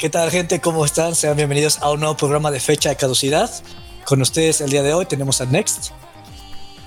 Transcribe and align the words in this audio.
¿Qué 0.00 0.08
tal 0.08 0.30
gente? 0.30 0.62
¿Cómo 0.62 0.82
están? 0.86 1.14
Sean 1.14 1.36
bienvenidos 1.36 1.76
a 1.82 1.90
un 1.90 2.00
nuevo 2.00 2.16
programa 2.16 2.50
de 2.50 2.58
fecha 2.58 2.88
de 2.88 2.96
caducidad. 2.96 3.50
Con 4.06 4.22
ustedes 4.22 4.62
el 4.62 4.70
día 4.70 4.82
de 4.82 4.94
hoy 4.94 5.04
tenemos 5.04 5.42
a 5.42 5.44
Next. 5.44 5.90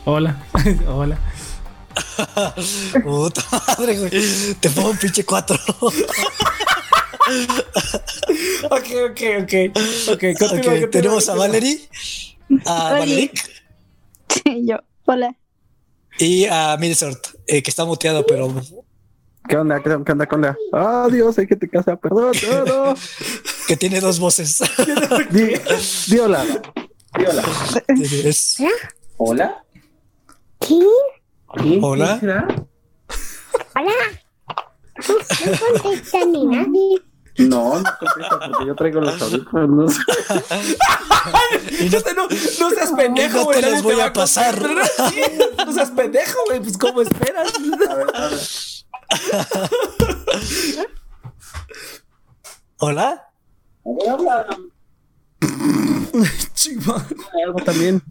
Hola, 0.04 0.44
hola. 0.88 1.20
Puta 3.04 3.44
madre, 3.52 4.00
güey. 4.00 4.56
Te 4.60 4.68
pongo 4.72 4.90
un 4.90 4.98
pinche 4.98 5.24
cuatro. 5.24 5.60
ok, 8.64 8.88
ok, 9.12 9.22
ok. 9.44 9.54
Ok, 10.12 10.24
continúa, 10.40 10.90
tenemos 10.90 11.30
a 11.30 11.36
Valerie, 11.36 11.88
a 12.66 12.94
Valeric. 12.94 13.64
Sí, 14.28 14.64
yo. 14.66 14.78
Hola. 15.06 15.36
Y 16.18 16.46
a 16.46 16.78
Milsort, 16.78 17.28
eh, 17.46 17.62
que 17.62 17.70
está 17.70 17.86
muteado, 17.86 18.26
pero 18.26 18.52
¿Qué 19.48 19.58
onda? 19.58 19.82
¿Qué 19.82 19.90
onda? 19.90 20.26
¿Qué 20.26 20.36
onda? 20.36 20.58
Ah, 20.72 21.08
Dios, 21.12 21.38
hay 21.38 21.48
que 21.48 21.56
te 21.56 21.68
casa, 21.70 21.96
perdón, 21.98 22.32
no, 22.68 22.94
que 23.68 23.76
tiene 23.78 24.00
dos 24.00 24.20
voces. 24.20 24.64
di, 25.32 25.54
di 26.08 26.20
hola. 26.20 26.44
Di 27.18 27.26
hola. 27.26 27.44
¿Hola? 29.18 29.64
¿Qué? 30.60 30.80
¿Hola? 31.82 32.20
Hola. 33.76 33.94
No 35.46 35.82
contesta 35.82 36.26
ni 36.26 36.46
nadie. 36.46 37.02
No, 37.38 37.80
no 37.80 37.92
contesta 38.00 38.40
porque 38.40 38.66
yo 38.68 38.76
traigo 38.76 39.02
los 39.02 39.22
audífonos. 39.22 39.98
no, 41.92 42.14
no, 42.16 42.28
no 42.60 42.70
seas 42.70 42.92
pendejo, 42.96 43.44
güey. 43.44 43.62
No 43.62 43.68
te 43.68 43.72
los 43.74 43.84
voy 43.84 44.00
a 44.00 44.14
pasar. 44.14 44.62
no 45.66 45.74
seas 45.74 45.92
pendejo, 45.92 46.40
güey. 46.48 46.60
Pues, 46.62 46.78
¿cómo 46.78 47.02
esperas? 47.02 47.52
A 47.90 47.96
ver, 47.96 48.08
a 48.16 48.28
ver. 48.30 48.40
¿Hola? 52.78 53.30
Hola. 53.84 54.48
Algo 57.46 57.60
también. 57.64 58.02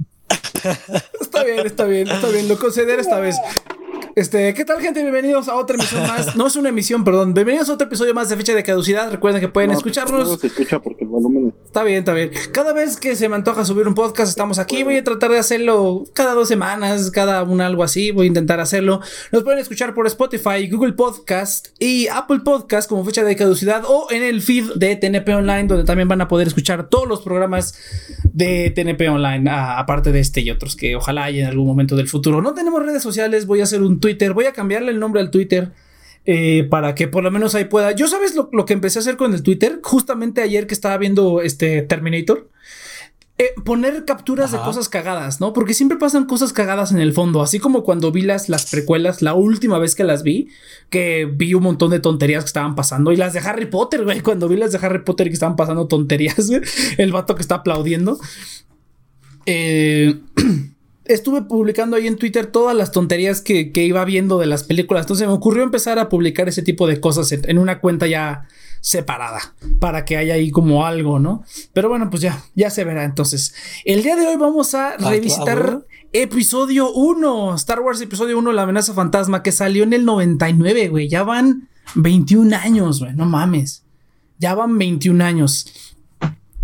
está 1.20 1.44
bien, 1.44 1.66
está 1.66 1.84
bien, 1.84 2.08
está 2.08 2.28
bien. 2.28 2.48
Lo 2.48 2.58
considero 2.58 3.00
esta 3.00 3.20
vez. 3.20 3.36
Este, 4.14 4.52
¿qué 4.52 4.66
tal, 4.66 4.78
gente? 4.82 5.00
Bienvenidos 5.00 5.48
a 5.48 5.54
otra 5.54 5.76
emisión 5.76 6.02
más. 6.02 6.36
No 6.36 6.46
es 6.46 6.56
una 6.56 6.68
emisión, 6.68 7.02
perdón. 7.02 7.32
Bienvenidos 7.32 7.70
a 7.70 7.74
otro 7.74 7.86
episodio 7.86 8.12
más 8.12 8.28
de 8.28 8.36
fecha 8.36 8.54
de 8.54 8.62
caducidad. 8.62 9.10
Recuerden 9.10 9.40
que 9.40 9.48
pueden 9.48 9.70
escucharnos. 9.70 10.28
No 10.28 10.36
se 10.36 10.48
escucha 10.48 10.80
porque 10.80 11.04
el 11.04 11.08
volumen. 11.08 11.54
Está 11.64 11.82
bien, 11.82 12.00
está 12.00 12.12
bien. 12.12 12.30
Cada 12.52 12.74
vez 12.74 12.98
que 12.98 13.16
se 13.16 13.30
me 13.30 13.36
antoja 13.36 13.64
subir 13.64 13.88
un 13.88 13.94
podcast, 13.94 14.28
estamos 14.28 14.58
aquí. 14.58 14.82
Voy 14.82 14.98
a 14.98 15.04
tratar 15.04 15.30
de 15.30 15.38
hacerlo 15.38 16.04
cada 16.12 16.34
dos 16.34 16.48
semanas, 16.48 17.10
cada 17.10 17.42
un 17.42 17.62
algo 17.62 17.82
así. 17.84 18.10
Voy 18.10 18.26
a 18.26 18.28
intentar 18.28 18.60
hacerlo. 18.60 19.00
Nos 19.30 19.44
pueden 19.44 19.58
escuchar 19.58 19.94
por 19.94 20.06
Spotify, 20.06 20.68
Google 20.70 20.92
Podcast 20.92 21.68
y 21.78 22.08
Apple 22.08 22.40
Podcast 22.44 22.90
como 22.90 23.06
fecha 23.06 23.24
de 23.24 23.34
caducidad 23.34 23.84
o 23.86 24.08
en 24.10 24.22
el 24.22 24.42
feed 24.42 24.72
de 24.74 24.94
TNP 24.96 25.34
Online, 25.34 25.64
donde 25.64 25.84
también 25.84 26.08
van 26.08 26.20
a 26.20 26.28
poder 26.28 26.48
escuchar 26.48 26.90
todos 26.90 27.08
los 27.08 27.22
programas 27.22 27.78
de 28.34 28.70
TNP 28.70 29.08
Online, 29.08 29.50
aparte 29.50 30.12
de 30.12 30.20
este 30.20 30.42
y 30.42 30.50
otros 30.50 30.76
que 30.76 30.96
ojalá 30.96 31.24
haya 31.24 31.44
en 31.44 31.48
algún 31.48 31.66
momento 31.66 31.96
del 31.96 32.08
futuro. 32.08 32.42
No 32.42 32.52
tenemos 32.52 32.84
redes 32.84 33.02
sociales. 33.02 33.46
Voy 33.46 33.60
a 33.60 33.64
hacer 33.64 33.82
un 33.82 34.01
Twitter. 34.02 34.34
Voy 34.34 34.44
a 34.44 34.52
cambiarle 34.52 34.90
el 34.90 35.00
nombre 35.00 35.22
al 35.22 35.30
Twitter. 35.30 35.72
Eh, 36.24 36.68
para 36.70 36.94
que 36.94 37.08
por 37.08 37.24
lo 37.24 37.30
menos 37.30 37.54
ahí 37.54 37.64
pueda. 37.64 37.92
Yo 37.92 38.06
sabes 38.06 38.34
lo, 38.34 38.64
que 38.64 38.72
empecé 38.74 38.98
a 38.98 39.00
hacer 39.00 39.16
con 39.16 39.34
el 39.34 39.42
Twitter, 39.42 39.80
justamente 39.82 40.42
ayer 40.42 40.66
que 40.66 40.74
estaba 40.74 40.96
viendo 40.98 41.40
este 41.40 41.82
Terminator. 41.82 42.48
Eh, 43.38 43.54
poner 43.64 44.04
capturas 44.04 44.52
de 44.52 44.58
cosas 44.58 44.88
cagadas, 44.88 45.40
¿no? 45.40 45.52
Porque 45.52 45.74
siempre 45.74 45.98
pasan 45.98 46.26
cosas 46.26 46.52
cagadas 46.52 46.92
en 46.92 47.00
el 47.00 47.12
fondo, 47.12 47.42
así 47.42 47.58
como 47.58 47.82
cuando 47.82 48.12
vi 48.12 48.22
las, 48.22 48.48
las 48.48 48.70
precuelas, 48.70 49.20
la 49.20 49.34
última 49.34 49.78
vez 49.78 49.96
que 49.96 50.04
las 50.04 50.22
vi, 50.22 50.48
que 50.90 51.28
vi 51.32 51.54
un 51.54 51.62
montón 51.62 51.90
de 51.90 51.98
tonterías 51.98 52.44
que 52.44 52.48
estaban 52.48 52.76
pasando, 52.76 53.10
y 53.10 53.16
las 53.16 53.32
de 53.32 53.40
Harry 53.40 53.66
Potter, 53.66 54.04
güey, 54.04 54.20
cuando 54.20 54.48
vi 54.48 54.56
las 54.56 54.70
de 54.70 54.78
Harry 54.86 55.02
Potter 55.02 55.28
que 55.28 55.32
estaban 55.32 55.56
pasando 55.56 55.88
tonterías, 55.88 56.50
el 56.98 57.10
vato 57.10 57.34
que 57.34 57.42
está 57.42 57.56
aplaudiendo. 57.56 58.20
Eh, 59.46 60.20
estuve 61.04 61.42
publicando 61.42 61.96
ahí 61.96 62.06
en 62.06 62.16
Twitter 62.16 62.46
todas 62.46 62.76
las 62.76 62.92
tonterías 62.92 63.40
que, 63.40 63.70
iba 63.74 64.04
viendo 64.04 64.38
de 64.38 64.46
las 64.46 64.64
películas. 64.64 65.04
Entonces 65.04 65.26
me 65.26 65.32
ocurrió 65.32 65.62
empezar 65.62 65.98
a 65.98 66.08
publicar 66.08 66.48
ese 66.48 66.62
tipo 66.62 66.86
de 66.86 67.00
cosas 67.00 67.32
en, 67.32 67.58
una 67.58 67.80
cuenta 67.80 68.06
ya 68.06 68.46
separada 68.80 69.54
para 69.78 70.04
que 70.04 70.16
haya 70.16 70.34
ahí 70.34 70.50
como 70.50 70.84
algo, 70.86 71.18
¿no? 71.18 71.44
Pero 71.72 71.88
bueno, 71.88 72.10
pues 72.10 72.22
ya, 72.22 72.42
ya 72.54 72.70
se 72.70 72.84
verá. 72.84 73.04
Entonces, 73.04 73.54
el 73.84 74.02
día 74.02 74.16
de 74.16 74.26
hoy 74.26 74.36
vamos 74.36 74.74
a 74.74 74.90
ah, 74.90 75.10
revisitar 75.10 75.84
episodio 76.12 76.92
1, 76.92 77.54
Star 77.56 77.80
Wars 77.80 78.00
episodio 78.00 78.38
1, 78.38 78.52
La 78.52 78.62
amenaza 78.62 78.92
fantasma, 78.92 79.42
que 79.42 79.52
salió 79.52 79.84
en 79.84 79.92
el 79.92 80.04
99, 80.04 80.88
güey. 80.88 81.08
Ya 81.08 81.22
van 81.22 81.68
21 81.94 82.56
años, 82.56 83.00
güey, 83.00 83.14
no 83.14 83.26
mames. 83.26 83.84
Ya 84.38 84.54
van 84.54 84.76
21 84.76 85.24
años 85.24 85.91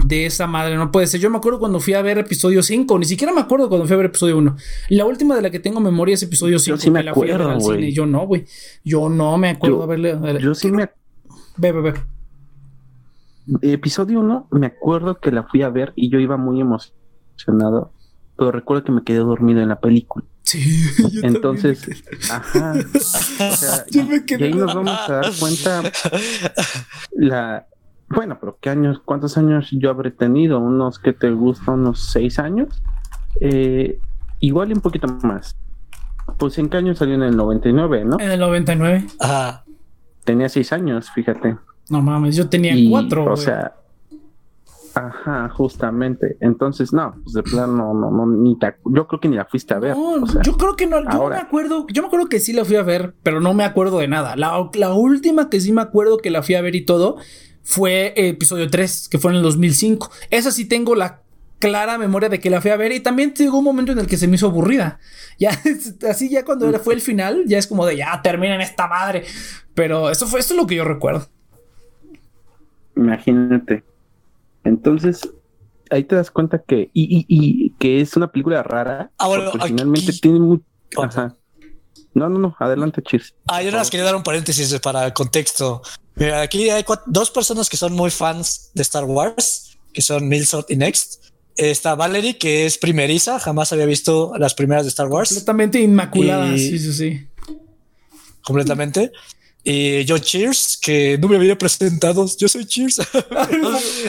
de 0.08 0.24
esa 0.24 0.46
madre, 0.46 0.76
no 0.76 0.91
puede 0.91 1.06
ser. 1.06 1.20
Yo 1.20 1.28
me 1.28 1.36
acuerdo 1.36 1.58
cuando 1.58 1.80
fui 1.80 1.92
a 1.92 2.00
ver 2.00 2.16
episodio 2.16 2.62
5, 2.62 2.98
ni 2.98 3.04
siquiera 3.04 3.32
me 3.32 3.42
acuerdo 3.42 3.69
cuando 3.69 3.86
fui 3.86 3.92
a 3.92 3.98
ver 3.98 4.06
episodio 4.06 4.38
1. 4.38 4.56
La 4.88 5.04
última 5.04 5.36
de 5.36 5.42
la 5.42 5.50
que 5.50 5.60
tengo 5.60 5.80
memoria 5.80 6.14
es 6.14 6.22
episodio 6.22 6.58
5. 6.58 6.76
Yo 6.76 6.80
sí 6.80 6.91
me 6.91 7.00
acuerdo, 7.00 7.58
güey. 7.58 7.92
Yo 7.92 8.06
no, 8.06 8.26
güey. 8.26 8.46
Yo 8.82 9.10
no 9.10 9.36
me 9.36 9.50
acuerdo 9.50 9.82
haberle, 9.82 10.19
Yo 10.41 10.54
sí 10.54 10.72
me. 10.72 10.88
Ve, 11.58 11.72
ve, 11.72 11.80
ve. 11.80 11.94
Episodio 13.62 14.20
1, 14.20 14.48
me 14.52 14.66
acuerdo 14.66 15.20
que 15.20 15.30
la 15.30 15.42
fui 15.42 15.62
a 15.62 15.69
ver 15.69 15.92
y 15.94 16.10
yo 16.10 16.19
iba 16.19 16.36
muy 16.36 16.60
emocionado, 16.60 17.92
pero 18.36 18.52
recuerdo 18.52 18.84
que 18.84 18.92
me 18.92 19.02
quedé 19.04 19.19
dormido 19.19 19.60
en 19.60 19.69
la 19.69 19.80
película. 19.80 20.25
Sí, 20.42 20.62
entonces, 21.22 21.86
ajá. 22.30 22.75
O 22.94 23.56
sea, 23.56 23.84
y 23.88 24.42
ahí 24.42 24.52
nos 24.54 24.75
vamos 24.75 24.98
a 25.08 25.12
dar 25.12 25.32
cuenta 25.38 25.82
la, 27.12 27.66
bueno, 28.10 28.38
pero 28.41 28.58
¿qué 28.60 28.70
años? 28.70 29.00
¿Cuántos 29.04 29.36
años 29.36 29.69
yo 29.72 29.91
habré 29.91 30.10
tenido? 30.10 30.60
¿Unos 30.60 30.98
que 30.98 31.12
te 31.12 31.30
gusta? 31.30 31.72
¿Unos 31.72 32.10
seis 32.10 32.38
años? 32.38 32.82
Eh, 33.41 33.98
igual 34.41 34.70
y 34.70 34.74
un 34.74 34.80
poquito 34.80 35.06
más. 35.22 35.56
Pues 36.38 36.58
en 36.58 36.69
qué 36.69 36.78
año 36.78 36.94
salió 36.94 37.14
en 37.14 37.22
el 37.22 37.36
99, 37.36 38.04
¿no? 38.04 38.20
En 38.20 38.30
el 38.30 38.41
99. 38.41 39.06
Ajá. 39.20 39.64
Tenía 40.24 40.48
seis 40.48 40.72
años, 40.72 41.10
fíjate. 41.10 41.56
No 41.91 42.02
mames, 42.02 42.36
yo 42.36 42.48
tenía 42.48 42.74
cuatro. 42.91 43.32
O 43.32 43.36
sea, 43.36 43.74
Ajá, 44.94 45.48
justamente. 45.50 46.36
Entonces, 46.40 46.92
no, 46.92 47.14
pues 47.22 47.34
de 47.34 47.42
plano, 47.44 47.94
no, 47.94 48.10
no, 48.10 48.26
ni 48.26 48.58
yo 48.86 49.06
creo 49.06 49.20
que 49.20 49.28
ni 49.28 49.36
la 49.36 49.44
fuiste 49.44 49.72
a 49.75 49.78
ver. 49.78 49.94
yo 50.42 50.56
creo 50.56 50.75
que 50.75 50.86
no, 50.86 51.00
yo 51.10 51.28
me 51.28 51.36
acuerdo, 51.36 51.86
yo 51.92 52.02
me 52.02 52.08
acuerdo 52.08 52.28
que 52.28 52.40
sí 52.40 52.52
la 52.52 52.64
fui 52.64 52.76
a 52.76 52.82
ver, 52.82 53.14
pero 53.22 53.40
no 53.40 53.54
me 53.54 53.64
acuerdo 53.64 53.98
de 53.98 54.08
nada. 54.08 54.34
La, 54.34 54.69
la 54.75 54.94
última 54.94 55.50
que 55.50 55.60
sí 55.60 55.72
me 55.72 55.82
acuerdo 55.82 56.19
que 56.19 56.30
la 56.30 56.42
fui 56.42 56.56
a 56.56 56.62
ver 56.62 56.75
y 56.75 56.84
todo 56.84 57.16
fue 57.68 58.14
episodio 58.16 58.70
3, 58.70 59.10
que 59.10 59.18
fue 59.18 59.30
en 59.30 59.36
el 59.36 59.42
2005. 59.42 60.10
Esa 60.30 60.50
sí 60.50 60.64
tengo 60.64 60.94
la 60.94 61.20
clara 61.58 61.98
memoria 61.98 62.30
de 62.30 62.40
que 62.40 62.48
la 62.48 62.62
fui 62.62 62.70
a 62.70 62.78
ver 62.78 62.92
y 62.92 63.00
también 63.00 63.34
llegó 63.34 63.58
un 63.58 63.64
momento 63.64 63.92
en 63.92 63.98
el 63.98 64.06
que 64.06 64.16
se 64.16 64.26
me 64.26 64.36
hizo 64.36 64.46
aburrida. 64.46 64.98
Ya, 65.38 65.50
así 66.10 66.28
ya 66.28 66.44
cuando 66.44 66.72
fue 66.80 66.94
el 66.94 67.00
final, 67.00 67.44
ya 67.46 67.58
es 67.58 67.68
como 67.68 67.86
de 67.86 67.96
ya 67.96 68.20
terminen 68.22 68.60
esta 68.60 68.88
madre. 68.88 69.24
Pero 69.72 70.10
eso 70.10 70.26
fue, 70.26 70.40
esto 70.40 70.54
es 70.54 70.58
lo 70.58 70.66
que 70.66 70.74
yo 70.74 70.82
recuerdo. 70.82 71.28
Imagínate. 72.96 73.84
Entonces, 74.64 75.20
ahí 75.90 76.02
te 76.02 76.16
das 76.16 76.32
cuenta 76.32 76.60
que, 76.60 76.90
y, 76.92 77.24
y, 77.28 77.70
que 77.78 78.00
es 78.00 78.16
una 78.16 78.32
película 78.32 78.64
rara. 78.64 79.12
Ah, 79.18 79.28
bueno, 79.28 79.52
finalmente 79.64 80.12
tiene 80.20 80.40
mucho. 80.40 80.64
No, 82.14 82.28
no, 82.28 82.38
no, 82.40 82.56
adelante, 82.58 83.00
Cheers. 83.00 83.34
Ah, 83.46 83.62
yo 83.62 83.70
nada 83.70 83.82
más 83.82 83.90
quería 83.90 84.06
dar 84.06 84.16
un 84.16 84.24
paréntesis 84.24 84.76
para 84.80 85.06
el 85.06 85.12
contexto. 85.12 85.82
Mira, 86.18 86.40
aquí 86.40 86.68
hay 86.68 86.84
dos 87.06 87.30
personas 87.30 87.68
que 87.68 87.76
son 87.76 87.92
muy 87.92 88.10
fans 88.10 88.70
de 88.74 88.82
Star 88.82 89.04
Wars, 89.04 89.78
que 89.92 90.02
son 90.02 90.28
Milsort 90.28 90.70
y 90.70 90.76
Next. 90.76 91.25
Está 91.56 91.94
Valerie, 91.94 92.38
que 92.38 92.66
es 92.66 92.78
primeriza, 92.78 93.38
jamás 93.38 93.72
había 93.72 93.87
visto 93.87 94.32
las 94.37 94.54
primeras 94.54 94.84
de 94.84 94.90
Star 94.90 95.08
Wars. 95.08 95.28
Completamente 95.28 95.81
inmaculada, 95.81 96.56
sí, 96.56 96.78
sí, 96.78 96.93
sí. 96.93 97.28
Completamente. 98.43 99.12
Y 99.62 100.04
yo 100.04 100.19
Cheers, 100.19 100.78
que 100.81 101.19
no 101.19 101.28
me 101.28 101.37
había 101.37 101.58
presentado. 101.58 102.26
Yo 102.37 102.48
soy 102.48 102.66
Cheers. 102.66 103.00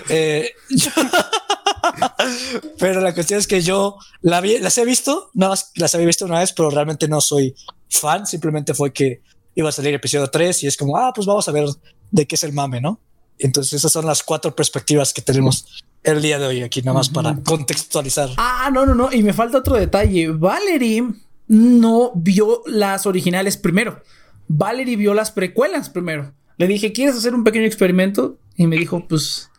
Eh, 0.10 0.52
pero 2.80 3.02
la 3.02 3.14
cuestión 3.14 3.40
es 3.40 3.48
que 3.48 3.62
yo 3.62 3.98
la 4.22 4.42
las 4.42 4.78
he 4.78 4.86
visto, 4.86 5.30
nada 5.34 5.52
más 5.52 5.72
las 5.76 5.94
había 5.94 6.08
visto 6.08 6.26
una 6.26 6.40
vez, 6.40 6.54
pero 6.54 6.70
realmente 6.70 7.08
no 7.08 7.22
soy 7.22 7.54
fan. 7.90 8.26
Simplemente 8.26 8.74
fue 8.74 8.92
que 8.92 9.22
iba 9.56 9.70
a 9.70 9.72
salir 9.72 9.94
episodio 9.94 10.28
3 10.28 10.64
y 10.64 10.68
es 10.68 10.78
como, 10.78 10.98
ah, 10.98 11.12
pues 11.14 11.28
vamos 11.28 11.48
a 11.48 11.52
ver 11.52 11.66
de 12.12 12.28
qué 12.28 12.36
es 12.36 12.44
el 12.44 12.54
mame, 12.54 12.82
¿no? 12.82 13.00
Entonces 13.38 13.74
esas 13.74 13.92
son 13.92 14.06
las 14.06 14.22
cuatro 14.22 14.56
perspectivas 14.56 15.14
que 15.14 15.22
tenemos 15.22 15.84
el 16.04 16.22
día 16.22 16.40
de 16.40 16.48
hoy 16.48 16.62
aquí, 16.62 16.82
nada 16.82 16.98
más 16.98 17.10
para 17.10 17.36
contextualizar. 17.36 18.30
Ah, 18.38 18.70
no, 18.74 18.86
no, 18.86 18.96
no. 18.96 19.12
Y 19.12 19.24
me 19.24 19.34
falta 19.34 19.58
otro 19.58 19.76
detalle. 19.76 20.30
Valerie 20.30 21.06
no 21.48 22.12
vio 22.16 22.62
las 22.68 23.06
originales 23.06 23.58
primero. 23.58 24.04
Valerie 24.48 24.96
vio 24.96 25.14
las 25.14 25.32
precuelas 25.32 25.90
primero. 25.90 26.34
Le 26.58 26.68
dije, 26.68 26.92
¿quieres 26.92 27.16
hacer 27.16 27.34
un 27.34 27.44
pequeño 27.44 27.66
experimento? 27.66 28.38
Y 28.56 28.68
me 28.68 28.76
dijo, 28.76 29.08
pues, 29.08 29.50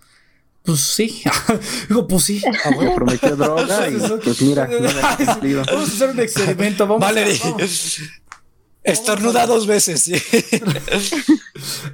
pues 0.63 0.81
sí. 0.81 1.23
Dijo, 1.89 2.07
pues 2.07 2.25
sí. 2.25 2.43
Ah, 2.65 2.71
me 2.79 2.91
prometió 2.91 3.35
droga 3.35 3.89
y 3.91 3.97
pues 3.97 4.43
mira, 4.43 4.67
vamos 5.67 5.67
a 5.67 5.93
hacer 5.93 6.11
un 6.11 6.21
experimento. 6.21 6.87
Vamos 6.87 7.01
Valerie. 7.01 7.41
Estornuda 8.83 9.47
dos 9.47 9.67
veces, 9.67 10.03
sí. 10.03 10.15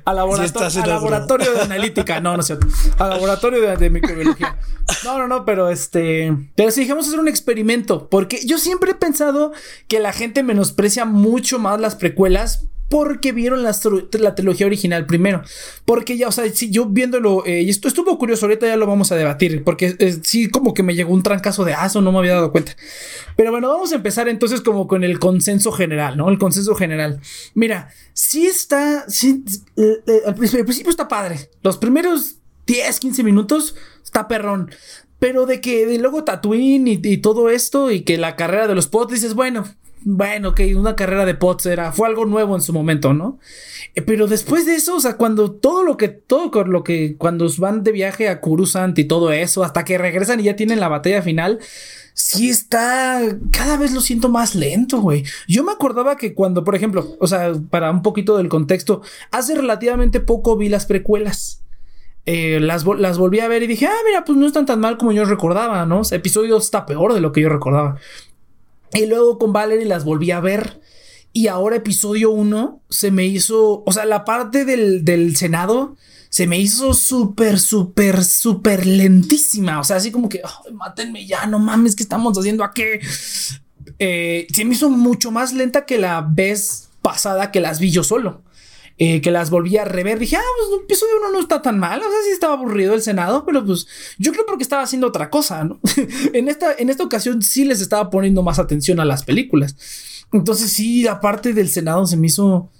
al, 0.05 0.17
laboratorio 0.17 1.53
de 1.53 1.61
analítica. 1.61 2.21
No, 2.21 2.35
no 2.35 2.41
es 2.41 2.47
cierto. 2.47 2.69
Al 2.99 3.11
laboratorio 3.11 3.77
de, 3.77 3.91
microbiología. 3.91 4.57
No, 5.05 5.19
no, 5.19 5.27
no, 5.27 5.45
pero 5.45 5.69
este. 5.69 6.33
Pero 6.55 6.71
si 6.71 6.83
dejamos 6.83 7.09
hacer 7.09 7.19
un 7.19 7.27
experimento. 7.29 8.09
Porque 8.09 8.41
yo 8.47 8.59
siempre 8.59 8.93
he 8.93 8.95
pensado 8.95 9.53
que 9.89 9.99
la 9.99 10.13
gente 10.13 10.45
menosprecia 10.45 11.05
mucho 11.05 11.59
más 11.59 11.81
las 11.81 11.97
precuelas 11.97 12.69
porque 12.89 13.33
vieron 13.33 13.63
la, 13.63 13.75
la, 14.13 14.35
trilogía 14.35 14.67
original 14.67 15.07
primero. 15.07 15.43
Porque 15.85 16.17
ya, 16.17 16.29
o 16.29 16.33
sea, 16.33 16.49
si 16.51 16.71
yo 16.71 16.87
viéndolo, 16.87 17.45
eh, 17.45 17.63
y 17.63 17.71
esto 17.71 17.89
estuvo 17.89 18.17
curioso, 18.19 18.47
ahorita 18.47 18.67
ya 18.67 18.77
lo 18.77 18.87
vamos 18.87 19.11
a 19.13 19.17
debatir, 19.17 19.65
porque 19.65 19.97
eh, 19.99 20.19
sí, 20.23 20.49
como 20.49 20.73
que 20.73 20.83
me 20.83 20.95
llegó 20.95 21.13
un 21.13 21.23
trancazo 21.23 21.65
de 21.65 21.75
aso, 21.75 22.01
no 22.01 22.13
me 22.13 22.19
había 22.19 22.35
dado 22.35 22.53
cuenta. 22.53 22.77
Pero 23.37 23.51
bueno, 23.51 23.69
vamos 23.69 23.93
a 23.93 23.97
empezar 23.97 24.29
entonces 24.29 24.61
como 24.61 24.87
con 24.87 25.03
el 25.05 25.19
consenso 25.19 25.73
general, 25.73 26.17
¿no? 26.17 26.29
El 26.29 26.39
consenso 26.39 26.75
general. 26.75 27.21
Mira, 27.55 27.91
sí 28.13 28.47
está, 28.47 29.09
sí, 29.09 29.45
eh, 29.77 30.23
al 30.25 30.35
principio 30.35 30.91
está 30.91 31.09
padre. 31.09 31.51
Los 31.63 31.79
primeros 31.79 32.37
10, 32.67 33.01
15 33.01 33.23
minutos 33.25 33.75
está 34.05 34.29
perrón. 34.29 34.71
Pero 35.19 35.47
de 35.47 35.63
que 35.63 35.87
de 35.87 35.99
luego 35.99 36.25
Tatooine 36.25 36.89
y, 36.89 37.01
y, 37.03 37.17
todo 37.19 37.49
esto 37.49 37.91
y 37.91 38.03
que 38.03 38.19
la 38.19 38.37
carrera 38.37 38.69
de 38.69 38.75
los 38.75 38.87
pods 38.87 39.15
dices, 39.15 39.33
bueno, 39.33 39.65
bueno, 40.09 40.51
ok, 40.51 40.61
una 40.77 40.95
carrera 40.95 41.25
de 41.25 41.35
pots 41.35 41.67
era, 41.67 41.91
fue 41.91 42.07
algo 42.07 42.27
nuevo 42.27 42.55
en 42.55 42.63
su 42.63 42.73
momento, 42.73 43.13
¿no? 43.13 43.41
Eh, 43.97 44.03
pero 44.03 44.29
después 44.29 44.65
de 44.65 44.77
eso, 44.77 44.95
o 44.95 45.01
sea, 45.01 45.17
cuando 45.17 45.51
todo 45.51 45.83
lo 45.83 45.97
que, 45.97 46.07
todo 46.07 46.63
lo 46.63 46.85
que, 46.85 47.17
cuando 47.17 47.49
van 47.59 47.83
de 47.83 47.91
viaje 47.91 48.29
a 48.29 48.41
Kurusant 48.41 48.97
y 49.01 49.05
todo 49.07 49.33
eso, 49.33 49.65
hasta 49.65 49.85
que 49.85 49.99
regresan 49.99 50.39
y 50.39 50.45
ya 50.45 50.55
tienen 50.55 50.79
la 50.79 50.87
batalla 50.87 51.23
final, 51.23 51.59
sí 52.15 52.49
está, 52.49 53.21
cada 53.51 53.79
vez 53.79 53.93
lo 53.93 54.01
siento 54.01 54.29
más 54.29 54.55
lento, 54.55 55.01
güey. 55.01 55.25
Yo 55.49 55.65
me 55.65 55.73
acordaba 55.73 56.17
que 56.17 56.35
cuando, 56.35 56.63
por 56.63 56.77
ejemplo, 56.77 57.17
o 57.19 57.27
sea, 57.27 57.55
para 57.69 57.91
un 57.91 58.03
poquito 58.03 58.37
del 58.37 58.49
contexto, 58.49 59.03
hace 59.33 59.57
relativamente 59.57 60.21
poco 60.21 60.57
vi 60.57 60.69
las 60.69 60.87
precuelas. 60.87 61.65
Eh, 62.29 62.59
las, 62.61 62.85
volví 62.85 63.39
a 63.39 63.47
ver 63.47 63.63
y 63.63 63.69
dije, 63.69 63.87
ah, 63.87 64.03
mira, 64.05 64.25
pues 64.25 64.37
no 64.37 64.47
están 64.47 64.67
tan 64.67 64.81
mal 64.81 64.99
como 64.99 65.13
yo 65.13 65.25
recordaba, 65.25 65.87
¿no? 65.87 66.01
O 66.01 66.15
episodio 66.15 66.57
está 66.57 66.85
peor 66.85 67.15
de 67.15 67.21
lo 67.21 67.31
que 67.31 67.41
yo 67.41 67.49
recordaba. 67.49 67.99
Y 68.93 69.07
luego 69.07 69.39
con 69.39 69.53
Valerie 69.53 69.87
las 69.87 70.05
volví 70.05 70.31
a 70.31 70.41
ver. 70.41 70.81
Y 71.33 71.49
ahora 71.49 71.77
episodio 71.77 72.31
1 72.31 72.83
se 72.89 73.11
me 73.11 73.27
hizo, 73.27 73.83
o 73.85 73.93
sea, 73.93 74.07
la 74.07 74.25
parte 74.25 74.65
del, 74.65 75.37
Senado 75.37 75.97
se 76.31 76.47
me 76.47 76.59
hizo 76.59 76.95
súper, 76.95 77.59
súper, 77.59 78.25
súper 78.25 78.87
lentísima. 78.87 79.81
O 79.81 79.85
sea, 79.85 79.97
así 79.97 80.11
como 80.11 80.29
que, 80.29 80.41
mátenme 80.73 81.27
ya, 81.27 81.47
no 81.47 81.59
mames, 81.59 81.95
¿qué 81.95 82.03
estamos 82.03 82.39
haciendo 82.39 82.65
aquí? 82.65 82.85
Eh, 83.99 84.47
se 84.53 84.65
me 84.65 84.75
hizo 84.75 84.89
mucho 84.89 85.31
más 85.31 85.53
lenta 85.53 85.85
que 85.85 85.99
la 85.99 86.23
vez 86.23 86.89
pasada 87.03 87.51
que 87.53 87.61
las 87.61 87.81
vi 87.81 87.91
yo 87.91 88.03
solo. 88.03 88.43
Eh, 88.99 89.21
que 89.21 89.31
las 89.31 89.51
volví 89.51 89.77
a 89.77 89.85
rever. 89.85 90.19
Dije, 90.19 90.37
ah, 90.37 90.41
pues 90.59 90.79
el 90.79 90.85
episodio 90.85 91.13
uno 91.21 91.33
no 91.33 91.41
está 91.41 91.61
tan 91.61 91.79
mal. 91.79 92.01
O 92.01 92.03
sea, 92.03 92.19
sí 92.25 92.31
estaba 92.31 92.55
aburrido 92.55 92.95
el 92.95 93.03
Senado, 93.03 93.45
pero 93.45 93.65
pues 93.65 93.87
yo 94.19 94.33
creo 94.33 94.47
porque 94.47 94.63
estaba 94.63 94.83
haciendo 94.83 95.07
otra 95.07 95.29
cosa, 95.29 95.65
¿no? 95.65 95.81
en, 96.33 96.49
esta, 96.49 96.73
en 96.79 96.89
esta 96.89 97.05
ocasión 97.05 97.43
sí 97.43 97.67
les 97.67 97.83
estaba 97.83 98.09
poniendo 98.09 98.43
más 98.43 98.59
atención 98.59 98.99
a 98.99 99.05
las 99.05 99.23
películas. 99.23 99.77
Entonces 100.33 100.73
sí, 100.73 101.03
la 101.03 101.21
parte 101.21 101.53
del 101.53 101.69
Senado 101.69 102.07
se 102.07 102.17
me 102.17 102.29
hizo 102.29 102.71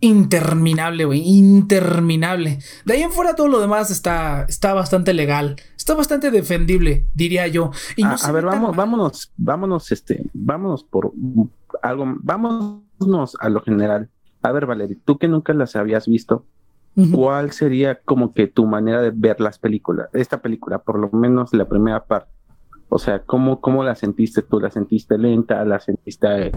interminable, 0.00 1.04
güey, 1.04 1.22
interminable. 1.22 2.58
De 2.84 2.94
ahí 2.94 3.02
en 3.02 3.10
fuera 3.10 3.34
todo 3.34 3.48
lo 3.48 3.60
demás 3.60 3.90
está, 3.90 4.44
está 4.48 4.74
bastante 4.74 5.14
legal, 5.14 5.56
está 5.76 5.94
bastante 5.94 6.30
defendible, 6.30 7.06
diría 7.14 7.46
yo. 7.46 7.70
a, 8.04 8.32
ver, 8.32 8.44
vamos, 8.44 8.76
vámonos, 8.76 9.32
vámonos, 9.36 9.90
este, 9.92 10.22
vámonos 10.32 10.84
por 10.84 11.12
algo, 11.82 12.04
vámonos 12.20 13.36
a 13.40 13.48
lo 13.48 13.62
general. 13.62 14.10
A 14.46 14.52
ver, 14.52 14.64
Valerie, 14.64 14.96
tú 15.04 15.18
que 15.18 15.26
nunca 15.26 15.52
las 15.54 15.74
habías 15.74 16.06
visto, 16.06 16.44
¿cuál 17.12 17.50
sería 17.50 17.98
como 17.98 18.32
que 18.32 18.46
tu 18.46 18.64
manera 18.64 19.02
de 19.02 19.10
ver 19.10 19.40
las 19.40 19.58
películas, 19.58 20.08
esta 20.12 20.40
película, 20.40 20.78
por 20.78 21.00
lo 21.00 21.10
menos 21.10 21.52
la 21.52 21.68
primera 21.68 22.04
parte? 22.04 22.30
O 22.88 23.00
sea, 23.00 23.24
¿cómo, 23.24 23.60
¿cómo 23.60 23.82
la 23.82 23.96
sentiste 23.96 24.42
tú? 24.42 24.60
¿La 24.60 24.70
sentiste 24.70 25.18
lenta? 25.18 25.64
¿La 25.64 25.80
sentiste 25.80 26.52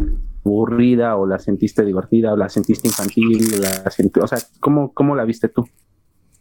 aburrida? 0.45 1.17
¿O 1.17 1.25
la 1.25 1.39
sentiste 1.39 1.83
divertida? 1.83 2.31
¿O 2.33 2.37
la 2.37 2.47
sentiste 2.47 2.87
infantil? 2.87 3.59
La 3.59 4.23
o 4.23 4.27
sea, 4.27 4.37
¿cómo, 4.59 4.93
¿cómo 4.93 5.15
la 5.15 5.23
viste 5.23 5.49
tú? 5.49 5.67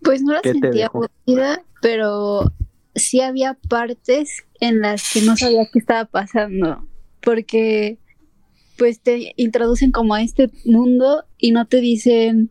Pues 0.02 0.22
no 0.22 0.34
la 0.34 0.42
sentí 0.42 0.82
aburrida, 0.82 1.64
pero 1.80 2.52
sí 2.94 3.22
había 3.22 3.56
partes 3.70 4.44
en 4.60 4.82
las 4.82 5.10
que 5.10 5.22
no 5.22 5.34
sabía 5.34 5.66
qué 5.72 5.78
estaba 5.78 6.04
pasando. 6.04 6.86
Porque 7.22 7.98
pues 8.78 9.00
te 9.00 9.34
introducen 9.36 9.90
como 9.90 10.14
a 10.14 10.22
este 10.22 10.50
mundo 10.64 11.24
y 11.36 11.50
no 11.50 11.66
te 11.66 11.80
dicen 11.80 12.50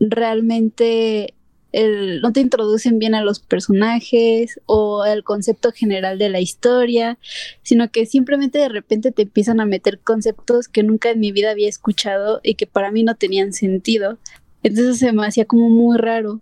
realmente 0.00 1.34
el, 1.72 2.20
no 2.20 2.32
te 2.32 2.40
introducen 2.40 2.98
bien 2.98 3.14
a 3.14 3.22
los 3.22 3.40
personajes 3.40 4.60
o 4.66 5.04
el 5.04 5.24
concepto 5.24 5.72
general 5.72 6.18
de 6.18 6.30
la 6.30 6.40
historia, 6.40 7.18
sino 7.62 7.90
que 7.90 8.06
simplemente 8.06 8.58
de 8.58 8.68
repente 8.68 9.12
te 9.12 9.22
empiezan 9.22 9.60
a 9.60 9.66
meter 9.66 9.98
conceptos 9.98 10.68
que 10.68 10.82
nunca 10.82 11.10
en 11.10 11.20
mi 11.20 11.32
vida 11.32 11.50
había 11.50 11.68
escuchado 11.68 12.40
y 12.42 12.54
que 12.54 12.66
para 12.66 12.90
mí 12.90 13.02
no 13.02 13.16
tenían 13.16 13.52
sentido. 13.52 14.18
Entonces 14.62 14.98
se 14.98 15.12
me 15.12 15.26
hacía 15.26 15.44
como 15.44 15.68
muy 15.68 15.98
raro. 15.98 16.40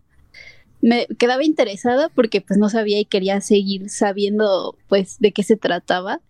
Me 0.83 1.07
quedaba 1.19 1.45
interesada 1.45 2.09
porque 2.09 2.41
pues 2.41 2.59
no 2.59 2.69
sabía 2.69 3.01
y 3.01 3.05
quería 3.05 3.41
seguir 3.41 3.89
sabiendo 3.89 4.77
pues 4.89 5.19
de 5.19 5.33
qué 5.33 5.43
se 5.45 5.57
trataba 5.57 6.21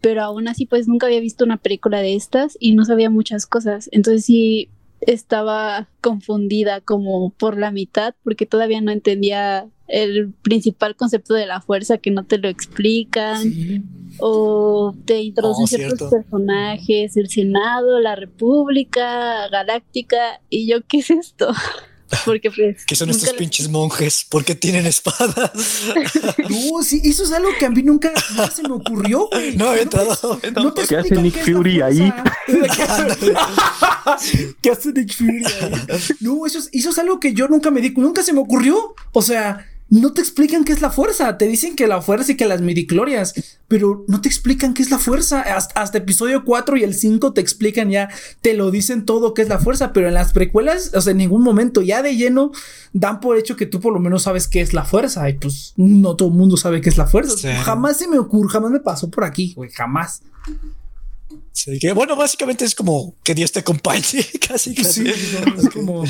pero 0.00 0.22
aún 0.22 0.48
así 0.48 0.66
pues 0.66 0.88
nunca 0.88 1.06
había 1.06 1.20
visto 1.20 1.44
una 1.44 1.56
película 1.56 2.00
de 2.00 2.14
estas 2.14 2.56
y 2.60 2.74
no 2.74 2.84
sabía 2.84 3.10
muchas 3.10 3.46
cosas, 3.46 3.88
entonces 3.92 4.24
sí 4.24 4.68
estaba 5.00 5.88
confundida 6.00 6.80
como 6.80 7.30
por 7.30 7.56
la 7.56 7.70
mitad 7.70 8.14
porque 8.24 8.46
todavía 8.46 8.80
no 8.80 8.90
entendía 8.90 9.68
el 9.86 10.32
principal 10.42 10.96
concepto 10.96 11.34
de 11.34 11.46
la 11.46 11.60
fuerza 11.60 11.98
que 11.98 12.10
no 12.10 12.24
te 12.24 12.38
lo 12.38 12.48
explican 12.48 13.84
o 14.18 14.94
te 15.06 15.22
introducen 15.22 15.64
oh, 15.64 15.66
ciertos 15.66 16.10
personajes, 16.10 17.16
el 17.16 17.30
Senado, 17.30 17.98
la 18.00 18.14
República 18.14 19.48
Galáctica 19.48 20.40
y 20.50 20.68
yo 20.68 20.82
qué 20.86 20.98
es 20.98 21.10
esto. 21.10 21.48
Porque 22.24 22.50
pues. 22.50 22.84
¿Qué 22.86 22.94
son 22.94 23.10
estos 23.10 23.32
pinches 23.34 23.68
monjes? 23.68 24.24
¿Por 24.28 24.44
qué 24.44 24.54
tienen 24.54 24.86
espadas? 24.86 25.50
no, 26.48 26.82
sí, 26.82 27.00
eso 27.04 27.24
es 27.24 27.32
algo 27.32 27.50
que 27.58 27.66
a 27.66 27.70
mí 27.70 27.82
nunca, 27.82 28.12
se 28.54 28.62
me 28.62 28.72
ocurrió, 28.72 29.28
No 29.56 29.68
había 29.68 29.82
entrado. 29.82 30.40
No, 30.54 30.74
¿Qué 30.74 30.96
hace 30.96 31.16
Nick 31.16 31.44
Fury 31.44 31.80
ahí? 31.82 32.12
¿Qué 34.62 34.70
hace 34.70 34.92
Nick 34.92 35.14
Fury 35.14 35.44
ahí? 35.44 35.72
No, 36.20 36.46
eso 36.46 36.58
es, 36.58 36.70
eso 36.72 36.90
es 36.90 36.98
algo 36.98 37.20
que 37.20 37.34
yo 37.34 37.48
nunca 37.48 37.70
me 37.70 37.80
di, 37.80 37.90
nunca 37.90 38.22
se 38.22 38.32
me 38.32 38.40
ocurrió. 38.40 38.94
O 39.12 39.22
sea, 39.22 39.66
no 39.90 40.12
te 40.12 40.20
explican 40.20 40.64
qué 40.64 40.72
es 40.72 40.82
la 40.82 40.90
fuerza. 40.90 41.38
Te 41.38 41.46
dicen 41.46 41.74
que 41.74 41.86
la 41.86 42.02
fuerza 42.02 42.32
y 42.32 42.36
que 42.36 42.46
las 42.46 42.60
midiclorias, 42.60 43.58
pero 43.68 44.04
no 44.06 44.20
te 44.20 44.28
explican 44.28 44.74
qué 44.74 44.82
es 44.82 44.90
la 44.90 44.98
fuerza. 44.98 45.40
Hasta, 45.40 45.98
episodio 45.98 46.44
4 46.44 46.76
y 46.76 46.84
el 46.84 46.94
5 46.94 47.32
te 47.32 47.40
explican 47.40 47.90
ya, 47.90 48.08
te 48.42 48.54
lo 48.54 48.70
dicen 48.70 49.04
todo 49.04 49.34
qué 49.34 49.42
es 49.42 49.48
la 49.48 49.58
fuerza, 49.58 49.92
pero 49.92 50.08
en 50.08 50.14
las 50.14 50.32
precuelas, 50.32 50.92
o 50.94 51.00
sea, 51.00 51.12
en 51.12 51.18
ningún 51.18 51.42
momento 51.42 51.82
ya 51.82 52.02
de 52.02 52.16
lleno 52.16 52.52
dan 52.92 53.20
por 53.20 53.38
hecho 53.38 53.56
que 53.56 53.66
tú 53.66 53.80
por 53.80 53.92
lo 53.92 54.00
menos 54.00 54.24
sabes 54.24 54.48
qué 54.48 54.60
es 54.60 54.74
la 54.74 54.84
fuerza 54.84 55.28
y 55.28 55.34
pues 55.34 55.72
no 55.76 56.16
todo 56.16 56.28
el 56.28 56.34
mundo 56.34 56.56
sabe 56.56 56.80
qué 56.80 56.88
es 56.88 56.98
la 56.98 57.06
fuerza. 57.06 57.62
Jamás 57.62 57.96
se 57.96 58.08
me 58.08 58.18
ocurre, 58.18 58.50
jamás 58.50 58.70
me 58.70 58.80
pasó 58.80 59.10
por 59.10 59.24
aquí, 59.24 59.54
güey, 59.54 59.70
jamás 59.70 60.22
que 61.80 61.92
bueno, 61.92 62.16
básicamente 62.16 62.64
es 62.64 62.74
como 62.74 63.14
que 63.22 63.34
Dios 63.34 63.52
te 63.52 63.60
acompañe, 63.60 64.02
casi, 64.48 64.74
casi. 64.74 65.04
Sí, 65.04 65.08
es 65.08 65.70
como 65.70 66.04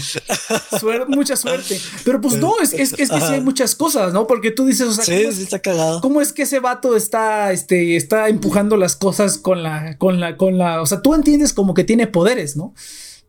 mucha 1.08 1.36
suerte. 1.36 1.80
Pero 2.04 2.20
pues 2.20 2.36
no, 2.36 2.60
es, 2.60 2.72
es, 2.72 2.92
es 2.92 3.10
que 3.10 3.20
sí 3.20 3.32
hay 3.32 3.40
muchas 3.40 3.74
cosas, 3.74 4.12
¿no? 4.12 4.26
Porque 4.26 4.50
tú 4.50 4.66
dices, 4.66 4.88
o 4.88 4.92
sea, 4.92 5.04
sí, 5.04 5.32
sí 5.32 5.42
está 5.42 5.58
cagado. 5.58 6.00
¿cómo 6.00 6.20
es 6.20 6.32
que 6.32 6.42
ese 6.42 6.60
vato 6.60 6.96
está, 6.96 7.52
este, 7.52 7.96
está 7.96 8.28
empujando 8.28 8.76
las 8.76 8.96
cosas 8.96 9.38
con 9.38 9.62
la, 9.62 9.96
con 9.98 10.20
la, 10.20 10.36
con 10.36 10.58
la, 10.58 10.82
o 10.82 10.86
sea, 10.86 11.02
tú 11.02 11.14
entiendes 11.14 11.52
como 11.52 11.74
que 11.74 11.84
tiene 11.84 12.06
poderes, 12.06 12.56
¿no? 12.56 12.74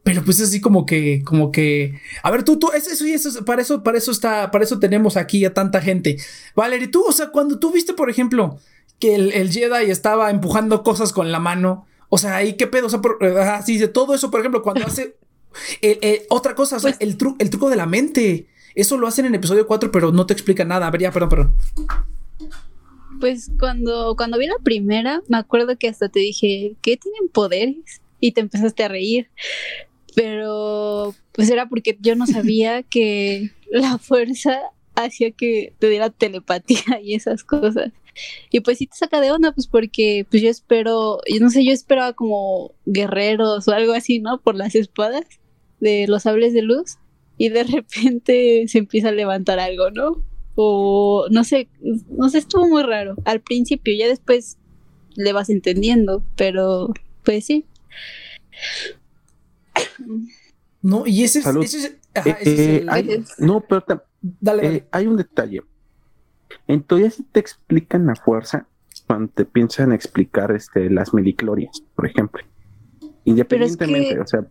Pero 0.04 0.24
pues 0.24 0.40
así 0.42 0.62
como 0.62 0.86
que, 0.86 1.24
como 1.24 1.52
que, 1.52 2.00
a 2.24 2.32
ver, 2.32 2.44
tú, 2.44 2.58
tú, 2.58 2.72
eso 2.72 3.06
y 3.06 3.12
eso, 3.12 3.44
para 3.46 3.62
eso, 3.62 3.84
para 3.84 3.98
eso 3.98 4.12
está, 4.12 4.50
para 4.50 4.64
eso 4.64 4.80
tenemos 4.80 5.18
aquí 5.18 5.44
a 5.46 5.54
tanta 5.54 5.82
gente. 5.82 6.18
Valerie, 6.56 6.88
tú, 6.88 7.04
o 7.06 7.12
sea, 7.12 7.30
cuando 7.30 7.60
tú 7.60 7.72
viste, 7.72 7.94
por 7.94 8.10
ejemplo, 8.10 8.60
que 9.00 9.16
el, 9.16 9.32
el 9.34 9.52
Jedi 9.52 9.92
estaba 9.92 10.32
empujando 10.32 10.84
cosas 10.84 11.14
con 11.14 11.32
la 11.32 11.40
mano, 11.40 11.86
o 12.10 12.18
sea, 12.18 12.36
ahí 12.36 12.54
qué 12.54 12.68
pedo. 12.68 12.88
O 12.88 12.90
sea, 12.90 13.00
así 13.56 13.78
de 13.78 13.88
todo 13.88 14.14
eso, 14.14 14.30
por 14.32 14.40
ejemplo, 14.40 14.62
cuando 14.62 14.86
hace. 14.86 15.16
otra 16.30 16.56
cosa, 16.56 16.78
o 16.78 16.80
sea, 16.80 16.92
pues 16.92 17.02
el, 17.02 17.18
el 17.40 17.50
truco 17.50 17.70
de 17.70 17.76
la 17.76 17.86
mente. 17.86 18.48
Eso 18.76 18.98
lo 18.98 19.08
hacen 19.08 19.26
en 19.26 19.36
episodio 19.36 19.68
4, 19.68 19.92
pero 19.92 20.12
no 20.12 20.26
te 20.26 20.34
explica 20.34 20.64
nada. 20.64 20.88
A 20.88 20.92
ver, 20.92 21.02
ya, 21.02 21.12
perdón, 21.12 21.30
perdón. 21.30 21.56
Pues 23.20 23.52
cuando, 23.60 24.16
cuando 24.16 24.38
vi 24.38 24.48
la 24.48 24.60
primera, 24.64 25.22
me 25.28 25.38
acuerdo 25.38 25.78
que 25.78 25.90
hasta 25.90 26.08
te 26.10 26.20
dije, 26.20 26.76
¿qué 26.82 26.96
tienen 26.96 27.30
poderes? 27.32 28.02
Y 28.20 28.32
te 28.32 28.42
empezaste 28.42 28.84
a 28.84 28.88
reír. 28.88 29.30
Pero 30.16 31.14
pues 31.34 31.50
era 31.50 31.68
porque 31.68 31.98
yo 32.00 32.16
no 32.16 32.28
sabía 32.28 32.84
que 32.90 33.52
la 33.72 33.98
fuerza 33.98 34.58
hacía 34.96 35.32
que 35.32 35.74
te 35.80 35.90
diera 35.90 36.10
telepatía 36.10 37.02
y 37.04 37.16
esas 37.16 37.44
cosas. 37.44 37.92
Y 38.52 38.62
pues 38.62 38.78
sí 38.78 38.88
te 38.88 38.98
saca 38.98 39.22
de 39.22 39.32
onda, 39.32 39.52
pues 39.52 39.68
porque 39.68 40.26
pues 40.30 40.42
yo 40.42 40.50
espero, 40.50 41.20
yo 41.32 41.40
no 41.40 41.50
sé, 41.50 41.66
yo 41.66 41.72
esperaba 41.72 42.14
como 42.14 42.74
guerreros 42.86 43.68
o 43.68 43.72
algo 43.72 43.94
así, 43.94 44.20
¿no? 44.20 44.42
Por 44.42 44.56
las 44.56 44.76
espadas 44.76 45.26
de 45.80 46.08
los 46.08 46.24
sables 46.24 46.54
de 46.54 46.62
luz 46.62 46.98
y 47.38 47.50
de 47.50 47.64
repente 47.66 48.66
se 48.68 48.78
empieza 48.78 49.10
a 49.10 49.14
levantar 49.14 49.60
algo, 49.60 49.92
¿no? 49.92 50.24
O 50.56 51.28
no 51.32 51.44
sé, 51.44 51.70
no 52.10 52.30
sé, 52.30 52.40
estuvo 52.40 52.68
muy 52.68 52.84
raro 52.84 53.16
al 53.26 53.42
principio, 53.42 53.94
ya 53.98 54.08
después 54.08 54.58
le 55.16 55.34
vas 55.34 55.50
entendiendo, 55.50 56.24
pero 56.36 56.94
pues 57.24 57.46
sí. 57.46 57.66
No, 60.82 61.06
y 61.06 61.24
ese, 61.24 61.40
es, 61.40 61.74
eh, 62.16 62.86
eh, 62.96 63.24
no, 63.38 63.62
pero 63.62 63.84
eh, 64.62 64.86
hay 64.92 65.08
un 65.08 65.18
detalle. 65.18 65.62
En 66.68 66.84
teoría 66.84 67.10
si 67.10 67.24
te 67.24 67.40
explican 67.40 68.10
a 68.10 68.16
fuerza 68.16 68.68
cuando 69.08 69.32
te 69.34 69.46
piensan 69.46 69.92
explicar 69.92 70.52
este 70.52 70.90
las 70.90 71.14
miliclorias, 71.14 71.84
por 71.96 72.06
ejemplo. 72.06 72.44
Independientemente, 73.26 74.20
o 74.20 74.28
sea. 74.28 74.46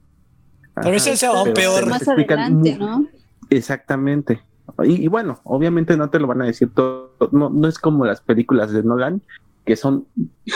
Pero 0.75 0.97
eso 0.97 1.11
es 1.11 1.23
aún 1.25 1.53
peor. 1.53 1.87
Más 1.87 2.07
adelante, 2.07 2.77
¿no? 2.79 3.07
Exactamente. 3.51 4.43
Y, 4.85 5.09
bueno, 5.09 5.41
obviamente 5.45 5.97
no 5.97 6.11
te 6.11 6.19
lo 6.19 6.27
van 6.27 6.43
a 6.43 6.47
decir 6.47 6.71
todo. 6.75 7.13
No, 7.33 7.51
no 7.51 7.69
es 7.69 7.79
como 7.79 8.05
las 8.05 8.21
películas 8.21 8.71
de 8.71 8.83
Nolan, 8.83 9.23
que 9.65 9.77
son 9.77 10.07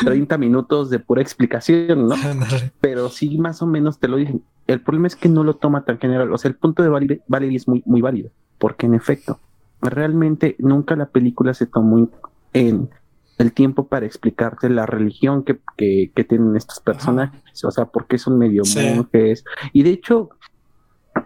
30 0.04 0.38
minutos 0.38 0.90
de 0.90 0.98
pura 0.98 1.22
explicación, 1.22 2.06
¿no? 2.06 2.14
Pero 2.80 3.08
sí, 3.08 3.38
más 3.38 3.62
o 3.62 3.66
menos 3.66 3.98
te 3.98 4.08
lo 4.08 4.16
dicen. 4.16 4.42
El 4.66 4.80
problema 4.80 5.06
es 5.06 5.16
que 5.16 5.28
no 5.28 5.44
lo 5.44 5.54
toma 5.54 5.84
tan 5.84 5.98
general. 5.98 6.32
O 6.32 6.38
sea, 6.38 6.48
el 6.48 6.54
punto 6.54 6.82
de 6.82 6.88
Valerie, 6.88 7.56
es 7.56 7.66
muy, 7.66 7.82
muy 7.84 8.00
válido, 8.00 8.30
porque 8.58 8.86
en 8.86 8.94
efecto, 8.94 9.38
realmente 9.82 10.56
nunca 10.58 10.96
la 10.96 11.06
película 11.06 11.54
se 11.54 11.66
tomó 11.66 12.08
en 12.52 12.90
el 13.38 13.52
tiempo 13.52 13.88
para 13.88 14.06
explicarte 14.06 14.70
la 14.70 14.86
religión 14.86 15.42
que, 15.42 15.58
que, 15.76 16.24
tienen 16.24 16.56
estos 16.56 16.80
personajes, 16.80 17.64
o 17.64 17.70
sea, 17.70 17.86
por 17.86 18.06
qué 18.06 18.18
son 18.18 18.38
medio 18.38 18.62
monjes. 18.64 19.44
Y 19.72 19.82
de 19.82 19.90
hecho, 19.90 20.30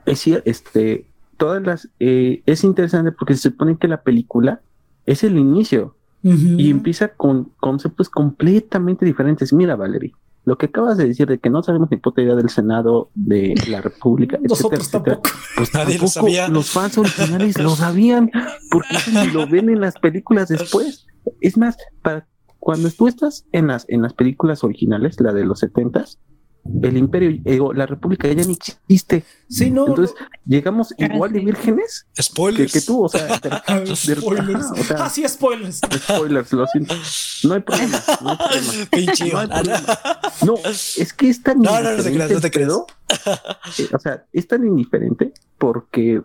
es 0.06 0.26
este, 0.26 1.06
todas 1.36 1.62
las, 1.62 1.88
eh, 2.00 2.42
es 2.46 2.64
interesante 2.64 3.12
porque 3.12 3.34
se 3.34 3.50
supone 3.50 3.76
que 3.76 3.88
la 3.88 4.02
película 4.02 4.60
es 5.04 5.22
el 5.25 5.38
inicio 5.38 5.94
y 6.22 6.70
empieza 6.70 7.08
con 7.08 7.52
conceptos 7.60 8.10
completamente 8.10 9.04
diferentes. 9.04 9.52
Mira, 9.52 9.76
Valerie, 9.76 10.12
lo 10.47 10.57
que 10.57 10.67
acabas 10.67 10.97
de 10.97 11.09
decir 11.09 11.26
de 11.26 11.38
que 11.38 11.50
no 11.50 11.62
sabemos 11.65 11.91
ni 11.91 11.97
puta 11.97 12.23
idea 12.23 12.37
del 12.37 12.49
Senado 12.49 13.11
de 13.15 13.55
la 13.69 13.81
República, 13.81 14.38
Nosotros 14.49 14.87
etcétera, 14.87 15.21
pues 15.57 15.75
nadie 15.75 15.99
lo 15.99 16.07
sabía. 16.07 16.49
Los 16.49 16.71
fans 16.71 16.97
originales 16.97 17.59
lo 17.59 17.71
sabían, 17.71 18.31
porque 18.71 18.97
lo 19.33 19.49
ven 19.49 19.69
en 19.69 19.81
las 19.81 19.97
películas 19.97 20.49
después. 20.49 21.07
Es 21.41 21.59
más, 21.59 21.76
para 22.00 22.29
cuando 22.61 22.91
tú 22.91 23.09
estás 23.09 23.45
en 23.50 23.67
las, 23.67 23.87
en 23.88 24.03
las 24.03 24.15
películas 24.15 24.62
originales, 24.62 25.21
la 25.21 25.33
de 25.33 25.45
los 25.45 25.59
setentas, 25.59 26.21
el 26.82 26.96
imperio, 26.96 27.40
eh, 27.44 27.58
la 27.75 27.87
república 27.87 28.28
ya 28.28 28.44
ni 28.44 28.54
existe. 28.54 29.25
Sí, 29.49 29.70
no. 29.70 29.87
Entonces, 29.87 30.16
llegamos 30.44 30.94
igual 30.99 31.32
de 31.32 31.40
vírgenes 31.40 32.06
spoilers. 32.20 32.73
Que, 32.73 32.80
tú, 32.80 33.04
o 33.04 33.08
sea, 33.08 33.28
spoilers. 33.94 34.70
o 34.70 34.85
sea, 34.85 35.04
ah, 35.04 35.11
sí, 35.11 35.26
spoilers. 35.26 35.80
Spoilers, 35.94 36.52
lo 36.52 36.66
siento. 36.66 36.94
No 37.44 37.54
hay 37.54 37.61
problema. 37.61 38.02
No 38.23 38.30
hay 38.30 38.37
problema. 38.37 38.87
Pinche 38.90 39.32
no, 39.32 39.46
no, 40.46 40.54
es 40.64 41.12
que 41.12 41.28
es 41.28 41.42
tan 41.42 41.61
no, 41.61 41.80
no, 41.80 41.96
no 41.96 42.02
te 42.02 42.12
creas, 42.12 42.30
no 42.30 42.40
te 42.40 42.50
creas. 42.50 42.73
Eh, 43.78 43.88
o 43.92 43.99
sea, 43.99 44.25
es 44.32 44.49
tan 44.49 44.66
indiferente 44.66 45.32
porque 45.58 46.23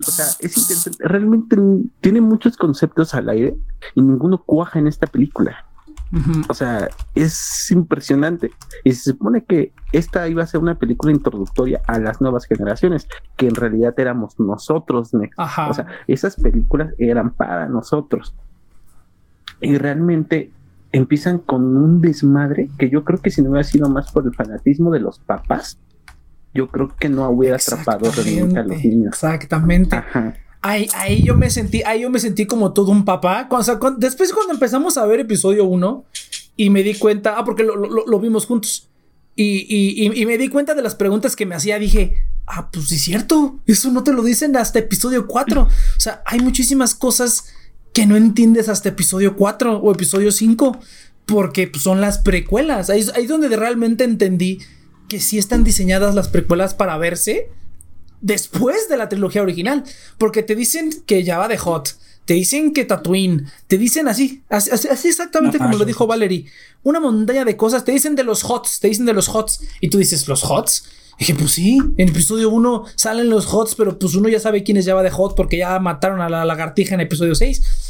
o 0.00 0.10
sea, 0.10 0.26
es 0.40 0.56
interesante. 0.56 0.98
Realmente 1.06 1.56
tiene 2.00 2.20
muchos 2.20 2.56
conceptos 2.56 3.14
al 3.14 3.28
aire 3.28 3.56
y 3.94 4.02
ninguno 4.02 4.42
cuaja 4.42 4.78
en 4.78 4.88
esta 4.88 5.06
película. 5.06 5.66
O 6.48 6.54
sea, 6.54 6.88
es 7.14 7.70
impresionante. 7.70 8.50
Y 8.84 8.92
se 8.92 9.10
supone 9.12 9.44
que 9.44 9.72
esta 9.92 10.28
iba 10.28 10.42
a 10.42 10.46
ser 10.46 10.60
una 10.60 10.76
película 10.76 11.12
introductoria 11.12 11.80
a 11.86 11.98
las 11.98 12.20
nuevas 12.20 12.46
generaciones, 12.46 13.08
que 13.36 13.48
en 13.48 13.54
realidad 13.54 13.94
éramos 13.98 14.38
nosotros. 14.38 15.12
O 15.14 15.74
sea, 15.74 15.86
esas 16.06 16.36
películas 16.36 16.94
eran 16.98 17.30
para 17.30 17.68
nosotros. 17.68 18.34
Y 19.60 19.76
realmente 19.78 20.50
empiezan 20.92 21.38
con 21.38 21.76
un 21.76 22.00
desmadre 22.00 22.68
que 22.78 22.88
yo 22.88 23.02
creo 23.04 23.20
que 23.20 23.30
si 23.30 23.42
no 23.42 23.50
hubiera 23.50 23.64
sido 23.64 23.88
más 23.88 24.12
por 24.12 24.24
el 24.24 24.34
fanatismo 24.34 24.92
de 24.92 25.00
los 25.00 25.18
papás, 25.18 25.78
yo 26.52 26.68
creo 26.68 26.94
que 26.96 27.08
no 27.08 27.28
hubiera 27.28 27.56
atrapado 27.56 28.12
realmente 28.12 28.60
a 28.60 28.62
los 28.62 28.84
niños. 28.84 29.14
Exactamente. 29.14 29.96
Ajá. 29.96 30.34
Ahí, 30.66 30.88
ahí, 30.94 31.22
yo 31.22 31.36
me 31.36 31.50
sentí, 31.50 31.82
ahí 31.82 32.00
yo 32.00 32.10
me 32.10 32.18
sentí 32.18 32.46
como 32.46 32.72
todo 32.72 32.90
un 32.90 33.04
papá. 33.04 33.50
después 33.98 34.32
cuando 34.32 34.54
empezamos 34.54 34.96
a 34.96 35.04
ver 35.04 35.20
episodio 35.20 35.66
1 35.66 36.06
y 36.56 36.70
me 36.70 36.82
di 36.82 36.94
cuenta, 36.94 37.34
ah, 37.36 37.44
porque 37.44 37.64
lo, 37.64 38.18
vimos 38.18 38.46
juntos. 38.46 38.88
Y, 39.36 40.06
y, 40.06 40.24
me 40.24 40.38
di 40.38 40.48
cuenta 40.48 40.74
de 40.74 40.80
las 40.80 40.94
preguntas 40.94 41.36
que 41.36 41.44
me 41.44 41.54
hacía, 41.54 41.78
dije, 41.78 42.16
ah, 42.46 42.70
pues 42.72 42.88
sí 42.88 42.94
es 42.94 43.02
cierto, 43.02 43.60
eso 43.66 43.90
no 43.90 44.04
te 44.04 44.14
lo 44.14 44.22
dicen 44.22 44.56
hasta 44.56 44.78
episodio 44.78 45.26
4. 45.26 45.64
O 45.64 46.00
sea, 46.00 46.22
hay 46.24 46.40
muchísimas 46.40 46.94
cosas 46.94 47.52
que 47.92 48.06
no 48.06 48.16
entiendes 48.16 48.70
hasta 48.70 48.88
episodio 48.88 49.36
4 49.36 49.80
o 49.80 49.92
episodio 49.92 50.32
5, 50.32 50.80
porque 51.26 51.68
pues, 51.68 51.82
son 51.82 52.00
las 52.00 52.20
precuelas. 52.20 52.88
Ahí, 52.88 53.04
ahí 53.14 53.24
es 53.24 53.28
donde 53.28 53.54
realmente 53.54 54.04
entendí 54.04 54.60
que 55.08 55.20
sí 55.20 55.36
están 55.36 55.62
diseñadas 55.62 56.14
las 56.14 56.28
precuelas 56.28 56.72
para 56.72 56.96
verse 56.96 57.50
después 58.24 58.88
de 58.88 58.96
la 58.96 59.08
trilogía 59.08 59.42
original. 59.42 59.84
Porque 60.18 60.42
te 60.42 60.56
dicen 60.56 60.90
que 61.06 61.22
ya 61.22 61.38
va 61.38 61.46
de 61.46 61.58
Hot, 61.58 61.96
te 62.24 62.34
dicen 62.34 62.72
que 62.72 62.84
Tatooine, 62.84 63.46
te 63.66 63.76
dicen 63.76 64.08
así, 64.08 64.42
así, 64.48 65.08
exactamente 65.08 65.58
como 65.58 65.76
lo 65.76 65.84
dijo 65.84 66.06
Valerie. 66.06 66.46
Una 66.82 66.98
montaña 66.98 67.44
de 67.44 67.56
cosas, 67.56 67.84
te 67.84 67.92
dicen 67.92 68.16
de 68.16 68.24
los 68.24 68.44
Hots, 68.44 68.80
te 68.80 68.88
dicen 68.88 69.06
de 69.06 69.12
los 69.12 69.28
Hots. 69.28 69.60
Y 69.80 69.90
tú 69.90 69.98
dices, 69.98 70.26
¿los 70.26 70.42
Hots? 70.42 70.84
Y 71.16 71.20
dije, 71.20 71.34
pues 71.34 71.52
sí, 71.52 71.78
en 71.96 72.08
episodio 72.08 72.50
1 72.50 72.86
salen 72.96 73.28
los 73.28 73.46
Hots, 73.52 73.74
pero 73.76 73.98
pues 73.98 74.14
uno 74.14 74.28
ya 74.28 74.40
sabe 74.40 74.64
quién 74.64 74.78
es 74.78 74.86
Java 74.86 75.02
de 75.02 75.10
Hot 75.10 75.36
porque 75.36 75.58
ya 75.58 75.78
mataron 75.78 76.20
a 76.20 76.28
la 76.28 76.44
lagartija 76.44 76.94
en 76.94 77.02
episodio 77.02 77.34
6 77.34 77.83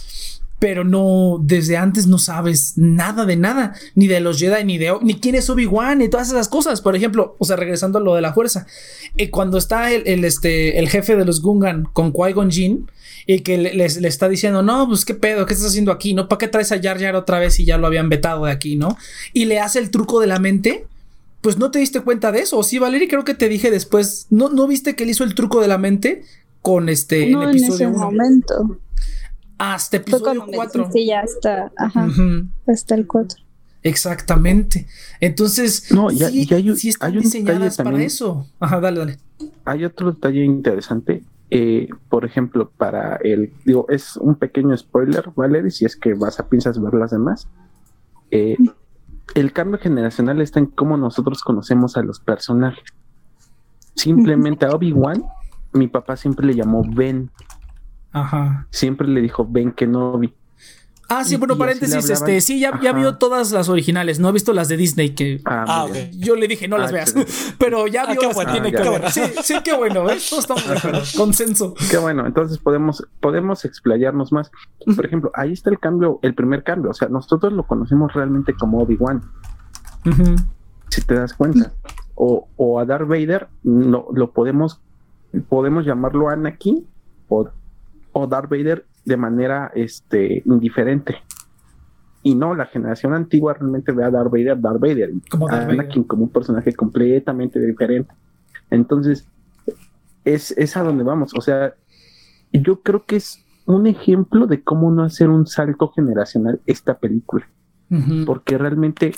pero 0.65 0.83
no, 0.83 1.43
desde 1.43 1.77
antes 1.77 2.07
no 2.07 2.17
sabes 2.17 2.73
nada 2.77 3.27
de 3.27 3.37
nada, 3.37 3.75
ni 3.95 4.07
de 4.07 4.21
los 4.21 4.39
Jedi, 4.39 4.65
ni 4.65 4.79
de 4.79 4.95
ni 5.03 5.21
quién 5.21 5.35
es 5.35 5.51
Obi-Wan, 5.51 5.99
ni 5.99 6.09
todas 6.09 6.29
esas 6.29 6.49
cosas. 6.49 6.81
Por 6.81 6.97
ejemplo, 6.97 7.37
o 7.39 7.45
sea, 7.45 7.57
regresando 7.57 7.99
a 7.99 8.01
lo 8.01 8.15
de 8.15 8.23
la 8.23 8.33
fuerza, 8.33 8.67
eh, 9.19 9.29
cuando 9.29 9.59
está 9.59 9.93
el, 9.93 10.25
este, 10.25 10.79
el 10.79 10.89
jefe 10.89 11.17
de 11.17 11.27
los 11.27 11.43
Gungan 11.43 11.87
con 11.93 12.15
Qui-Gon 12.15 12.51
Jinn, 12.51 12.91
y 13.27 13.41
que 13.41 13.59
le, 13.59 13.75
le, 13.75 13.85
está 13.85 14.27
diciendo, 14.27 14.63
no, 14.63 14.89
pues 14.89 15.05
qué 15.05 15.13
pedo, 15.13 15.45
¿qué 15.45 15.53
estás 15.53 15.69
haciendo 15.69 15.93
aquí? 15.93 16.15
¿No? 16.15 16.29
¿Para 16.29 16.39
qué 16.39 16.49
traes 16.49 16.73
a 16.73 16.81
Jar 16.81 16.99
Jar 16.99 17.15
otra 17.15 17.39
vez 17.39 17.61
y 17.61 17.67
ya 17.67 17.77
lo 17.77 17.87
habían 17.87 18.09
vetado 18.09 18.47
de 18.47 18.53
aquí, 18.53 18.77
¿no? 18.77 18.97
Y 19.35 19.45
le 19.45 19.61
hace 19.61 19.81
el 19.81 19.91
truco 19.91 20.19
de 20.19 20.29
la 20.29 20.39
mente. 20.39 20.87
Pues 21.43 21.59
no 21.59 21.71
te 21.71 21.79
diste 21.79 22.01
cuenta 22.01 22.33
de 22.33 22.39
eso. 22.39 22.63
Sí, 22.63 22.79
Valerie, 22.79 23.07
creo 23.07 23.25
que 23.25 23.35
te 23.35 23.51
dije 23.51 23.71
después. 23.71 24.29
¿No, 24.31 24.49
no 24.49 24.67
viste 24.67 24.97
que 24.97 25.05
él 25.05 25.11
hizo 25.11 25.25
el 25.25 25.35
truco 25.35 25.61
de 25.61 25.69
la 25.69 25.77
mente 25.77 26.23
con 26.63 26.89
este 26.89 27.27
no, 27.27 27.51
en 27.51 27.55
ese 27.55 27.87
momento. 27.87 28.79
Hasta 29.59 29.99
episodio 29.99 30.47
4. 30.53 30.91
Sí, 30.93 31.07
ya 31.07 31.21
hasta, 31.21 31.73
ajá, 31.77 32.09
hasta 32.67 32.95
el 32.95 33.07
4. 33.07 33.45
Exactamente. 33.83 34.87
Entonces, 35.21 35.93
no, 35.93 36.11
ya, 36.11 36.29
sí, 36.29 36.47
ya 36.47 36.57
hay, 36.57 36.77
sí 36.77 36.89
están 36.89 37.11
hay 37.11 37.19
un 37.19 37.23
diseñadas 37.23 37.77
para 37.77 38.03
eso. 38.03 38.47
Ajá, 38.59 38.81
dale, 38.81 38.99
dale. 38.99 39.19
Hay 39.65 39.85
otro 39.85 40.13
detalle 40.13 40.43
interesante. 40.45 41.23
Eh, 41.51 41.89
por 42.09 42.25
ejemplo, 42.25 42.71
para 42.77 43.17
el, 43.17 43.53
digo, 43.65 43.87
es 43.91 44.17
un 44.17 44.37
pequeño 44.37 44.77
spoiler, 44.77 45.31
¿vale? 45.37 45.71
Si 45.71 45.85
es 45.85 45.97
que 45.97 46.15
vas 46.15 46.41
a 46.41 46.49
piensas 46.49 46.81
ver 46.81 46.95
las 46.95 47.11
demás. 47.11 47.47
Eh, 48.31 48.57
el 49.35 49.53
cambio 49.53 49.79
generacional 49.79 50.41
está 50.41 50.61
en 50.61 50.67
cómo 50.67 50.97
nosotros 50.97 51.43
conocemos 51.43 51.97
a 51.97 52.03
los 52.03 52.21
personajes. 52.21 52.85
Simplemente 53.95 54.65
a 54.65 54.71
Obi-Wan, 54.71 55.25
mi 55.73 55.89
papá 55.89 56.17
siempre 56.17 56.47
le 56.47 56.55
llamó 56.55 56.83
Ben 56.85 57.31
Ajá. 58.15 58.67
Siempre 58.71 59.09
le 59.09 59.21
dijo, 59.21 59.47
ven 59.49 59.73
que 59.73 59.87
no 59.87 60.19
vi. 60.19 60.33
Ah, 61.09 61.23
sí, 61.23 61.37
bueno, 61.37 61.59
paréntesis, 61.59 62.09
este, 62.09 62.41
sí, 62.41 62.59
ya, 62.59 62.81
ya 62.81 62.93
vio 62.93 63.17
todas 63.17 63.53
las 63.53 63.69
originales, 63.69 64.21
no 64.21 64.29
ha 64.29 64.33
visto 64.33 64.55
las 64.55 64.69
de 64.69 64.79
Disney 64.79 65.11
que 65.11 65.43
ah, 65.45 65.65
ah 65.69 65.87
yo 66.17 66.35
le 66.35 66.49
dije 66.49 66.67
no 66.67 66.79
las 66.79 66.91
ah, 66.91 66.95
veas, 66.95 67.15
pero 67.59 67.87
ya 67.87 68.07
vio 68.07 68.23
las 68.23 68.37
que 68.39 68.47
tiene 68.47 68.73
que 68.73 68.89
ver. 68.89 69.11
Sí, 69.11 69.21
sí, 69.43 69.55
qué 69.63 69.75
bueno, 69.77 70.09
¿eh? 70.09 70.17
Todos 70.29 70.45
estamos 70.45 70.67
de 70.67 70.79
acuerdo, 70.79 71.03
consenso. 71.17 71.75
Qué 71.91 71.99
bueno, 71.99 72.27
entonces 72.27 72.59
podemos, 72.59 73.07
podemos 73.21 73.65
explayarnos 73.67 74.33
más. 74.33 74.51
Por 74.97 75.05
ejemplo, 75.05 75.31
ahí 75.35 75.53
está 75.53 75.69
el 75.69 75.79
cambio, 75.79 76.21
el 76.23 76.35
primer 76.35 76.65
cambio, 76.65 76.91
o 76.91 76.95
sea, 76.95 77.09
nosotros 77.09 77.53
lo 77.53 77.67
conocemos 77.67 78.15
realmente 78.15 78.55
como 78.55 78.79
Obi-Wan. 78.79 79.23
Si 80.89 81.03
te 81.03 81.15
das 81.15 81.35
cuenta. 81.35 81.73
O, 82.15 82.49
o 82.57 82.79
a 82.79 82.85
Darth 82.87 83.09
Vader, 83.09 83.49
no, 83.63 84.07
lo 84.13 84.33
podemos, 84.33 84.81
podemos 85.49 85.85
llamarlo 85.85 86.29
Anakin 86.29 86.87
o 87.29 87.51
o 88.15 88.27
Darth 88.27 88.49
Vader 88.49 88.87
de 89.05 89.17
manera 89.19 89.71
este, 89.75 90.43
indiferente. 90.47 91.17
Y 92.23 92.35
no, 92.35 92.55
la 92.55 92.65
generación 92.65 93.13
antigua 93.13 93.53
realmente 93.53 93.93
ve 93.93 94.05
a 94.05 94.11
Darth 94.11 94.31
Vader, 94.31 94.59
Darth 94.59 94.81
Vader, 94.81 95.11
como 95.31 95.49
Anakin 95.49 96.05
como 96.05 96.25
un 96.25 96.31
personaje 96.31 96.73
completamente 96.73 97.61
diferente. 97.61 98.15
Entonces, 98.71 99.29
es, 100.25 100.53
es 100.53 100.77
a 100.77 100.83
donde 100.83 101.05
vamos. 101.05 101.33
O 101.37 101.43
sea, 101.43 101.75
yo 102.51 102.81
creo 102.81 103.05
que 103.05 103.17
es 103.17 103.45
un 103.67 103.87
ejemplo 103.87 104.47
de 104.47 104.63
cómo 104.63 104.91
no 104.91 105.03
hacer 105.03 105.29
un 105.29 105.47
salto 105.47 105.91
generacional 105.91 106.61
esta 106.67 106.99
película. 106.99 107.47
Porque 108.27 108.59
realmente 108.59 109.13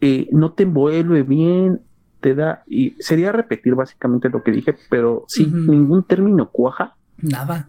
eh, 0.00 0.28
no 0.32 0.52
te 0.52 0.64
envuelve 0.64 1.22
bien, 1.22 1.82
te 2.20 2.34
da, 2.34 2.64
y 2.66 2.96
sería 2.98 3.30
repetir 3.30 3.74
básicamente 3.74 4.28
lo 4.28 4.42
que 4.42 4.50
dije, 4.50 4.74
pero 4.88 5.24
sí, 5.28 5.46
ningún 5.46 6.02
término 6.02 6.50
cuaja. 6.50 6.96
Nada. 7.22 7.68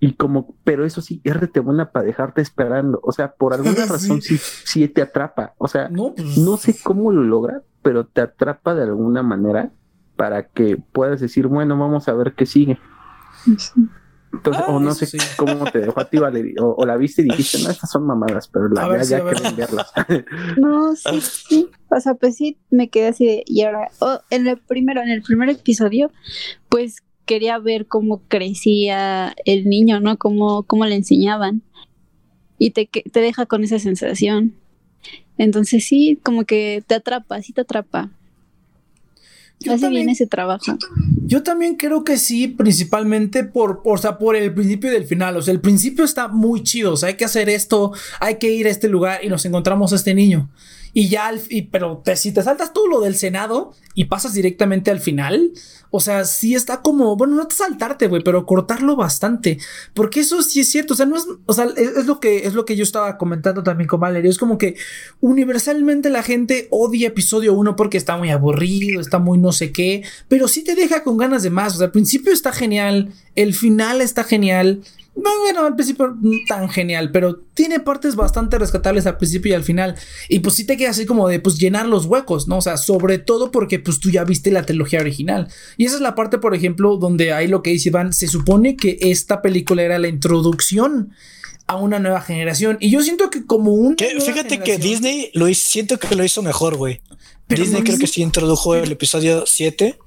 Y 0.00 0.14
como, 0.14 0.54
pero 0.64 0.84
eso 0.84 1.00
sí, 1.00 1.20
es 1.24 1.34
buena 1.62 1.90
para 1.90 2.04
dejarte 2.04 2.42
esperando. 2.42 3.00
O 3.02 3.12
sea, 3.12 3.32
por 3.32 3.54
alguna 3.54 3.86
razón 3.88 4.20
sí. 4.20 4.36
sí, 4.38 4.86
te 4.88 5.02
atrapa. 5.02 5.54
O 5.58 5.68
sea, 5.68 5.88
no, 5.88 6.14
pues, 6.14 6.36
no 6.36 6.56
sé 6.56 6.76
cómo 6.82 7.10
lo 7.10 7.22
logra, 7.22 7.62
pero 7.82 8.06
te 8.06 8.20
atrapa 8.20 8.74
de 8.74 8.82
alguna 8.82 9.22
manera 9.22 9.70
para 10.16 10.48
que 10.48 10.76
puedas 10.76 11.20
decir, 11.20 11.46
bueno, 11.46 11.78
vamos 11.78 12.08
a 12.08 12.14
ver 12.14 12.34
qué 12.34 12.46
sigue. 12.46 12.78
Entonces, 14.32 14.64
o 14.66 14.80
no 14.80 14.94
sé 14.94 15.18
cómo 15.36 15.64
te 15.70 15.80
dejó 15.80 16.00
a 16.00 16.10
ti, 16.10 16.18
Valeria, 16.18 16.54
o, 16.60 16.84
la 16.84 16.96
viste 16.96 17.22
y 17.22 17.26
dijiste, 17.26 17.62
no, 17.62 17.70
estas 17.70 17.90
son 17.90 18.06
mamadas, 18.06 18.48
pero 18.48 18.68
la 18.68 18.88
verdad 18.88 19.06
ya 19.06 19.24
que 19.24 19.42
venderlas. 19.42 19.92
no, 20.58 20.94
sí, 20.96 21.20
sí. 21.20 21.70
O 21.88 22.00
sea, 22.00 22.14
pues 22.14 22.36
sí, 22.36 22.58
me 22.70 22.90
quedé 22.90 23.08
así 23.08 23.26
de, 23.26 23.44
y 23.46 23.62
ahora, 23.62 23.88
en 24.30 24.46
el 24.46 24.58
primero, 24.58 25.00
en 25.02 25.10
el 25.10 25.22
primer 25.22 25.50
episodio, 25.50 26.10
pues 26.68 27.02
quería 27.24 27.58
ver 27.58 27.86
cómo 27.86 28.22
crecía 28.28 29.34
el 29.44 29.68
niño, 29.68 30.00
¿no? 30.00 30.18
Cómo, 30.18 30.62
cómo 30.64 30.86
le 30.86 30.96
enseñaban. 30.96 31.62
Y 32.58 32.70
te, 32.70 32.86
te 32.86 33.20
deja 33.20 33.46
con 33.46 33.64
esa 33.64 33.78
sensación. 33.78 34.54
Entonces 35.38 35.84
sí, 35.84 36.18
como 36.22 36.44
que 36.44 36.82
te 36.86 36.94
atrapa, 36.94 37.42
sí 37.42 37.52
te 37.52 37.62
atrapa. 37.62 38.10
Hace 39.70 39.88
bien 39.88 40.08
ese 40.10 40.26
trabajo. 40.26 40.76
Yo 41.24 41.42
también 41.42 41.76
creo 41.76 42.04
que 42.04 42.18
sí, 42.18 42.48
principalmente 42.48 43.44
por, 43.44 43.80
o 43.84 43.96
sea, 43.96 44.18
por 44.18 44.36
el 44.36 44.52
principio 44.52 44.90
y 44.90 44.92
del 44.92 45.06
final. 45.06 45.36
O 45.36 45.42
sea, 45.42 45.54
el 45.54 45.60
principio 45.60 46.04
está 46.04 46.28
muy 46.28 46.62
chido. 46.62 46.92
O 46.92 46.96
sea, 46.96 47.08
hay 47.08 47.14
que 47.14 47.24
hacer 47.24 47.48
esto, 47.48 47.92
hay 48.20 48.36
que 48.36 48.52
ir 48.52 48.66
a 48.66 48.70
este 48.70 48.88
lugar 48.88 49.24
y 49.24 49.28
nos 49.28 49.44
encontramos 49.46 49.92
a 49.92 49.96
este 49.96 50.14
niño. 50.14 50.50
Y 50.94 51.08
ya, 51.08 51.32
y, 51.50 51.62
pero 51.62 52.02
si 52.14 52.32
te 52.32 52.42
saltas 52.42 52.72
todo 52.72 52.86
lo 52.86 53.00
del 53.00 53.16
Senado 53.16 53.72
y 53.94 54.04
pasas 54.04 54.32
directamente 54.32 54.92
al 54.92 55.00
final, 55.00 55.52
o 55.90 56.00
sea, 56.00 56.24
sí 56.24 56.54
está 56.54 56.82
como, 56.82 57.16
bueno, 57.16 57.34
no 57.34 57.46
te 57.46 57.54
saltarte, 57.54 58.08
güey, 58.08 58.22
pero 58.24 58.46
cortarlo 58.46 58.96
bastante. 58.96 59.58
Porque 59.92 60.20
eso 60.20 60.42
sí 60.42 60.60
es 60.60 60.68
cierto. 60.68 60.94
O 60.94 60.96
sea, 60.96 61.06
no 61.06 61.16
es, 61.16 61.26
o 61.46 61.52
sea, 61.52 61.66
es, 61.76 62.06
lo 62.06 62.18
que, 62.20 62.46
es 62.46 62.54
lo 62.54 62.64
que 62.64 62.74
yo 62.74 62.82
estaba 62.82 63.16
comentando 63.18 63.62
también 63.62 63.86
con 63.86 64.00
Valerio. 64.00 64.30
Es 64.30 64.38
como 64.38 64.56
que 64.56 64.76
universalmente 65.20 66.10
la 66.10 66.22
gente 66.22 66.66
odia 66.70 67.08
episodio 67.08 67.54
1 67.54 67.76
porque 67.76 67.96
está 67.96 68.16
muy 68.16 68.30
aburrido, 68.30 69.00
está 69.00 69.18
muy 69.18 69.38
no 69.38 69.52
sé 69.52 69.70
qué, 69.70 70.02
pero 70.28 70.48
sí 70.48 70.64
te 70.64 70.74
deja 70.74 71.04
con 71.04 71.16
ganas 71.16 71.42
de 71.42 71.50
más. 71.50 71.74
O 71.74 71.78
sea, 71.78 71.86
al 71.86 71.92
principio 71.92 72.32
está 72.32 72.52
genial, 72.52 73.12
el 73.34 73.54
final 73.54 74.00
está 74.00 74.24
genial. 74.24 74.82
Bueno, 75.14 75.64
al 75.64 75.76
principio 75.76 76.16
tan 76.48 76.68
genial, 76.68 77.12
pero 77.12 77.36
tiene 77.54 77.78
partes 77.78 78.16
bastante 78.16 78.58
rescatables 78.58 79.06
al 79.06 79.16
principio 79.16 79.52
y 79.52 79.54
al 79.54 79.62
final. 79.62 79.94
Y 80.28 80.40
pues 80.40 80.56
sí 80.56 80.64
te 80.64 80.76
queda 80.76 80.90
así 80.90 81.06
como 81.06 81.28
de 81.28 81.38
pues 81.38 81.56
llenar 81.58 81.86
los 81.86 82.06
huecos, 82.06 82.48
¿no? 82.48 82.58
O 82.58 82.60
sea, 82.60 82.76
sobre 82.76 83.18
todo 83.18 83.52
porque 83.52 83.78
pues 83.78 84.00
tú 84.00 84.10
ya 84.10 84.24
viste 84.24 84.50
la 84.50 84.66
trilogía 84.66 85.00
original. 85.00 85.48
Y 85.76 85.86
esa 85.86 85.96
es 85.96 86.00
la 86.00 86.16
parte, 86.16 86.38
por 86.38 86.54
ejemplo, 86.54 86.96
donde 86.96 87.32
hay 87.32 87.46
lo 87.46 87.62
que 87.62 87.70
dice 87.70 87.90
Iván, 87.90 88.12
se 88.12 88.26
supone 88.26 88.76
que 88.76 88.98
esta 89.00 89.40
película 89.40 89.82
era 89.82 89.98
la 90.00 90.08
introducción 90.08 91.12
a 91.66 91.76
una 91.76 92.00
nueva 92.00 92.20
generación. 92.20 92.76
Y 92.80 92.90
yo 92.90 93.02
siento 93.02 93.30
que 93.30 93.46
como 93.46 93.72
un... 93.72 93.96
Fíjate 93.96 94.60
que 94.60 94.78
Disney 94.78 95.30
lo 95.34 95.48
hizo, 95.48 95.64
siento 95.70 95.98
que 95.98 96.14
lo 96.16 96.24
hizo 96.24 96.42
mejor, 96.42 96.76
güey. 96.76 97.00
Disney 97.48 97.82
creo 97.82 97.98
que 97.98 98.06
sí 98.06 98.22
introdujo 98.22 98.74
el 98.74 98.90
episodio 98.90 99.44
7 99.46 99.98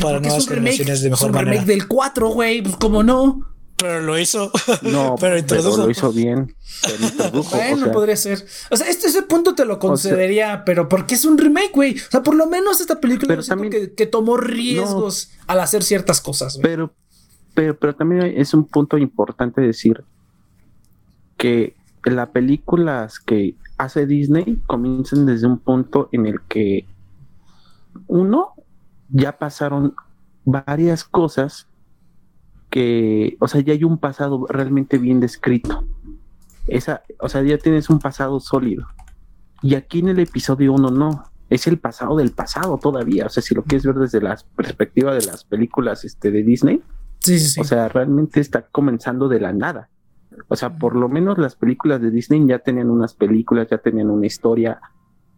para 0.00 0.20
nuevas 0.20 0.48
generaciones 0.48 1.02
de 1.02 1.10
mejor 1.10 1.32
manera. 1.32 1.50
remake 1.52 1.66
del 1.66 1.88
4, 1.88 2.28
güey, 2.28 2.62
pues 2.62 2.76
como 2.76 3.02
no. 3.02 3.51
Pero 3.82 4.00
lo 4.00 4.18
hizo. 4.18 4.50
No, 4.82 5.16
pero, 5.18 5.38
introdujo. 5.38 5.78
lo 5.78 5.90
hizo 5.90 6.12
bien. 6.12 6.54
bueno, 7.50 7.92
podría 7.92 8.16
ser. 8.16 8.44
O 8.70 8.76
sea, 8.76 8.88
este 8.88 9.08
ese 9.08 9.22
punto 9.22 9.54
te 9.54 9.64
lo 9.64 9.78
concedería, 9.78 10.64
pero 10.64 10.88
porque 10.88 11.14
es 11.14 11.24
un 11.24 11.36
remake, 11.36 11.72
güey. 11.72 11.94
O 11.96 12.10
sea, 12.10 12.22
por 12.22 12.34
lo 12.34 12.46
menos 12.46 12.80
esta 12.80 13.00
película 13.00 13.36
que, 13.96 14.06
tomó 14.06 14.36
riesgos 14.36 15.30
al 15.46 15.60
hacer 15.60 15.82
ciertas 15.82 16.20
cosas. 16.20 16.58
Pero, 16.62 16.94
pero, 17.54 17.76
pero 17.76 17.94
también 17.94 18.22
es 18.36 18.54
un 18.54 18.66
punto 18.66 18.98
importante 18.98 19.60
decir 19.60 20.04
que 21.36 21.74
las 22.04 22.28
películas 22.28 23.18
que 23.18 23.56
hace 23.78 24.06
Disney 24.06 24.60
comienzan 24.66 25.26
desde 25.26 25.46
un 25.46 25.58
punto 25.58 26.08
en 26.12 26.26
el 26.26 26.40
que 26.48 26.86
uno 28.06 28.54
ya 29.08 29.38
pasaron 29.38 29.94
varias 30.44 31.04
cosas 31.04 31.66
que, 32.72 33.36
o 33.38 33.48
sea, 33.48 33.60
ya 33.60 33.74
hay 33.74 33.84
un 33.84 33.98
pasado 33.98 34.46
realmente 34.48 34.96
bien 34.96 35.20
descrito. 35.20 35.84
Esa, 36.66 37.02
o 37.20 37.28
sea, 37.28 37.42
ya 37.42 37.58
tienes 37.58 37.90
un 37.90 37.98
pasado 37.98 38.40
sólido. 38.40 38.86
Y 39.60 39.74
aquí 39.74 39.98
en 39.98 40.08
el 40.08 40.18
episodio 40.18 40.72
1 40.72 40.90
no, 40.90 41.24
es 41.50 41.66
el 41.66 41.78
pasado 41.78 42.16
del 42.16 42.32
pasado 42.32 42.78
todavía. 42.78 43.26
O 43.26 43.28
sea, 43.28 43.42
si 43.42 43.54
lo 43.54 43.62
quieres 43.62 43.84
ver 43.84 43.96
desde 43.96 44.22
la 44.22 44.38
perspectiva 44.56 45.12
de 45.12 45.26
las 45.26 45.44
películas 45.44 46.06
este, 46.06 46.30
de 46.30 46.42
Disney, 46.42 46.82
sí, 47.18 47.38
sí, 47.38 47.60
o 47.60 47.64
sea, 47.64 47.88
realmente 47.88 48.40
está 48.40 48.62
comenzando 48.62 49.28
de 49.28 49.40
la 49.40 49.52
nada. 49.52 49.90
O 50.48 50.56
sea, 50.56 50.78
por 50.78 50.96
lo 50.96 51.10
menos 51.10 51.36
las 51.36 51.56
películas 51.56 52.00
de 52.00 52.10
Disney 52.10 52.42
ya 52.46 52.60
tenían 52.60 52.88
unas 52.88 53.12
películas, 53.12 53.68
ya 53.70 53.78
tenían 53.78 54.08
una 54.08 54.26
historia, 54.26 54.80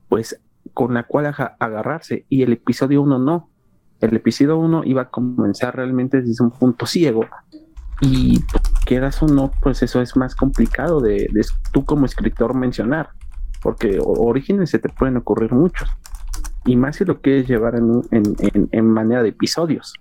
pues, 0.08 0.40
con 0.72 0.94
la 0.94 1.02
cual 1.02 1.34
agarrarse. 1.58 2.26
Y 2.28 2.42
el 2.42 2.52
episodio 2.52 3.02
1 3.02 3.18
no 3.18 3.50
el 4.00 4.16
episodio 4.16 4.58
1 4.58 4.82
iba 4.84 5.02
a 5.02 5.10
comenzar 5.10 5.76
realmente 5.76 6.20
desde 6.22 6.44
un 6.44 6.50
punto 6.50 6.86
ciego 6.86 7.24
y 8.00 8.40
quieras 8.84 9.22
o 9.22 9.26
no, 9.26 9.52
pues 9.62 9.82
eso 9.82 10.00
es 10.00 10.16
más 10.16 10.34
complicado 10.34 11.00
de, 11.00 11.28
tú 11.72 11.84
como 11.84 12.06
escritor 12.06 12.54
mencionar, 12.54 13.10
porque 13.62 13.98
orígenes 14.02 14.70
se 14.70 14.78
te 14.78 14.88
pueden 14.88 15.16
ocurrir 15.16 15.52
muchos, 15.52 15.88
y 16.66 16.76
más 16.76 16.96
si 16.96 17.04
lo 17.04 17.20
quieres 17.20 17.46
llevar 17.46 17.76
en, 17.76 18.02
en, 18.72 18.86
manera 18.86 19.22
de 19.22 19.30
episodios. 19.30 19.94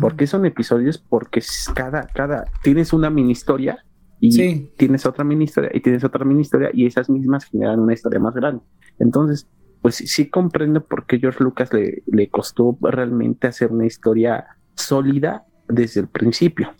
porque 0.00 0.26
son 0.26 0.44
episodios? 0.44 0.98
Porque 0.98 1.42
cada, 1.74 2.06
cada, 2.08 2.46
tienes 2.62 2.92
una 2.92 3.10
mini 3.10 3.32
historia 3.32 3.84
y 4.18 4.66
tienes 4.76 5.04
otra 5.06 5.24
mini 5.24 5.44
historia 5.44 5.70
y 5.72 5.80
tienes 5.80 6.02
otra 6.04 6.24
mini 6.24 6.40
historia 6.40 6.70
y 6.72 6.86
esas 6.86 7.10
mismas 7.10 7.44
generan 7.44 7.80
una 7.80 7.92
historia 7.92 8.18
más 8.18 8.34
grande. 8.34 8.62
Entonces, 8.98 9.46
pues 9.82 9.96
sí 9.96 10.28
comprendo 10.28 10.84
por 10.84 11.06
qué 11.06 11.18
George 11.18 11.42
Lucas 11.42 11.72
le, 11.72 12.02
le 12.06 12.28
costó 12.28 12.76
realmente 12.80 13.46
hacer 13.46 13.70
una 13.72 13.86
historia 13.86 14.46
sólida 14.74 15.44
desde 15.68 16.00
el 16.00 16.08
principio. 16.08 16.72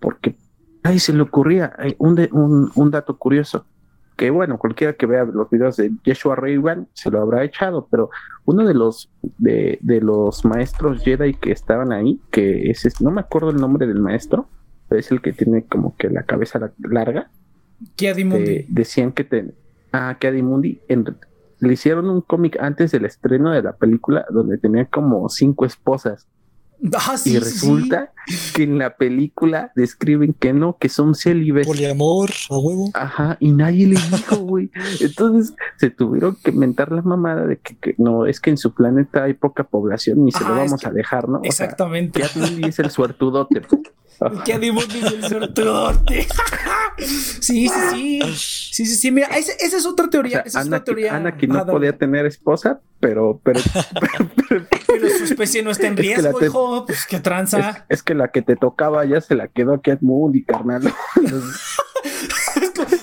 Porque 0.00 0.36
ahí 0.82 0.98
se 0.98 1.12
le 1.12 1.22
ocurría 1.22 1.74
un, 1.98 2.70
un, 2.74 2.90
dato 2.90 3.18
curioso, 3.18 3.66
que 4.16 4.30
bueno, 4.30 4.58
cualquiera 4.58 4.94
que 4.94 5.06
vea 5.06 5.24
los 5.24 5.50
videos 5.50 5.76
de 5.76 5.92
Joshua 6.04 6.36
Raywan 6.36 6.88
se 6.92 7.10
lo 7.10 7.20
habrá 7.20 7.44
echado, 7.44 7.88
pero 7.90 8.10
uno 8.44 8.66
de 8.66 8.74
los 8.74 9.10
de, 9.38 9.78
los 10.02 10.44
maestros 10.44 11.02
Jedi 11.02 11.34
que 11.34 11.52
estaban 11.52 11.92
ahí, 11.92 12.20
que 12.30 12.70
es, 12.70 13.00
no 13.00 13.10
me 13.10 13.20
acuerdo 13.20 13.50
el 13.50 13.56
nombre 13.56 13.86
del 13.86 14.00
maestro, 14.00 14.48
pero 14.88 15.00
es 15.00 15.10
el 15.10 15.20
que 15.20 15.32
tiene 15.32 15.64
como 15.64 15.96
que 15.96 16.08
la 16.08 16.22
cabeza 16.22 16.72
larga. 16.78 17.30
Kiadimundi. 17.94 18.66
decían 18.68 19.12
que 19.12 19.24
te, 19.24 19.54
ah, 19.92 20.16
Kiadimundi 20.18 20.80
en, 20.88 21.04
le 21.60 21.72
hicieron 21.72 22.08
un 22.08 22.20
cómic 22.20 22.58
antes 22.60 22.92
del 22.92 23.04
estreno 23.04 23.50
de 23.50 23.62
la 23.62 23.72
película 23.72 24.26
donde 24.30 24.58
tenía 24.58 24.86
como 24.86 25.28
cinco 25.28 25.64
esposas. 25.64 26.26
Ah, 26.94 27.16
y 27.24 27.36
resulta 27.38 28.12
que 28.54 28.62
en 28.62 28.78
la 28.78 28.96
película 28.96 29.72
describen 29.74 30.32
que 30.32 30.52
no, 30.52 30.76
que 30.78 30.88
son 30.88 31.16
célibes. 31.16 31.66
Poliamor, 31.66 32.30
a 32.50 32.58
huevo. 32.58 32.90
Ajá, 32.94 33.36
y 33.40 33.50
nadie 33.50 33.88
les 33.88 34.10
dijo, 34.10 34.36
güey. 34.36 34.70
Entonces 35.00 35.56
se 35.76 35.90
tuvieron 35.90 36.36
que 36.36 36.52
inventar 36.52 36.92
la 36.92 37.02
mamada 37.02 37.46
de 37.46 37.58
que, 37.58 37.96
no, 37.98 38.26
es 38.26 38.38
que 38.38 38.50
en 38.50 38.58
su 38.58 38.74
planeta 38.74 39.24
hay 39.24 39.34
poca 39.34 39.64
población 39.64 40.28
y 40.28 40.32
se 40.32 40.44
lo 40.44 40.54
vamos 40.54 40.84
a 40.84 40.90
dejar, 40.92 41.28
¿no? 41.28 41.40
Exactamente. 41.42 42.22
Sea, 42.22 42.68
es 42.68 42.78
el 42.78 42.90
suertudote. 42.90 43.62
¿Qué 44.44 44.58
dice 44.58 45.06
el 45.08 45.24
suertudote? 45.24 46.26
sí, 46.98 47.68
sí, 47.68 47.70
sí. 47.92 48.20
Sí, 48.72 48.86
sí, 48.86 48.96
sí. 48.96 49.10
Mira, 49.10 49.28
esa, 49.28 49.52
es 49.52 49.86
otra 49.86 50.08
teoría. 50.08 50.40
esa 50.40 50.60
es 50.60 50.66
otra 50.66 50.84
teoría. 50.84 51.14
Ana 51.14 51.36
que 51.36 51.46
no 51.46 51.64
podía 51.66 51.96
tener 51.96 52.26
esposa, 52.26 52.80
pero, 53.00 53.40
pero, 53.42 53.60
pero, 54.48 55.08
su 55.16 55.24
especie 55.24 55.62
no 55.62 55.70
está 55.70 55.86
en 55.86 55.96
riesgo, 55.96 56.44
hijo. 56.44 56.86
Pues 56.86 57.06
qué 57.06 57.20
tranza. 57.20 57.86
Es, 57.88 58.02
que 58.02 58.14
la 58.14 58.28
que 58.28 58.42
te 58.42 58.56
tocaba 58.56 59.04
ya 59.04 59.20
se 59.20 59.34
la 59.34 59.48
quedó 59.48 59.74
aquí 59.74 59.90
a 59.90 59.98
Moody, 60.00 60.44
carnal. 60.44 60.92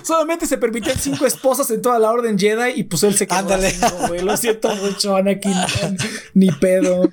Solamente 0.04 0.46
se 0.46 0.58
permitían 0.58 0.98
cinco 0.98 1.26
esposas 1.26 1.70
en 1.72 1.82
toda 1.82 2.00
la 2.00 2.12
orden 2.12 2.38
Jedi 2.38 2.74
y 2.76 2.84
pues 2.84 3.04
él 3.04 3.16
se 3.16 3.28
quedó. 3.28 3.40
Ándale. 3.40 3.74
Lo 4.24 4.38
siento 4.38 4.74
mucho, 4.76 5.16
Anakin. 5.16 5.54
Ni 6.34 6.52
pedo. 6.52 7.10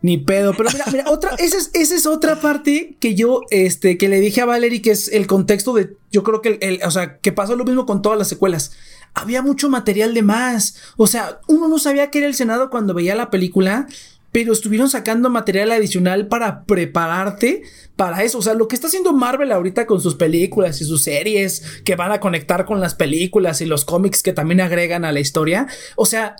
Ni 0.00 0.18
pedo. 0.18 0.54
Pero 0.56 0.70
mira, 0.72 0.84
mira, 0.92 1.04
otra, 1.10 1.34
esa 1.38 1.56
es, 1.56 1.70
esa 1.74 1.94
es 1.94 2.06
otra 2.06 2.40
parte 2.40 2.96
que 3.00 3.14
yo, 3.14 3.42
este, 3.50 3.98
que 3.98 4.08
le 4.08 4.20
dije 4.20 4.40
a 4.40 4.46
Valerie, 4.46 4.82
que 4.82 4.92
es 4.92 5.08
el 5.08 5.26
contexto 5.26 5.72
de, 5.72 5.96
yo 6.12 6.22
creo 6.22 6.40
que, 6.40 6.58
el, 6.60 6.80
o 6.84 6.90
sea, 6.90 7.18
que 7.18 7.32
pasó 7.32 7.56
lo 7.56 7.64
mismo 7.64 7.84
con 7.84 8.00
todas 8.00 8.18
las 8.18 8.28
secuelas. 8.28 8.72
Había 9.14 9.42
mucho 9.42 9.68
material 9.68 10.14
de 10.14 10.22
más. 10.22 10.76
O 10.96 11.06
sea, 11.06 11.40
uno 11.48 11.66
no 11.68 11.78
sabía 11.78 12.10
que 12.10 12.18
era 12.18 12.28
el 12.28 12.34
Senado 12.34 12.70
cuando 12.70 12.94
veía 12.94 13.16
la 13.16 13.30
película, 13.30 13.88
pero 14.30 14.52
estuvieron 14.52 14.90
sacando 14.90 15.30
material 15.30 15.72
adicional 15.72 16.28
para 16.28 16.64
prepararte 16.64 17.62
para 17.96 18.22
eso. 18.22 18.38
O 18.38 18.42
sea, 18.42 18.54
lo 18.54 18.68
que 18.68 18.76
está 18.76 18.86
haciendo 18.86 19.12
Marvel 19.12 19.50
ahorita 19.50 19.86
con 19.86 20.00
sus 20.00 20.14
películas 20.14 20.80
y 20.80 20.84
sus 20.84 21.02
series 21.02 21.82
que 21.84 21.96
van 21.96 22.12
a 22.12 22.20
conectar 22.20 22.64
con 22.66 22.80
las 22.80 22.94
películas 22.94 23.60
y 23.62 23.66
los 23.66 23.84
cómics 23.84 24.22
que 24.22 24.32
también 24.32 24.60
agregan 24.60 25.04
a 25.04 25.12
la 25.12 25.20
historia. 25.20 25.66
O 25.96 26.06
sea, 26.06 26.36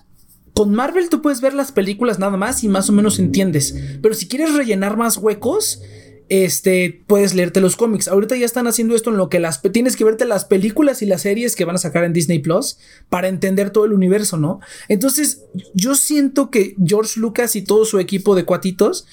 con 0.58 0.74
Marvel 0.74 1.08
tú 1.08 1.22
puedes 1.22 1.40
ver 1.40 1.54
las 1.54 1.70
películas 1.70 2.18
nada 2.18 2.36
más 2.36 2.64
y 2.64 2.68
más 2.68 2.90
o 2.90 2.92
menos 2.92 3.20
entiendes. 3.20 3.76
Pero 4.02 4.12
si 4.12 4.26
quieres 4.26 4.56
rellenar 4.56 4.96
más 4.96 5.16
huecos, 5.16 5.80
este, 6.28 7.04
puedes 7.06 7.32
leerte 7.32 7.60
los 7.60 7.76
cómics. 7.76 8.08
Ahorita 8.08 8.34
ya 8.34 8.44
están 8.44 8.66
haciendo 8.66 8.96
esto 8.96 9.10
en 9.10 9.18
lo 9.18 9.28
que 9.28 9.38
las 9.38 9.62
tienes 9.62 9.94
que 9.94 10.02
verte 10.02 10.24
las 10.24 10.46
películas 10.46 11.00
y 11.00 11.06
las 11.06 11.22
series 11.22 11.54
que 11.54 11.64
van 11.64 11.76
a 11.76 11.78
sacar 11.78 12.02
en 12.02 12.12
Disney 12.12 12.40
Plus 12.40 12.76
para 13.08 13.28
entender 13.28 13.70
todo 13.70 13.84
el 13.84 13.92
universo, 13.92 14.36
¿no? 14.36 14.58
Entonces, 14.88 15.44
yo 15.74 15.94
siento 15.94 16.50
que 16.50 16.74
George 16.84 17.20
Lucas 17.20 17.54
y 17.54 17.62
todo 17.62 17.84
su 17.84 18.00
equipo 18.00 18.34
de 18.34 18.44
cuatitos 18.44 19.06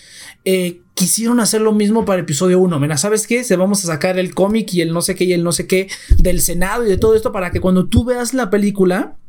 eh, 0.45 0.81
quisieron 0.95 1.39
hacer 1.39 1.61
lo 1.61 1.73
mismo 1.73 2.05
para 2.05 2.23
episodio 2.23 2.57
1. 2.57 2.79
Mira, 2.79 2.97
¿sabes 2.97 3.27
qué? 3.27 3.43
Se 3.43 3.55
vamos 3.55 3.83
a 3.83 3.87
sacar 3.87 4.17
el 4.17 4.33
cómic 4.33 4.73
y 4.73 4.81
el 4.81 4.91
no 4.91 5.03
sé 5.03 5.13
qué 5.13 5.25
y 5.25 5.33
el 5.33 5.43
no 5.43 5.51
sé 5.51 5.67
qué 5.67 5.89
del 6.17 6.41
Senado 6.41 6.83
y 6.87 6.89
de 6.89 6.97
todo 6.97 7.13
esto 7.13 7.31
para 7.31 7.51
que 7.51 7.61
cuando 7.61 7.85
tú 7.85 8.03
veas 8.03 8.33
la 8.33 8.49
película 8.49 9.19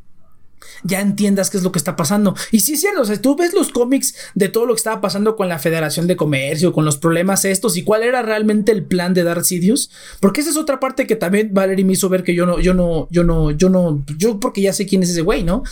ya 0.84 1.00
entiendas 1.00 1.50
qué 1.50 1.58
es 1.58 1.62
lo 1.62 1.72
que 1.72 1.78
está 1.78 1.96
pasando. 1.96 2.34
Y 2.50 2.60
sí, 2.60 2.76
cierto, 2.76 3.02
o 3.02 3.04
sea, 3.04 3.20
tú 3.20 3.36
ves 3.36 3.52
los 3.54 3.70
cómics 3.70 4.14
de 4.34 4.48
todo 4.48 4.66
lo 4.66 4.74
que 4.74 4.78
estaba 4.78 5.00
pasando 5.00 5.36
con 5.36 5.48
la 5.48 5.58
Federación 5.58 6.06
de 6.06 6.16
Comercio, 6.16 6.72
con 6.72 6.84
los 6.84 6.96
problemas 6.96 7.44
estos 7.44 7.76
y 7.76 7.84
cuál 7.84 8.02
era 8.02 8.22
realmente 8.22 8.72
el 8.72 8.84
plan 8.84 9.14
de 9.14 9.24
Darth 9.24 9.44
Sidious, 9.44 9.90
porque 10.20 10.40
esa 10.40 10.50
es 10.50 10.56
otra 10.56 10.80
parte 10.80 11.06
que 11.06 11.16
también 11.16 11.50
Valerie 11.52 11.84
me 11.84 11.94
hizo 11.94 12.08
ver 12.08 12.22
que 12.22 12.34
yo 12.34 12.46
no, 12.46 12.60
yo 12.60 12.74
no, 12.74 13.08
yo 13.10 13.24
no, 13.24 13.50
yo 13.50 13.68
no, 13.68 14.04
yo 14.18 14.40
porque 14.40 14.62
ya 14.62 14.72
sé 14.72 14.86
quién 14.86 15.02
es 15.02 15.10
ese 15.10 15.22
güey, 15.22 15.44
¿no? 15.44 15.62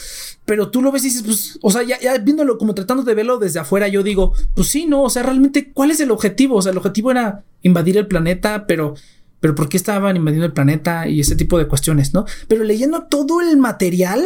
Pero 0.45 0.71
tú 0.71 0.83
lo 0.83 0.93
ves 0.93 1.05
y 1.05 1.09
dices, 1.09 1.23
pues, 1.23 1.59
o 1.63 1.71
sea, 1.71 1.83
ya, 1.83 1.99
ya 2.01 2.19
viéndolo 2.19 2.59
como 2.59 2.75
tratando 2.75 3.03
de 3.03 3.15
verlo 3.15 3.39
desde 3.39 3.61
afuera, 3.61 3.89
yo 3.89 4.03
digo, 4.03 4.35
pues 4.55 4.69
sí, 4.69 4.87
no, 4.87 5.03
o 5.03 5.11
sea, 5.11 5.23
realmente, 5.23 5.73
¿cuál 5.73 5.91
es 5.91 6.01
el 6.01 6.11
objetivo? 6.11 6.57
O 6.57 6.63
sea, 6.63 6.73
el 6.73 6.79
objetivo 6.79 7.11
era 7.11 7.43
invadir 7.63 7.97
el 7.97 8.07
planeta, 8.07 8.67
pero 8.67 8.95
pero 9.45 9.55
¿por 9.55 9.69
qué 9.69 9.77
estaban 9.77 10.17
invadiendo 10.17 10.47
el 10.47 10.55
planeta 10.55 11.07
y 11.07 11.21
ese 11.21 11.37
tipo 11.37 11.59
de 11.59 11.67
cuestiones, 11.67 12.15
¿no? 12.15 12.25
Pero 12.49 12.65
leyendo 12.65 13.03
todo 13.03 13.43
el 13.43 13.59
material, 13.59 14.25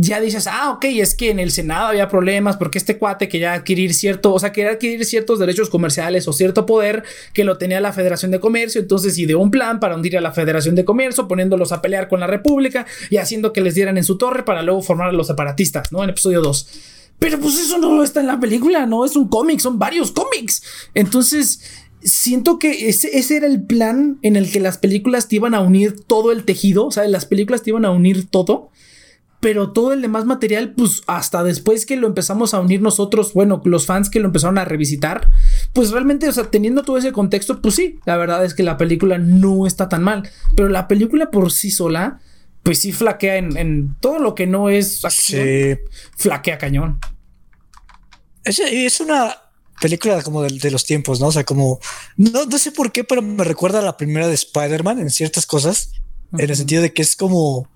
ya 0.00 0.20
dices, 0.20 0.46
ah, 0.46 0.70
ok, 0.70 0.84
es 0.84 1.16
que 1.16 1.30
en 1.30 1.40
el 1.40 1.50
Senado 1.50 1.88
había 1.88 2.06
problemas 2.06 2.56
porque 2.56 2.78
este 2.78 2.98
cuate 2.98 3.28
quería 3.28 3.54
adquirir 3.54 3.92
cierto, 3.92 4.32
o 4.32 4.38
sea, 4.38 4.52
quería 4.52 4.70
adquirir 4.70 5.04
ciertos 5.04 5.40
derechos 5.40 5.70
comerciales 5.70 6.28
o 6.28 6.32
cierto 6.32 6.66
poder 6.66 7.02
que 7.32 7.42
lo 7.42 7.58
tenía 7.58 7.80
la 7.80 7.92
Federación 7.92 8.30
de 8.30 8.38
Comercio, 8.38 8.80
entonces 8.80 9.18
ideó 9.18 9.40
un 9.40 9.50
plan 9.50 9.80
para 9.80 9.96
hundir 9.96 10.16
a 10.16 10.20
la 10.20 10.30
Federación 10.30 10.76
de 10.76 10.84
Comercio, 10.84 11.26
poniéndolos 11.26 11.72
a 11.72 11.82
pelear 11.82 12.06
con 12.06 12.20
la 12.20 12.28
República 12.28 12.86
y 13.10 13.16
haciendo 13.16 13.52
que 13.52 13.60
les 13.60 13.74
dieran 13.74 13.98
en 13.98 14.04
su 14.04 14.18
torre 14.18 14.44
para 14.44 14.62
luego 14.62 14.82
formar 14.82 15.08
a 15.08 15.12
los 15.12 15.26
separatistas, 15.26 15.90
¿no? 15.90 16.04
En 16.04 16.10
episodio 16.10 16.42
2. 16.42 16.68
Pero 17.18 17.40
pues 17.40 17.58
eso 17.58 17.78
no 17.78 18.00
está 18.04 18.20
en 18.20 18.28
la 18.28 18.38
película, 18.38 18.86
no 18.86 19.04
es 19.04 19.16
un 19.16 19.26
cómic, 19.26 19.58
son 19.58 19.80
varios 19.80 20.12
cómics. 20.12 20.62
Entonces, 20.94 21.60
siento 22.04 22.60
que 22.60 22.88
ese, 22.88 23.18
ese, 23.18 23.38
era 23.38 23.48
el 23.48 23.64
plan 23.64 24.20
en 24.22 24.36
el 24.36 24.48
que 24.52 24.60
las 24.60 24.78
películas 24.78 25.26
te 25.26 25.34
iban 25.34 25.54
a 25.54 25.60
unir 25.60 26.04
todo 26.06 26.30
el 26.30 26.44
tejido, 26.44 26.86
o 26.86 26.92
sea, 26.92 27.08
las 27.08 27.26
películas 27.26 27.64
te 27.64 27.70
iban 27.70 27.84
a 27.84 27.90
unir 27.90 28.28
todo 28.28 28.70
pero 29.40 29.72
todo 29.72 29.92
el 29.92 30.02
demás 30.02 30.24
material, 30.24 30.74
pues 30.76 31.02
hasta 31.06 31.44
después 31.44 31.86
que 31.86 31.96
lo 31.96 32.06
empezamos 32.06 32.54
a 32.54 32.60
unir 32.60 32.82
nosotros, 32.82 33.32
bueno, 33.34 33.62
los 33.64 33.86
fans 33.86 34.10
que 34.10 34.20
lo 34.20 34.26
empezaron 34.26 34.58
a 34.58 34.64
revisitar, 34.64 35.30
pues 35.72 35.90
realmente, 35.90 36.28
o 36.28 36.32
sea, 36.32 36.50
teniendo 36.50 36.82
todo 36.82 36.98
ese 36.98 37.12
contexto, 37.12 37.60
pues 37.62 37.76
sí, 37.76 38.00
la 38.04 38.16
verdad 38.16 38.44
es 38.44 38.54
que 38.54 38.62
la 38.62 38.76
película 38.76 39.18
no 39.18 39.66
está 39.66 39.88
tan 39.88 40.02
mal, 40.02 40.28
pero 40.56 40.68
la 40.68 40.88
película 40.88 41.30
por 41.30 41.52
sí 41.52 41.70
sola, 41.70 42.20
pues 42.64 42.80
sí 42.80 42.92
flaquea 42.92 43.36
en, 43.36 43.96
todo 44.00 44.18
lo 44.18 44.34
que 44.34 44.46
no 44.46 44.68
es 44.68 45.04
acción, 45.04 45.78
flaquea 46.16 46.58
cañón. 46.58 46.98
Es, 48.44 48.58
es 48.58 49.00
una 49.00 49.36
película 49.80 50.22
como 50.22 50.42
de, 50.42 50.70
los 50.70 50.84
tiempos, 50.84 51.20
¿no? 51.20 51.28
O 51.28 51.32
sea, 51.32 51.44
como, 51.44 51.78
no, 52.16 52.44
no 52.44 52.58
sé 52.58 52.72
por 52.72 52.90
qué, 52.90 53.04
pero 53.04 53.22
me 53.22 53.44
recuerda 53.44 53.78
a 53.78 53.82
la 53.82 53.96
primera 53.96 54.26
de 54.26 54.34
Spider-Man 54.34 54.98
en 54.98 55.10
ciertas 55.10 55.46
cosas, 55.46 55.92
en 56.36 56.50
el 56.50 56.56
sentido 56.56 56.82
de 56.82 56.92
que 56.92 57.02
es 57.02 57.14
como 57.14 57.68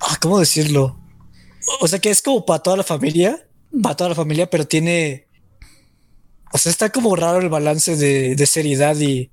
Ah, 0.00 0.16
¿Cómo 0.20 0.38
decirlo? 0.38 0.98
O 1.80 1.88
sea 1.88 1.98
que 1.98 2.10
es 2.10 2.22
como 2.22 2.44
para 2.44 2.62
toda 2.62 2.76
la 2.76 2.84
familia, 2.84 3.46
para 3.82 3.96
toda 3.96 4.10
la 4.10 4.16
familia, 4.16 4.48
pero 4.48 4.66
tiene. 4.66 5.26
O 6.52 6.58
sea, 6.58 6.70
está 6.70 6.90
como 6.90 7.16
raro 7.16 7.40
el 7.40 7.48
balance 7.48 7.96
de, 7.96 8.46
seriedad 8.46 8.96
y 8.98 9.30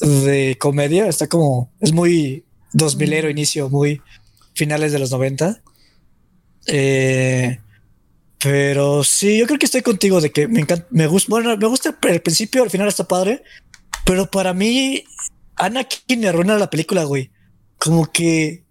de 0.00 0.56
comedia. 0.58 1.08
Está 1.08 1.28
como. 1.28 1.72
Es 1.80 1.92
muy 1.92 2.44
2000ero 2.74 3.26
mm. 3.26 3.30
inicio, 3.30 3.68
muy 3.68 4.00
finales 4.54 4.92
de 4.92 4.98
los 4.98 5.10
90. 5.10 5.62
Eh, 6.66 7.58
pero 8.42 9.04
sí, 9.04 9.38
yo 9.38 9.46
creo 9.46 9.58
que 9.58 9.66
estoy 9.66 9.82
contigo 9.82 10.20
de 10.20 10.30
que 10.30 10.48
me 10.48 10.60
encanta, 10.60 10.86
me 10.90 11.06
gusta, 11.06 11.28
bueno, 11.30 11.56
me 11.56 11.66
gusta 11.66 11.98
el 12.02 12.22
principio, 12.22 12.62
al 12.62 12.70
final 12.70 12.88
está 12.88 13.06
padre, 13.06 13.42
pero 14.06 14.30
para 14.30 14.54
mí, 14.54 15.04
Anakin 15.56 16.20
me 16.20 16.28
arruina 16.28 16.56
la 16.56 16.70
película, 16.70 17.04
güey. 17.04 17.30
Como 17.78 18.10
que 18.10 18.64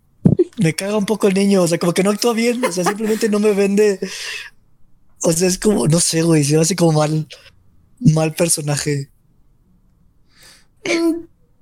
me 0.60 0.74
caga 0.74 0.98
un 0.98 1.06
poco 1.06 1.28
el 1.28 1.34
niño, 1.34 1.64
o 1.64 1.68
sea, 1.68 1.78
como 1.78 1.94
que 1.94 2.04
no 2.04 2.12
actúa 2.12 2.34
bien, 2.34 2.64
o 2.64 2.72
sea, 2.72 2.84
simplemente 2.84 3.30
no 3.30 3.40
me 3.40 3.54
vende. 3.54 4.00
O 5.22 5.32
sea, 5.32 5.48
es 5.48 5.58
como, 5.58 5.88
no 5.88 6.00
sé, 6.00 6.22
güey, 6.22 6.44
se 6.44 6.56
me 6.56 6.62
hace 6.62 6.76
como 6.76 6.94
mal, 7.00 7.28
mal 8.00 8.34
personaje. 8.34 9.10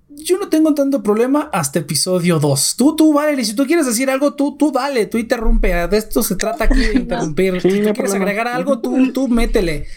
Yo 0.09 0.37
no 0.39 0.49
tengo 0.49 0.73
tanto 0.73 1.03
problema 1.03 1.49
hasta 1.53 1.79
episodio 1.79 2.39
2. 2.39 2.75
Tú, 2.75 2.95
tú, 2.95 3.13
vale, 3.13 3.43
si 3.45 3.55
tú 3.55 3.65
quieres 3.65 3.85
decir 3.85 4.09
algo, 4.09 4.33
tú, 4.33 4.57
tú 4.57 4.71
dale, 4.71 5.05
tú 5.05 5.17
interrumpe. 5.17 5.87
De 5.87 5.97
esto 5.97 6.23
se 6.23 6.35
trata 6.35 6.65
aquí 6.65 6.79
de 6.79 6.93
interrumpir. 6.95 7.61
si 7.61 7.69
tú 7.69 7.93
quieres 7.93 8.13
agregar 8.13 8.47
algo, 8.47 8.79
tú, 8.79 9.11
tú 9.13 9.27
métele. 9.27 9.87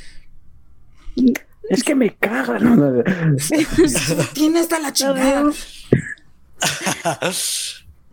Es 1.69 1.85
que 1.85 1.95
me 1.95 2.15
caga, 2.17 2.59
¿no? 2.59 3.03
Tiene 4.35 4.61
hasta 4.61 4.79
la 4.79 4.93
chingada. 4.93 5.51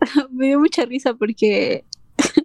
me 0.30 0.46
dio 0.46 0.58
mucha 0.58 0.84
risa 0.84 1.14
porque, 1.14 1.84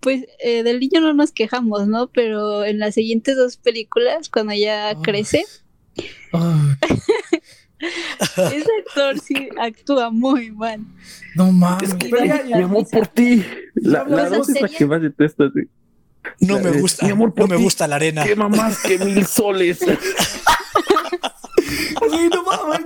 pues, 0.00 0.26
eh, 0.40 0.62
del 0.62 0.80
niño 0.80 1.00
no 1.00 1.12
nos 1.12 1.32
quejamos, 1.32 1.86
¿no? 1.88 2.08
Pero 2.08 2.64
en 2.64 2.78
las 2.78 2.94
siguientes 2.94 3.36
dos 3.36 3.56
películas, 3.56 4.28
cuando 4.28 4.54
ya 4.54 4.94
crece, 5.02 5.44
ese 7.80 8.70
actor 8.86 9.18
sí 9.20 9.48
actúa 9.60 10.10
muy 10.10 10.50
mal. 10.50 10.80
No 11.34 11.52
mames. 11.52 11.90
Es 11.90 11.94
que 11.94 12.10
mi 12.44 12.62
amor 12.62 12.86
por 12.90 13.06
ti. 13.08 13.44
La, 13.74 14.04
la 14.04 14.28
dos 14.28 14.48
es 14.48 14.60
la 14.60 14.68
que 14.68 14.86
más 14.86 15.02
detesto. 15.02 15.50
Sí. 15.50 15.62
No 16.40 16.58
me 16.60 16.70
gusta. 16.72 17.04
Mi 17.04 17.12
amor 17.12 17.34
por 17.34 17.48
no 17.48 17.56
me 17.56 17.62
gusta 17.62 17.86
la 17.86 17.96
arena. 17.96 18.24
Qué 18.24 18.34
mamás 18.34 18.82
que 18.82 18.98
mil 18.98 19.26
soles. 19.26 19.80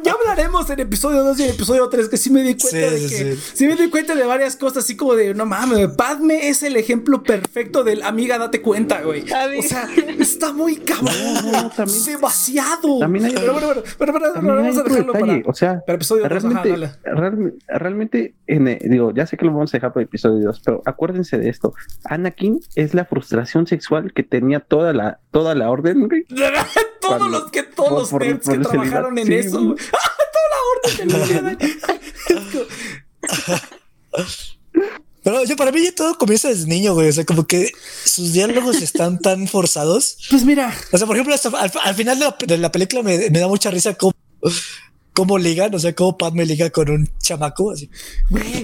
Ya 0.03 0.13
hablaremos 0.13 0.69
en 0.71 0.81
episodio 0.81 1.25
2 1.25 1.41
y 1.41 1.45
en 1.45 1.51
episodio 1.51 1.89
3 1.89 2.09
que 2.09 2.17
sí 2.17 2.31
me 2.31 2.43
di 2.43 2.57
cuenta 2.57 2.91
de 2.91 3.01
que 3.01 3.37
sí. 3.37 3.67
me 3.67 3.77
di 3.77 3.91
cuenta 3.91 4.15
de 4.15 4.25
varias 4.25 4.57
cosas 4.57 4.85
así 4.85 4.97
como 4.97 5.15
de 5.15 5.35
no 5.35 5.47
mames, 5.47 5.89
Padme 5.89 6.49
es 6.49 6.63
el 6.63 6.77
ejemplo 6.77 7.23
perfecto 7.23 7.85
del 7.85 8.03
amiga 8.03 8.39
date 8.39 8.63
cuenta, 8.63 9.03
güey. 9.03 9.25
O 9.59 9.63
sea, 9.63 9.89
está 10.19 10.53
muy 10.53 10.77
cabrón, 10.77 11.71
demasiado. 12.07 12.99
También 13.01 13.27
hay 13.27 13.35
pero 13.35 13.53
bueno, 13.53 13.69
pero, 13.99 14.13
pero, 14.13 14.33
vamos 14.43 14.79
a 14.79 14.83
dejarlo 14.83 15.13
para, 15.13 15.43
o 15.47 15.55
sea, 15.55 15.81
para 15.87 15.97
episodio 15.97 16.29
realmente, 16.29 16.69
2, 16.71 16.99
realmente, 17.05 17.59
realmente 17.69 18.35
en, 18.47 18.69
eh, 18.69 18.79
digo, 18.85 19.13
ya 19.15 19.27
sé 19.27 19.37
que 19.37 19.45
lo 19.45 19.53
vamos 19.53 19.73
a 19.75 19.79
dejar 19.79 19.93
para 19.93 20.05
episodio 20.05 20.47
2, 20.47 20.63
pero 20.65 20.83
acuérdense 20.85 21.39
de 21.39 21.49
esto. 21.49 21.75
Anakin 22.05 22.61
es 22.75 22.95
la 22.95 23.05
frustración 23.05 23.67
sexual 23.67 24.13
que 24.13 24.23
tenía 24.23 24.61
toda 24.61 24.93
la 24.93 25.21
toda 25.31 25.55
la 25.55 25.71
orden, 25.71 26.09
güey. 26.09 26.25
todos 27.01 27.31
los 27.31 27.51
que 27.51 27.63
todos 27.63 28.13
los 28.13 28.21
nerds 28.21 28.69
que 28.69 28.79
trabajaron 28.91 29.19
en 29.19 29.33
eso. 29.33 29.59
Toda 29.59 30.49
la 30.53 30.59
orden 30.75 31.09
de 31.09 31.59
Pero 35.23 35.45
yo 35.45 35.57
para 35.57 35.73
mí 35.73 35.85
ya 35.85 35.95
todo 35.95 36.17
comienza 36.17 36.49
desde 36.49 36.67
niño, 36.67 36.95
güey. 36.95 37.09
O 37.09 37.13
sea, 37.13 37.25
como 37.25 37.47
que 37.47 37.71
sus 38.05 38.33
diálogos 38.33 38.81
están 38.81 39.19
tan 39.19 39.47
forzados. 39.47 40.17
Pues 40.31 40.45
mira. 40.45 40.75
O 40.91 40.97
sea, 40.97 41.07
por 41.07 41.17
ejemplo, 41.17 41.35
al, 41.85 41.95
final 41.95 42.19
de 42.47 42.57
la, 42.57 42.73
película 42.73 43.03
me, 43.03 43.29
da 43.29 43.49
mucha 43.49 43.71
risa 43.71 43.93
como 43.95 44.15
cómo 45.19 45.37
ligan, 45.37 45.75
o 45.75 45.81
sea, 45.81 45.93
cómo 45.97 46.17
Padme 46.17 46.47
liga 46.47 46.71
con 46.71 46.89
un 46.91 47.11
chamaco, 47.21 47.73
así. 47.73 47.91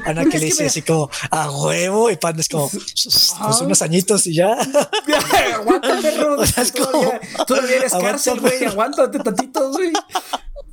Ana 0.07 0.25
que 0.25 0.39
le 0.39 0.45
dice 0.45 0.67
así 0.67 0.83
como 0.83 1.11
a 1.29 1.51
huevo 1.51 2.13
y 2.13 2.17
Padme 2.17 2.43
es 2.43 2.49
como 2.49 2.71
pues, 2.71 3.61
unos 3.61 3.83
añitos 3.83 4.25
y 4.29 4.35
ya. 4.35 4.53
aguanta, 5.57 6.01
perro. 6.01 6.41
O 6.45 6.47
sea, 6.47 6.63
es 6.63 6.71
como, 6.71 7.13
todavía, 7.45 7.77
eres 7.79 7.93
cárcel, 7.93 8.39
güey. 8.39 8.65
Aguántate 8.67 9.19
tantito, 9.19 9.73
güey. 9.73 9.93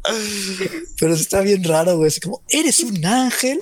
Pero 0.99 1.15
está 1.15 1.41
bien 1.41 1.63
raro, 1.63 1.97
güey. 1.97 2.09
Es 2.09 2.19
como, 2.19 2.43
eres 2.49 2.81
un 2.81 3.03
ángel 3.03 3.59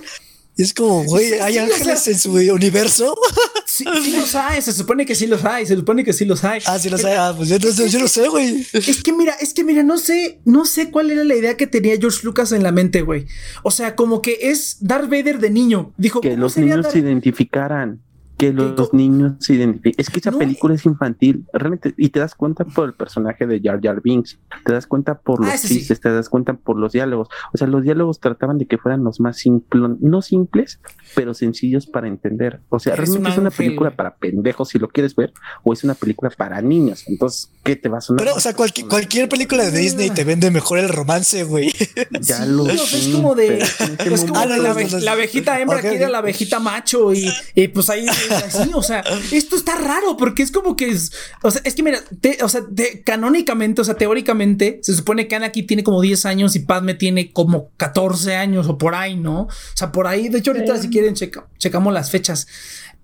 es 0.64 0.74
como, 0.74 1.04
güey, 1.04 1.34
hay 1.34 1.58
ángeles 1.58 2.08
en 2.08 2.20
su 2.20 2.34
universo. 2.34 3.16
Sí, 3.66 3.86
sí, 4.04 4.12
los 4.18 4.36
hay, 4.36 4.62
se 4.62 4.74
supone 4.74 5.06
que 5.06 5.16
sí 5.16 5.26
los 5.26 5.46
hay, 5.46 5.66
se 5.66 5.76
supone 5.76 6.04
que 6.04 6.12
sí 6.12 6.26
los 6.26 6.44
hay. 6.44 6.60
Ah, 6.66 6.78
sí 6.80 6.90
los 6.90 7.06
hay, 7.06 7.14
ah, 7.18 7.34
pues 7.38 7.48
yo 7.48 7.58
no, 7.60 7.70
yo 7.70 8.00
no 8.00 8.08
sé, 8.10 8.28
güey. 8.28 8.68
Es 8.74 9.02
que 9.02 9.14
mira, 9.14 9.36
es 9.40 9.54
que 9.54 9.64
mira, 9.64 9.84
no 9.84 9.98
sé, 9.98 10.42
no 10.44 10.66
sé 10.66 10.92
cuál 10.92 11.12
era 11.12 11.24
la 11.24 11.34
idea 11.34 11.56
que 11.56 11.66
tenía 11.66 11.96
George 11.98 12.20
Lucas 12.24 12.52
en 12.52 12.62
la 12.62 12.74
mente, 12.74 13.04
güey. 13.04 13.28
O 13.64 13.72
sea, 13.72 13.96
como 13.96 14.22
que 14.22 14.38
es 14.42 14.78
Darth 14.82 15.10
Vader 15.10 15.40
de 15.40 15.50
niño. 15.52 15.94
Dijo 15.96 16.20
que 16.20 16.36
los 16.36 16.58
niños 16.58 16.88
se 16.92 17.00
identificaran. 17.00 18.02
Que 18.40 18.54
los, 18.54 18.94
niños 18.94 19.34
se 19.40 19.56
identifiquen. 19.56 19.96
Es 19.98 20.10
que 20.10 20.20
esa 20.20 20.32
película 20.32 20.74
es 20.74 20.86
infantil, 20.86 21.46
realmente, 21.52 21.94
y 21.98 22.08
te 22.08 22.22
das 22.22 22.36
cuenta 22.36 22.64
por 22.64 22.88
el 22.88 22.94
personaje 22.94 23.46
de 23.46 23.60
Jar 23.62 23.82
Jar 23.84 24.02
Binks, 24.02 24.40
te 24.66 24.72
das 24.72 24.88
cuenta 24.88 25.20
por 25.20 25.46
ah, 25.46 25.52
los 25.52 25.62
chistes, 25.62 26.00
te 26.00 26.10
das 26.10 26.30
cuenta 26.30 26.54
por 26.54 26.78
los 26.78 26.94
diálogos. 26.94 27.28
O 27.54 27.58
sea, 27.58 27.68
los 27.68 27.84
diálogos 27.84 28.22
trataban 28.22 28.58
de 28.58 28.66
que 28.66 28.78
fueran 28.78 29.04
los 29.04 29.20
más 29.20 29.38
simples, 29.38 29.92
no 30.00 30.22
simples, 30.22 30.80
pero 31.16 31.34
sencillos 31.34 31.86
para 31.86 32.08
entender. 32.08 32.62
O 32.70 32.80
sea, 32.80 32.96
realmente 32.96 33.30
es 33.30 33.38
una 33.38 33.52
película 33.52 33.92
para 33.92 34.16
pendejos 34.16 34.70
si 34.70 34.80
lo 34.80 34.88
quieres 34.88 35.18
ver, 35.18 35.34
o 35.64 35.74
es 35.74 35.84
una 35.84 35.96
película 35.96 36.30
para 36.30 36.62
niños. 36.62 37.04
Entonces, 37.08 37.52
¿qué 37.64 37.76
te 37.76 37.90
va 37.90 37.98
a 37.98 38.02
sonar? 38.02 38.24
Pero, 38.24 38.38
o 38.38 38.40
sea, 38.40 38.54
cualquier 38.56 39.28
película 39.28 39.70
de 39.70 39.78
Disney 39.78 40.12
te 40.12 40.24
vende 40.24 40.50
mejor 40.50 40.80
el 40.80 40.88
romance, 40.88 41.44
güey. 41.44 41.74
Ya 42.22 42.46
lo 42.46 42.68
Es 42.68 43.10
como 43.12 43.36
de. 43.36 43.60
Es 43.60 44.26
como 44.26 44.40
de 44.40 45.02
la, 45.02 45.12
abejita 45.12 45.60
hembra 45.60 45.82
quiere 45.82 46.08
la 46.10 46.20
abejita 46.20 46.60
macho, 46.60 47.14
y, 47.14 47.30
y 47.56 47.68
pues 47.68 47.90
ahí 47.90 48.06
así, 48.32 48.72
o 48.74 48.84
sea, 48.84 49.04
esto 49.32 49.56
está 49.56 49.76
raro 49.76 50.18
porque 50.18 50.44
es 50.44 50.52
como 50.52 50.76
que 50.76 50.90
es, 50.90 51.12
o 51.42 51.52
sea, 51.52 51.62
es 51.64 51.76
que 51.76 51.84
mira, 51.84 52.00
o 52.42 52.50
sea, 52.50 52.62
canónicamente, 53.06 53.82
o 53.82 53.84
sea, 53.84 53.96
teóricamente, 53.96 54.80
se 54.84 54.96
supone 54.96 55.28
que 55.28 55.36
Anakin 55.36 55.68
tiene 55.68 55.84
como 55.84 56.02
10 56.02 56.26
años 56.26 56.56
y 56.56 56.60
Padme 56.60 56.94
tiene 56.94 57.32
como 57.32 57.72
14 57.78 58.36
años 58.36 58.68
o 58.68 58.78
por 58.78 58.96
ahí, 58.96 59.16
¿no? 59.16 59.42
O 59.42 59.50
sea, 59.76 59.92
por 59.92 60.08
ahí, 60.08 60.30
de 60.30 60.40
hecho, 60.40 60.52
ahorita 60.52 60.78
si 60.78 60.90
quieren 60.90 61.16
checamos 61.58 61.94
las 61.94 62.12
fechas. 62.12 62.48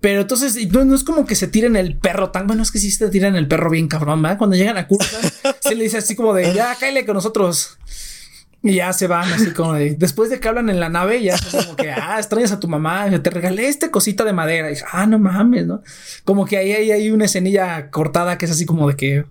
Pero 0.00 0.20
entonces 0.20 0.56
no, 0.70 0.94
es 0.94 1.04
como 1.04 1.26
que 1.26 1.34
se 1.34 1.48
tiren 1.48 1.74
el 1.74 1.96
perro 1.96 2.30
tan 2.30 2.46
bueno, 2.46 2.62
es 2.62 2.70
que 2.70 2.78
sí 2.78 2.90
se 2.90 3.08
tiran 3.08 3.34
el 3.34 3.48
perro 3.48 3.70
bien 3.70 3.88
cabrón, 3.88 4.22
¿verdad? 4.22 4.38
Cuando 4.38 4.56
llegan 4.56 4.76
a 4.76 4.86
cursa, 4.86 5.18
se 5.60 5.74
le 5.74 5.84
dice 5.84 5.98
así 5.98 6.14
como 6.14 6.34
de 6.34 6.52
ya, 6.52 6.76
cállate 6.78 7.06
con 7.06 7.14
nosotros. 7.14 7.78
Y 8.66 8.74
ya 8.74 8.92
se 8.92 9.06
van 9.06 9.32
así 9.32 9.52
como 9.52 9.74
de, 9.74 9.94
después 9.94 10.28
de 10.28 10.40
que 10.40 10.48
hablan 10.48 10.68
en 10.68 10.80
la 10.80 10.88
nave, 10.88 11.22
ya 11.22 11.36
es 11.36 11.42
como 11.42 11.76
que, 11.76 11.90
ah, 11.96 12.16
extrañas 12.18 12.50
a 12.50 12.58
tu 12.58 12.66
mamá, 12.66 13.08
te 13.22 13.30
regalé 13.30 13.68
este 13.68 13.90
cosita 13.90 14.24
de 14.24 14.32
madera. 14.32 14.70
Y 14.72 14.76
ah, 14.90 15.06
no 15.06 15.18
mames, 15.18 15.66
¿no? 15.66 15.82
Como 16.24 16.44
que 16.46 16.56
ahí, 16.56 16.72
hay 16.90 17.10
una 17.10 17.26
escenilla 17.26 17.90
cortada 17.90 18.38
que 18.38 18.46
es 18.46 18.50
así 18.50 18.66
como 18.66 18.88
de 18.88 18.96
que 18.96 19.24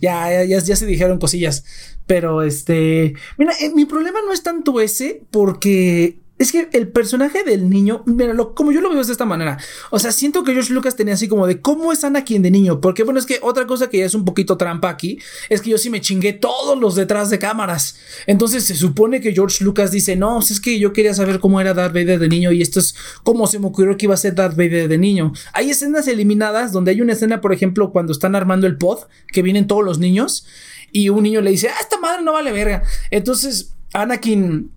ya, 0.00 0.44
ya, 0.44 0.58
ya 0.58 0.76
se 0.76 0.86
dijeron 0.86 1.18
cosillas. 1.18 1.64
Pero 2.06 2.42
este, 2.42 3.14
mira, 3.38 3.52
eh, 3.60 3.70
mi 3.74 3.86
problema 3.86 4.20
no 4.26 4.32
es 4.32 4.42
tanto 4.42 4.80
ese, 4.80 5.22
porque 5.30 6.18
es 6.38 6.50
que 6.50 6.68
el 6.72 6.88
personaje 6.88 7.44
del 7.44 7.70
niño, 7.70 8.02
mira, 8.06 8.34
como 8.54 8.72
yo 8.72 8.80
lo 8.80 8.90
veo 8.90 9.04
de 9.04 9.12
esta 9.12 9.24
manera. 9.24 9.58
O 9.90 9.98
sea, 9.98 10.10
siento 10.10 10.42
que 10.42 10.52
George 10.52 10.72
Lucas 10.72 10.96
tenía 10.96 11.14
así 11.14 11.28
como 11.28 11.46
de 11.46 11.60
cómo 11.60 11.92
es 11.92 12.02
Anakin 12.02 12.42
de 12.42 12.50
niño. 12.50 12.80
Porque, 12.80 13.04
bueno, 13.04 13.20
es 13.20 13.26
que 13.26 13.38
otra 13.42 13.66
cosa 13.66 13.88
que 13.88 13.98
ya 13.98 14.06
es 14.06 14.14
un 14.14 14.24
poquito 14.24 14.56
trampa 14.56 14.88
aquí 14.88 15.18
es 15.48 15.60
que 15.60 15.70
yo 15.70 15.78
sí 15.78 15.88
me 15.88 16.00
chingué 16.00 16.32
todos 16.32 16.78
los 16.78 16.96
detrás 16.96 17.30
de 17.30 17.38
cámaras. 17.38 17.96
Entonces 18.26 18.64
se 18.64 18.74
supone 18.74 19.20
que 19.20 19.32
George 19.32 19.62
Lucas 19.62 19.92
dice: 19.92 20.16
No, 20.16 20.40
es 20.40 20.60
que 20.60 20.78
yo 20.78 20.92
quería 20.92 21.14
saber 21.14 21.38
cómo 21.38 21.60
era 21.60 21.74
Darth 21.74 21.94
Vader 21.94 22.18
de 22.18 22.28
niño 22.28 22.50
y 22.50 22.60
esto 22.60 22.80
es 22.80 22.94
como 23.22 23.46
se 23.46 23.58
me 23.58 23.66
ocurrió 23.66 23.96
que 23.96 24.06
iba 24.06 24.14
a 24.14 24.18
ser 24.18 24.34
Darth 24.34 24.56
Vader 24.56 24.88
de 24.88 24.98
niño. 24.98 25.32
Hay 25.52 25.70
escenas 25.70 26.08
eliminadas 26.08 26.72
donde 26.72 26.90
hay 26.90 27.00
una 27.00 27.12
escena, 27.12 27.40
por 27.40 27.52
ejemplo, 27.52 27.92
cuando 27.92 28.12
están 28.12 28.34
armando 28.34 28.66
el 28.66 28.78
pod, 28.78 29.00
que 29.28 29.42
vienen 29.42 29.66
todos 29.66 29.84
los 29.84 29.98
niños 29.98 30.46
y 30.90 31.08
un 31.08 31.22
niño 31.22 31.40
le 31.40 31.52
dice: 31.52 31.68
Ah, 31.68 31.80
esta 31.80 32.00
madre 32.00 32.22
no 32.22 32.32
vale 32.32 32.50
verga. 32.50 32.82
Entonces, 33.10 33.74
Anakin 33.92 34.70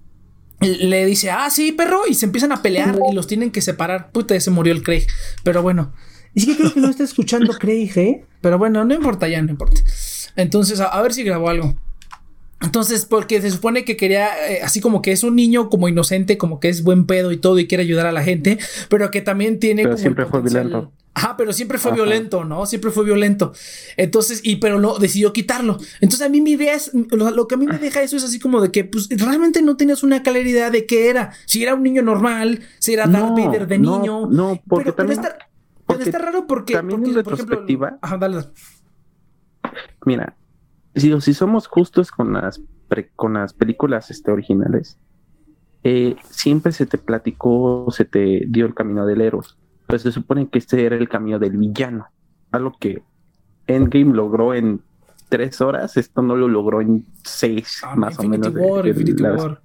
le 0.62 1.06
dice, 1.06 1.32
ah, 1.32 1.50
sí, 1.50 1.72
perro, 1.72 2.02
y 2.08 2.14
se 2.16 2.26
empiezan 2.26 2.52
a 2.52 2.62
pelear 2.62 2.98
y 3.12 3.14
los 3.14 3.28
tienen 3.28 3.52
que 3.52 3.62
separar. 3.62 4.12
Puta, 4.12 4.40
se 4.40 4.52
murió 4.52 4.74
el 4.74 4.84
Craig. 4.84 5.06
Pero 5.44 5.62
bueno, 5.62 5.94
es 6.34 6.46
que 6.46 6.56
creo 6.56 6.74
que 6.74 6.80
no 6.80 6.90
está 6.90 7.04
escuchando 7.04 7.54
Craig, 7.60 7.92
¿eh? 7.96 8.26
Pero 8.42 8.58
bueno, 8.58 8.86
no 8.86 8.94
importa 8.94 9.28
ya, 9.28 9.42
no 9.42 9.52
importa. 9.52 9.82
Entonces, 10.36 10.80
a, 10.80 11.02
ver 11.02 11.14
si 11.14 11.24
grabó 11.24 11.50
algo. 11.50 11.76
Entonces, 12.62 13.06
porque 13.06 13.42
se 13.42 13.52
supone 13.52 13.86
que 13.86 13.98
quería, 13.98 14.30
eh, 14.50 14.60
así 14.64 14.80
como 14.80 15.02
que 15.02 15.12
es 15.12 15.24
un 15.24 15.36
niño 15.36 15.70
como 15.70 15.88
inocente, 15.88 16.38
como 16.38 16.60
que 16.60 16.70
es 16.70 16.84
buen 16.84 17.06
pedo 17.06 17.32
y 17.32 17.38
todo 17.38 17.60
y 17.60 17.68
quiere 17.68 17.84
ayudar 17.84 18.06
a 18.06 18.12
la 18.12 18.24
gente, 18.24 18.58
pero 18.90 19.12
que 19.12 19.22
también 19.22 19.60
tiene... 19.60 19.84
Pero 19.84 19.98
siempre 19.98 20.26
fue 20.26 20.42
violento. 20.42 20.92
Ajá, 21.18 21.38
pero 21.38 21.54
siempre 21.54 21.78
fue 21.78 21.94
violento, 21.94 22.44
¿no? 22.44 22.66
Siempre 22.66 22.92
fue 22.92 23.06
violento. 23.06 23.54
Entonces, 23.96 24.42
y 24.44 24.58
pero 24.58 24.82
no, 24.82 25.00
decidió 25.00 25.32
quitarlo. 25.32 25.78
Entonces, 26.02 26.28
a 26.28 26.30
mí 26.30 26.42
mi 26.42 26.52
idea 26.52 26.74
es, 26.74 26.92
lo, 26.94 27.48
que 27.48 27.56
a 27.56 27.58
mí 27.58 27.66
me 27.66 27.78
deja 27.78 28.02
eso 28.02 28.18
es 28.18 28.26
así 28.26 28.38
como 28.38 28.60
de 28.60 28.70
que, 28.70 28.84
pues, 28.84 29.08
realmente 29.10 29.62
no 29.62 29.78
tenías 29.78 30.04
una 30.04 30.24
clara 30.24 30.40
idea 30.40 30.70
de 30.70 30.86
qué 30.86 31.10
era. 31.10 31.32
Si 31.46 31.64
era 31.64 31.74
un 31.74 31.84
niño 31.84 32.02
normal, 32.02 32.60
si 32.80 32.94
era 32.94 33.08
Darth 33.08 33.30
Vader 33.30 33.66
de 33.66 33.80
niño. 33.80 34.28
No, 34.28 34.62
porque 34.68 34.92
también... 34.92 35.22
está, 35.22 35.38
está, 36.02 36.20
raro 36.20 36.48
porque... 36.48 36.74
También 36.74 37.00
porque, 37.00 37.12
en 37.12 37.16
retrospectiva... 37.16 37.98
ajá, 38.02 38.18
dale. 38.18 38.50
Mira, 40.06 40.36
si, 40.96 41.22
si 41.22 41.34
somos 41.34 41.68
justos 41.68 42.12
con 42.12 42.34
las, 42.34 42.62
con 43.16 43.36
las 43.36 43.54
películas 43.54 44.12
este, 44.12 44.32
originales, 44.32 44.98
eh, 45.84 46.18
siempre 46.30 46.74
se 46.74 46.86
te 46.86 46.98
platicó, 46.98 47.88
se 47.92 48.04
te 48.04 48.44
dio 48.50 48.66
el 48.66 48.74
camino 48.74 49.06
del 49.06 49.22
héroe 49.22 49.46
pues 49.88 50.02
se 50.02 50.12
supone 50.12 50.48
que 50.50 50.60
este 50.60 50.86
era 50.86 50.96
el 50.96 51.10
camino 51.10 51.40
del 51.40 51.58
villano. 51.58 52.08
Algo 52.52 52.74
que 52.80 53.04
Endgame 53.68 54.14
logró 54.14 54.54
en 54.54 54.82
tres 55.30 55.62
horas, 55.62 55.98
esto 55.98 56.22
no 56.22 56.36
lo 56.36 56.48
logró 56.48 56.82
en 56.82 57.06
seis, 57.24 57.82
ah, 57.84 57.96
más 57.96 58.20
o 58.20 58.24
menos. 58.24 58.54
War, 58.56 58.88
Infinity 58.88 59.24
War. 59.24 59.62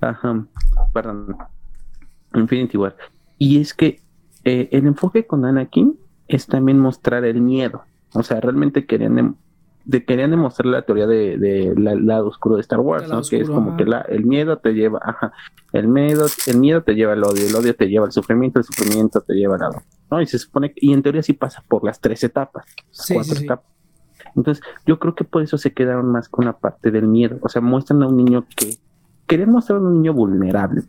Ajá, 0.00 0.46
perdón. 0.92 1.36
Infinity 2.34 2.76
War. 2.76 2.96
Y 3.38 3.60
es 3.60 3.74
que 3.74 4.00
eh, 4.44 4.68
el 4.72 4.86
enfoque 4.86 5.26
con 5.26 5.44
Anakin 5.44 5.98
es 6.28 6.46
también 6.46 6.78
mostrar 6.78 7.24
el 7.24 7.40
miedo. 7.40 7.84
O 8.14 8.22
sea, 8.22 8.40
realmente 8.40 8.86
querían 8.86 9.36
de, 9.84 10.04
querían 10.04 10.30
demostrar 10.30 10.66
la 10.66 10.82
teoría 10.82 11.06
de, 11.06 11.36
de 11.38 11.74
lado 11.76 12.28
oscuro 12.28 12.56
de 12.56 12.62
Star 12.62 12.80
Wars, 12.80 13.08
¿no? 13.08 13.22
que 13.22 13.40
es 13.40 13.48
como 13.48 13.76
que 13.76 13.84
la, 13.84 14.00
el 14.02 14.24
miedo 14.24 14.58
te 14.58 14.72
lleva, 14.72 15.00
ajá, 15.02 15.32
el 15.72 15.88
miedo, 15.88 16.26
el 16.46 16.58
miedo 16.58 16.82
te 16.82 16.94
lleva 16.94 17.12
al 17.14 17.24
odio, 17.24 17.46
el 17.46 17.54
odio 17.54 17.74
te 17.74 17.88
lleva 17.88 18.06
al 18.06 18.12
sufrimiento, 18.12 18.58
el 18.58 18.64
sufrimiento 18.64 19.20
te 19.20 19.34
lleva 19.34 19.54
al 19.54 19.60
lado, 19.60 19.82
¿no? 20.10 20.20
Y 20.20 20.26
se 20.26 20.38
supone, 20.38 20.72
y 20.76 20.92
en 20.92 21.02
teoría 21.02 21.22
sí 21.22 21.32
pasa 21.32 21.62
por 21.66 21.84
las 21.84 22.00
tres 22.00 22.22
etapas, 22.24 22.64
cuatro 23.12 23.38
etapas. 23.38 23.72
Entonces, 24.36 24.64
yo 24.86 24.98
creo 24.98 25.14
que 25.14 25.24
por 25.24 25.42
eso 25.42 25.58
se 25.58 25.72
quedaron 25.72 26.10
más 26.10 26.28
con 26.28 26.44
la 26.44 26.54
parte 26.54 26.90
del 26.90 27.06
miedo. 27.06 27.38
O 27.42 27.48
sea, 27.48 27.60
muestran 27.60 28.02
a 28.02 28.06
un 28.06 28.16
niño 28.16 28.46
que 28.56 28.76
querían 29.26 29.50
mostrar 29.50 29.78
a 29.78 29.82
un 29.82 29.94
niño 29.94 30.14
vulnerable 30.14 30.82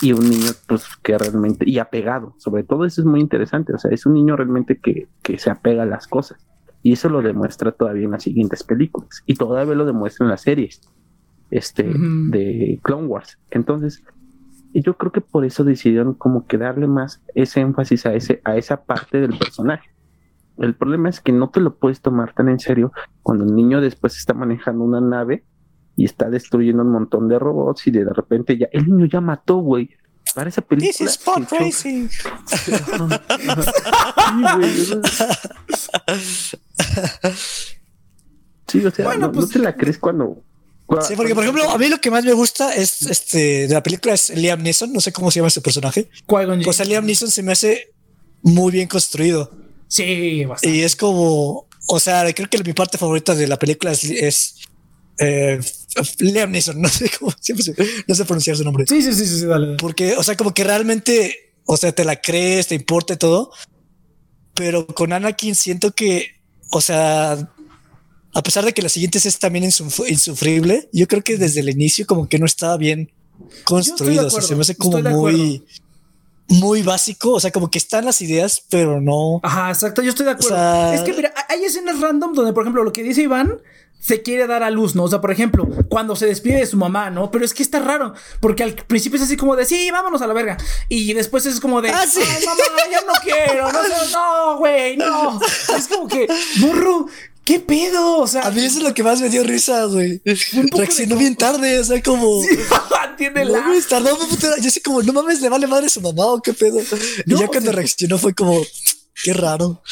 y 0.00 0.12
un 0.12 0.28
niño, 0.28 0.50
pues, 0.66 0.84
que 1.02 1.18
realmente, 1.18 1.68
y 1.68 1.78
apegado. 1.78 2.34
Sobre 2.38 2.62
todo 2.62 2.84
eso 2.84 3.02
es 3.02 3.06
muy 3.06 3.20
interesante. 3.20 3.74
O 3.74 3.78
sea, 3.78 3.90
es 3.90 4.06
un 4.06 4.14
niño 4.14 4.36
realmente 4.36 4.78
que, 4.78 5.08
que 5.22 5.38
se 5.38 5.50
apega 5.50 5.82
a 5.82 5.86
las 5.86 6.06
cosas. 6.06 6.38
Y 6.82 6.92
eso 6.92 7.08
lo 7.08 7.22
demuestra 7.22 7.72
todavía 7.72 8.04
en 8.04 8.12
las 8.12 8.22
siguientes 8.22 8.64
películas. 8.64 9.22
Y 9.26 9.34
todavía 9.34 9.74
lo 9.74 9.84
demuestra 9.84 10.24
en 10.24 10.30
las 10.30 10.42
series 10.42 10.80
este, 11.50 11.84
de 11.84 12.80
Clone 12.82 13.06
Wars. 13.06 13.38
Entonces, 13.50 14.02
yo 14.72 14.96
creo 14.96 15.12
que 15.12 15.20
por 15.20 15.44
eso 15.44 15.64
decidieron 15.64 16.14
como 16.14 16.46
que 16.46 16.58
darle 16.58 16.86
más 16.86 17.22
ese 17.34 17.60
énfasis 17.60 18.06
a, 18.06 18.14
ese, 18.14 18.40
a 18.44 18.56
esa 18.56 18.84
parte 18.84 19.20
del 19.20 19.36
personaje. 19.36 19.90
El 20.58 20.74
problema 20.74 21.08
es 21.08 21.20
que 21.20 21.32
no 21.32 21.50
te 21.50 21.60
lo 21.60 21.76
puedes 21.76 22.00
tomar 22.00 22.34
tan 22.34 22.48
en 22.48 22.58
serio 22.58 22.92
cuando 23.22 23.44
el 23.44 23.54
niño 23.54 23.80
después 23.80 24.16
está 24.16 24.34
manejando 24.34 24.84
una 24.84 25.00
nave 25.00 25.44
y 25.96 26.04
está 26.04 26.30
destruyendo 26.30 26.82
un 26.82 26.92
montón 26.92 27.28
de 27.28 27.38
robots 27.38 27.86
y 27.86 27.90
de 27.90 28.04
repente 28.04 28.56
ya 28.56 28.68
el 28.72 28.86
niño 28.86 29.06
ya 29.06 29.20
mató, 29.20 29.56
güey, 29.56 29.90
para 30.34 30.48
esa 30.48 30.62
película. 30.62 30.92
This 30.92 31.00
is 31.00 31.20
racing. 31.50 32.08
sí, 38.68 38.84
o 38.84 38.90
sea, 38.90 39.04
bueno, 39.04 39.26
no, 39.26 39.32
pues, 39.32 39.50
te 39.50 39.58
la 39.58 39.76
crees 39.76 39.98
cuando, 39.98 40.42
Sí, 41.06 41.14
porque 41.14 41.34
por 41.34 41.44
ejemplo, 41.44 41.70
a 41.70 41.78
mí 41.78 41.88
lo 41.88 42.00
que 42.00 42.10
más 42.10 42.24
me 42.24 42.32
gusta 42.32 42.74
es 42.74 43.02
este 43.02 43.68
de 43.68 43.74
la 43.74 43.82
película 43.82 44.14
es 44.14 44.30
Liam 44.30 44.60
Neeson, 44.60 44.92
no 44.92 45.00
sé 45.00 45.12
cómo 45.12 45.30
se 45.30 45.38
llama 45.38 45.48
ese 45.48 45.60
personaje. 45.60 46.08
Pues 46.26 46.80
a 46.80 46.84
Liam 46.84 47.06
Neeson 47.06 47.30
se 47.30 47.44
me 47.44 47.52
hace 47.52 47.92
muy 48.42 48.72
bien 48.72 48.88
construido. 48.88 49.52
Sí, 49.86 50.44
bastante. 50.44 50.76
Y 50.76 50.82
es 50.82 50.96
como, 50.96 51.66
o 51.86 52.00
sea, 52.00 52.32
creo 52.32 52.48
que 52.50 52.62
mi 52.64 52.72
parte 52.72 52.98
favorita 52.98 53.34
de 53.36 53.46
la 53.46 53.58
película 53.58 53.92
es, 53.92 54.56
eh, 55.18 55.60
Liam 56.18 56.50
Neeson, 56.50 56.80
no 56.80 56.88
sé 56.88 57.10
cómo, 57.18 57.32
siempre 57.40 57.74
no 58.06 58.14
sé 58.14 58.24
pronunciar 58.24 58.56
su 58.56 58.64
nombre. 58.64 58.84
Sí, 58.88 59.02
sí, 59.02 59.12
sí, 59.14 59.26
sí, 59.26 59.46
dale. 59.46 59.76
Porque, 59.76 60.16
o 60.16 60.22
sea, 60.22 60.36
como 60.36 60.54
que 60.54 60.64
realmente, 60.64 61.54
o 61.64 61.76
sea, 61.76 61.92
te 61.92 62.04
la 62.04 62.20
crees, 62.20 62.68
te 62.68 62.74
importa 62.74 63.16
todo. 63.16 63.52
Pero 64.54 64.86
con 64.86 65.12
Anakin 65.12 65.54
siento 65.54 65.92
que, 65.92 66.40
o 66.70 66.80
sea, 66.80 67.32
a 68.32 68.42
pesar 68.42 68.64
de 68.64 68.72
que 68.72 68.82
la 68.82 68.88
siguiente 68.88 69.18
es 69.18 69.38
también 69.38 69.64
insufrible, 69.64 70.88
yo 70.92 71.08
creo 71.08 71.22
que 71.22 71.36
desde 71.36 71.60
el 71.60 71.70
inicio 71.70 72.06
como 72.06 72.28
que 72.28 72.38
no 72.38 72.46
estaba 72.46 72.76
bien 72.76 73.10
construido. 73.64 74.26
O 74.26 74.30
sea, 74.30 74.42
se 74.42 74.54
me 74.54 74.62
hace 74.62 74.76
como 74.76 74.98
muy, 74.98 75.64
muy 76.48 76.82
básico. 76.82 77.32
O 77.32 77.40
sea, 77.40 77.50
como 77.50 77.70
que 77.70 77.78
están 77.78 78.04
las 78.04 78.20
ideas, 78.22 78.62
pero 78.68 79.00
no. 79.00 79.40
Ajá, 79.42 79.70
exacto. 79.70 80.02
Yo 80.02 80.10
estoy 80.10 80.26
de 80.26 80.32
acuerdo. 80.32 80.92
es 80.92 81.00
que 81.02 81.12
mira, 81.12 81.32
hay 81.48 81.64
escenas 81.64 82.00
random 82.00 82.34
donde, 82.34 82.52
por 82.52 82.64
ejemplo, 82.64 82.84
lo 82.84 82.92
que 82.92 83.02
dice 83.02 83.22
Iván 83.22 83.58
se 84.00 84.22
quiere 84.22 84.46
dar 84.46 84.62
a 84.62 84.70
luz, 84.70 84.94
¿no? 84.94 85.04
O 85.04 85.08
sea, 85.08 85.20
por 85.20 85.30
ejemplo, 85.30 85.68
cuando 85.88 86.16
se 86.16 86.26
despide 86.26 86.56
de 86.60 86.66
su 86.66 86.76
mamá, 86.76 87.10
¿no? 87.10 87.30
Pero 87.30 87.44
es 87.44 87.54
que 87.54 87.62
está 87.62 87.78
raro, 87.78 88.14
porque 88.40 88.62
al 88.62 88.74
principio 88.74 89.18
es 89.18 89.24
así 89.24 89.36
como 89.36 89.56
de, 89.56 89.66
sí, 89.66 89.90
vámonos 89.90 90.22
a 90.22 90.26
la 90.26 90.34
verga. 90.34 90.56
Y 90.88 91.12
después 91.12 91.46
es 91.46 91.60
como 91.60 91.80
de, 91.80 91.90
ah, 91.90 92.06
sí. 92.06 92.20
ay, 92.20 92.44
mamá, 92.44 92.62
ya 92.90 93.00
no 93.02 93.12
quiero, 93.22 93.72
no, 93.72 93.82
no, 94.12 94.58
güey, 94.58 94.96
no. 94.96 95.40
Es 95.76 95.88
como 95.88 96.08
que, 96.08 96.26
burro, 96.60 97.06
¿Qué 97.44 97.58
pedo? 97.58 98.18
O 98.18 98.26
sea, 98.28 98.42
a 98.42 98.50
mí 98.50 98.64
eso 98.64 98.78
es 98.78 98.84
lo 98.84 98.94
que 98.94 99.02
más 99.02 99.20
me 99.20 99.28
dio 99.28 99.42
risa, 99.42 99.84
güey. 99.86 100.22
Reaccionó 100.70 101.16
bien 101.16 101.34
tarde, 101.34 101.80
o 101.80 101.84
sea, 101.84 102.00
como. 102.00 102.42
tiene 103.16 103.44
la. 103.44 103.64
Yo 104.60 104.70
sé 104.70 104.80
como, 104.80 105.02
no 105.02 105.12
mames, 105.12 105.40
le 105.40 105.48
vale 105.48 105.66
madre 105.66 105.88
su 105.88 106.00
mamá 106.00 106.26
o 106.26 106.40
qué 106.40 106.52
pedo. 106.52 106.80
y 107.26 107.36
ya 107.36 107.48
cuando 107.48 107.72
reaccionó 107.72 108.18
fue 108.18 108.34
como, 108.34 108.62
qué 109.24 109.32
raro. 109.32 109.82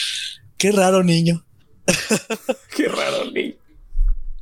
Qué 0.57 0.73
raro 0.73 1.03
niño. 1.03 1.45
qué 2.77 2.89
raro 2.89 3.31
niño. 3.31 3.58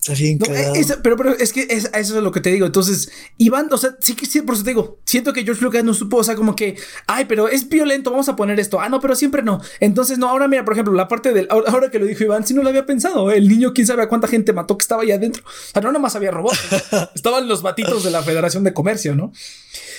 Está 0.00 0.14
bien 0.14 0.38
eh, 0.48 0.86
pero, 1.02 1.14
pero 1.14 1.36
es 1.36 1.52
que 1.52 1.66
eso 1.70 1.90
es 1.92 2.10
lo 2.10 2.32
que 2.32 2.40
te 2.40 2.50
digo. 2.50 2.64
Entonces, 2.64 3.10
Iván, 3.36 3.68
o 3.70 3.76
sea, 3.76 3.96
sí 4.00 4.14
que 4.14 4.24
sí, 4.24 4.40
por 4.40 4.54
eso 4.54 4.64
te 4.64 4.70
digo, 4.70 4.98
siento 5.04 5.34
que 5.34 5.44
George 5.44 5.62
Lucas 5.62 5.84
no 5.84 5.92
supo, 5.92 6.16
o 6.16 6.24
sea, 6.24 6.36
como 6.36 6.56
que, 6.56 6.76
ay, 7.06 7.26
pero 7.26 7.48
es 7.48 7.68
violento, 7.68 8.10
vamos 8.10 8.30
a 8.30 8.34
poner 8.34 8.58
esto. 8.58 8.80
Ah, 8.80 8.88
no, 8.88 8.98
pero 8.98 9.14
siempre 9.14 9.42
no. 9.42 9.60
Entonces, 9.78 10.16
no, 10.16 10.30
ahora 10.30 10.48
mira, 10.48 10.64
por 10.64 10.72
ejemplo, 10.72 10.94
la 10.94 11.06
parte 11.06 11.34
del, 11.34 11.48
ahora, 11.50 11.90
que 11.90 11.98
lo 11.98 12.06
dijo 12.06 12.24
Iván, 12.24 12.46
si 12.46 12.54
no 12.54 12.62
lo 12.62 12.70
había 12.70 12.86
pensado, 12.86 13.30
el 13.30 13.46
niño, 13.46 13.74
quién 13.74 13.86
sabe 13.86 14.02
a 14.02 14.08
cuánta 14.08 14.26
gente 14.26 14.54
mató 14.54 14.78
que 14.78 14.84
estaba 14.84 15.02
ahí 15.02 15.12
adentro. 15.12 15.42
O 15.44 15.72
sea, 15.72 15.82
no 15.82 15.92
nomás 15.92 16.16
había 16.16 16.30
robots, 16.30 16.58
estaban 17.14 17.46
los 17.46 17.60
batitos 17.60 18.02
de 18.02 18.10
la 18.10 18.22
Federación 18.22 18.64
de 18.64 18.72
Comercio, 18.72 19.14
¿no? 19.14 19.32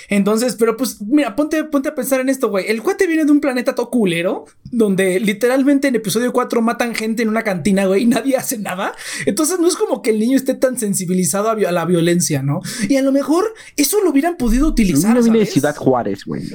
Entonces, 0.09 0.57
pero 0.57 0.75
pues, 0.75 1.01
mira, 1.01 1.37
ponte, 1.37 1.63
ponte 1.63 1.89
a 1.89 1.95
pensar 1.95 2.19
en 2.19 2.27
esto, 2.27 2.49
güey. 2.49 2.69
El 2.69 2.81
cuate 2.81 3.07
viene 3.07 3.23
de 3.23 3.31
un 3.31 3.39
planeta 3.39 3.75
todo 3.75 3.89
culero, 3.89 4.45
donde 4.63 5.21
literalmente 5.21 5.87
en 5.87 5.95
episodio 5.95 6.33
4 6.33 6.61
matan 6.61 6.95
gente 6.95 7.23
en 7.23 7.29
una 7.29 7.43
cantina, 7.43 7.85
güey, 7.85 8.03
y 8.03 8.05
nadie 8.07 8.35
hace 8.35 8.57
nada. 8.57 8.93
Entonces, 9.25 9.59
no 9.59 9.67
es 9.67 9.75
como 9.77 9.90
que 10.01 10.11
el 10.11 10.19
niño 10.19 10.37
esté 10.37 10.53
tan 10.53 10.77
sensibilizado 10.79 11.49
a, 11.49 11.55
la 11.55 11.85
violencia, 11.85 12.41
¿no? 12.41 12.61
Y 12.87 12.95
a 12.95 13.01
lo 13.01 13.11
mejor 13.11 13.53
eso 13.75 14.01
lo 14.01 14.11
hubieran 14.11 14.37
podido 14.37 14.67
utilizar. 14.67 15.15
No 15.15 15.21
viene 15.21 15.39
de 15.39 15.45
Ciudad 15.45 15.75
Juárez, 15.75 16.23
güey. 16.25 16.43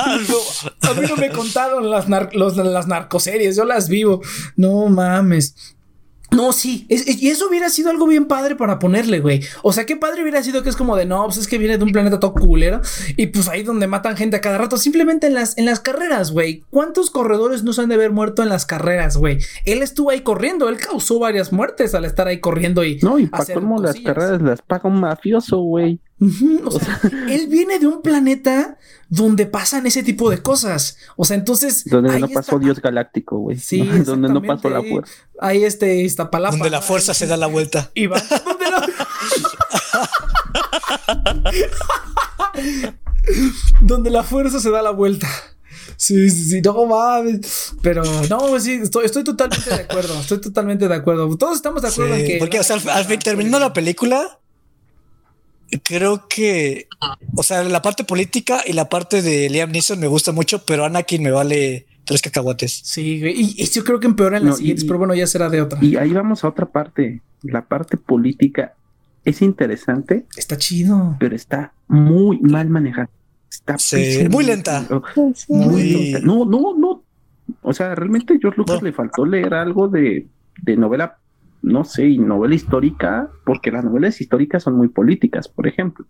a 0.00 0.94
mí 0.94 1.06
no 1.08 1.16
me 1.16 1.30
contaron 1.30 1.90
las, 1.90 2.08
las 2.08 2.86
narcoseries, 2.86 3.56
yo 3.56 3.64
las 3.64 3.88
vivo. 3.88 4.22
No 4.56 4.86
mames. 4.88 5.76
No, 6.30 6.52
sí, 6.52 6.86
y 6.88 7.28
eso 7.28 7.48
hubiera 7.48 7.70
sido 7.70 7.88
algo 7.88 8.06
bien 8.06 8.26
padre 8.26 8.54
para 8.54 8.78
ponerle, 8.78 9.20
güey. 9.20 9.40
O 9.62 9.72
sea, 9.72 9.86
qué 9.86 9.96
padre 9.96 10.22
hubiera 10.22 10.42
sido 10.42 10.62
que 10.62 10.68
es 10.68 10.76
como 10.76 10.94
de 10.94 11.06
no, 11.06 11.24
pues 11.24 11.38
es 11.38 11.48
que 11.48 11.56
viene 11.56 11.78
de 11.78 11.84
un 11.84 11.90
planeta 11.90 12.20
todo 12.20 12.34
culero 12.34 12.82
y 13.16 13.28
pues 13.28 13.48
ahí 13.48 13.62
donde 13.62 13.86
matan 13.86 14.16
gente 14.16 14.36
a 14.36 14.40
cada 14.42 14.58
rato, 14.58 14.76
simplemente 14.76 15.26
en 15.26 15.34
las, 15.34 15.56
en 15.56 15.64
las 15.64 15.80
carreras, 15.80 16.30
güey. 16.30 16.64
¿Cuántos 16.70 17.10
corredores 17.10 17.64
no 17.64 17.72
se 17.72 17.80
han 17.80 17.88
de 17.88 17.94
haber 17.94 18.12
muerto 18.12 18.42
en 18.42 18.50
las 18.50 18.66
carreras, 18.66 19.16
güey? 19.16 19.38
Él 19.64 19.82
estuvo 19.82 20.10
ahí 20.10 20.20
corriendo, 20.20 20.68
él 20.68 20.76
causó 20.76 21.18
varias 21.18 21.50
muertes 21.50 21.94
al 21.94 22.04
estar 22.04 22.28
ahí 22.28 22.40
corriendo 22.40 22.84
y. 22.84 22.98
No, 23.00 23.18
y 23.18 23.26
para 23.26 23.54
cómo 23.54 23.80
las 23.80 23.98
carreras 23.98 24.42
las 24.42 24.60
paga 24.60 24.88
un 24.88 25.00
mafioso, 25.00 25.58
güey. 25.58 25.98
O, 26.20 26.70
sea, 26.80 27.00
él 27.28 27.46
viene 27.48 27.78
de 27.78 27.86
un 27.86 28.02
planeta 28.02 28.76
donde 29.08 29.46
pasan 29.46 29.86
ese 29.86 30.02
tipo 30.02 30.28
de 30.30 30.38
cosas. 30.38 30.98
O 31.16 31.24
sea, 31.24 31.36
entonces. 31.36 31.84
Donde 31.84 32.18
no 32.18 32.28
pasó 32.28 32.58
Dios 32.58 32.80
galáctico, 32.80 33.38
güey. 33.38 33.58
Sí. 33.58 33.82
donde 34.04 34.28
no 34.28 34.42
pasó 34.42 34.68
la 34.68 34.82
fuerza. 34.82 35.12
Ahí 35.40 35.64
este 35.64 36.06
palabra. 36.30 36.58
Donde 36.58 36.70
la 36.70 36.82
fuerza 36.82 37.14
se 37.14 37.26
da 37.26 37.36
la 37.36 37.46
vuelta. 37.46 37.90
Y 37.94 38.06
va. 38.06 38.20
donde 43.80 44.10
la 44.10 44.22
fuerza 44.24 44.60
se 44.60 44.70
da 44.70 44.82
la 44.82 44.90
vuelta. 44.90 45.28
Sí, 45.96 46.30
sí, 46.30 46.44
sí, 46.44 46.60
no 46.62 46.86
mames. 46.86 47.74
Pero 47.82 48.04
no, 48.28 48.60
sí, 48.60 48.74
estoy, 48.74 49.04
estoy 49.04 49.24
totalmente 49.24 49.68
de 49.68 49.82
acuerdo. 49.82 50.20
Estoy 50.20 50.40
totalmente 50.40 50.86
de 50.88 50.94
acuerdo. 50.94 51.36
Todos 51.36 51.56
estamos 51.56 51.82
de 51.82 51.88
acuerdo 51.88 52.14
en 52.14 52.26
que. 52.26 52.36
Porque, 52.38 52.60
o 52.60 52.62
sea, 52.62 52.76
al, 52.76 53.04
fin, 53.04 53.18
terminando 53.18 53.58
la 53.58 53.72
película, 53.72 54.38
creo 55.82 56.28
que, 56.28 56.88
o 57.36 57.42
sea, 57.42 57.62
la 57.64 57.82
parte 57.82 58.04
política 58.04 58.62
y 58.66 58.72
la 58.72 58.88
parte 58.88 59.22
de 59.22 59.50
Liam 59.50 59.70
Neeson 59.70 60.00
me 60.00 60.06
gusta 60.06 60.32
mucho, 60.32 60.64
pero 60.64 60.84
Anakin 60.84 61.22
me 61.22 61.30
vale 61.30 61.86
tres 62.04 62.22
cacahuates. 62.22 62.80
Sí, 62.84 63.22
y, 63.24 63.64
yo 63.66 63.84
creo 63.84 64.00
que 64.00 64.06
empeora 64.06 64.38
en 64.38 64.46
las 64.46 64.58
siguientes, 64.58 64.84
pero 64.84 64.98
bueno, 64.98 65.14
ya 65.14 65.26
será 65.26 65.50
de 65.50 65.60
otra. 65.62 65.78
Y 65.82 65.96
ahí 65.96 66.12
vamos 66.12 66.42
a 66.44 66.48
otra 66.48 66.66
parte. 66.66 67.20
La 67.42 67.66
parte 67.66 67.96
política 67.96 68.74
es 69.24 69.42
interesante. 69.42 70.24
Está 70.36 70.56
chido. 70.56 71.16
Pero 71.20 71.36
está 71.36 71.72
muy 71.86 72.40
mal 72.40 72.70
manejada. 72.70 73.10
Está 73.50 73.76
muy 74.30 74.44
lenta. 74.44 74.86
Muy, 75.48 76.16
No, 76.22 76.44
no, 76.44 76.74
no. 76.76 77.02
O 77.62 77.72
sea, 77.72 77.94
realmente 77.94 78.38
George 78.40 78.58
Lucas 78.58 78.82
le 78.82 78.92
faltó 78.92 79.24
leer 79.24 79.54
algo 79.54 79.88
de, 79.88 80.26
de 80.62 80.76
novela 80.76 81.18
no 81.62 81.84
sé, 81.84 82.08
y 82.08 82.18
novela 82.18 82.54
histórica, 82.54 83.30
porque 83.44 83.70
las 83.70 83.84
novelas 83.84 84.20
históricas 84.20 84.62
son 84.62 84.76
muy 84.76 84.88
políticas, 84.88 85.48
por 85.48 85.66
ejemplo. 85.66 86.06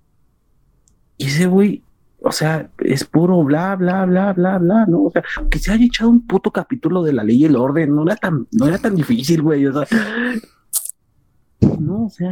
Y 1.17 1.27
ese 1.27 1.47
güey, 1.47 1.83
o 2.21 2.33
sea, 2.33 2.71
es 2.79 3.05
puro 3.05 3.43
bla, 3.45 3.77
bla, 3.77 4.05
bla, 4.07 4.33
bla, 4.33 4.59
bla, 4.59 4.87
¿no? 4.87 5.05
O 5.05 5.11
sea, 5.11 5.23
que 5.51 5.59
se 5.59 5.73
haya 5.73 5.85
echado 5.85 6.11
un 6.11 6.27
puto 6.27 6.51
capítulo 6.51 7.03
de 7.03 7.13
la 7.13 7.25
ley 7.25 7.39
y 7.39 7.45
el 7.45 7.57
orden, 7.57 7.95
no 7.95 8.05
era 8.05 8.17
tan, 8.17 8.47
no 8.53 8.67
era 8.67 8.79
tan 8.79 8.95
difícil, 8.95 9.43
güey. 9.43 9.67
O 9.67 9.73
sea, 9.73 9.99
no, 11.61 12.05
o 12.05 12.11
sea, 12.11 12.31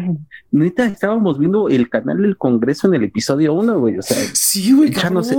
neta, 0.53 0.87
estábamos 0.87 1.39
viendo 1.39 1.69
el 1.69 1.89
canal 1.89 2.23
del 2.23 2.37
Congreso 2.37 2.87
en 2.87 2.95
el 2.95 3.05
episodio 3.05 3.55
1, 3.55 3.79
güey. 3.81 3.99
O 3.99 4.03
sea, 4.03 4.17
sí, 4.35 4.73
güey, 4.73 4.93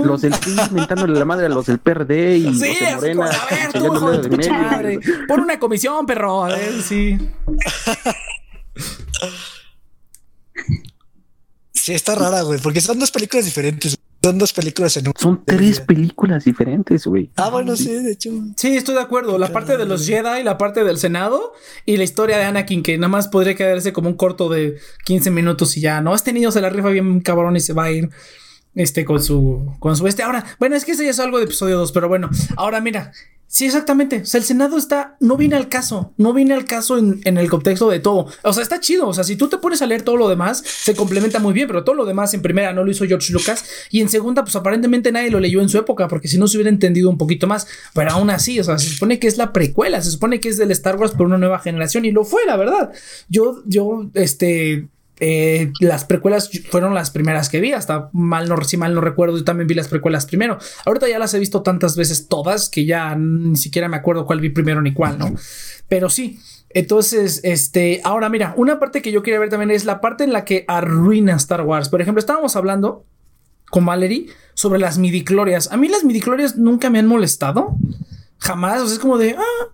los 0.04 0.20
del 0.20 0.32
PRI 0.32 0.56
mentándole 0.72 1.18
la 1.18 1.24
madre 1.24 1.46
a 1.46 1.48
los 1.48 1.66
del 1.66 1.78
PRD 1.78 2.36
y 2.36 2.54
sí, 2.54 2.74
los 2.92 3.02
de 3.02 3.14
Morena. 3.14 3.30
A 3.30 4.82
ver, 4.82 5.00
tú, 5.00 5.26
Pon 5.26 5.40
una 5.40 5.58
comisión, 5.58 6.04
perro. 6.04 6.44
A 6.44 6.48
ver, 6.48 6.82
sí. 6.82 7.18
Sí, 11.72 11.94
está 11.94 12.14
rara, 12.14 12.42
güey, 12.42 12.60
porque 12.60 12.82
son 12.82 12.98
dos 12.98 13.10
películas 13.10 13.46
diferentes. 13.46 13.98
Son 14.28 14.38
dos 14.38 14.52
películas 14.52 14.94
en 14.98 15.08
un. 15.08 15.14
Son 15.16 15.42
tres 15.42 15.80
películas 15.80 16.44
diferentes, 16.44 17.06
güey. 17.06 17.30
Ah, 17.36 17.48
bueno, 17.48 17.76
sí, 17.76 17.90
de 17.90 18.12
hecho. 18.12 18.30
Sí, 18.56 18.76
estoy 18.76 18.94
de 18.94 19.00
acuerdo. 19.00 19.38
La 19.38 19.50
parte 19.50 19.78
de 19.78 19.86
los 19.86 20.06
Jedi, 20.06 20.42
la 20.42 20.58
parte 20.58 20.84
del 20.84 20.98
Senado 20.98 21.54
y 21.86 21.96
la 21.96 22.04
historia 22.04 22.36
de 22.36 22.44
Anakin, 22.44 22.82
que 22.82 22.98
nada 22.98 23.08
más 23.08 23.28
podría 23.28 23.54
quedarse 23.54 23.94
como 23.94 24.10
un 24.10 24.16
corto 24.16 24.50
de 24.50 24.76
15 25.06 25.30
minutos 25.30 25.78
y 25.78 25.80
ya, 25.80 26.02
¿no? 26.02 26.14
Este 26.14 26.34
niño 26.34 26.52
se 26.52 26.60
la 26.60 26.68
rifa 26.68 26.90
bien 26.90 27.20
cabrón 27.20 27.56
y 27.56 27.60
se 27.60 27.72
va 27.72 27.84
a 27.84 27.90
ir 27.90 28.10
este 28.74 29.06
con 29.06 29.22
su 29.22 29.74
con 29.80 29.96
su 29.96 30.06
este 30.06 30.22
ahora 30.22 30.44
bueno 30.60 30.76
es 30.76 30.84
que 30.84 30.92
ese 30.92 31.04
ya 31.04 31.10
es 31.10 31.18
algo 31.18 31.38
de 31.38 31.44
episodio 31.44 31.78
2 31.78 31.90
pero 31.90 32.06
bueno 32.06 32.30
ahora 32.56 32.80
mira 32.80 33.12
Sí, 33.50 33.64
exactamente. 33.64 34.20
O 34.20 34.26
sea, 34.26 34.38
el 34.38 34.44
Senado 34.44 34.76
está, 34.76 35.16
no 35.20 35.38
viene 35.38 35.56
al 35.56 35.70
caso, 35.70 36.12
no 36.18 36.34
viene 36.34 36.52
al 36.52 36.66
caso 36.66 36.98
en, 36.98 37.22
el 37.24 37.48
contexto 37.48 37.88
de 37.88 37.98
todo. 37.98 38.26
O 38.42 38.52
sea, 38.52 38.62
está 38.62 38.78
chido. 38.78 39.08
O 39.08 39.14
sea, 39.14 39.24
si 39.24 39.36
tú 39.36 39.48
te 39.48 39.56
pones 39.56 39.80
a 39.80 39.86
leer 39.86 40.02
todo 40.02 40.18
lo 40.18 40.28
demás, 40.28 40.62
se 40.62 40.94
complementa 40.94 41.38
muy 41.38 41.54
bien, 41.54 41.66
pero 41.66 41.82
todo 41.82 41.94
lo 41.94 42.04
demás 42.04 42.34
en 42.34 42.42
primera 42.42 42.74
no 42.74 42.84
lo 42.84 42.90
hizo 42.90 43.06
George 43.06 43.32
Lucas 43.32 43.64
y 43.90 44.02
en 44.02 44.10
segunda, 44.10 44.44
pues 44.44 44.54
aparentemente 44.54 45.10
nadie 45.12 45.30
lo 45.30 45.40
leyó 45.40 45.62
en 45.62 45.70
su 45.70 45.78
época, 45.78 46.08
porque 46.08 46.28
si 46.28 46.36
no 46.36 46.46
se 46.46 46.58
hubiera 46.58 46.68
entendido 46.68 47.08
un 47.08 47.16
poquito 47.16 47.46
más. 47.46 47.66
Pero 47.94 48.10
aún 48.10 48.28
así, 48.28 48.60
o 48.60 48.64
sea, 48.64 48.78
se 48.78 48.90
supone 48.90 49.18
que 49.18 49.28
es 49.28 49.38
la 49.38 49.54
precuela, 49.54 50.02
se 50.02 50.10
supone 50.10 50.40
que 50.40 50.50
es 50.50 50.58
del 50.58 50.70
Star 50.72 50.96
Wars 50.96 51.12
por 51.12 51.26
una 51.26 51.38
nueva 51.38 51.58
generación 51.58 52.04
y 52.04 52.10
lo 52.10 52.24
fue, 52.24 52.44
la 52.46 52.56
verdad. 52.58 52.92
Yo, 53.30 53.62
yo, 53.64 54.10
este, 54.12 54.88
eh, 55.20 55.72
las 55.80 56.04
precuelas 56.04 56.50
fueron 56.70 56.94
las 56.94 57.10
primeras 57.10 57.48
que 57.48 57.60
vi, 57.60 57.72
hasta 57.72 58.10
mal 58.12 58.48
no, 58.48 58.62
si 58.64 58.76
mal 58.76 58.94
no 58.94 59.00
recuerdo, 59.00 59.36
yo 59.36 59.44
también 59.44 59.66
vi 59.66 59.74
las 59.74 59.88
precuelas 59.88 60.26
primero. 60.26 60.58
Ahorita 60.84 61.08
ya 61.08 61.18
las 61.18 61.34
he 61.34 61.38
visto 61.38 61.62
tantas 61.62 61.96
veces 61.96 62.28
todas 62.28 62.68
que 62.68 62.84
ya 62.84 63.14
ni 63.16 63.56
siquiera 63.56 63.88
me 63.88 63.96
acuerdo 63.96 64.26
cuál 64.26 64.40
vi 64.40 64.50
primero 64.50 64.80
ni 64.82 64.92
cuál, 64.92 65.18
¿no? 65.18 65.34
Pero 65.88 66.08
sí. 66.10 66.38
Entonces, 66.70 67.40
este, 67.44 68.02
ahora 68.04 68.28
mira, 68.28 68.52
una 68.56 68.78
parte 68.78 69.00
que 69.00 69.10
yo 69.10 69.22
quería 69.22 69.40
ver 69.40 69.48
también 69.48 69.70
es 69.70 69.84
la 69.84 70.00
parte 70.00 70.24
en 70.24 70.32
la 70.32 70.44
que 70.44 70.64
arruina 70.68 71.34
Star 71.36 71.62
Wars. 71.62 71.88
Por 71.88 72.02
ejemplo, 72.02 72.20
estábamos 72.20 72.56
hablando 72.56 73.06
con 73.70 73.86
Valerie 73.86 74.26
sobre 74.54 74.78
las 74.78 74.98
midiclorias. 74.98 75.72
A 75.72 75.76
mí 75.76 75.88
las 75.88 76.04
midiclorias 76.04 76.56
nunca 76.56 76.90
me 76.90 76.98
han 76.98 77.06
molestado. 77.06 77.76
Jamás. 78.38 78.82
O 78.82 78.86
sea, 78.86 78.94
es 78.94 78.98
como 78.98 79.18
de, 79.18 79.34
ah, 79.38 79.72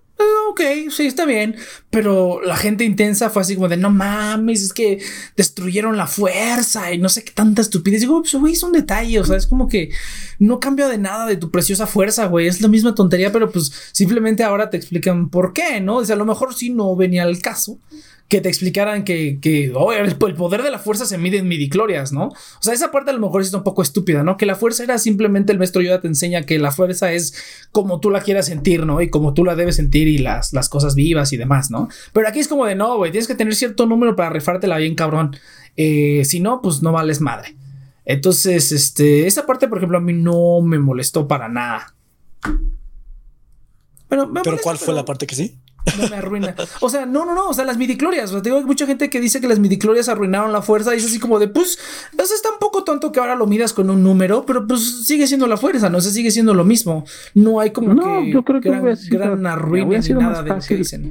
ok, 0.51 0.61
sí, 0.91 1.07
está 1.07 1.25
bien. 1.25 1.57
Pero 1.91 2.41
la 2.43 2.57
gente 2.57 2.85
intensa 2.85 3.31
fue 3.31 3.43
así 3.43 3.55
como 3.55 3.69
de 3.69 3.77
no 3.77 3.91
mames, 3.91 4.63
es 4.63 4.73
que 4.73 5.01
destruyeron 5.37 5.97
la 5.97 6.07
fuerza 6.07 6.93
y 6.93 6.99
no 6.99 7.09
sé 7.09 7.25
qué 7.25 7.33
tanta 7.33 7.63
estupidez. 7.63 8.01
Digo, 8.01 8.21
pues, 8.21 8.35
güey, 8.35 8.53
es 8.55 8.63
un 8.63 8.73
detalle. 8.73 9.21
O 9.21 9.25
sea, 9.25 9.37
es 9.37 9.47
como 9.47 9.69
que 9.69 9.91
no 10.39 10.61
cambia 10.61 10.89
de 10.89 10.99
nada 10.99 11.27
de 11.27 11.37
tu 11.37 11.51
preciosa 11.51 11.87
fuerza, 11.87 12.27
güey. 12.27 12.47
Es 12.47 12.61
la 12.61 12.69
misma 12.69 12.95
tontería, 12.95 13.33
pero 13.33 13.51
pues 13.51 13.73
simplemente 13.93 14.43
ahora 14.43 14.71
te 14.71 14.77
explican 14.77 15.29
por 15.31 15.53
qué, 15.53 15.81
¿no? 15.81 15.97
O 15.97 16.05
sea, 16.05 16.17
a 16.17 16.19
lo 16.19 16.27
mejor 16.27 16.55
sí 16.55 16.71
no 16.71 16.95
venía 16.97 17.23
al 17.23 17.41
caso 17.41 17.79
que 18.29 18.41
te 18.41 18.49
explicaran 18.49 19.05
que, 19.05 19.39
que 19.41 19.73
oh, 19.75 19.93
el, 19.93 20.17
poder 20.17 20.63
de 20.63 20.71
la 20.71 20.79
fuerza 20.79 21.05
se 21.05 21.19
mide 21.19 21.39
en 21.39 21.49
midiclorias, 21.49 22.13
¿no? 22.13 22.29
O 22.29 22.63
sea, 22.63 22.73
esa 22.73 22.91
parte 22.91 23.11
a 23.11 23.15
lo 23.15 23.21
mejor 23.21 23.43
es 23.43 23.53
un 23.53 23.63
poco 23.63 23.83
estúpida, 23.83 24.23
¿no? 24.23 24.37
Que 24.37 24.47
la 24.47 24.55
fuerza 24.55 24.83
era 24.83 24.99
simplemente 24.99 25.53
el 25.53 25.59
maestro 25.59 25.83
Yoda 25.83 26.01
te 26.01 26.09
enseña 26.09 26.43
que 26.43 26.59
la 26.59 26.73
fuerza 26.73 27.13
es 27.13 27.35
como 27.71 28.01
tú 28.01 28.11
la 28.11 28.23
quieras 28.23 28.47
sentir, 28.47 28.87
¿no? 28.87 29.03
Y 29.03 29.11
como 29.11 29.35
tú 29.35 29.45
la 29.45 29.55
debes 29.55 29.77
sentir 29.77 30.09
y 30.09 30.19
las, 30.19 30.53
las 30.53 30.69
cosas 30.69 30.95
vivas 30.95 31.33
y 31.33 31.37
demás, 31.37 31.71
¿no? 31.71 31.89
Pero 32.13 32.27
aquí 32.27 32.41
es 32.41 32.49
como 32.49 32.65
de 32.65 32.75
no, 32.75 32.97
güey, 32.97 33.13
tienes 33.13 33.29
que 33.29 33.35
tener 33.35 33.55
cierto 33.55 33.87
número 33.87 34.17
para 34.17 34.31
rifártela 34.31 34.79
bien, 34.79 34.95
cabrón. 34.95 35.37
Eh, 35.77 36.23
si 36.25 36.41
no, 36.41 36.63
pues 36.63 36.83
no 36.83 36.93
vales 36.93 37.21
madre. 37.21 37.57
Entonces, 38.07 38.73
este, 38.73 39.27
esa 39.27 39.47
parte, 39.47 39.69
por 39.69 39.79
ejemplo, 39.79 39.99
a 39.99 40.01
mí 40.01 40.13
no 40.13 40.61
me 40.63 40.79
molestó 40.79 41.29
para 41.29 41.49
nada. 41.49 41.95
Pero, 44.09 44.33
¿Pero 44.43 44.59
cuál 44.63 44.79
fue 44.79 44.95
la 44.95 45.05
parte 45.05 45.27
que 45.27 45.35
sí? 45.35 45.59
No 45.99 46.09
me 46.09 46.17
arruina. 46.17 46.55
O 46.81 46.89
sea, 46.89 47.07
no, 47.07 47.25
no, 47.25 47.35
no, 47.35 47.49
o 47.49 47.55
sea, 47.55 47.65
las 47.65 47.77
midiclorias, 47.77 48.31
o 48.31 48.35
sea, 48.35 48.43
tengo 48.43 48.61
mucha 48.63 48.87
gente 48.87 49.11
que 49.11 49.21
dice 49.21 49.41
que 49.41 49.49
las 49.49 49.59
midiclorias 49.59 50.09
arruinaron 50.09 50.53
la 50.53 50.63
fuerza 50.63 50.95
y 50.95 50.99
es 50.99 51.05
así 51.05 51.19
como 51.19 51.39
de, 51.39 51.49
pues, 51.49 51.79
eso 52.13 52.35
está 52.35 52.51
un 52.51 52.59
poco 52.59 52.85
tonto 52.85 53.13
que 53.13 53.21
ahora 53.21 53.35
lo 53.35 53.47
miras 53.47 53.73
con 53.73 53.91
un 53.91 54.03
número, 54.03 54.45
pero 54.47 54.67
pues 54.67 55.05
sigue 55.05 55.27
siendo 55.27 55.47
la 55.47 55.57
fuerza, 55.57 55.91
no 55.91 56.01
sé, 56.01 56.11
sigue 56.11 56.31
siendo 56.31 56.55
lo 56.55 56.65
mismo. 56.65 57.05
No 57.35 57.61
hay 57.61 57.71
como 57.71 57.95
no, 57.95 58.23
que 58.23 58.33
yo 58.33 58.45
creo 58.45 58.61
que 58.61 58.71
gran, 58.71 58.97
sido, 58.97 59.19
gran 59.19 59.47
arruina 59.47 59.99
ni 59.99 60.09
nada 60.15 60.43
de 60.43 60.51
lo 60.51 60.59
que 60.61 60.77
dicen. 60.77 61.11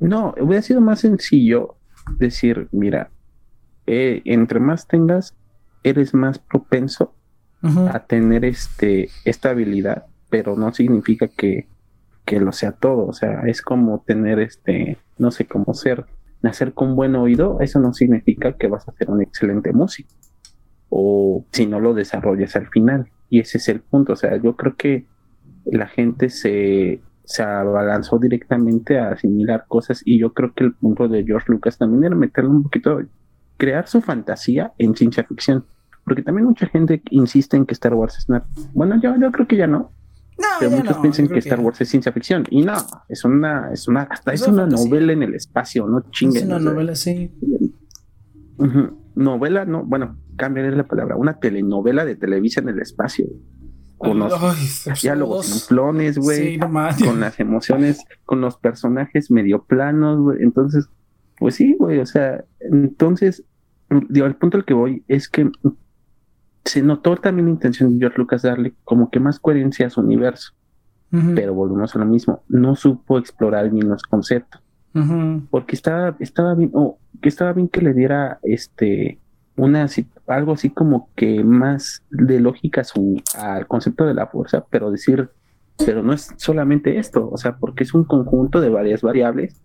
No, 0.00 0.34
hubiera 0.40 0.62
sido 0.62 0.80
más 0.80 1.00
sencillo 1.00 1.76
decir, 2.18 2.68
mira, 2.70 3.10
eh, 3.86 4.22
entre 4.24 4.60
más 4.60 4.86
tengas, 4.86 5.34
eres 5.82 6.14
más 6.14 6.38
propenso 6.38 7.14
uh 7.62 7.68
-huh. 7.68 7.94
a 7.94 8.00
tener 8.06 8.44
este 8.44 9.10
esta 9.24 9.50
habilidad, 9.50 10.06
pero 10.28 10.56
no 10.56 10.72
significa 10.72 11.28
que 11.28 11.66
que 12.28 12.38
lo 12.40 12.52
sea 12.52 12.72
todo, 12.72 13.06
o 13.06 13.14
sea, 13.14 13.40
es 13.46 13.62
como 13.62 14.04
tener 14.06 14.38
este, 14.38 14.98
no 15.16 15.30
sé, 15.30 15.46
cómo 15.46 15.72
ser, 15.72 16.04
nacer 16.42 16.74
con 16.74 16.94
buen 16.94 17.16
oído, 17.16 17.58
eso 17.60 17.80
no 17.80 17.94
significa 17.94 18.52
que 18.52 18.68
vas 18.68 18.86
a 18.86 18.92
ser 18.92 19.08
un 19.08 19.22
excelente 19.22 19.72
músico, 19.72 20.10
o 20.90 21.46
si 21.52 21.66
no 21.66 21.80
lo 21.80 21.94
desarrollas 21.94 22.54
al 22.54 22.68
final, 22.68 23.08
y 23.30 23.40
ese 23.40 23.56
es 23.56 23.70
el 23.70 23.80
punto, 23.80 24.12
o 24.12 24.16
sea, 24.16 24.36
yo 24.36 24.56
creo 24.56 24.76
que 24.76 25.06
la 25.64 25.86
gente 25.86 26.28
se, 26.28 27.00
se 27.24 27.42
abalanzó 27.42 28.18
directamente 28.18 28.98
a 28.98 29.12
asimilar 29.12 29.64
cosas, 29.66 30.02
y 30.04 30.18
yo 30.18 30.34
creo 30.34 30.52
que 30.52 30.64
el 30.64 30.74
punto 30.74 31.08
de 31.08 31.24
George 31.24 31.50
Lucas 31.50 31.78
también 31.78 32.04
era 32.04 32.14
meterle 32.14 32.50
un 32.50 32.64
poquito, 32.64 33.00
crear 33.56 33.88
su 33.88 34.02
fantasía 34.02 34.74
en 34.76 34.94
ciencia 34.94 35.24
ficción, 35.24 35.64
porque 36.04 36.22
también 36.22 36.46
mucha 36.46 36.66
gente 36.66 37.00
insiste 37.08 37.56
en 37.56 37.64
que 37.64 37.72
Star 37.72 37.94
Wars 37.94 38.18
es 38.18 38.28
una, 38.28 38.44
bueno, 38.74 39.00
yo, 39.00 39.16
yo 39.18 39.32
creo 39.32 39.48
que 39.48 39.56
ya 39.56 39.66
no, 39.66 39.78
no, 39.78 39.92
pero 40.58 40.70
muchos 40.70 40.96
no, 40.96 41.02
piensan 41.02 41.28
que 41.28 41.38
Star 41.38 41.60
Wars 41.60 41.80
es 41.80 41.88
ciencia 41.88 42.12
ficción 42.12 42.44
y 42.50 42.62
no, 42.62 42.74
es 43.08 43.24
una, 43.24 43.70
es 43.72 43.88
una, 43.88 44.02
hasta 44.02 44.32
es, 44.32 44.42
es 44.42 44.48
una 44.48 44.62
fantasía. 44.62 44.88
novela 44.88 45.12
en 45.12 45.22
el 45.22 45.34
espacio, 45.34 45.86
no 45.86 46.00
chinguen. 46.10 46.42
Es 46.42 46.48
una 46.48 46.58
novela, 46.58 46.94
sí. 46.94 47.30
Uh 48.56 48.64
-huh. 48.64 48.96
Novela, 49.14 49.64
no, 49.64 49.84
bueno, 49.84 50.16
cambiaré 50.36 50.74
la 50.74 50.86
palabra, 50.86 51.16
una 51.16 51.38
telenovela 51.38 52.04
de 52.04 52.14
Televisa 52.14 52.60
en 52.60 52.68
el 52.68 52.80
espacio. 52.80 53.26
Con 53.96 54.20
los 54.20 54.32
Ay, 54.32 54.94
diálogos 55.02 55.46
simplones, 55.46 56.18
güey, 56.18 56.54
sí, 56.54 56.58
con 57.04 57.18
las 57.18 57.40
emociones, 57.40 58.04
con 58.24 58.40
los 58.40 58.56
personajes 58.56 59.28
medio 59.28 59.64
planos, 59.64 60.20
güey. 60.20 60.40
Entonces, 60.40 60.88
pues 61.36 61.56
sí, 61.56 61.74
güey, 61.76 61.98
o 61.98 62.06
sea, 62.06 62.44
entonces, 62.60 63.42
digo, 64.08 64.26
el 64.26 64.36
punto 64.36 64.56
al 64.56 64.64
que 64.64 64.74
voy 64.74 65.02
es 65.08 65.28
que 65.28 65.50
se 66.68 66.82
notó 66.82 67.16
también 67.16 67.46
la 67.46 67.52
intención 67.52 67.92
de 67.92 68.00
George 68.00 68.18
Lucas 68.18 68.42
darle 68.42 68.74
como 68.84 69.10
que 69.10 69.20
más 69.20 69.38
coherencia 69.38 69.86
a 69.86 69.90
su 69.90 70.00
universo. 70.00 70.52
Uh 71.10 71.16
-huh. 71.16 71.34
Pero 71.34 71.54
volvemos 71.54 71.94
a 71.96 71.98
lo 71.98 72.04
mismo, 72.04 72.42
no 72.48 72.76
supo 72.76 73.18
explorar 73.18 73.70
bien 73.70 73.88
los 73.88 74.02
conceptos. 74.02 74.60
Uh 74.94 74.98
-huh. 75.00 75.46
Porque 75.50 75.74
estaba, 75.74 76.16
estaba 76.20 76.54
bien, 76.54 76.70
oh, 76.74 76.98
que 77.22 77.28
estaba 77.28 77.52
bien 77.52 77.68
que 77.68 77.80
le 77.80 77.94
diera 77.94 78.38
este 78.42 79.18
una 79.56 79.86
algo 80.28 80.52
así 80.52 80.70
como 80.70 81.10
que 81.16 81.42
más 81.42 82.04
de 82.10 82.38
lógica 82.38 82.84
su, 82.84 83.20
al 83.36 83.66
concepto 83.66 84.06
de 84.06 84.14
la 84.14 84.28
fuerza, 84.28 84.64
pero 84.70 84.90
decir, 84.90 85.30
pero 85.84 86.02
no 86.02 86.12
es 86.12 86.32
solamente 86.36 86.98
esto, 86.98 87.28
o 87.28 87.36
sea, 87.36 87.56
porque 87.56 87.82
es 87.82 87.92
un 87.92 88.04
conjunto 88.04 88.60
de 88.60 88.68
varias 88.68 89.02
variables 89.02 89.60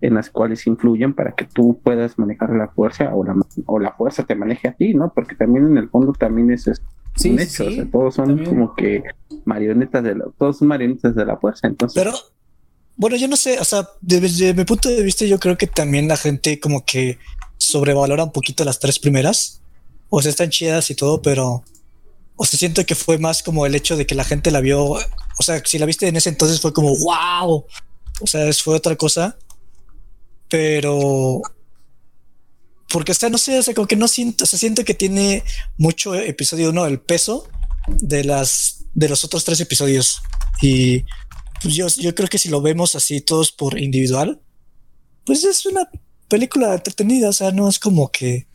en 0.00 0.14
las 0.14 0.30
cuales 0.30 0.66
influyen 0.66 1.14
para 1.14 1.32
que 1.32 1.44
tú 1.44 1.80
puedas 1.82 2.18
manejar 2.18 2.50
la 2.50 2.68
fuerza 2.68 3.14
o 3.14 3.24
la, 3.24 3.34
o 3.64 3.78
la 3.78 3.92
fuerza 3.92 4.24
te 4.24 4.34
maneje 4.34 4.68
a 4.68 4.72
ti, 4.72 4.94
¿no? 4.94 5.12
Porque 5.14 5.34
también 5.34 5.66
en 5.66 5.78
el 5.78 5.88
fondo 5.88 6.12
también 6.12 6.50
es, 6.50 6.66
es 6.66 6.82
sí, 7.16 7.30
un 7.30 7.40
hecho, 7.40 7.64
sí, 7.64 7.68
o 7.68 7.70
sea, 7.72 7.90
todos 7.90 8.14
son 8.14 8.26
también. 8.28 8.48
como 8.48 8.74
que 8.74 9.02
marionetas 9.44 10.04
de 10.04 10.14
la, 10.16 10.26
todos 10.38 10.58
son 10.58 10.68
marionetas 10.68 11.14
de 11.14 11.24
la 11.24 11.36
fuerza, 11.38 11.66
entonces. 11.66 12.02
Pero, 12.02 12.14
bueno, 12.96 13.16
yo 13.16 13.26
no 13.26 13.36
sé, 13.36 13.58
o 13.58 13.64
sea, 13.64 13.88
desde 14.02 14.52
mi 14.52 14.64
punto 14.64 14.88
de 14.88 15.02
vista 15.02 15.24
yo 15.24 15.38
creo 15.38 15.56
que 15.56 15.66
también 15.66 16.08
la 16.08 16.16
gente 16.16 16.60
como 16.60 16.84
que 16.84 17.18
sobrevalora 17.56 18.24
un 18.24 18.32
poquito 18.32 18.64
las 18.64 18.78
tres 18.78 18.98
primeras, 18.98 19.62
o 20.10 20.20
sea, 20.20 20.30
están 20.30 20.50
chidas 20.50 20.90
y 20.90 20.94
todo, 20.94 21.22
pero, 21.22 21.64
o 22.36 22.44
sea, 22.44 22.58
siento 22.58 22.84
que 22.84 22.94
fue 22.94 23.16
más 23.16 23.42
como 23.42 23.64
el 23.64 23.74
hecho 23.74 23.96
de 23.96 24.06
que 24.06 24.14
la 24.14 24.24
gente 24.24 24.50
la 24.50 24.60
vio, 24.60 24.82
o 24.84 25.42
sea, 25.42 25.62
si 25.64 25.78
la 25.78 25.86
viste 25.86 26.06
en 26.06 26.16
ese 26.16 26.28
entonces 26.28 26.60
fue 26.60 26.74
como, 26.74 26.90
wow, 26.90 27.64
o 28.20 28.26
sea, 28.26 28.52
fue 28.52 28.74
otra 28.74 28.94
cosa 28.96 29.38
pero 30.48 31.40
porque 32.90 33.12
está, 33.12 33.28
no 33.28 33.38
sé, 33.38 33.58
o 33.58 33.62
sea, 33.62 33.74
como 33.74 33.86
que 33.86 33.96
no 33.96 34.08
siento, 34.08 34.44
o 34.44 34.46
sea, 34.46 34.58
siento 34.58 34.84
que 34.84 34.94
tiene 34.94 35.42
mucho 35.76 36.14
episodio 36.14 36.70
uno, 36.70 36.86
el 36.86 37.00
peso 37.00 37.48
de 37.88 38.24
las 38.24 38.84
de 38.94 39.08
los 39.08 39.24
otros 39.24 39.44
tres 39.44 39.60
episodios. 39.60 40.22
Y 40.62 41.04
pues 41.62 41.74
yo, 41.74 41.86
yo 41.88 42.14
creo 42.14 42.28
que 42.28 42.38
si 42.38 42.48
lo 42.48 42.62
vemos 42.62 42.94
así 42.94 43.20
todos 43.20 43.52
por 43.52 43.78
individual, 43.78 44.40
pues 45.24 45.44
es 45.44 45.66
una 45.66 45.88
película 46.28 46.74
entretenida. 46.74 47.28
O 47.28 47.32
sea, 47.32 47.50
no 47.52 47.68
es 47.68 47.78
como 47.78 48.10
que, 48.10 48.46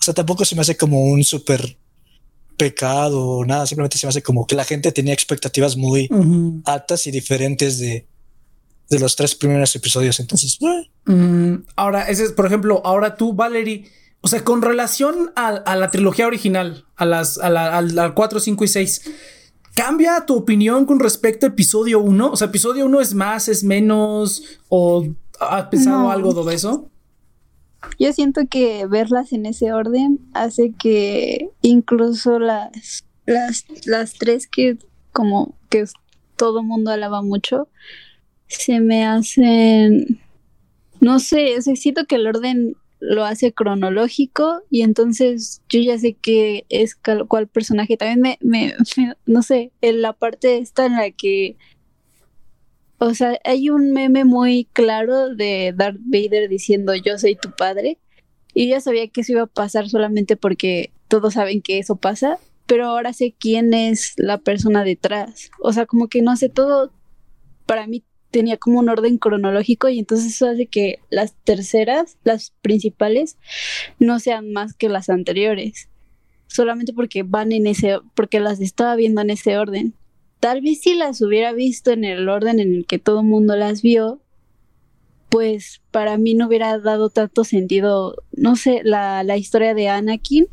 o 0.00 0.02
sea, 0.02 0.14
tampoco 0.14 0.44
se 0.44 0.56
me 0.56 0.62
hace 0.62 0.76
como 0.76 1.02
un 1.04 1.22
súper 1.22 1.78
pecado 2.56 3.24
o 3.24 3.44
nada. 3.44 3.66
Simplemente 3.66 3.98
se 3.98 4.06
me 4.06 4.08
hace 4.08 4.22
como 4.22 4.46
que 4.46 4.56
la 4.56 4.64
gente 4.64 4.90
tenía 4.90 5.14
expectativas 5.14 5.76
muy 5.76 6.08
uh 6.10 6.16
-huh. 6.16 6.62
altas 6.64 7.06
y 7.06 7.12
diferentes 7.12 7.78
de, 7.78 8.08
de 8.90 8.98
los 8.98 9.16
tres 9.16 9.34
primeros 9.34 9.74
episodios. 9.76 10.20
Entonces, 10.20 10.58
eh. 10.60 10.90
mm, 11.10 11.66
ahora, 11.76 12.08
ese 12.08 12.24
es, 12.24 12.32
por 12.32 12.46
ejemplo, 12.46 12.82
ahora 12.84 13.16
tú, 13.16 13.34
Valerie, 13.34 13.90
o 14.20 14.28
sea, 14.28 14.42
con 14.44 14.62
relación 14.62 15.32
a, 15.36 15.48
a 15.48 15.76
la 15.76 15.90
trilogía 15.90 16.26
original, 16.26 16.86
a 16.96 17.04
las 17.04 17.38
a 17.38 17.50
la, 17.50 17.76
al, 17.76 17.98
al 17.98 18.14
4, 18.14 18.40
5 18.40 18.64
y 18.64 18.68
6, 18.68 19.10
¿cambia 19.74 20.24
tu 20.26 20.36
opinión 20.36 20.86
con 20.86 21.00
respecto 21.00 21.46
a 21.46 21.50
episodio 21.50 22.00
1? 22.00 22.30
O 22.30 22.36
sea, 22.36 22.48
episodio 22.48 22.86
1 22.86 23.00
es 23.00 23.14
más, 23.14 23.48
es 23.48 23.64
menos, 23.64 24.42
o 24.68 25.06
has 25.40 25.66
pensado 25.66 26.04
no. 26.04 26.10
algo 26.10 26.44
de 26.44 26.54
eso? 26.54 26.90
Yo 27.98 28.12
siento 28.12 28.42
que 28.48 28.86
verlas 28.86 29.32
en 29.32 29.46
ese 29.46 29.72
orden 29.72 30.20
hace 30.32 30.72
que 30.72 31.50
incluso 31.60 32.38
las, 32.38 33.04
las, 33.26 33.66
las 33.84 34.14
tres 34.14 34.46
que 34.46 34.78
como 35.12 35.54
que 35.68 35.84
todo 36.36 36.62
mundo 36.62 36.90
alaba 36.90 37.22
mucho, 37.22 37.68
se 38.58 38.80
me 38.80 39.04
hacen, 39.04 40.20
no 41.00 41.18
sé, 41.18 41.60
siento 41.62 42.06
que 42.06 42.16
el 42.16 42.26
orden 42.26 42.76
lo 43.00 43.24
hace 43.24 43.52
cronológico 43.52 44.62
y 44.70 44.82
entonces 44.82 45.62
yo 45.68 45.80
ya 45.80 45.98
sé 45.98 46.14
que 46.14 46.64
es 46.70 46.96
cuál 47.28 47.48
personaje. 47.48 47.96
También 47.96 48.20
me, 48.20 48.38
me, 48.40 48.74
me, 48.96 49.14
no 49.26 49.42
sé, 49.42 49.72
en 49.82 50.00
la 50.00 50.14
parte 50.14 50.58
esta 50.58 50.86
en 50.86 50.96
la 50.96 51.10
que, 51.10 51.56
o 52.98 53.12
sea, 53.14 53.38
hay 53.44 53.68
un 53.68 53.92
meme 53.92 54.24
muy 54.24 54.66
claro 54.72 55.34
de 55.34 55.74
Darth 55.76 56.00
Vader 56.00 56.48
diciendo 56.48 56.94
yo 56.94 57.18
soy 57.18 57.36
tu 57.36 57.50
padre 57.50 57.98
y 58.54 58.68
ya 58.68 58.80
sabía 58.80 59.08
que 59.08 59.20
eso 59.20 59.32
iba 59.32 59.42
a 59.42 59.46
pasar 59.46 59.88
solamente 59.88 60.36
porque 60.36 60.92
todos 61.08 61.34
saben 61.34 61.60
que 61.60 61.78
eso 61.78 61.96
pasa, 61.96 62.38
pero 62.66 62.86
ahora 62.86 63.12
sé 63.12 63.34
quién 63.38 63.74
es 63.74 64.14
la 64.16 64.38
persona 64.38 64.84
detrás. 64.84 65.50
O 65.60 65.72
sea, 65.72 65.84
como 65.84 66.08
que 66.08 66.22
no 66.22 66.36
sé, 66.36 66.48
todo 66.48 66.90
para 67.66 67.86
mí 67.86 68.02
tenía 68.34 68.56
como 68.56 68.80
un 68.80 68.88
orden 68.88 69.16
cronológico 69.16 69.88
y 69.88 70.00
entonces 70.00 70.34
eso 70.34 70.48
hace 70.48 70.66
que 70.66 70.98
las 71.08 71.36
terceras, 71.44 72.18
las 72.24 72.52
principales, 72.62 73.38
no 74.00 74.18
sean 74.18 74.52
más 74.52 74.74
que 74.74 74.88
las 74.88 75.08
anteriores. 75.08 75.88
Solamente 76.48 76.92
porque 76.92 77.22
van 77.22 77.52
en 77.52 77.68
ese, 77.68 78.00
porque 78.16 78.40
las 78.40 78.60
estaba 78.60 78.96
viendo 78.96 79.20
en 79.20 79.30
ese 79.30 79.56
orden. 79.56 79.94
Tal 80.40 80.62
vez 80.62 80.80
si 80.80 80.94
las 80.94 81.22
hubiera 81.22 81.52
visto 81.52 81.92
en 81.92 82.02
el 82.02 82.28
orden 82.28 82.58
en 82.58 82.74
el 82.74 82.86
que 82.86 82.98
todo 82.98 83.20
el 83.20 83.26
mundo 83.26 83.54
las 83.54 83.82
vio, 83.82 84.20
pues 85.28 85.80
para 85.92 86.18
mí 86.18 86.34
no 86.34 86.48
hubiera 86.48 86.76
dado 86.80 87.10
tanto 87.10 87.44
sentido, 87.44 88.16
no 88.32 88.56
sé, 88.56 88.80
la, 88.82 89.22
la 89.22 89.36
historia 89.36 89.74
de 89.74 89.88
Anakin. 89.88 90.48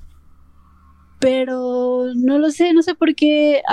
Pero 1.19 2.13
no 2.15 2.37
lo 2.37 2.51
sé, 2.51 2.73
no 2.73 2.83
sé 2.83 2.93
por 2.93 3.15
qué 3.15 3.63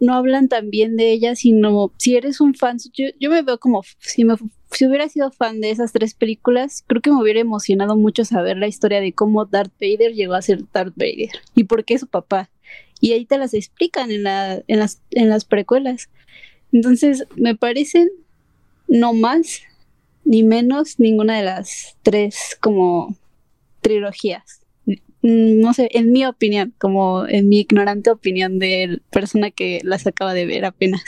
no 0.00 0.14
hablan 0.14 0.48
tan 0.48 0.70
bien 0.70 0.96
de 0.96 1.12
ella, 1.12 1.34
sino 1.34 1.92
si 1.96 2.16
eres 2.16 2.40
un 2.40 2.54
fan, 2.54 2.78
yo, 2.92 3.30
me 3.30 3.42
veo 3.42 3.58
como 3.58 3.82
si, 3.98 4.24
me, 4.24 4.34
si 4.70 4.86
hubiera 4.86 5.08
sido 5.08 5.30
fan 5.30 5.60
de 5.60 5.70
esas 5.70 5.92
tres 5.92 6.14
películas, 6.14 6.84
creo 6.86 7.00
que 7.00 7.10
me 7.10 7.20
hubiera 7.20 7.40
emocionado 7.40 7.96
mucho 7.96 8.24
saber 8.24 8.56
la 8.58 8.66
historia 8.66 9.00
de 9.00 9.12
cómo 9.12 9.46
Darth 9.46 9.72
Vader 9.80 10.12
llegó 10.14 10.34
a 10.34 10.42
ser 10.42 10.64
Darth 10.72 10.94
Vader 10.96 11.30
y 11.54 11.64
por 11.64 11.84
qué 11.84 11.98
su 11.98 12.06
papá. 12.06 12.50
Y 13.00 13.12
ahí 13.12 13.26
te 13.26 13.38
las 13.38 13.54
explican 13.54 14.10
en, 14.10 14.22
la, 14.22 14.62
en, 14.66 14.78
las, 14.78 15.02
en 15.10 15.28
las 15.28 15.44
precuelas. 15.44 16.08
Entonces, 16.72 17.26
me 17.36 17.54
parecen 17.54 18.08
no 18.88 19.12
más 19.12 19.62
ni 20.24 20.42
menos 20.42 20.98
ninguna 20.98 21.36
de 21.36 21.44
las 21.44 21.96
tres 22.02 22.56
como 22.60 23.14
trilogías 23.80 24.65
no 25.26 25.74
sé, 25.74 25.88
en 25.92 26.12
mi 26.12 26.24
opinión, 26.24 26.74
como 26.78 27.26
en 27.26 27.48
mi 27.48 27.60
ignorante 27.60 28.10
opinión 28.10 28.58
de 28.58 29.00
persona 29.10 29.50
que 29.50 29.80
las 29.82 30.06
acaba 30.06 30.34
de 30.34 30.46
ver 30.46 30.64
apenas. 30.64 31.02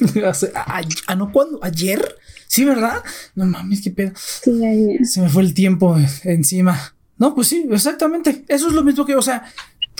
¿Ah, 0.54 1.14
no? 1.16 1.32
¿Cuándo? 1.32 1.60
¿Ayer? 1.62 2.16
Sí, 2.46 2.64
¿verdad? 2.64 3.02
No 3.34 3.46
mames, 3.46 3.82
qué 3.82 3.90
pedo. 3.90 4.12
Sí, 4.16 4.64
ayer. 4.64 5.04
Se 5.06 5.20
me 5.20 5.28
fue 5.28 5.42
el 5.42 5.54
tiempo 5.54 5.96
encima. 6.24 6.94
No, 7.16 7.34
pues 7.34 7.48
sí, 7.48 7.66
exactamente. 7.70 8.44
Eso 8.48 8.68
es 8.68 8.74
lo 8.74 8.84
mismo 8.84 9.04
que, 9.04 9.16
o 9.16 9.22
sea, 9.22 9.44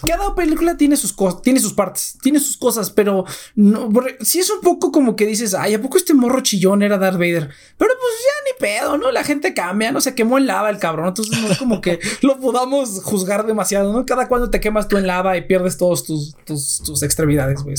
cada 0.07 0.34
película 0.34 0.76
tiene 0.76 0.96
sus 0.96 1.12
cosas, 1.12 1.42
tiene 1.42 1.61
sus 1.61 1.72
partes, 1.72 2.16
tiene 2.22 2.38
sus 2.38 2.57
cosas, 2.57 2.90
pero 2.90 3.24
no, 3.57 3.90
si 4.20 4.38
es 4.38 4.51
un 4.51 4.61
poco 4.61 4.92
como 4.92 5.16
que 5.16 5.26
dices, 5.26 5.55
ay, 5.55 5.74
¿a 5.74 5.82
poco 5.82 5.99
este 5.99 6.14
morro 6.14 6.40
chillón 6.40 6.82
era 6.82 6.99
Darth 6.99 7.16
Vader? 7.16 7.49
Pero 7.76 7.92
pues 8.01 8.14
ya 8.22 8.44
ni 8.44 8.59
pedo, 8.61 8.99
¿no? 8.99 9.11
La 9.11 9.24
gente 9.24 9.55
cambia, 9.55 9.90
no 9.90 10.01
se 10.01 10.14
quemó 10.14 10.38
en 10.38 10.46
lava 10.46 10.70
el 10.70 10.78
cabrón, 10.78 11.09
entonces 11.09 11.40
no 11.40 11.51
es 11.51 11.59
como 11.59 11.80
que 11.80 11.99
lo 12.22 12.38
podamos 12.38 13.03
juzgar 13.03 13.46
demasiado, 13.46 13.92
¿no? 13.92 14.07
Cada 14.07 14.28
cuando 14.28 14.51
te 14.51 14.61
quemas 14.61 14.88
tú 14.88 14.96
en 14.96 15.07
lava 15.07 15.36
y 15.36 15.42
pierdes 15.42 15.76
todos 15.76 16.05
tus, 16.05 16.36
tus, 16.44 17.03
extremidades, 17.03 17.62
güey, 17.62 17.76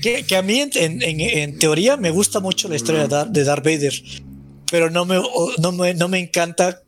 que... 0.00 0.36
a 0.36 0.42
mí 0.42 0.60
en, 0.74 1.58
teoría 1.58 1.96
me 1.96 2.10
gusta 2.10 2.40
mucho 2.40 2.68
la 2.68 2.76
historia 2.76 3.06
de, 3.06 3.44
Darth 3.44 3.64
Vader, 3.64 3.94
pero 4.70 4.90
no 4.90 5.04
me, 5.04 5.20
no 5.58 5.72
me, 5.72 5.94
no 5.94 6.08
me 6.08 6.18
encanta 6.18 6.82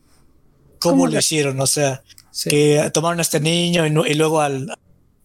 cómo 0.79 1.07
lo 1.07 1.17
hicieron, 1.17 1.59
o 1.59 1.67
sea 1.67 2.03
que 2.45 2.89
tomaron 2.93 3.19
a 3.19 3.21
este 3.21 3.39
niño 3.39 3.85
y, 3.85 4.13
luego 4.13 4.41
al, 4.41 4.73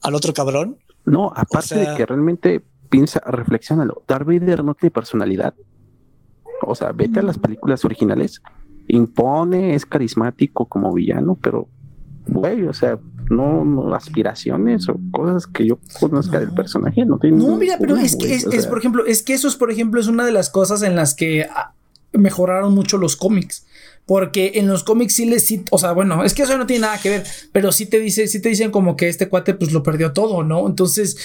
al, 0.03 0.15
otro 0.15 0.33
cabrón. 0.33 0.79
No, 1.05 1.33
aparte 1.35 1.77
de 1.77 1.95
que 1.97 2.07
realmente 2.07 2.63
piensa, 2.89 3.21
reflexionalo. 3.27 4.03
Darth 4.07 4.27
Vader 4.27 4.65
no 4.65 4.75
tiene 4.75 4.91
personalidad. 4.91 5.55
O 6.63 6.75
sea, 6.75 6.93
vete 6.93 7.21
a 7.21 7.23
las 7.23 7.39
películas 7.39 7.85
originales. 7.85 8.43
Impone, 8.89 9.75
es 9.75 9.87
carismático 9.87 10.67
como 10.67 10.93
villano, 10.93 11.37
pero, 11.41 11.69
güey, 12.27 12.63
o 12.65 12.73
sea, 12.73 12.99
no, 13.31 13.95
aspiraciones 13.95 14.89
o 14.89 14.99
cosas 15.11 15.47
que 15.47 15.67
yo 15.67 15.79
conozca 16.01 16.41
del 16.41 16.53
personaje. 16.53 17.05
No, 17.05 17.19
tiene 17.19 17.39
no 17.39 17.57
mira, 17.57 17.77
pero 17.79 17.97
es 17.97 18.17
que, 18.17 18.35
es, 18.35 18.67
por 18.67 18.79
ejemplo, 18.79 19.05
es 19.05 19.23
que 19.23 19.35
eso 19.35 19.49
es, 19.49 19.57
por 19.57 19.71
ejemplo, 19.71 20.01
es 20.01 20.09
una 20.09 20.25
de 20.25 20.33
las 20.33 20.51
cosas 20.51 20.83
en 20.83 20.97
las 20.97 21.15
que 21.15 21.47
ah, 21.51 21.73
mejoraron 22.13 22.75
mucho 22.75 22.99
los 22.99 23.17
cómics. 23.17 23.67
Porque 24.07 24.53
en 24.55 24.69
los 24.69 24.85
cómics 24.85 25.17
sí 25.17 25.27
les, 25.27 25.53
o 25.71 25.79
sea, 25.79 25.93
bueno, 25.93 26.25
es 26.25 26.33
que 26.33 26.43
eso 26.43 26.57
no 26.57 26.67
tiene 26.67 26.83
nada 26.83 26.99
que 26.99 27.11
ver, 27.11 27.27
pero 27.53 27.73
sí 27.73 27.87
te 27.87 27.99
dice, 27.99 28.29
sí 28.29 28.41
te 28.41 28.49
dicen 28.49 28.71
como 28.71 28.97
que 28.97 29.09
este 29.09 29.29
cuate 29.29 29.55
pues 29.55 29.73
lo 29.73 29.83
perdió 29.83 30.13
todo, 30.13 30.45
¿no? 30.45 30.69
Entonces, 30.69 31.17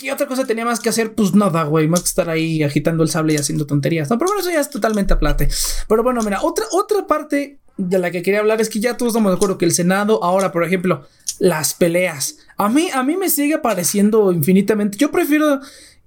¿qué 0.00 0.10
otra 0.10 0.26
cosa 0.26 0.46
tenía 0.46 0.64
más 0.64 0.80
que 0.80 0.88
hacer? 0.88 1.14
Pues 1.14 1.34
nada, 1.34 1.64
güey, 1.64 1.86
más 1.86 2.00
que 2.00 2.08
estar 2.08 2.30
ahí 2.30 2.62
agitando 2.62 3.02
el 3.02 3.10
sable 3.10 3.34
y 3.34 3.36
haciendo 3.36 3.66
tonterías. 3.66 4.08
No, 4.08 4.18
pero 4.18 4.30
bueno, 4.30 4.40
eso 4.40 4.50
ya 4.50 4.60
es 4.60 4.70
totalmente 4.70 5.12
aplate. 5.12 5.48
Pero 5.86 6.02
bueno, 6.02 6.22
mira, 6.22 6.42
otra, 6.42 6.64
otra 6.72 7.06
parte 7.06 7.58
de 7.76 7.98
la 7.98 8.10
que 8.10 8.22
quería 8.22 8.40
hablar 8.40 8.60
es 8.60 8.70
que 8.70 8.80
ya 8.80 8.96
todos 8.96 9.12
estamos 9.12 9.32
de 9.32 9.36
acuerdo 9.36 9.58
que 9.58 9.66
el 9.66 9.72
Senado, 9.72 10.24
ahora, 10.24 10.50
por 10.50 10.64
ejemplo, 10.64 11.06
las 11.38 11.74
peleas. 11.74 12.38
A 12.56 12.68
mí, 12.70 12.88
a 12.92 13.02
mí 13.02 13.16
me 13.16 13.28
sigue 13.28 13.58
pareciendo 13.58 14.32
infinitamente. 14.32 14.96
Yo 14.96 15.10
prefiero 15.10 15.60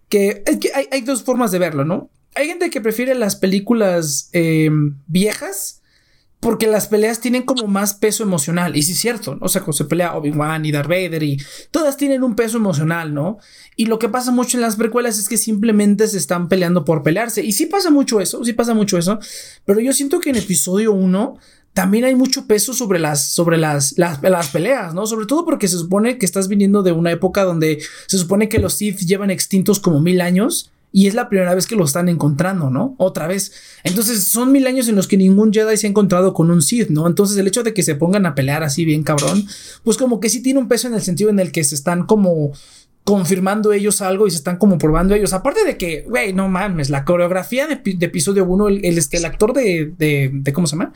que, 0.09 0.43
es 0.45 0.57
que 0.57 0.71
hay, 0.73 0.87
hay 0.91 1.01
dos 1.01 1.23
formas 1.23 1.51
de 1.51 1.59
verlo, 1.59 1.85
¿no? 1.85 2.09
Hay 2.35 2.47
gente 2.47 2.71
que 2.71 2.81
prefiere 2.81 3.13
las 3.13 3.35
películas 3.35 4.29
em, 4.31 4.97
viejas 5.05 5.82
porque 6.43 6.67
las 6.67 6.87
peleas 6.87 7.21
tienen 7.21 7.43
como 7.43 7.67
más 7.67 7.93
peso 7.93 8.21
emocional. 8.21 8.75
Y 8.75 8.83
sí 8.83 8.91
es 8.91 8.99
cierto, 8.99 9.35
¿no? 9.35 9.45
o 9.45 9.47
sea, 9.47 9.61
cuando 9.61 9.77
se 9.77 9.85
pelea 9.85 10.15
Obi-Wan 10.15 10.65
y 10.65 10.71
Darth 10.71 10.89
Vader 10.89 11.23
y 11.23 11.41
todas 11.71 11.97
tienen 11.97 12.21
un 12.21 12.35
peso 12.35 12.57
emocional, 12.57 13.13
¿no? 13.13 13.37
Y 13.75 13.85
lo 13.85 13.97
que 13.97 14.09
pasa 14.09 14.31
mucho 14.31 14.57
en 14.57 14.61
las 14.61 14.75
precuelas 14.75 15.17
es 15.17 15.29
que 15.29 15.37
simplemente 15.37 16.07
se 16.07 16.17
están 16.17 16.49
peleando 16.49 16.85
por 16.85 17.01
pelearse. 17.01 17.43
Y 17.43 17.53
sí 17.53 17.65
pasa 17.65 17.89
mucho 17.89 18.19
eso, 18.19 18.43
sí 18.43 18.53
pasa 18.53 18.73
mucho 18.73 18.97
eso. 18.97 19.19
Pero 19.65 19.79
yo 19.79 19.93
siento 19.93 20.19
que 20.19 20.29
en 20.29 20.35
episodio 20.35 20.91
1 20.91 21.37
también 21.73 22.05
hay 22.05 22.13
mucho 22.13 22.45
peso 22.45 22.73
sobre 22.73 22.99
las, 22.99 23.31
sobre 23.31 23.57
las, 23.57 23.97
las, 23.97 24.21
las, 24.21 24.49
peleas, 24.49 24.93
¿no? 24.93 25.07
Sobre 25.07 25.25
todo 25.25 25.45
porque 25.45 25.67
se 25.67 25.77
supone 25.77 26.19
que 26.19 26.25
estás 26.25 26.47
viniendo 26.47 26.83
de 26.83 26.91
una 26.91 27.11
época 27.11 27.43
donde 27.43 27.81
se 28.05 28.17
supone 28.17 28.47
que 28.49 28.59
los 28.59 28.75
Sith 28.75 28.99
llevan 28.99 29.31
extintos 29.31 29.79
como 29.79 29.99
mil 29.99 30.21
años 30.21 30.71
y 30.95 31.07
es 31.07 31.15
la 31.15 31.27
primera 31.27 31.55
vez 31.55 31.65
que 31.65 31.75
lo 31.75 31.85
están 31.85 32.07
encontrando, 32.07 32.69
¿no? 32.69 32.93
Otra 32.99 33.27
vez. 33.27 33.51
Entonces 33.83 34.27
son 34.27 34.51
mil 34.51 34.67
años 34.67 34.87
en 34.87 34.95
los 34.95 35.07
que 35.07 35.17
ningún 35.17 35.51
Jedi 35.51 35.75
se 35.75 35.87
ha 35.87 35.89
encontrado 35.89 36.35
con 36.35 36.51
un 36.51 36.61
Sith, 36.61 36.89
¿no? 36.89 37.07
Entonces 37.07 37.35
el 37.35 37.47
hecho 37.47 37.63
de 37.63 37.73
que 37.73 37.81
se 37.81 37.95
pongan 37.95 38.27
a 38.27 38.35
pelear 38.35 38.61
así 38.61 38.85
bien 38.85 39.01
cabrón, 39.01 39.45
pues 39.83 39.97
como 39.97 40.19
que 40.19 40.29
sí 40.29 40.43
tiene 40.43 40.59
un 40.59 40.67
peso 40.67 40.87
en 40.87 40.93
el 40.93 41.01
sentido 41.01 41.31
en 41.31 41.39
el 41.39 41.51
que 41.51 41.63
se 41.63 41.73
están 41.73 42.05
como 42.05 42.51
confirmando 43.03 43.73
ellos 43.73 44.01
algo 44.01 44.27
y 44.27 44.31
se 44.31 44.37
están 44.37 44.57
como 44.57 44.77
probando 44.77 45.13
ellos. 45.13 45.33
Aparte 45.33 45.65
de 45.65 45.77
que, 45.77 46.03
güey, 46.07 46.31
no 46.31 46.47
mames, 46.47 46.89
la 46.89 47.03
coreografía 47.03 47.67
de, 47.67 47.81
episodio 47.99 48.45
1, 48.45 48.67
el, 48.69 48.97
este, 48.97 49.17
el 49.17 49.25
actor 49.25 49.53
de, 49.53 49.93
de, 49.97 50.31
de, 50.33 50.53
¿cómo 50.53 50.67
se 50.67 50.77
llama? 50.77 50.93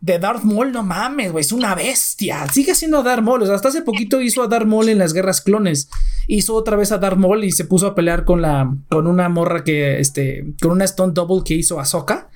De 0.00 0.18
Darth 0.18 0.44
Maul, 0.44 0.72
no 0.72 0.82
mames, 0.82 1.30
güey, 1.30 1.42
es 1.42 1.52
una 1.52 1.74
bestia. 1.74 2.46
Sigue 2.50 2.74
siendo 2.74 3.02
Darth 3.02 3.22
Maul. 3.22 3.42
Hasta 3.50 3.68
hace 3.68 3.82
poquito 3.82 4.20
hizo 4.20 4.42
a 4.42 4.48
Darth 4.48 4.66
Maul 4.66 4.88
en 4.88 4.98
las 4.98 5.12
guerras 5.12 5.42
clones. 5.42 5.90
Hizo 6.26 6.54
otra 6.54 6.76
vez 6.76 6.90
a 6.90 6.98
Darth 6.98 7.18
Maul 7.18 7.44
y 7.44 7.52
se 7.52 7.66
puso 7.66 7.86
a 7.86 7.94
pelear 7.94 8.24
con 8.24 8.40
la, 8.40 8.74
con 8.88 9.06
una 9.06 9.28
morra 9.28 9.62
que, 9.62 10.00
este, 10.00 10.54
con 10.60 10.70
una 10.72 10.86
Stone 10.86 11.12
Double 11.12 11.42
que 11.44 11.54
hizo 11.54 11.78
a 11.78 11.84
Soka 11.84 12.30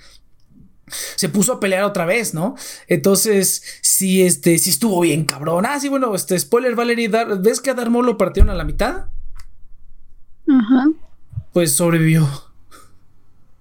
se 0.89 1.28
puso 1.28 1.55
a 1.55 1.61
pelear 1.61 1.84
otra 1.84 2.07
vez, 2.07 2.34
¿no? 2.34 2.55
Entonces, 2.87 3.62
sí, 3.82 4.22
este, 4.22 4.59
sí 4.59 4.70
estuvo 4.70 5.01
bien 5.01 5.24
cabrón. 5.24 5.66
Ah, 5.66 5.80
sí, 5.80 5.89
bueno, 5.89 6.14
este, 6.14 6.39
spoiler, 6.39 6.74
Valerie, 6.74 7.11
¿ves 7.41 7.61
que 7.61 7.70
a 7.70 7.74
Darmo 7.74 8.03
lo 8.03 8.16
partieron 8.16 8.51
a 8.51 8.55
la 8.55 8.64
mitad? 8.64 9.07
Ajá. 10.49 10.87
Pues 11.53 11.74
sobrevivió. 11.74 12.28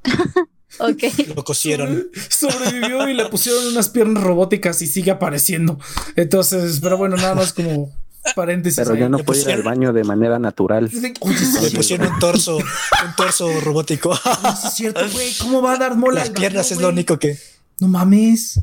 ok. 0.80 1.04
Lo 1.36 1.44
cosieron. 1.44 2.10
sobrevivió 2.30 3.10
y 3.10 3.14
le 3.14 3.26
pusieron 3.26 3.68
unas 3.68 3.90
piernas 3.90 4.24
robóticas 4.24 4.82
y 4.82 4.88
sigue 4.88 5.12
apareciendo. 5.12 5.80
Entonces, 6.16 6.80
pero 6.82 6.98
bueno, 6.98 7.16
nada 7.16 7.34
más 7.34 7.54
como 7.54 7.92
paréntesis. 8.34 8.82
Pero 8.84 8.96
ya 8.96 9.10
no 9.10 9.20
puede 9.20 9.42
ir 9.42 9.52
al 9.52 9.64
baño 9.64 9.94
de 9.94 10.04
manera 10.04 10.40
natural. 10.40 10.90
Le 10.92 11.72
pusieron 11.72 12.14
un 12.14 12.20
torso, 12.20 12.58
un 12.58 13.16
torso 13.18 13.50
robótico. 13.62 14.14
es 14.14 14.74
cierto, 14.74 15.02
güey. 15.12 15.34
¿Cómo 15.40 15.62
va 15.62 15.74
a 15.74 15.78
dar 15.78 15.96
mola? 15.96 16.22
Las 16.22 16.30
piernas 16.32 16.72
es 16.72 16.80
lo 16.80 16.90
único 16.90 17.20
que. 17.20 17.38
No 17.80 17.88
mames. 17.88 18.62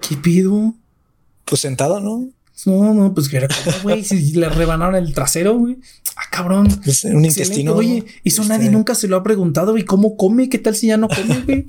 ¿Qué 0.00 0.16
pido? 0.16 0.74
Pues 1.44 1.60
sentado, 1.60 2.00
¿no? 2.00 2.28
No, 2.64 2.94
no, 2.94 3.12
pues 3.12 3.28
que 3.28 3.36
era 3.36 3.48
güey. 3.82 4.02
Si 4.04 4.32
le 4.32 4.48
rebanaron 4.48 4.94
el 4.94 5.12
trasero, 5.12 5.54
güey. 5.54 5.76
Ah, 6.16 6.22
cabrón. 6.30 6.68
Pues 6.82 7.04
un 7.04 7.24
intestino. 7.24 7.74
Oye, 7.74 8.04
eso 8.24 8.42
este 8.42 8.54
nadie 8.54 8.70
nunca 8.70 8.94
se 8.94 9.08
lo 9.08 9.16
ha 9.16 9.22
preguntado, 9.22 9.76
¿Y 9.76 9.84
¿Cómo 9.84 10.16
come? 10.16 10.48
¿Qué 10.48 10.58
tal 10.58 10.74
si 10.74 10.86
ya 10.86 10.96
no 10.96 11.08
come, 11.08 11.40
güey? 11.46 11.66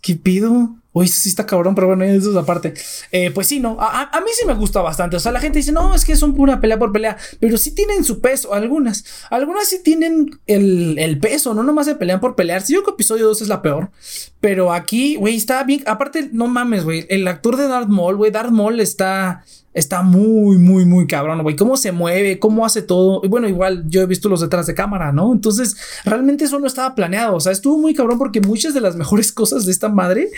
¿Qué 0.00 0.14
pido? 0.14 0.76
Uy, 0.98 1.06
sí 1.06 1.28
está 1.28 1.46
cabrón, 1.46 1.76
pero 1.76 1.86
bueno, 1.86 2.02
eso 2.02 2.32
es 2.32 2.36
aparte. 2.36 2.74
Eh, 3.12 3.30
pues 3.30 3.46
sí, 3.46 3.60
no, 3.60 3.76
a, 3.78 4.10
mí 4.20 4.30
sí 4.34 4.44
me 4.44 4.54
gusta 4.54 4.80
bastante. 4.80 5.16
O 5.16 5.20
sea, 5.20 5.30
la 5.30 5.38
gente 5.38 5.60
dice, 5.60 5.70
no, 5.70 5.94
es 5.94 6.04
que 6.04 6.16
son 6.16 6.34
pura 6.34 6.60
pelea 6.60 6.76
por 6.76 6.90
pelea, 6.90 7.16
pero 7.38 7.56
sí 7.56 7.70
tienen 7.70 8.02
su 8.02 8.20
peso, 8.20 8.52
algunas. 8.52 9.04
Algunas 9.30 9.68
sí 9.68 9.80
tienen 9.80 10.40
el, 10.48 11.18
peso, 11.20 11.54
no 11.54 11.62
nomás 11.62 11.86
se 11.86 11.94
pelean 11.94 12.18
por 12.18 12.34
pelear. 12.34 12.62
Sí, 12.62 12.72
yo 12.72 12.82
creo 12.82 12.96
que 12.96 13.02
episodio 13.02 13.26
2 13.28 13.42
es 13.42 13.48
la 13.48 13.62
peor, 13.62 13.92
pero 14.40 14.72
aquí, 14.72 15.14
güey, 15.14 15.36
está 15.36 15.62
bien. 15.62 15.84
Aparte, 15.86 16.30
no 16.32 16.48
mames, 16.48 16.82
güey, 16.82 17.06
el 17.10 17.28
actor 17.28 17.56
de 17.56 17.68
Darth 17.68 17.88
Maul, 17.88 18.16
güey, 18.16 18.32
Darth 18.32 18.50
Maul 18.50 18.80
está 18.80 19.44
está 19.74 20.02
muy, 20.02 20.58
muy, 20.58 20.84
muy 20.84 21.06
cabrón, 21.06 21.42
güey. 21.42 21.56
Cómo 21.56 21.76
se 21.76 21.92
mueve, 21.92 22.38
cómo 22.38 22.64
hace 22.64 22.82
todo. 22.82 23.20
Y 23.24 23.28
bueno, 23.28 23.48
igual 23.48 23.84
yo 23.88 24.02
he 24.02 24.06
visto 24.06 24.28
los 24.28 24.40
detrás 24.40 24.66
de 24.66 24.74
cámara, 24.74 25.12
¿no? 25.12 25.32
Entonces, 25.32 25.76
realmente 26.04 26.44
eso 26.44 26.58
no 26.58 26.66
estaba 26.66 26.94
planeado. 26.94 27.36
O 27.36 27.40
sea, 27.40 27.52
estuvo 27.52 27.78
muy 27.78 27.94
cabrón 27.94 28.18
porque 28.18 28.40
muchas 28.40 28.74
de 28.74 28.80
las 28.80 28.96
mejores 28.96 29.32
cosas 29.38 29.66
de 29.66 29.72
esta 29.72 29.88
madre 29.88 30.30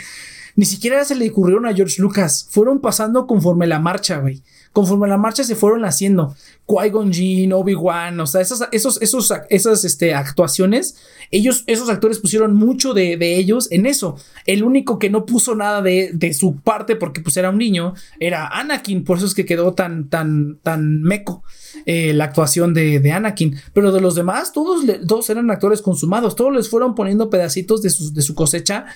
ni 0.57 0.67
siquiera 0.67 1.05
se 1.05 1.15
le 1.15 1.31
ocurrieron 1.31 1.67
a 1.67 1.75
George 1.75 2.03
Lucas. 2.03 2.47
Fueron 2.51 2.81
pasando 2.81 3.27
conforme 3.27 3.67
la 3.67 3.79
marcha, 3.79 4.19
güey. 4.19 4.43
Conforme 4.73 5.09
la 5.09 5.17
marcha 5.17 5.43
se 5.43 5.57
fueron 5.57 5.85
haciendo. 5.85 6.35
Qui-Gon 6.67 7.13
Jinn, 7.13 7.53
Obi-Wan, 7.53 8.21
o 8.21 8.27
sea, 8.27 8.41
esas, 8.41 8.69
esos, 8.71 9.03
esos, 9.03 9.33
esas 9.49 9.85
este, 9.85 10.15
actuaciones, 10.15 10.97
ellos, 11.33 11.65
esos 11.67 11.89
actores 11.89 12.21
pusieron 12.21 12.55
mucho 12.55 12.95
de, 12.95 13.19
ellos 13.37 13.71
en 13.73 13.87
eso. 13.87 14.17
El 14.47 14.63
único 14.63 14.99
que 14.99 15.11
no 15.11 15.27
puso 15.27 15.57
nada 15.57 15.83
de, 15.83 16.35
su 16.35 16.57
parte 16.61 16.95
porque 16.95 17.21
pues 17.21 17.37
era 17.37 17.51
un 17.51 17.59
niño 17.59 17.95
era 18.21 18.47
Anakin, 18.47 19.05
por 19.05 19.17
eso 19.17 19.27
es 19.27 19.35
que 19.35 19.45
quedó 19.45 19.75
tan, 19.75 20.09
tan, 20.09 20.59
tan 20.63 21.03
meco 21.03 21.43
eh, 21.87 22.13
la 22.13 22.25
actuación 22.25 22.73
de, 22.73 23.01
de, 23.01 23.13
Anakin. 23.13 23.57
Pero 23.73 23.91
de 23.91 24.01
los 24.01 24.15
demás, 24.15 24.53
todos, 24.53 24.85
todos 25.09 25.29
eran 25.31 25.51
actores 25.51 25.83
consumados, 25.83 26.37
todos 26.37 26.55
les 26.55 26.69
fueron 26.69 26.95
poniendo 26.95 27.31
pedacitos 27.31 27.83
de 27.83 27.91
su, 27.91 28.13
de 28.13 28.23
su 28.23 28.35
cosecha 28.37 28.87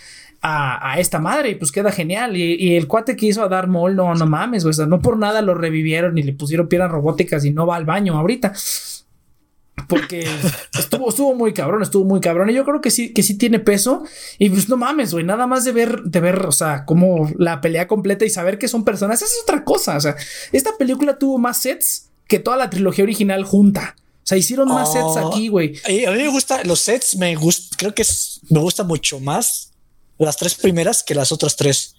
a, 0.46 0.98
esta 0.98 1.18
madre 1.18 1.50
y 1.50 1.54
pues 1.54 1.72
queda 1.72 1.90
genial. 1.90 2.36
Y, 2.36 2.76
el 2.76 2.86
cuate 2.86 3.16
que 3.16 3.26
hizo 3.26 3.42
a 3.42 3.48
Darth 3.48 3.68
Maul, 3.68 3.96
no, 3.96 4.14
no 4.14 4.26
mames, 4.26 4.64
o 4.64 4.72
sea, 4.72 4.84
no 4.86 5.00
por 5.00 5.18
nada 5.18 5.40
lo 5.40 5.54
revivieron 5.54 6.18
y 6.18 6.22
le 6.22 6.34
pusieron 6.34 6.68
piernas 6.68 6.90
robóticas 6.90 7.44
y 7.44 7.50
no 7.50 7.66
va 7.66 7.76
al 7.76 7.86
baño 7.86 8.16
ahorita. 8.16 8.52
Porque 9.88 10.26
estuvo, 10.78 11.08
estuvo 11.08 11.34
muy 11.34 11.54
cabrón, 11.54 11.82
estuvo 11.82 12.04
muy 12.04 12.20
cabrón. 12.20 12.50
Y 12.50 12.54
yo 12.54 12.64
creo 12.64 12.82
que 12.82 12.90
sí, 12.90 13.14
que 13.14 13.22
sí 13.22 13.38
tiene 13.38 13.58
peso. 13.58 14.04
Y 14.38 14.50
pues 14.50 14.68
no 14.68 14.76
mames, 14.76 15.12
güey. 15.12 15.24
Nada 15.24 15.46
más 15.46 15.64
de 15.64 15.72
ver, 15.72 16.02
de 16.02 16.20
ver, 16.20 16.44
o 16.44 16.52
sea, 16.52 16.84
como 16.84 17.30
la 17.38 17.62
pelea 17.62 17.88
completa 17.88 18.26
y 18.26 18.30
saber 18.30 18.58
que 18.58 18.68
son 18.68 18.84
personas. 18.84 19.22
Esa 19.22 19.26
es 19.26 19.42
otra 19.42 19.64
cosa. 19.64 19.96
O 19.96 20.00
sea, 20.00 20.14
esta 20.52 20.76
película 20.78 21.18
tuvo 21.18 21.38
más 21.38 21.62
sets 21.62 22.10
que 22.28 22.38
toda 22.38 22.58
la 22.58 22.68
trilogía 22.68 23.04
original 23.04 23.44
junta. 23.44 23.96
O 23.98 24.26
sea, 24.26 24.38
hicieron 24.38 24.68
más 24.68 24.92
sets 24.92 25.04
oh, 25.04 25.28
aquí, 25.28 25.48
güey. 25.48 25.74
A 25.86 26.10
mí 26.10 26.18
me 26.18 26.28
gusta, 26.28 26.64
los 26.64 26.80
sets 26.80 27.16
me 27.16 27.34
gusta, 27.34 27.76
creo 27.78 27.94
que 27.94 28.04
me 28.48 28.60
gusta 28.60 28.82
mucho 28.82 29.20
más 29.20 29.73
las 30.18 30.36
tres 30.36 30.54
primeras 30.54 31.02
que 31.02 31.14
las 31.14 31.32
otras 31.32 31.56
tres. 31.56 31.96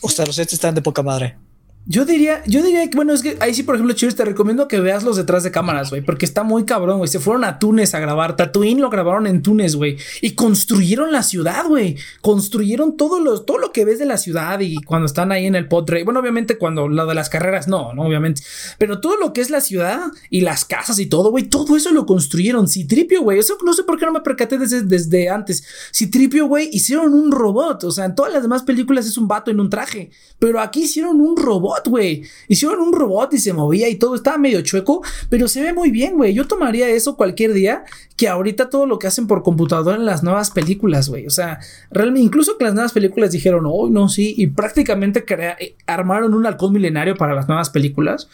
O 0.00 0.08
sea, 0.08 0.26
los 0.26 0.36
sets 0.36 0.52
están 0.52 0.74
de 0.74 0.82
poca 0.82 1.02
madre. 1.02 1.38
Yo 1.86 2.06
diría, 2.06 2.42
yo 2.46 2.62
diría 2.62 2.88
que, 2.88 2.96
bueno, 2.96 3.12
es 3.12 3.20
que 3.20 3.36
ahí 3.40 3.52
sí, 3.52 3.62
por 3.62 3.74
ejemplo, 3.74 3.94
Chivas, 3.94 4.14
te 4.14 4.24
recomiendo 4.24 4.68
que 4.68 4.80
veas 4.80 5.04
los 5.04 5.18
detrás 5.18 5.42
de 5.42 5.50
cámaras, 5.50 5.90
güey, 5.90 6.00
porque 6.00 6.24
está 6.24 6.42
muy 6.42 6.64
cabrón, 6.64 6.96
güey. 6.96 7.08
Se 7.08 7.20
fueron 7.20 7.44
a 7.44 7.58
Túnez 7.58 7.94
a 7.94 8.00
grabar. 8.00 8.36
Tatooine 8.36 8.80
lo 8.80 8.88
grabaron 8.88 9.26
en 9.26 9.42
Túnez, 9.42 9.76
güey. 9.76 9.98
Y 10.22 10.30
construyeron 10.30 11.12
la 11.12 11.22
ciudad, 11.22 11.66
güey. 11.66 11.98
Construyeron 12.22 12.96
todo 12.96 13.20
lo, 13.20 13.42
todo 13.42 13.58
lo 13.58 13.70
que 13.70 13.84
ves 13.84 13.98
de 13.98 14.06
la 14.06 14.16
ciudad 14.16 14.60
y 14.60 14.76
cuando 14.76 15.04
están 15.04 15.30
ahí 15.30 15.44
en 15.44 15.56
el 15.56 15.68
potre. 15.68 16.04
Bueno, 16.04 16.20
obviamente 16.20 16.56
cuando 16.56 16.88
lo 16.88 17.04
de 17.04 17.14
las 17.14 17.28
carreras, 17.28 17.68
no, 17.68 17.92
no, 17.92 18.04
obviamente. 18.04 18.40
Pero 18.78 19.02
todo 19.02 19.18
lo 19.18 19.34
que 19.34 19.42
es 19.42 19.50
la 19.50 19.60
ciudad 19.60 20.04
y 20.30 20.40
las 20.40 20.64
casas 20.64 20.98
y 20.98 21.04
todo, 21.04 21.30
güey, 21.30 21.44
todo 21.44 21.76
eso 21.76 21.92
lo 21.92 22.06
construyeron. 22.06 22.66
Citripio, 22.66 23.20
güey. 23.20 23.38
Eso 23.38 23.58
no 23.62 23.74
sé 23.74 23.82
por 23.82 23.98
qué 23.98 24.06
no 24.06 24.12
me 24.12 24.22
percaté 24.22 24.56
desde, 24.56 24.80
desde 24.80 25.28
antes. 25.28 25.62
Citripio, 25.94 26.46
güey, 26.46 26.70
hicieron 26.72 27.12
un 27.12 27.30
robot. 27.30 27.84
O 27.84 27.90
sea, 27.90 28.06
en 28.06 28.14
todas 28.14 28.32
las 28.32 28.40
demás 28.40 28.62
películas 28.62 29.04
es 29.04 29.18
un 29.18 29.28
vato 29.28 29.50
en 29.50 29.60
un 29.60 29.68
traje. 29.68 30.10
Pero 30.38 30.60
aquí 30.60 30.84
hicieron 30.84 31.20
un 31.20 31.36
robot 31.36 31.73
güey. 31.86 32.22
Hicieron 32.48 32.80
un 32.80 32.92
robot 32.92 33.34
y 33.34 33.38
se 33.38 33.52
movía 33.52 33.88
y 33.88 33.96
todo, 33.96 34.14
estaba 34.14 34.38
medio 34.38 34.60
chueco, 34.62 35.02
pero 35.28 35.48
se 35.48 35.62
ve 35.62 35.72
muy 35.72 35.90
bien, 35.90 36.14
güey. 36.16 36.34
Yo 36.34 36.46
tomaría 36.46 36.88
eso 36.88 37.16
cualquier 37.16 37.52
día 37.52 37.84
que 38.16 38.28
ahorita 38.28 38.70
todo 38.70 38.86
lo 38.86 38.98
que 38.98 39.06
hacen 39.06 39.26
por 39.26 39.42
computadora 39.42 39.96
en 39.96 40.04
las 40.04 40.22
nuevas 40.22 40.50
películas, 40.50 41.08
güey. 41.08 41.26
O 41.26 41.30
sea, 41.30 41.58
realmente, 41.90 42.24
incluso 42.24 42.56
que 42.56 42.64
las 42.64 42.74
nuevas 42.74 42.92
películas 42.92 43.32
dijeron, 43.32 43.64
oh, 43.66 43.88
no, 43.90 44.08
sí, 44.08 44.34
y 44.36 44.46
prácticamente 44.48 45.24
eh, 45.28 45.76
armaron 45.86 46.34
un 46.34 46.46
halcón 46.46 46.72
milenario 46.72 47.16
para 47.16 47.34
las 47.34 47.48
nuevas 47.48 47.70
películas. 47.70 48.28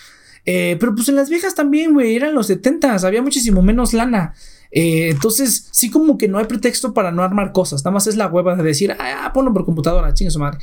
Eh, 0.46 0.76
pero 0.80 0.94
pues 0.94 1.08
en 1.08 1.16
las 1.16 1.28
viejas 1.28 1.54
también, 1.54 1.92
güey, 1.92 2.16
eran 2.16 2.34
los 2.34 2.46
70 2.46 2.94
había 3.06 3.22
muchísimo 3.22 3.62
menos 3.62 3.92
lana. 3.92 4.34
Eh, 4.70 5.10
entonces, 5.10 5.68
sí, 5.72 5.90
como 5.90 6.16
que 6.16 6.28
no 6.28 6.38
hay 6.38 6.44
pretexto 6.44 6.94
para 6.94 7.10
no 7.10 7.22
armar 7.22 7.52
cosas. 7.52 7.84
Nada 7.84 7.94
más 7.94 8.06
es 8.06 8.16
la 8.16 8.28
hueva 8.28 8.54
de 8.56 8.62
decir, 8.62 8.96
ah, 8.98 9.30
ponlo 9.34 9.52
por 9.52 9.64
computadora, 9.64 10.14
chingue 10.14 10.30
su 10.30 10.38
madre. 10.38 10.58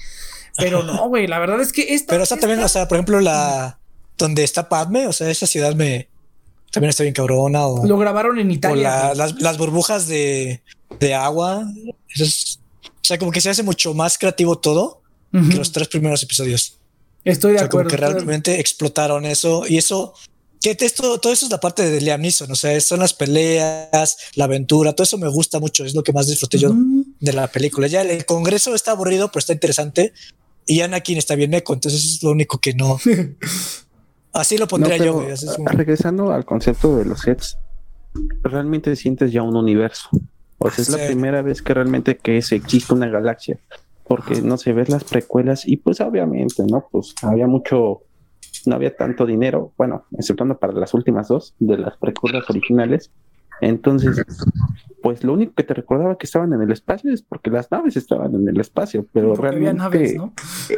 Pero 0.57 0.83
no, 0.83 1.07
güey, 1.07 1.27
la 1.27 1.39
verdad 1.39 1.61
es 1.61 1.71
que 1.71 1.93
esta. 1.93 2.11
Pero 2.11 2.23
esa 2.23 2.37
también, 2.37 2.61
o 2.61 2.67
sea, 2.67 2.87
por 2.87 2.97
ejemplo, 2.97 3.19
la. 3.19 3.79
Donde 4.17 4.43
está 4.43 4.67
Padme, 4.67 5.05
o 5.05 5.13
sea, 5.13 5.29
esa 5.29 5.45
ciudad 5.45 5.75
me. 5.75 6.09
También 6.71 6.89
está 6.89 7.03
bien 7.03 7.13
cabrona. 7.13 7.65
O, 7.67 7.85
Lo 7.85 7.97
grabaron 7.97 8.39
en 8.39 8.51
Italia. 8.51 9.11
O 9.11 9.15
las, 9.15 9.57
burbujas 9.57 10.07
de, 10.07 10.61
de 10.99 11.13
agua. 11.13 11.65
Eso 12.09 12.23
es, 12.23 12.59
o 12.83 13.07
sea, 13.07 13.17
como 13.17 13.31
que 13.31 13.39
se 13.39 13.49
hace 13.49 13.63
mucho 13.63 13.93
más 13.93 14.17
creativo 14.17 14.57
todo 14.57 15.01
que 15.31 15.55
los 15.55 15.71
tres 15.71 15.87
primeros 15.87 16.23
episodios. 16.23 16.77
Estoy 17.23 17.51
de 17.51 17.57
o 17.57 17.59
sea, 17.59 17.67
acuerdo. 17.67 17.89
Como 17.89 18.01
que 18.01 18.05
realmente 18.05 18.59
explotaron 18.59 19.25
eso 19.25 19.63
y 19.67 19.77
eso. 19.77 20.13
Que 20.59 20.75
esto, 20.79 21.19
todo 21.19 21.31
eso 21.31 21.45
es 21.45 21.51
la 21.51 21.59
parte 21.59 21.89
de 21.89 22.01
Liam 22.01 22.19
Neeson, 22.19 22.51
o 22.51 22.55
sea, 22.55 22.81
son 22.81 22.99
las 22.99 23.13
peleas, 23.13 24.17
la 24.33 24.45
aventura, 24.45 24.93
todo 24.93 25.03
eso 25.03 25.19
me 25.19 25.27
gusta 25.27 25.59
mucho, 25.59 25.85
es 25.85 25.93
lo 25.93 26.03
que 26.03 26.11
más 26.11 26.25
disfruté 26.25 26.57
yo 26.57 26.73
de 26.73 27.31
la 27.31 27.47
película. 27.47 27.87
Ya 27.87 28.01
el 28.01 28.25
Congreso 28.25 28.73
está 28.73 28.91
aburrido, 28.91 29.29
pero 29.29 29.39
está 29.39 29.53
interesante. 29.53 30.13
Y 30.67 30.81
Anakin 30.81 31.17
está 31.17 31.35
bien 31.35 31.49
meco, 31.49 31.73
entonces 31.73 32.03
es 32.03 32.23
lo 32.23 32.31
único 32.31 32.59
que 32.59 32.73
no. 32.73 32.97
Así 34.33 34.57
lo 34.57 34.67
pondría 34.67 34.97
yo. 34.97 35.25
Regresando 35.65 36.31
al 36.31 36.45
concepto 36.45 36.97
de 36.97 37.05
los 37.05 37.21
sets, 37.21 37.57
realmente 38.43 38.95
sientes 38.95 39.31
ya 39.31 39.41
un 39.41 39.55
universo. 39.55 40.09
O 40.59 40.69
sea, 40.69 40.81
es 40.81 40.89
la 40.89 41.07
primera 41.07 41.41
vez 41.41 41.61
que 41.61 41.73
realmente 41.73 42.17
que 42.17 42.41
se 42.41 42.57
existe 42.57 42.93
una 42.93 43.07
galaxia. 43.07 43.57
Porque 44.03 44.41
no 44.41 44.57
se 44.57 44.71
ves 44.71 44.89
las 44.89 45.03
precuelas 45.03 45.67
y 45.67 45.77
pues 45.77 45.99
obviamente, 45.99 46.63
¿no? 46.65 46.87
Pues 46.91 47.13
había 47.23 47.47
mucho, 47.47 48.03
no 48.65 48.75
había 48.75 48.95
tanto 48.95 49.25
dinero, 49.25 49.73
bueno, 49.77 50.05
exceptuando 50.17 50.57
para 50.57 50.73
las 50.73 50.93
últimas 50.93 51.27
dos 51.27 51.55
de 51.59 51.77
las 51.77 51.97
precuelas 51.97 52.49
originales, 52.49 53.11
entonces, 53.61 54.23
pues 55.01 55.23
lo 55.23 55.33
único 55.33 55.53
que 55.53 55.63
te 55.63 55.73
recordaba 55.73 56.17
que 56.17 56.25
estaban 56.25 56.53
en 56.53 56.61
el 56.61 56.71
espacio 56.71 57.11
es 57.11 57.21
porque 57.21 57.49
las 57.49 57.71
naves 57.71 57.97
estaban 57.97 58.35
en 58.35 58.47
el 58.47 58.59
espacio, 58.59 59.05
pero 59.11 59.35
realmente 59.35 60.19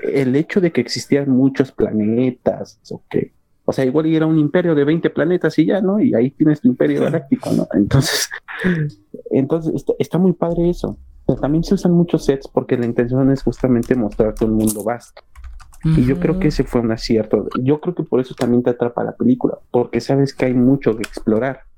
el 0.03 0.36
hecho 0.36 0.61
de 0.61 0.71
que 0.71 0.82
existían 0.82 1.30
muchos 1.30 1.71
planetas, 1.71 2.80
o 2.89 3.03
que, 3.09 3.34
o 3.65 3.73
sea, 3.73 3.86
igual 3.86 4.05
era 4.07 4.25
un 4.25 4.39
imperio 4.39 4.75
de 4.75 4.84
20 4.84 5.09
planetas 5.09 5.57
y 5.59 5.65
ya, 5.65 5.82
¿no? 5.82 5.99
Y 5.99 6.13
ahí 6.15 6.32
tienes 6.32 6.61
tu 6.61 6.67
imperio 6.67 7.01
galáctico, 7.01 7.51
¿no? 7.51 7.67
Entonces, 7.73 8.30
entonces 9.32 9.86
está, 9.99 10.17
muy 10.17 10.34
padre 10.34 10.69
eso. 10.69 10.97
también 11.41 11.63
se 11.63 11.75
usan 11.75 11.91
muchos 11.91 12.25
sets 12.25 12.47
porque 12.47 12.77
la 12.77 12.86
intención 12.86 13.32
es 13.32 13.43
justamente 13.43 13.95
mostrarte 13.95 14.45
un 14.45 14.53
mundo 14.53 14.84
vasto. 14.84 15.21
Y 15.84 16.03
yo 16.05 16.19
creo 16.19 16.39
que 16.39 16.49
ese 16.49 16.65
fue 16.65 16.82
un 16.82 16.91
acierto. 16.91 17.47
Yo 17.61 17.80
creo 17.80 17.95
que 17.95 18.03
por 18.03 18.19
eso 18.19 18.36
también 18.36 18.63
te 18.63 18.71
atrapa 18.71 19.01
la 19.01 19.15
película, 19.15 19.59
porque 19.71 20.01
sabes 20.01 20.34
que 20.34 20.45
hay 20.45 20.53
mucho 20.53 20.93
que 20.97 21.03
explorar 21.03 21.68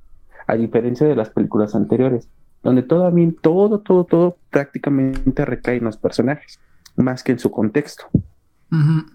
a 0.47 0.55
diferencia 0.55 1.07
de 1.07 1.15
las 1.15 1.29
películas 1.29 1.75
anteriores, 1.75 2.29
donde 2.63 2.83
todavía 2.83 3.31
todo, 3.41 3.79
todo, 3.79 4.03
todo 4.05 4.37
prácticamente 4.49 5.45
recae 5.45 5.77
en 5.77 5.85
los 5.85 5.97
personajes, 5.97 6.59
más 6.95 7.23
que 7.23 7.31
en 7.31 7.39
su 7.39 7.51
contexto. 7.51 8.05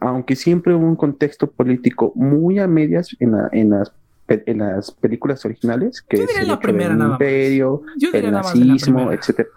Aunque 0.00 0.36
siempre 0.36 0.74
hubo 0.74 0.84
un 0.84 0.96
contexto 0.96 1.50
político 1.50 2.12
muy 2.14 2.58
a 2.58 2.66
medias 2.66 3.16
en, 3.20 3.34
en 3.52 3.70
las 3.70 3.92
en 4.28 4.58
las 4.58 4.90
películas 4.90 5.44
originales, 5.44 6.02
que 6.02 6.24
es 6.24 6.38
el, 6.38 6.48
imperio, 6.48 7.82
el 8.12 8.32
nazismo, 8.32 9.12
etcétera. 9.12 9.48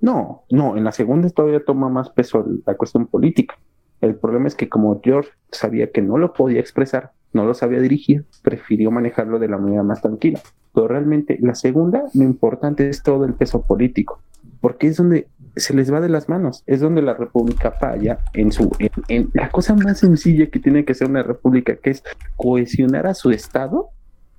No, 0.00 0.44
no, 0.50 0.76
en 0.76 0.84
la 0.84 0.92
segunda 0.92 1.28
todavía 1.30 1.64
toma 1.64 1.88
más 1.88 2.10
peso 2.10 2.44
la 2.66 2.74
cuestión 2.74 3.06
política. 3.06 3.56
El 4.00 4.16
problema 4.16 4.48
es 4.48 4.54
que 4.54 4.68
como 4.68 5.00
George 5.02 5.30
sabía 5.52 5.90
que 5.90 6.00
no 6.00 6.16
lo 6.16 6.32
podía 6.32 6.58
expresar, 6.58 7.12
no 7.32 7.44
lo 7.44 7.54
sabía 7.54 7.80
dirigir, 7.80 8.24
prefirió 8.42 8.90
manejarlo 8.90 9.38
de 9.38 9.48
la 9.48 9.58
manera 9.58 9.82
más 9.82 10.00
tranquila. 10.00 10.40
Pero 10.74 10.88
realmente 10.88 11.38
la 11.40 11.54
segunda, 11.54 12.04
lo 12.14 12.24
importante 12.24 12.88
es 12.88 13.02
todo 13.02 13.24
el 13.24 13.34
peso 13.34 13.62
político, 13.62 14.20
porque 14.60 14.88
es 14.88 14.96
donde 14.96 15.26
se 15.56 15.74
les 15.74 15.92
va 15.92 16.00
de 16.00 16.08
las 16.08 16.28
manos, 16.28 16.62
es 16.66 16.80
donde 16.80 17.02
la 17.02 17.14
república 17.14 17.72
falla 17.72 18.20
en 18.34 18.52
su 18.52 18.70
en, 19.08 19.30
la 19.32 19.50
cosa 19.50 19.74
más 19.74 19.98
sencilla 19.98 20.46
que 20.46 20.60
tiene 20.60 20.84
que 20.84 20.94
ser 20.94 21.08
una 21.08 21.22
república, 21.22 21.76
que 21.76 21.90
es 21.90 22.04
cohesionar 22.36 23.06
a 23.06 23.14
su 23.14 23.30
estado, 23.30 23.88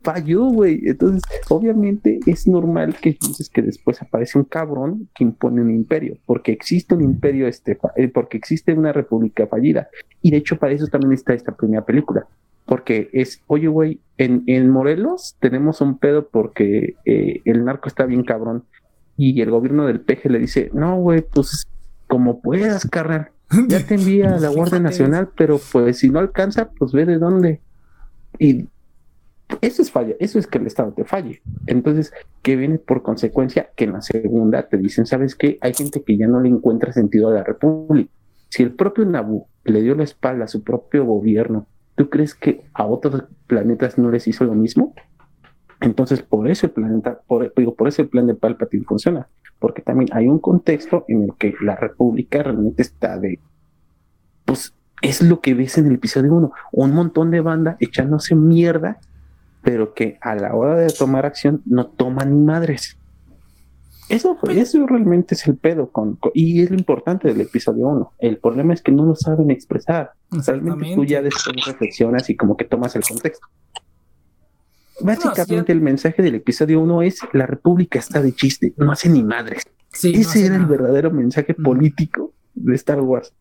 falló, 0.04 0.46
güey. 0.46 0.82
Entonces, 0.86 1.22
obviamente 1.50 2.20
es 2.26 2.48
normal 2.48 2.96
que 2.96 3.10
entonces 3.10 3.50
que 3.50 3.62
después 3.62 4.02
aparece 4.02 4.38
un 4.38 4.46
cabrón 4.46 5.10
que 5.14 5.24
impone 5.24 5.62
un 5.62 5.70
imperio, 5.70 6.18
porque 6.26 6.52
existe 6.52 6.96
un 6.96 7.04
imperio 7.04 7.48
este, 7.48 7.78
eh, 7.96 8.08
porque 8.08 8.38
existe 8.38 8.74
una 8.74 8.94
república 8.94 9.48
fallida. 9.48 9.90
Y 10.22 10.32
de 10.32 10.38
hecho 10.38 10.58
para 10.58 10.74
eso 10.74 10.88
también 10.88 11.14
está 11.14 11.34
esta 11.34 11.52
primera 11.52 11.86
película 11.86 12.26
porque 12.66 13.10
es, 13.14 13.42
oye, 13.48 13.68
güey, 13.68 14.00
en, 14.18 14.44
en, 14.48 14.70
Morelos 14.70 15.36
tenemos 15.40 15.82
un 15.82 15.98
pedo 15.98 16.28
porque 16.30 16.96
eh, 17.06 17.42
el 17.46 17.66
narco 17.66 17.88
está 17.88 18.06
bien 18.06 18.24
cabrón 18.24 18.66
y 19.18 19.42
el 19.42 19.52
gobierno 19.52 19.88
del 19.88 20.02
peje 20.02 20.30
le 20.30 20.40
dice, 20.40 20.70
no, 20.74 20.98
güey, 20.98 21.22
pues 21.22 21.68
como 22.08 22.42
puedas, 22.42 22.88
carnal, 22.90 23.32
ya 23.68 23.86
te 23.86 23.96
envía 23.96 24.36
a 24.36 24.40
la 24.40 24.50
Guardia 24.50 24.80
Nacional, 24.80 25.30
pero 25.36 25.60
pues 25.72 26.00
si 26.00 26.10
no 26.10 26.20
alcanza, 26.20 26.72
pues 26.72 26.92
ve 26.92 27.06
de 27.06 27.18
dónde. 27.18 27.62
Y 28.40 28.68
eso 29.62 29.82
es 29.82 29.92
falla, 29.92 30.16
eso 30.20 30.40
es 30.40 30.48
que 30.48 30.58
el 30.58 30.68
Estado 30.68 30.94
te 30.94 31.04
falle. 31.04 31.42
Entonces, 31.68 32.14
¿qué 32.42 32.56
viene 32.56 32.78
por 32.80 33.04
consecuencia? 33.04 33.70
Que 33.76 33.84
en 33.84 33.94
la 33.94 34.02
segunda 34.02 34.68
te 34.68 34.78
dicen, 34.78 35.06
¿sabes 35.06 35.36
qué? 35.36 35.58
Hay 35.62 35.74
gente 35.74 36.04
que 36.04 36.18
ya 36.18 36.28
no 36.28 36.40
le 36.40 36.50
encuentra 36.50 36.94
sentido 36.94 37.30
a 37.30 37.34
la 37.34 37.44
República. 37.44 38.12
Si 38.50 38.64
el 38.64 38.74
propio 38.74 39.06
Nabú 39.06 39.48
le 39.64 39.82
dio 39.82 39.96
la 39.96 40.04
espalda 40.04 40.46
a 40.46 40.48
su 40.48 40.64
propio 40.64 41.06
gobierno 41.06 41.68
¿Tú 41.96 42.10
crees 42.10 42.36
que 42.36 42.66
a 42.74 42.86
otros 42.86 43.26
planetas 43.48 43.98
no 43.98 44.10
les 44.12 44.28
hizo 44.28 44.44
lo 44.46 44.54
mismo? 44.54 44.94
Entonces, 45.82 46.22
por 46.22 46.50
eso 46.50 46.68
el 46.68 46.72
planeta, 46.72 47.22
por, 47.28 47.54
digo, 47.56 47.76
por 47.76 47.88
eso 47.88 48.04
el 48.04 48.10
plan 48.10 48.28
de 48.28 48.36
Palpatine 48.36 48.86
funciona, 48.86 49.28
porque 49.60 49.82
también 49.82 50.10
hay 50.14 50.28
un 50.28 50.40
contexto 50.40 51.06
en 51.08 51.24
el 51.24 51.34
que 51.38 51.56
la 51.62 51.76
República 51.76 52.44
realmente 52.44 52.84
está 52.84 53.18
de, 53.18 53.40
pues 54.46 54.76
es 55.02 55.24
lo 55.24 55.42
que 55.42 55.56
ves 55.56 55.80
en 55.80 55.88
el 55.88 55.94
episodio 55.94 56.34
1, 56.36 56.52
un 56.72 56.94
montón 56.94 57.32
de 57.32 57.42
banda 57.42 57.78
echándose 57.80 58.36
mierda, 58.36 59.00
pero 59.64 59.94
que 59.94 60.18
a 60.22 60.36
la 60.36 60.54
hora 60.56 60.76
de 60.76 60.90
tomar 60.90 61.26
acción 61.26 61.62
no 61.66 61.88
toman 61.88 62.32
ni 62.32 62.46
madres. 62.46 62.98
Eso, 64.12 64.36
fue, 64.36 64.60
eso 64.60 64.86
realmente 64.86 65.36
es 65.36 65.48
el 65.48 65.58
pedo 65.58 65.90
con, 65.90 66.20
y 66.34 66.62
es 66.62 66.70
lo 66.70 66.78
importante 66.78 67.30
del 67.30 67.42
episodio 67.42 67.88
1. 67.88 68.14
El 68.20 68.38
problema 68.38 68.74
es 68.74 68.82
que 68.82 68.92
no 68.92 69.06
lo 69.06 69.16
saben 69.16 69.52
expresar. 69.52 70.12
Realmente 70.30 70.96
tú 70.96 71.06
ya 71.06 71.22
después 71.22 71.66
reflexionas 71.66 72.30
y 72.30 72.36
como 72.36 72.58
que 72.58 72.66
tomas 72.66 72.96
el 72.96 73.04
contexto. 73.04 73.48
Básicamente 75.00 75.72
el 75.72 75.82
mensaje 75.82 76.22
del 76.22 76.36
episodio 76.36 76.82
1 76.82 77.02
es 77.04 77.20
la 77.34 77.48
república 77.48 78.00
está 78.00 78.22
de 78.22 78.34
chiste, 78.34 78.74
no 78.78 78.92
hace 78.92 79.10
ni 79.10 79.24
madres. 79.24 79.64
Ese 79.94 80.46
era 80.46 80.56
el 80.56 80.66
verdadero 80.66 81.12
mensaje 81.12 81.54
político 81.54 82.34
de 82.54 82.76
Star 82.76 83.02
Wars. 83.02 83.34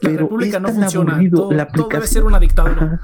La 0.00 0.10
república 0.10 0.58
no 0.58 0.68
funciona, 0.68 1.20
todo, 1.30 1.52
la 1.52 1.64
aplicación, 1.64 2.00
debe 2.00 2.06
ser 2.06 2.24
una 2.24 2.40
dictadura. 2.40 3.00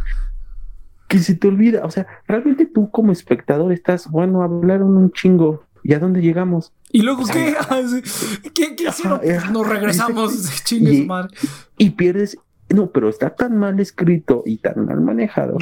que 1.08 1.18
se 1.18 1.34
te 1.34 1.48
olvida, 1.48 1.84
o 1.84 1.90
sea, 1.90 2.06
realmente 2.26 2.66
tú 2.66 2.90
como 2.90 3.12
espectador 3.12 3.72
estás, 3.72 4.10
bueno, 4.10 4.42
hablaron 4.42 4.96
un 4.96 5.12
chingo, 5.12 5.64
¿y 5.82 5.94
a 5.94 5.98
dónde 5.98 6.20
llegamos? 6.20 6.72
¿Y 6.90 7.02
luego 7.02 7.24
qué? 7.26 7.54
Ah, 7.70 7.80
¿Qué, 8.54 8.76
qué 8.76 8.88
hicieron? 8.88 9.20
Nos 9.52 9.68
regresamos, 9.68 10.50
chingues 10.64 11.06
Y 11.78 11.90
pierdes. 11.90 12.38
No, 12.68 12.90
pero 12.90 13.10
está 13.10 13.30
tan 13.30 13.58
mal 13.58 13.80
escrito 13.80 14.42
y 14.46 14.56
tan 14.56 14.86
mal 14.86 15.00
manejado 15.00 15.58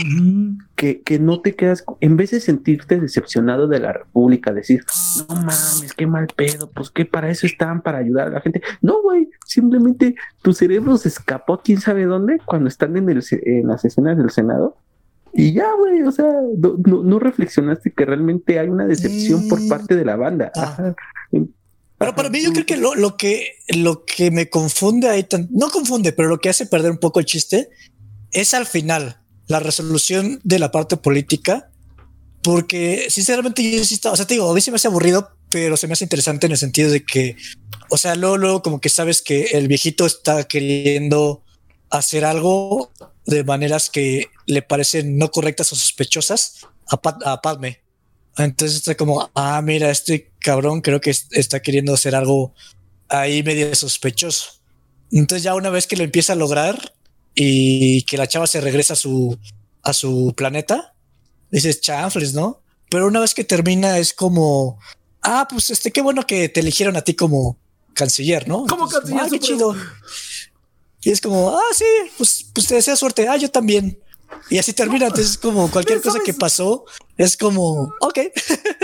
que, 0.77 1.03
que, 1.03 1.19
no 1.19 1.41
te 1.41 1.57
quedas, 1.57 1.85
en 2.01 2.17
vez 2.17 2.31
de 2.31 2.41
sentirte 2.41 3.01
decepcionado 3.01 3.67
de 3.67 3.81
la 3.81 3.93
República, 3.93 4.53
decir, 4.53 4.85
no 5.29 5.35
mames, 5.35 5.93
qué 5.97 6.07
mal 6.07 6.29
pedo, 6.37 6.71
pues 6.71 6.91
que 6.91 7.05
para 7.05 7.29
eso 7.31 7.47
están, 7.47 7.83
para 7.83 7.99
ayudar 7.99 8.29
a 8.29 8.31
la 8.31 8.41
gente. 8.41 8.63
No, 8.81 9.03
güey, 9.03 9.29
simplemente 9.45 10.15
tu 10.43 10.53
cerebro 10.53 10.97
se 10.99 11.09
escapó 11.09 11.61
quién 11.65 11.81
sabe 11.81 12.05
dónde 12.05 12.39
cuando 12.45 12.69
están 12.69 12.97
en, 12.97 13.09
el, 13.09 13.25
en 13.43 13.67
las 13.67 13.85
escenas 13.85 14.17
del 14.17 14.31
Senado. 14.31 14.77
Y 15.33 15.53
ya, 15.53 15.67
güey, 15.79 16.03
o 16.03 16.13
sea, 16.13 16.27
no, 16.59 17.03
no, 17.03 17.19
reflexionaste 17.19 17.93
que 17.93 18.05
realmente 18.05 18.59
hay 18.59 18.69
una 18.69 18.87
decepción 18.87 19.49
por 19.49 19.67
parte 19.69 19.95
de 19.95 20.05
la 20.05 20.17
banda. 20.17 20.51
Ah. 20.57 20.95
Pero 22.01 22.15
para 22.15 22.31
mí 22.31 22.43
yo 22.43 22.53
creo 22.53 22.67
que 22.67 22.77
lo, 22.77 22.95
lo, 22.95 23.17
que 23.17 23.57
lo 23.69 24.05
que 24.05 24.31
me 24.31 24.49
confunde 24.49 25.09
ahí, 25.09 25.27
no 25.51 25.71
confunde, 25.71 26.13
pero 26.13 26.29
lo 26.29 26.39
que 26.39 26.49
hace 26.49 26.67
perder 26.67 26.91
un 26.91 26.99
poco 26.99 27.21
el 27.21 27.27
chiste 27.27 27.69
es 28.33 28.55
al 28.55 28.67
final 28.67 29.21
la 29.47 29.61
resolución 29.61 30.41
de 30.43 30.59
la 30.59 30.71
parte 30.73 30.97
política, 30.97 31.71
porque 32.43 33.07
sinceramente 33.11 33.63
yo 33.71 33.85
sí 33.85 33.95
estaba, 33.95 34.15
o 34.15 34.17
sea, 34.17 34.27
te 34.27 34.35
digo, 34.35 34.51
a 34.51 34.55
mí 34.55 34.61
se 34.61 34.71
me 34.71 34.77
hace 34.77 34.89
aburrido, 34.89 35.31
pero 35.51 35.77
se 35.77 35.87
me 35.87 35.93
hace 35.93 36.05
interesante 36.05 36.47
en 36.47 36.53
el 36.53 36.59
sentido 36.59 36.91
de 36.91 37.05
que, 37.05 37.37
o 37.91 37.99
sea, 37.99 38.15
luego, 38.15 38.39
luego 38.39 38.63
como 38.63 38.81
que 38.81 38.89
sabes 38.89 39.21
que 39.21 39.49
el 39.53 39.69
viejito 39.69 40.07
está 40.07 40.45
queriendo 40.45 41.43
hacer 41.91 42.25
algo 42.25 42.93
de 43.27 43.45
maneras 43.45 43.91
que 43.91 44.29
le 44.51 44.63
parecen 44.63 45.17
no 45.19 45.31
correctas 45.31 45.73
o 45.73 45.77
sospechosas 45.77 46.67
a, 46.89 47.01
a 47.33 47.41
Padme. 47.41 47.83
Entonces 48.37 48.79
está 48.79 48.97
como, 48.97 49.31
ah, 49.35 49.61
mira, 49.63 49.91
este 49.91 50.33
cabrón 50.39 50.81
creo 50.81 51.01
que 51.01 51.11
está 51.11 51.61
queriendo 51.61 51.95
hacer 51.95 52.15
algo 52.15 52.55
ahí 53.09 53.43
medio 53.43 53.75
sospechoso. 53.75 54.61
Entonces 55.11 55.43
ya 55.43 55.55
una 55.55 55.71
vez 55.71 55.87
que 55.87 55.97
lo 55.97 56.05
empieza 56.05 56.33
a 56.33 56.37
lograr 56.37 56.95
y 57.35 58.03
que 58.03 58.17
la 58.17 58.29
chava 58.29 58.47
se 58.47 58.61
regresa 58.61 58.95
a 58.95 58.97
su, 58.97 59.39
a 59.83 59.93
su 59.93 60.33
planeta, 60.37 60.95
dices, 61.51 61.81
chanfles, 61.81 62.35
¿no? 62.35 62.63
Pero 62.91 63.07
una 63.07 63.21
vez 63.21 63.35
que 63.35 63.45
termina 63.45 63.99
es 63.99 64.13
como, 64.13 64.79
ah, 65.23 65.47
pues 65.49 65.71
este, 65.71 65.91
qué 65.91 66.01
bueno 66.01 66.27
que 66.27 66.49
te 66.49 66.61
eligieron 66.61 66.97
a 66.97 67.03
ti 67.03 67.15
como 67.15 67.59
canciller, 67.95 68.49
¿no? 68.49 68.67
Como 68.67 68.89
canciller. 68.89 69.21
ah, 69.21 69.29
qué 69.31 69.39
chido. 69.39 69.77
Y 71.03 71.11
es 71.11 71.21
como, 71.21 71.51
ah, 71.51 71.75
sí, 71.75 71.85
pues, 72.17 72.47
pues 72.53 72.67
te 72.67 72.75
desea 72.75 72.97
suerte. 72.97 73.29
Ah, 73.29 73.37
yo 73.37 73.51
también. 73.51 73.99
Y 74.49 74.59
así 74.59 74.73
termina. 74.73 75.07
Entonces, 75.07 75.39
como 75.39 75.71
cualquier 75.71 76.01
cosa 76.01 76.19
que 76.25 76.35
pasó, 76.35 76.85
es 77.17 77.37
como, 77.37 77.95
ok. 78.01 78.19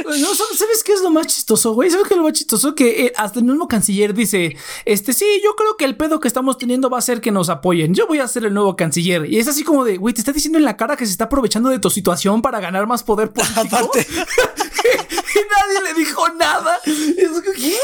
No, 0.05 0.35
¿sabes 0.35 0.85
qué 0.85 0.93
es 0.93 1.01
lo 1.01 1.11
más 1.11 1.27
chistoso, 1.27 1.75
güey? 1.75 1.91
¿Sabes 1.91 2.07
qué 2.07 2.15
es 2.15 2.19
lo 2.19 2.25
más 2.25 2.35
chistoso? 2.35 2.75
Que 2.75 3.07
eh, 3.07 3.13
hasta 3.17 3.41
el 3.41 3.45
mismo 3.47 3.67
canciller 3.67 4.15
dice, 4.15 4.57
este, 4.85 5.13
sí, 5.13 5.27
yo 5.43 5.57
creo 5.57 5.77
que 5.77 5.85
el 5.85 5.97
pedo 5.97 6.21
que 6.21 6.29
estamos 6.29 6.59
teniendo 6.59 6.89
va 6.89 6.99
a 6.99 7.03
ser 7.03 7.21
que 7.21 7.33
nos 7.33 7.49
apoyen. 7.49 7.95
Yo 7.95 8.07
voy 8.07 8.21
a 8.21 8.29
ser 8.29 8.45
el 8.45 8.55
nuevo 8.55 8.77
canciller. 8.77 9.27
Y 9.27 9.39
es 9.39 9.49
así 9.49 9.65
como 9.65 9.85
de, 9.85 9.97
güey, 9.97 10.15
te 10.15 10.21
está 10.21 10.33
diciendo 10.33 10.59
en 10.59 10.65
la 10.65 10.77
cara 10.77 10.97
que 10.97 11.07
se 11.07 11.13
está 11.13 11.25
aprovechando 11.25 11.71
de 11.71 11.79
tu 11.79 11.91
situación 11.91 12.43
para 12.43 12.61
ganar 12.61 12.87
más 12.87 13.03
poder 13.03 13.33
político. 13.33 13.61
Aparte. 13.61 14.07
y 14.11 15.39
nadie 15.75 15.83
le 15.85 15.95
dijo 15.99 16.29
nada. 16.35 16.79
¿Qué? 16.85 17.77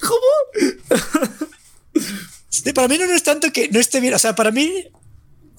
¿Cómo? 0.00 0.20
para 2.74 2.88
mí 2.88 2.98
no 2.98 3.04
es 3.04 3.22
tanto 3.22 3.50
que 3.52 3.68
no 3.68 3.80
esté 3.80 4.00
bien. 4.00 4.14
O 4.14 4.18
sea, 4.18 4.34
para 4.34 4.50
mí, 4.50 4.84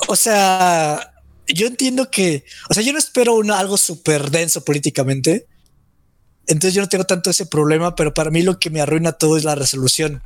o 0.07 0.15
sea, 0.15 1.10
yo 1.53 1.67
entiendo 1.67 2.09
que, 2.09 2.45
o 2.69 2.73
sea, 2.73 2.83
yo 2.83 2.93
no 2.93 2.99
espero 2.99 3.41
algo 3.53 3.77
súper 3.77 4.31
denso 4.31 4.63
políticamente. 4.63 5.47
Entonces 6.47 6.73
yo 6.73 6.81
no 6.81 6.89
tengo 6.89 7.05
tanto 7.05 7.29
ese 7.29 7.45
problema, 7.45 7.95
pero 7.95 8.13
para 8.13 8.31
mí 8.31 8.41
lo 8.41 8.59
que 8.59 8.69
me 8.69 8.81
arruina 8.81 9.13
todo 9.13 9.37
es 9.37 9.43
la 9.43 9.55
resolución. 9.55 10.21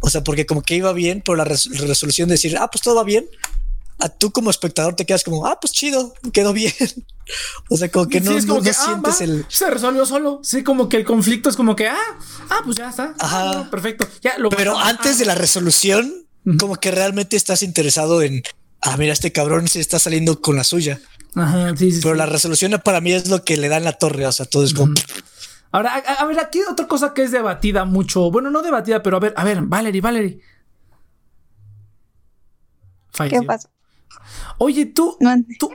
O 0.00 0.10
sea, 0.10 0.22
porque 0.22 0.46
como 0.46 0.62
que 0.62 0.76
iba 0.76 0.92
bien, 0.92 1.22
pero 1.24 1.36
la, 1.36 1.44
resolución 1.44 2.28
de 2.28 2.34
decir, 2.34 2.56
ah, 2.56 2.70
pues 2.70 2.82
todo 2.82 2.94
va 2.94 3.04
bien. 3.04 3.26
A 4.00 4.08
tú 4.08 4.30
como 4.30 4.48
espectador 4.50 4.94
te 4.94 5.04
quedas 5.04 5.24
como, 5.24 5.44
ah, 5.46 5.58
pues 5.60 5.72
chido, 5.72 6.14
quedó 6.32 6.52
bien. 6.52 6.72
o 7.68 7.76
sea, 7.76 7.90
como 7.90 8.06
que 8.06 8.20
no, 8.20 8.30
no, 8.40 8.60
ah, 8.64 8.72
sientes 8.72 9.20
el. 9.20 9.44
Se 9.48 9.68
resolvió 9.68 10.06
solo. 10.06 10.40
Sí, 10.44 10.62
como 10.62 10.88
que 10.88 10.96
el 10.96 11.04
conflicto 11.04 11.48
es 11.48 11.56
como 11.56 11.74
que, 11.74 11.88
ah, 11.88 11.98
ah, 12.48 12.60
pues 12.64 12.76
ya 12.76 12.90
está. 12.90 13.14
Ajá. 13.18 13.50
Ah, 13.50 13.70
perfecto. 13.70 14.08
Ya 14.22 14.38
lo 14.38 14.50
Pero 14.50 14.78
antes 14.78 15.18
de 15.18 15.24
la 15.24 15.34
resolución, 15.34 16.26
como 16.60 16.76
que 16.76 16.92
realmente 16.92 17.36
estás 17.36 17.64
interesado 17.64 18.22
en 18.22 18.42
ah, 18.82 18.96
mira, 18.96 19.12
este 19.12 19.32
cabrón 19.32 19.68
se 19.68 19.80
está 19.80 19.98
saliendo 19.98 20.40
con 20.40 20.56
la 20.56 20.64
suya. 20.64 21.00
Ajá, 21.34 21.76
sí, 21.76 21.92
sí. 21.92 22.00
Pero 22.02 22.14
la 22.14 22.26
resolución 22.26 22.80
para 22.84 23.00
mí 23.00 23.12
es 23.12 23.28
lo 23.28 23.44
que 23.44 23.56
le 23.56 23.68
da 23.68 23.76
en 23.76 23.84
la 23.84 23.92
torre. 23.92 24.26
O 24.26 24.32
sea, 24.32 24.46
todo 24.46 24.64
es 24.64 24.74
como. 24.74 24.94
Ahora, 25.70 25.94
a, 25.94 26.24
ver, 26.24 26.40
aquí 26.40 26.60
otra 26.68 26.86
cosa 26.86 27.12
que 27.12 27.22
es 27.22 27.30
debatida 27.30 27.84
mucho. 27.84 28.30
Bueno, 28.30 28.50
no 28.50 28.62
debatida, 28.62 29.02
pero 29.02 29.18
a 29.18 29.20
ver, 29.20 29.34
a 29.36 29.44
ver, 29.44 29.62
Valerie, 29.62 30.00
Valerie. 30.00 30.40
¿Qué 33.28 33.42
pasa? 33.42 33.68
Oye, 34.58 34.86
tú, 34.86 35.18
tú, 35.58 35.72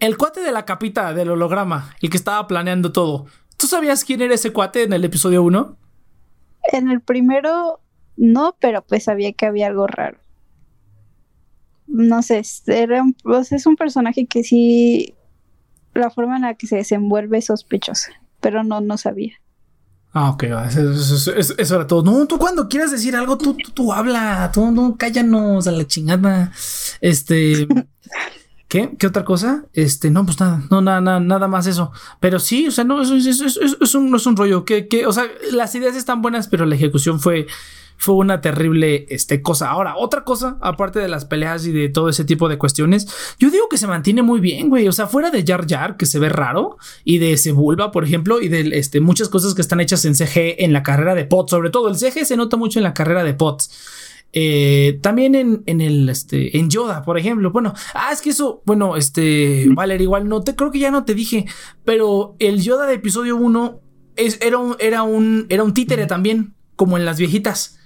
el 0.00 0.16
cuate 0.16 0.40
de 0.40 0.52
la 0.52 0.64
capita 0.64 1.14
del 1.14 1.30
holograma, 1.30 1.94
el 2.00 2.10
que 2.10 2.16
estaba 2.16 2.46
planeando 2.46 2.92
todo, 2.92 3.26
¿tú 3.56 3.66
sabías 3.66 4.04
quién 4.04 4.22
era 4.22 4.34
ese 4.34 4.52
cuate 4.52 4.82
en 4.82 4.92
el 4.92 5.04
episodio 5.04 5.42
1? 5.42 5.76
En 6.72 6.90
el 6.90 7.00
primero 7.00 7.80
no, 8.16 8.56
pero 8.60 8.82
pues 8.82 9.04
sabía 9.04 9.32
que 9.32 9.46
había 9.46 9.68
algo 9.68 9.86
raro 9.86 10.18
no 11.86 12.22
sé, 12.22 12.42
era 12.66 13.04
pues, 13.22 13.52
es 13.52 13.66
un 13.66 13.76
personaje 13.76 14.26
que 14.26 14.42
sí, 14.42 15.14
la 15.94 16.10
forma 16.10 16.36
en 16.36 16.42
la 16.42 16.54
que 16.54 16.66
se 16.66 16.76
desenvuelve 16.76 17.38
es 17.38 17.46
sospechosa, 17.46 18.10
pero 18.40 18.64
no, 18.64 18.80
no 18.80 18.98
sabía. 18.98 19.34
Ah, 20.16 20.30
ok, 20.30 20.44
eso, 20.44 21.74
era 21.76 21.86
todo. 21.88 22.04
No, 22.04 22.24
tú 22.28 22.38
cuando 22.38 22.68
quieras 22.68 22.92
decir 22.92 23.16
algo, 23.16 23.36
tú, 23.36 23.56
tú, 23.74 23.92
habla, 23.92 24.48
tú 24.54 24.70
no, 24.70 24.96
cállanos 24.96 25.66
a 25.66 25.72
la 25.72 25.88
chingada. 25.88 26.52
Este, 27.00 27.66
¿qué? 28.68 28.94
¿Qué 28.96 29.08
otra 29.08 29.24
cosa? 29.24 29.64
Este, 29.72 30.10
no, 30.10 30.24
pues 30.24 30.38
nada, 30.38 30.62
no, 30.70 30.80
nada, 30.80 31.18
nada, 31.18 31.48
más 31.48 31.66
eso. 31.66 31.90
Pero 32.20 32.38
sí, 32.38 32.68
o 32.68 32.70
sea, 32.70 32.84
no, 32.84 33.02
eso, 33.02 33.16
es, 33.16 33.94
un, 33.96 34.08
no 34.08 34.16
es 34.16 34.26
un 34.26 34.36
rollo. 34.36 34.64
Que, 34.64 34.86
que, 34.86 35.04
o 35.04 35.12
sea, 35.12 35.24
las 35.50 35.74
ideas 35.74 35.96
están 35.96 36.22
buenas, 36.22 36.46
pero 36.46 36.64
la 36.64 36.76
ejecución 36.76 37.18
fue, 37.18 37.48
fue 37.96 38.14
una 38.14 38.40
terrible 38.40 39.06
este, 39.08 39.42
cosa. 39.42 39.70
Ahora, 39.70 39.96
otra 39.96 40.24
cosa, 40.24 40.58
aparte 40.60 40.98
de 40.98 41.08
las 41.08 41.24
peleas 41.24 41.66
y 41.66 41.72
de 41.72 41.88
todo 41.88 42.08
ese 42.08 42.24
tipo 42.24 42.48
de 42.48 42.58
cuestiones, 42.58 43.08
yo 43.38 43.50
digo 43.50 43.68
que 43.68 43.78
se 43.78 43.86
mantiene 43.86 44.22
muy 44.22 44.40
bien, 44.40 44.68
güey. 44.68 44.88
O 44.88 44.92
sea, 44.92 45.06
fuera 45.06 45.30
de 45.30 45.44
Jar 45.44 45.66
Jar, 45.66 45.96
que 45.96 46.06
se 46.06 46.18
ve 46.18 46.28
raro, 46.28 46.76
y 47.04 47.18
de 47.18 47.36
Sebulba, 47.36 47.90
por 47.92 48.04
ejemplo, 48.04 48.40
y 48.40 48.48
de 48.48 48.78
este, 48.78 49.00
muchas 49.00 49.28
cosas 49.28 49.54
que 49.54 49.62
están 49.62 49.80
hechas 49.80 50.04
en 50.04 50.14
CG 50.14 50.56
en 50.58 50.72
la 50.72 50.82
carrera 50.82 51.14
de 51.14 51.24
Potts, 51.24 51.50
sobre 51.50 51.70
todo 51.70 51.88
el 51.88 51.96
CG 51.96 52.24
se 52.24 52.36
nota 52.36 52.56
mucho 52.56 52.78
en 52.78 52.84
la 52.84 52.94
carrera 52.94 53.24
de 53.24 53.34
Potts. 53.34 53.70
Eh, 54.36 54.98
también 55.00 55.36
en, 55.36 55.62
en, 55.66 55.80
el 55.80 56.08
este 56.08 56.58
en 56.58 56.68
Yoda, 56.68 57.02
por 57.02 57.16
ejemplo. 57.16 57.52
Bueno, 57.52 57.72
ah, 57.94 58.10
es 58.12 58.20
que 58.20 58.30
eso, 58.30 58.62
bueno, 58.66 58.96
este, 58.96 59.66
Valer, 59.70 60.00
igual 60.00 60.28
no 60.28 60.42
te 60.42 60.56
creo 60.56 60.72
que 60.72 60.80
ya 60.80 60.90
no 60.90 61.04
te 61.04 61.14
dije, 61.14 61.46
pero 61.84 62.34
el 62.40 62.60
Yoda 62.60 62.86
de 62.86 62.94
episodio 62.94 63.36
1 63.36 63.80
es, 64.16 64.40
era, 64.42 64.58
un, 64.58 64.74
era, 64.80 65.04
un, 65.04 65.46
era 65.50 65.62
un 65.62 65.72
títere 65.72 66.06
también, 66.06 66.54
como 66.74 66.98
en 66.98 67.04
las 67.04 67.18
viejitas 67.18 67.78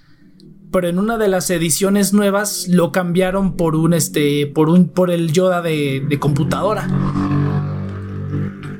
pero 0.71 0.87
en 0.87 0.99
una 0.99 1.17
de 1.17 1.27
las 1.27 1.49
ediciones 1.49 2.13
nuevas 2.13 2.67
lo 2.67 2.91
cambiaron 2.91 3.55
por 3.55 3.75
un 3.75 3.93
este 3.93 4.47
por 4.47 4.69
un 4.69 4.89
por 4.89 5.11
el 5.11 5.31
Yoda 5.31 5.61
de, 5.61 6.05
de 6.07 6.19
computadora. 6.19 6.87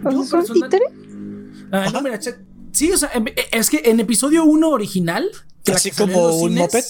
¿Es 0.09 0.33
un 0.33 0.45
títere? 0.45 0.85
Ah, 1.71 1.89
no, 1.93 2.01
mira, 2.01 2.19
sí, 2.71 2.91
o 2.91 2.97
sea, 2.97 3.11
em, 3.13 3.27
e, 3.27 3.35
es 3.51 3.69
que 3.69 3.81
en 3.85 3.99
episodio 3.99 4.43
1 4.43 4.69
original 4.69 5.29
Así 5.73 5.91
como 5.91 6.35
un 6.37 6.55
moped. 6.55 6.83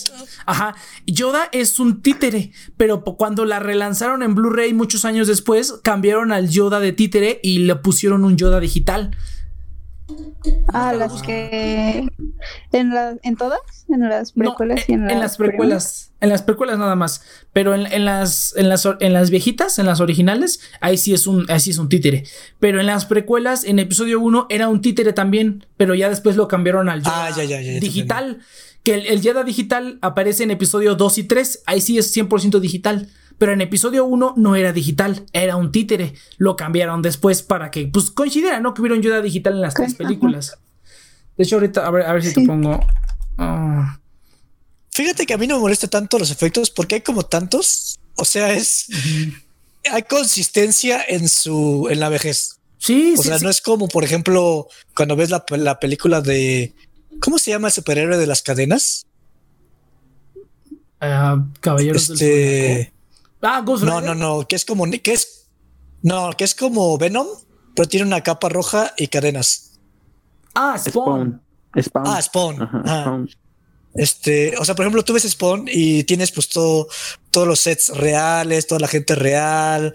Ajá. 0.45 0.75
Yoda 1.05 1.49
es 1.51 1.79
un 1.79 2.01
títere, 2.01 2.51
pero 2.77 3.03
cuando 3.03 3.45
la 3.45 3.59
relanzaron 3.59 4.23
en 4.23 4.35
Blu-ray 4.35 4.73
muchos 4.73 5.05
años 5.05 5.27
después, 5.27 5.75
cambiaron 5.83 6.31
al 6.31 6.49
Yoda 6.49 6.79
de 6.79 6.93
títere 6.93 7.39
y 7.43 7.59
le 7.59 7.75
pusieron 7.75 8.23
un 8.23 8.37
Yoda 8.37 8.59
digital. 8.59 9.11
Ah, 10.73 10.93
las 10.93 11.21
que 11.21 12.07
en 12.71 12.93
en 13.23 13.35
todas, 13.35 13.59
en 13.89 14.07
las 14.07 14.31
precuelas 14.33 14.87
y 14.87 14.93
en, 14.93 15.09
en 15.09 15.19
las, 15.19 15.37
precuelas, 15.37 16.11
en 16.21 16.29
las 16.29 16.41
precuelas 16.41 16.77
nada 16.77 16.95
más, 16.95 17.21
pero 17.53 17.73
en, 17.75 18.05
las 18.05 18.55
en 18.55 18.69
las 18.69 18.87
en 18.99 19.13
las 19.13 19.29
viejitas, 19.29 19.79
en 19.79 19.85
las 19.85 19.99
originales, 19.99 20.59
ahí 20.81 20.97
sí 20.97 21.13
es 21.13 21.27
un 21.27 21.45
ahí 21.49 21.59
sí 21.59 21.71
es 21.71 21.77
un 21.77 21.89
títere, 21.89 22.23
pero 22.59 22.79
en 22.79 22.85
las 22.85 23.05
precuelas 23.05 23.63
en 23.63 23.79
episodio 23.79 24.19
1 24.19 24.47
era 24.49 24.67
un 24.67 24.81
títere 24.81 25.13
también, 25.13 25.65
pero 25.77 25.95
ya 25.95 26.09
después 26.09 26.35
lo 26.35 26.47
cambiaron 26.47 26.89
al 26.89 27.01
ah, 27.05 27.31
digital, 27.81 28.39
que 28.83 28.95
el, 28.95 29.07
el 29.07 29.21
Yoda 29.21 29.43
digital 29.43 29.99
aparece 30.01 30.43
en 30.43 30.51
episodio 30.51 30.95
2 30.95 31.17
y 31.17 31.23
3, 31.23 31.63
ahí 31.65 31.81
sí 31.81 31.97
es 31.97 32.15
100% 32.15 32.59
digital. 32.59 33.09
Pero 33.39 33.53
en 33.53 33.61
episodio 33.61 34.05
1 34.05 34.33
no 34.37 34.55
era 34.55 34.73
digital, 34.73 35.25
era 35.31 35.55
un 35.55 35.71
títere. 35.71 36.13
Lo 36.37 36.57
cambiaron 36.57 37.01
después 37.01 37.41
para 37.41 37.71
que, 37.71 37.87
pues, 37.87 38.11
coincidiera, 38.11 38.59
¿no? 38.59 38.73
Que 38.73 38.81
hubiera 38.81 38.95
un 38.95 39.01
Yoda 39.01 39.21
digital 39.21 39.53
en 39.53 39.61
las 39.61 39.73
tres 39.73 39.95
películas. 39.95 40.59
De 41.37 41.45
hecho, 41.45 41.55
ahorita, 41.55 41.87
a 41.87 41.89
ver, 41.89 42.05
a 42.05 42.13
ver 42.13 42.23
si 42.23 42.33
te 42.33 42.45
pongo. 42.45 42.85
Ah. 43.37 43.97
Fíjate 44.91 45.25
que 45.25 45.33
a 45.33 45.37
mí 45.37 45.47
no 45.47 45.55
me 45.55 45.61
molesta 45.61 45.87
tanto 45.87 46.19
los 46.19 46.31
efectos 46.31 46.69
porque 46.69 46.95
hay 46.95 47.01
como 47.01 47.23
tantos. 47.23 47.97
O 48.15 48.25
sea, 48.25 48.53
es. 48.53 48.87
Hay 49.89 50.03
consistencia 50.03 51.01
en 51.07 51.29
su. 51.29 51.87
en 51.89 52.01
la 52.01 52.09
vejez. 52.09 52.59
Sí, 52.77 53.15
o 53.17 53.23
sea, 53.23 53.39
no 53.39 53.49
es 53.49 53.61
como, 53.61 53.87
por 53.87 54.03
ejemplo, 54.03 54.67
cuando 54.93 55.15
ves 55.15 55.29
la, 55.29 55.79
película 55.79 56.19
de. 56.19 56.73
¿Cómo 57.21 57.39
se 57.39 57.51
llama 57.51 57.69
el 57.69 57.73
superhéroe 57.73 58.17
de 58.17 58.27
las 58.27 58.41
cadenas? 58.41 59.05
Uh, 61.01 61.45
Caballeros 61.61 62.09
este, 62.09 62.91
Ah, 63.41 63.61
Ghost 63.61 63.83
No, 63.83 64.01
no, 64.01 64.15
no, 64.15 64.47
que 64.47 64.55
es 64.55 64.65
como 64.65 64.85
que 65.03 65.13
es 65.13 65.47
No, 66.01 66.31
que 66.37 66.43
es 66.43 66.55
como 66.55 66.97
Venom, 66.97 67.27
pero 67.75 67.87
tiene 67.87 68.05
una 68.05 68.21
capa 68.21 68.49
roja 68.49 68.93
y 68.97 69.07
cadenas. 69.07 69.79
Ah, 70.55 70.77
Spawn. 70.77 71.41
Spawn. 71.81 72.07
Ah, 72.07 72.21
Spawn. 72.21 73.29
Este, 73.95 74.55
o 74.57 74.65
sea, 74.65 74.75
por 74.75 74.85
ejemplo, 74.85 75.03
tú 75.03 75.13
ves 75.13 75.23
Spawn 75.23 75.65
y 75.67 76.03
tienes 76.03 76.31
pues 76.31 76.49
todo, 76.49 76.87
todos 77.31 77.47
los 77.47 77.59
sets 77.59 77.89
reales, 77.89 78.67
toda 78.67 78.79
la 78.79 78.87
gente 78.87 79.15
real, 79.15 79.93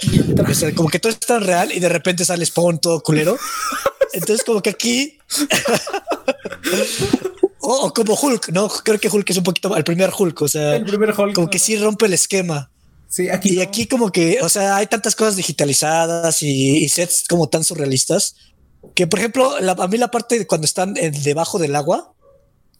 como 0.74 0.88
que 0.88 0.98
todo 0.98 1.12
es 1.12 1.20
tan 1.20 1.42
real 1.42 1.72
y 1.72 1.80
de 1.80 1.88
repente 1.88 2.24
sale 2.24 2.44
Spawn 2.44 2.80
todo 2.80 3.02
culero. 3.02 3.36
Entonces, 4.12 4.44
como 4.44 4.62
que 4.62 4.70
aquí, 4.70 5.18
o, 7.60 7.92
como 7.92 8.14
Hulk, 8.14 8.50
no 8.50 8.68
creo 8.68 8.98
que 8.98 9.08
Hulk 9.08 9.30
es 9.30 9.38
un 9.38 9.44
poquito 9.44 9.76
el 9.76 9.84
primer 9.84 10.12
Hulk, 10.16 10.42
o 10.42 10.48
sea, 10.48 10.76
el 10.76 10.84
primer 10.84 11.18
Hulk, 11.18 11.34
como 11.34 11.50
que 11.50 11.58
sí 11.58 11.76
rompe 11.76 12.06
el 12.06 12.14
esquema. 12.14 12.70
Sí, 13.14 13.28
aquí. 13.28 13.50
Y 13.50 13.60
aquí, 13.60 13.86
como 13.86 14.10
que, 14.10 14.40
o 14.42 14.48
sea, 14.48 14.74
hay 14.74 14.88
tantas 14.88 15.14
cosas 15.14 15.36
digitalizadas 15.36 16.42
y, 16.42 16.88
sets 16.88 17.26
como 17.28 17.48
tan 17.48 17.62
surrealistas 17.62 18.34
que, 18.96 19.06
por 19.06 19.20
ejemplo, 19.20 19.54
a 19.54 19.86
mí 19.86 19.98
la 19.98 20.10
parte 20.10 20.36
de 20.36 20.48
cuando 20.48 20.64
están 20.64 20.94
debajo 20.94 21.60
del 21.60 21.76
agua, 21.76 22.12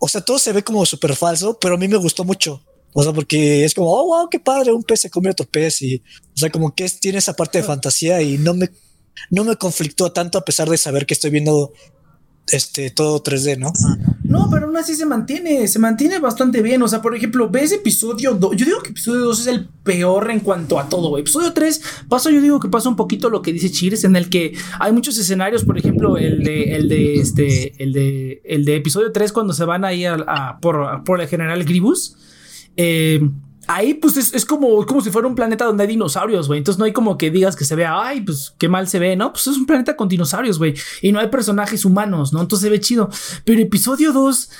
o 0.00 0.08
sea, 0.08 0.22
todo 0.22 0.40
se 0.40 0.50
ve 0.50 0.64
como 0.64 0.84
súper 0.86 1.14
falso, 1.14 1.56
pero 1.60 1.76
a 1.76 1.78
mí 1.78 1.86
me 1.86 1.98
gustó 1.98 2.24
mucho. 2.24 2.64
O 2.94 3.04
sea, 3.04 3.12
porque 3.12 3.64
es 3.64 3.74
como, 3.74 3.92
oh, 3.92 4.06
wow, 4.06 4.28
qué 4.28 4.40
padre, 4.40 4.72
un 4.72 4.82
pez 4.82 5.02
se 5.02 5.10
come 5.10 5.30
otro 5.30 5.46
pez 5.46 5.80
y, 5.82 6.02
o 6.34 6.36
sea, 6.36 6.50
como 6.50 6.74
que 6.74 6.88
tiene 6.88 7.18
esa 7.18 7.34
parte 7.34 7.58
de 7.58 7.64
fantasía 7.64 8.20
y 8.20 8.36
no 8.36 8.54
me, 8.54 8.70
no 9.30 9.44
me 9.44 9.54
conflictó 9.54 10.10
tanto 10.10 10.38
a 10.38 10.44
pesar 10.44 10.68
de 10.68 10.78
saber 10.78 11.06
que 11.06 11.14
estoy 11.14 11.30
viendo 11.30 11.72
este 12.50 12.90
todo 12.90 13.22
3D, 13.22 13.58
¿no? 13.58 13.72
No, 14.22 14.48
pero 14.50 14.66
aún 14.66 14.76
así 14.76 14.94
se 14.94 15.06
mantiene, 15.06 15.66
se 15.68 15.78
mantiene 15.78 16.18
bastante 16.18 16.60
bien. 16.62 16.82
O 16.82 16.88
sea, 16.88 17.00
por 17.00 17.14
ejemplo, 17.14 17.48
ves 17.48 17.72
episodio 17.72 18.34
2. 18.34 18.56
Yo 18.56 18.66
digo 18.66 18.82
que 18.82 18.90
episodio 18.90 19.20
2 19.20 19.40
es 19.40 19.46
el 19.46 19.68
peor 19.82 20.30
en 20.30 20.40
cuanto 20.40 20.78
a 20.78 20.88
todo. 20.88 21.16
Episodio 21.18 21.52
3 21.52 21.80
pasa, 22.08 22.30
yo 22.30 22.40
digo 22.40 22.60
que 22.60 22.68
pasa 22.68 22.88
un 22.88 22.96
poquito 22.96 23.30
lo 23.30 23.42
que 23.42 23.52
dice 23.52 23.70
Chires, 23.70 24.04
en 24.04 24.16
el 24.16 24.28
que 24.28 24.54
hay 24.78 24.92
muchos 24.92 25.16
escenarios, 25.18 25.64
por 25.64 25.78
ejemplo, 25.78 26.16
el 26.16 26.44
de, 26.44 26.76
el 26.76 26.88
de 26.88 27.14
este, 27.16 27.82
el 27.82 27.92
de, 27.92 28.42
el 28.44 28.64
de 28.64 28.76
episodio 28.76 29.12
3 29.12 29.32
cuando 29.32 29.52
se 29.52 29.64
van 29.64 29.84
ahí 29.84 30.04
a, 30.04 30.58
por, 30.60 31.04
por 31.04 31.20
el 31.20 31.28
general 31.28 31.64
Gribus. 31.64 32.16
Eh, 32.76 33.20
ahí 33.68 33.94
pues 33.94 34.16
es, 34.16 34.44
como, 34.44 34.84
como 34.86 35.00
si 35.00 35.10
fuera 35.10 35.28
un 35.28 35.34
planeta 35.34 35.64
donde 35.64 35.82
hay 35.82 35.88
dinosaurios, 35.88 36.46
güey. 36.46 36.58
Entonces 36.58 36.78
no 36.78 36.84
hay 36.84 36.92
como 36.92 37.18
que 37.18 37.30
digas 37.30 37.56
que 37.56 37.64
se 37.64 37.74
vea, 37.74 38.00
ay, 38.00 38.20
pues 38.22 38.54
qué 38.58 38.68
mal 38.68 38.88
se 38.88 38.98
ve, 38.98 39.16
¿no? 39.16 39.32
Pues 39.32 39.46
es 39.46 39.56
un 39.56 39.66
planeta 39.66 39.96
con 39.96 40.08
dinosaurios, 40.08 40.58
güey. 40.58 40.74
Y 41.02 41.12
no 41.12 41.20
hay 41.20 41.28
personajes 41.28 41.84
humanos, 41.84 42.32
¿no? 42.32 42.40
Entonces 42.40 42.64
se 42.64 42.70
ve 42.70 42.80
chido. 42.80 43.10
Pero 43.44 43.60
episodio 43.60 44.12
2 44.12 44.50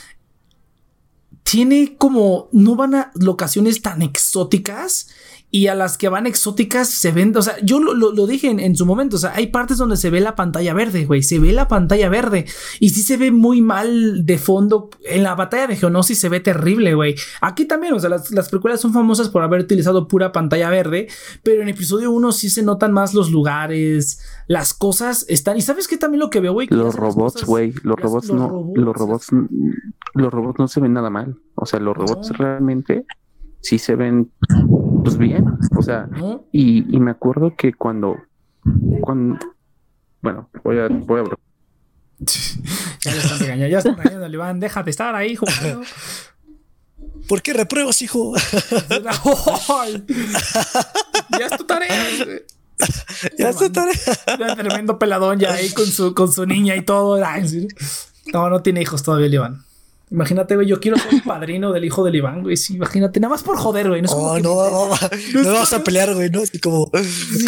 tiene 1.43 1.97
como, 1.97 2.49
no 2.53 2.75
van 2.75 2.95
a 2.95 3.13
locaciones 3.15 3.83
tan 3.83 4.03
exóticas 4.03 5.09
y 5.55 5.69
a 5.69 5.77
las 5.77 5.97
que 5.97 6.09
van 6.09 6.27
exóticas 6.27 6.89
se 6.89 7.13
ven, 7.13 7.33
o 7.37 7.41
sea, 7.41 7.55
yo 7.63 7.79
lo, 7.79 8.27
dije 8.27 8.49
en, 8.51 8.75
su 8.75 8.85
momento, 8.87 9.15
o 9.15 9.19
sea, 9.21 9.35
hay 9.37 9.47
partes 9.47 9.79
donde 9.79 9.97
se 9.97 10.11
ve 10.11 10.21
la 10.21 10.35
pantalla 10.35 10.75
verde, 10.75 11.05
güey, 11.05 11.23
se 11.23 11.39
ve 11.39 11.53
la 11.53 11.69
pantalla 11.69 12.09
verde 12.09 12.47
y 12.81 12.89
sí 12.89 13.03
se 13.03 13.17
ve 13.17 13.31
muy 13.31 13.63
mal 13.63 14.27
de 14.27 14.37
fondo. 14.39 14.91
En 15.05 15.23
la 15.23 15.37
batalla 15.37 15.69
de 15.69 15.77
Geonosis 15.77 16.19
se 16.19 16.29
ve 16.29 16.41
terrible, 16.41 16.95
güey. 16.95 17.15
Aquí 17.41 17.67
también, 17.67 17.95
o 17.95 18.01
sea, 18.01 18.11
las, 18.11 18.33
las 18.33 18.49
películas 18.49 18.81
son 18.81 18.93
famosas 18.93 19.29
por 19.29 19.45
haber 19.45 19.61
utilizado 19.61 20.09
pura 20.09 20.33
pantalla 20.33 20.71
verde, 20.71 21.07
pero 21.45 21.63
en 21.63 21.69
episodio 21.69 22.11
1 22.11 22.33
sí 22.33 22.51
se 22.51 22.65
notan 22.65 22.93
más 22.93 23.15
los 23.15 23.31
lugares, 23.31 24.19
las 24.49 24.75
cosas 24.75 25.25
están. 25.29 25.57
¿Y 25.57 25.61
sabes 25.61 25.87
qué 25.87 25.97
también 25.97 26.19
lo 26.19 26.31
que 26.31 26.41
veo, 26.41 26.53
güey? 26.53 26.67
Los 26.69 26.97
robots, 26.97 27.45
güey, 27.45 27.73
los, 27.85 27.97
robots 28.01 28.29
no, 28.29 28.73
los 28.75 28.97
robots, 28.97 29.29
los 30.15 30.33
robots 30.33 30.59
no 30.59 30.67
se 30.67 30.81
ven 30.81 30.95
nada 30.95 31.11
mal. 31.11 31.39
O 31.55 31.65
sea, 31.65 31.79
los 31.79 31.97
robots 31.97 32.37
realmente 32.37 33.07
sí 33.61 33.79
se 33.79 33.95
ven 33.95 34.33
pues 35.05 35.19
bien, 35.19 35.45
o 35.77 35.83
sea, 35.83 36.09
y, 36.51 36.83
me 36.99 37.11
acuerdo 37.11 37.55
que 37.55 37.75
cuando, 37.75 38.17
cuando, 39.03 39.39
bueno, 40.23 40.49
voy 40.63 40.79
a, 40.79 40.89
voy 40.89 41.21
a... 41.21 41.25
ya 43.01 43.13
le 43.13 43.19
están 43.19 43.39
regañando, 43.39 43.69
ya 43.69 43.79
están 43.79 43.97
regañando, 43.97 44.29
Iván, 44.29 44.61
deja 44.61 44.83
de 44.83 44.91
estar 44.91 45.15
ahí, 45.15 45.33
hijo. 45.33 45.45
¿Por 47.29 47.43
qué 47.43 47.53
repruebas, 47.53 48.01
hijo? 48.01 48.35
ya 51.39 51.47
es 51.47 51.57
tu 51.59 51.65
tarea. 51.65 51.89
ya 53.39 53.51
es 53.51 53.57
tu 53.57 53.71
tarea. 53.71 53.95
Ya 54.39 54.57
tremendo 54.57 54.99
peladón 54.99 55.39
ya 55.39 55.53
ahí 55.53 55.71
con 55.71 55.87
su, 55.87 56.15
con 56.15 56.33
su 56.33 56.47
niña 56.47 56.77
y 56.77 56.83
todo. 56.83 57.23
No, 58.33 58.49
no 58.49 58.63
tiene 58.63 58.81
hijos 58.81 59.03
todavía, 59.03 59.27
Iván. 59.27 59.64
Imagínate, 60.15 60.55
güey, 60.55 60.69
yo 60.69 60.79
quiero 60.79 60.97
ser 60.97 61.13
el 61.13 61.23
padrino 61.25 61.73
del 61.73 61.85
hijo 61.85 62.05
del 62.05 62.15
Iván, 62.15 62.43
güey. 62.43 62.57
Sí, 62.57 62.75
imagínate, 62.75 63.19
nada 63.19 63.33
más 63.33 63.43
por 63.43 63.57
joder, 63.57 63.89
güey. 63.89 64.01
No, 64.01 64.13
oh, 64.13 64.39
no, 64.39 64.55
no, 64.55 65.43
no, 65.43 65.53
vamos 65.53 65.73
a 65.73 65.83
pelear, 65.83 66.15
güey, 66.15 66.31
¿no? 66.31 66.41
Así 66.41 66.61
como, 66.61 66.89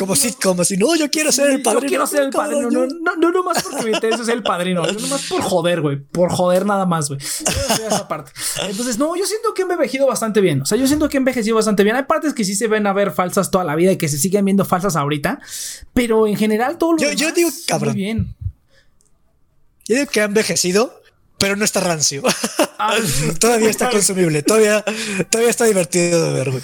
como 0.00 0.16
si, 0.16 0.32
como 0.32 0.64
si, 0.64 0.76
no, 0.76 0.96
yo 0.96 1.08
quiero 1.08 1.30
ser 1.30 1.48
el 1.52 1.62
padrino. 1.62 1.82
Yo 1.82 1.88
quiero 1.88 2.06
ser 2.08 2.22
el 2.24 2.30
padrino. 2.30 2.68
No, 2.68 2.86
no, 2.86 3.14
no, 3.14 3.30
no 3.30 3.44
más 3.44 3.62
porque 3.62 3.84
me 3.84 3.92
interesa 3.92 4.24
ser 4.24 4.34
el 4.34 4.42
padrino. 4.42 4.84
No 4.84 5.06
más 5.06 5.28
por 5.28 5.42
joder, 5.42 5.80
güey. 5.80 6.00
Por 6.00 6.32
joder 6.32 6.66
nada 6.66 6.86
más, 6.86 7.08
güey. 7.08 7.20
esa 7.20 8.08
parte. 8.08 8.32
Entonces, 8.68 8.98
no, 8.98 9.14
yo 9.14 9.26
siento 9.26 9.54
que 9.54 9.62
he 9.62 9.64
envejecido 9.64 10.08
bastante 10.08 10.40
bien. 10.40 10.62
O 10.62 10.66
sea, 10.66 10.76
yo 10.76 10.88
siento 10.88 11.08
que 11.08 11.18
he 11.18 11.20
envejecido 11.20 11.54
bastante 11.54 11.84
bien. 11.84 11.94
Hay 11.94 12.02
partes 12.02 12.34
que 12.34 12.42
sí 12.42 12.56
se 12.56 12.66
ven 12.66 12.88
a 12.88 12.92
ver 12.92 13.12
falsas 13.12 13.52
toda 13.52 13.62
la 13.62 13.76
vida 13.76 13.92
y 13.92 13.96
que 13.96 14.08
se 14.08 14.18
siguen 14.18 14.44
viendo 14.44 14.64
falsas 14.64 14.96
ahorita. 14.96 15.38
Pero 15.94 16.26
en 16.26 16.34
general 16.34 16.78
todo 16.78 16.94
lo 16.94 16.98
Yo, 16.98 17.12
yo 17.12 17.30
digo, 17.30 17.48
cabrón. 17.68 17.94
Muy 17.94 18.02
bien. 18.02 18.34
Yo 19.88 19.94
digo 19.94 20.10
que 20.10 20.20
ha 20.20 20.24
envejecido 20.24 21.00
pero 21.38 21.56
no 21.56 21.64
está 21.64 21.80
rancio. 21.80 22.22
Ah, 22.78 22.96
todavía 23.40 23.70
está 23.70 23.90
consumible, 23.90 24.42
todavía, 24.42 24.84
todavía 25.30 25.50
está 25.50 25.64
divertido 25.64 26.32
de 26.32 26.32
ver, 26.32 26.62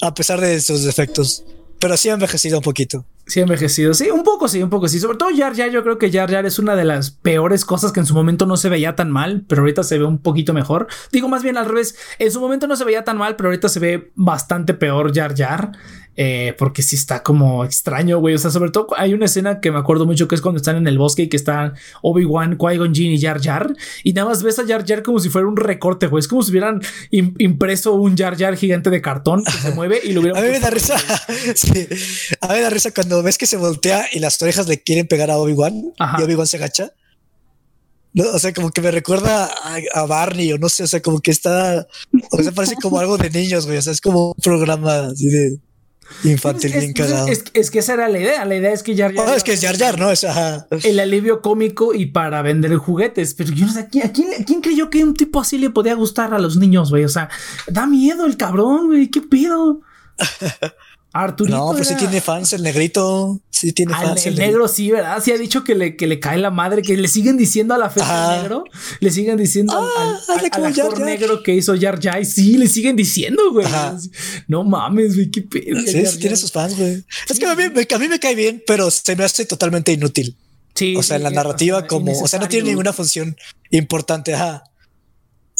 A 0.00 0.14
pesar 0.14 0.40
de 0.40 0.60
sus 0.60 0.84
defectos. 0.84 1.44
Pero 1.78 1.96
sí 1.96 2.10
ha 2.10 2.12
envejecido 2.12 2.58
un 2.58 2.62
poquito. 2.62 3.06
Sí 3.26 3.40
ha 3.40 3.44
envejecido, 3.44 3.94
sí, 3.94 4.10
un 4.10 4.22
poco 4.22 4.48
sí, 4.48 4.62
un 4.62 4.68
poco 4.68 4.86
sí. 4.86 5.00
Sobre 5.00 5.16
todo 5.16 5.30
Jar 5.34 5.56
Jar, 5.56 5.70
yo 5.70 5.82
creo 5.82 5.96
que 5.96 6.12
Jar 6.12 6.30
Jar 6.30 6.44
es 6.44 6.58
una 6.58 6.76
de 6.76 6.84
las 6.84 7.10
peores 7.10 7.64
cosas 7.64 7.90
que 7.90 8.00
en 8.00 8.06
su 8.06 8.12
momento 8.12 8.44
no 8.44 8.58
se 8.58 8.68
veía 8.68 8.96
tan 8.96 9.10
mal, 9.10 9.46
pero 9.48 9.62
ahorita 9.62 9.82
se 9.82 9.96
ve 9.96 10.04
un 10.04 10.18
poquito 10.18 10.52
mejor. 10.52 10.88
Digo 11.10 11.28
más 11.28 11.42
bien 11.42 11.56
al 11.56 11.66
revés, 11.66 11.96
en 12.18 12.30
su 12.30 12.38
momento 12.38 12.66
no 12.66 12.76
se 12.76 12.84
veía 12.84 13.04
tan 13.04 13.16
mal, 13.16 13.36
pero 13.36 13.48
ahorita 13.48 13.70
se 13.70 13.80
ve 13.80 14.12
bastante 14.14 14.74
peor 14.74 15.14
Jar 15.14 15.34
Jar. 15.34 15.72
Eh, 16.22 16.54
porque 16.58 16.82
sí 16.82 16.96
está 16.96 17.22
como 17.22 17.64
extraño, 17.64 18.18
güey. 18.18 18.34
O 18.34 18.38
sea, 18.38 18.50
sobre 18.50 18.70
todo 18.70 18.88
hay 18.98 19.14
una 19.14 19.24
escena 19.24 19.58
que 19.58 19.72
me 19.72 19.78
acuerdo 19.78 20.04
mucho 20.04 20.28
que 20.28 20.34
es 20.34 20.42
cuando 20.42 20.58
están 20.58 20.76
en 20.76 20.86
el 20.86 20.98
bosque 20.98 21.22
y 21.22 21.28
que 21.30 21.36
están 21.38 21.72
Obi-Wan, 22.02 22.58
Qui-Gon 22.58 22.94
Jinn 22.94 23.12
y 23.12 23.18
Jar 23.18 23.40
Jar. 23.40 23.74
Y 24.04 24.12
nada 24.12 24.28
más 24.28 24.42
ves 24.42 24.58
a 24.58 24.66
Jar 24.66 24.84
Jar 24.86 25.02
como 25.02 25.18
si 25.18 25.30
fuera 25.30 25.48
un 25.48 25.56
recorte, 25.56 26.08
güey. 26.08 26.20
Es 26.20 26.28
como 26.28 26.42
si 26.42 26.50
hubieran 26.50 26.82
impreso 27.10 27.94
un 27.94 28.18
Jar 28.18 28.36
Jar 28.36 28.54
gigante 28.58 28.90
de 28.90 29.00
cartón 29.00 29.42
que 29.44 29.50
se 29.50 29.70
mueve 29.70 29.98
y 30.04 30.12
lo 30.12 30.20
hubieran. 30.20 30.38
a 30.44 30.46
mí 30.46 30.52
me 30.52 30.60
da 30.60 30.68
risa. 30.68 30.98
sí. 31.54 31.88
A 32.42 32.48
mí 32.48 32.54
me 32.54 32.60
da 32.60 32.68
risa 32.68 32.90
cuando 32.90 33.22
ves 33.22 33.38
que 33.38 33.46
se 33.46 33.56
voltea 33.56 34.04
y 34.12 34.18
las 34.18 34.42
orejas 34.42 34.68
le 34.68 34.82
quieren 34.82 35.08
pegar 35.08 35.30
a 35.30 35.38
Obi-Wan 35.38 35.72
y 36.18 36.22
Obi-Wan 36.22 36.46
se 36.46 36.58
agacha. 36.58 36.92
o 38.14 38.38
sea, 38.38 38.52
como 38.52 38.68
que 38.72 38.82
me 38.82 38.90
recuerda 38.90 39.50
a, 39.94 40.04
Barney 40.04 40.52
o 40.52 40.58
no 40.58 40.68
sé, 40.68 40.82
o 40.82 40.86
sea, 40.86 41.00
como 41.00 41.20
que 41.20 41.30
está, 41.30 41.86
o 42.30 42.42
sea, 42.42 42.52
parece 42.52 42.74
como 42.74 42.98
algo 42.98 43.16
de 43.16 43.30
niños, 43.30 43.64
güey, 43.64 43.78
o 43.78 43.82
sea, 43.82 43.94
es 43.94 44.02
como 44.02 44.32
un 44.32 44.42
programa 44.42 45.06
así 45.06 45.26
de, 45.26 45.58
Infantil 46.24 46.72
bien 46.72 46.92
cagado. 46.92 47.28
Es, 47.28 47.70
que 47.70 47.78
esa 47.78 47.94
era 47.94 48.08
la 48.08 48.18
idea. 48.18 48.44
La 48.44 48.56
idea 48.56 48.72
es 48.72 48.82
que 48.82 48.96
Jar 48.96 49.14
Jar. 49.14 49.28
Oh, 49.28 49.34
es 49.34 49.44
que 49.44 49.52
es 49.52 49.60
Jar 49.60 49.76
Jar, 49.76 49.98
¿no? 49.98 50.10
Es, 50.10 50.26
El 50.84 51.00
alivio 51.00 51.40
cómico 51.42 51.94
y 51.94 52.06
para 52.06 52.42
vender 52.42 52.76
juguetes. 52.76 53.34
Pero 53.34 53.52
yo 53.52 53.66
no 53.66 53.72
sé, 53.72 53.80
¿a 53.80 53.88
quién, 53.88 54.10
quién, 54.46 54.60
creyó 54.60 54.90
que 54.90 55.04
un 55.04 55.14
tipo 55.14 55.40
así 55.40 55.58
le 55.58 55.70
podía 55.70 55.94
gustar 55.94 56.34
a 56.34 56.38
los 56.38 56.56
niños, 56.56 56.90
güey? 56.90 57.04
O 57.04 57.08
sea, 57.08 57.28
da 57.66 57.86
miedo 57.86 58.26
el 58.26 58.36
cabrón, 58.36 58.86
güey. 58.86 59.08
¿Qué 59.08 59.20
pedo? 59.20 59.80
Arturito. 61.12 61.56
No, 61.56 61.72
pues 61.72 61.88
sí 61.88 61.96
tiene 61.96 62.20
fans 62.20 62.52
el 62.52 62.62
negrito. 62.62 63.40
Sí 63.50 63.72
tiene 63.72 63.92
fans. 63.92 64.26
El, 64.26 64.36
negro, 64.36 64.68
sí, 64.68 64.90
¿verdad? 64.90 65.20
Sí 65.22 65.32
ha 65.32 65.38
dicho 65.38 65.64
que 65.64 65.74
le, 65.74 65.96
que 65.96 66.06
le 66.06 66.20
cae 66.20 66.38
la 66.38 66.50
madre, 66.50 66.82
que 66.82 66.96
le 66.96 67.08
siguen 67.08 67.36
diciendo 67.36 67.74
a 67.74 67.78
la 67.78 67.90
fe 67.90 68.00
negro. 68.00 68.64
Le 69.00 69.10
siguen 69.10 69.36
diciendo 69.36 69.74
al, 69.76 70.44
actor 70.44 71.00
negro 71.00 71.42
que 71.42 71.54
hizo 71.54 71.74
Jar 71.78 72.00
Jar. 72.00 72.24
Sí, 72.24 72.56
le 72.56 72.68
siguen 72.68 72.94
diciendo, 72.96 73.42
güey. 73.52 73.66
No 74.46 74.62
mames, 74.64 75.16
güey, 75.16 75.30
qué 75.30 75.42
pedo. 75.42 75.80
Sí, 75.80 76.06
sí 76.06 76.18
tiene 76.18 76.36
sus 76.36 76.52
fans, 76.52 76.76
güey. 76.78 77.04
Es 77.28 77.38
que 77.38 77.46
a 77.46 77.54
mí, 77.56 77.64
a 77.64 77.98
mí, 77.98 78.08
me 78.08 78.20
cae 78.20 78.34
bien, 78.34 78.62
pero 78.66 78.90
se 78.90 79.16
me 79.16 79.24
hace 79.24 79.44
totalmente 79.46 79.92
inútil. 79.92 80.36
Sí. 80.74 80.94
O 80.96 81.02
sea, 81.02 81.16
en 81.16 81.24
la 81.24 81.30
narrativa, 81.30 81.86
como, 81.86 82.18
o 82.18 82.28
sea, 82.28 82.38
no 82.38 82.48
tiene 82.48 82.68
ninguna 82.68 82.92
función 82.92 83.36
importante. 83.70 84.34
Ajá. 84.34 84.62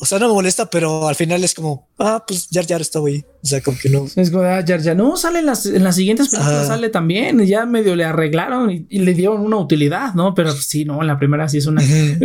O 0.03 0.07
sea, 0.07 0.18
no 0.18 0.28
me 0.28 0.34
molesta, 0.34 0.70
pero 0.70 1.09
al 1.09 1.14
final 1.14 1.44
es 1.44 1.53
como, 1.53 1.88
ah, 1.98 2.24
pues 2.26 2.48
Jar 2.51 2.66
Jar 2.66 2.80
está 2.80 3.01
güey. 3.01 3.24
O 3.42 3.46
sea, 3.46 3.61
como 3.61 3.76
que 3.78 3.90
no. 3.90 4.07
Es 4.16 4.30
como, 4.30 4.44
ah, 4.44 4.64
Jar 4.66 4.82
Jar. 4.82 4.96
No, 4.96 5.16
sale 5.16 5.40
en 5.40 5.46
las, 5.46 5.66
en 5.66 5.84
las 5.84 5.96
siguientes 5.96 6.30
películas, 6.30 6.66
sale 6.66 6.88
también. 6.88 7.38
Ya 7.44 7.66
medio 7.66 7.94
le 7.94 8.05
arreglaron 8.05 8.70
y, 8.70 8.98
le 8.98 9.12
dieron 9.12 9.40
una 9.40 9.59
utilidad, 9.59 10.14
¿no? 10.14 10.34
Pero 10.34 10.53
sí, 10.53 10.86
no, 10.86 11.03
en 11.03 11.07
la 11.07 11.18
primera 11.18 11.48
sí 11.48 11.59
es 11.59 11.66
una, 11.66 11.82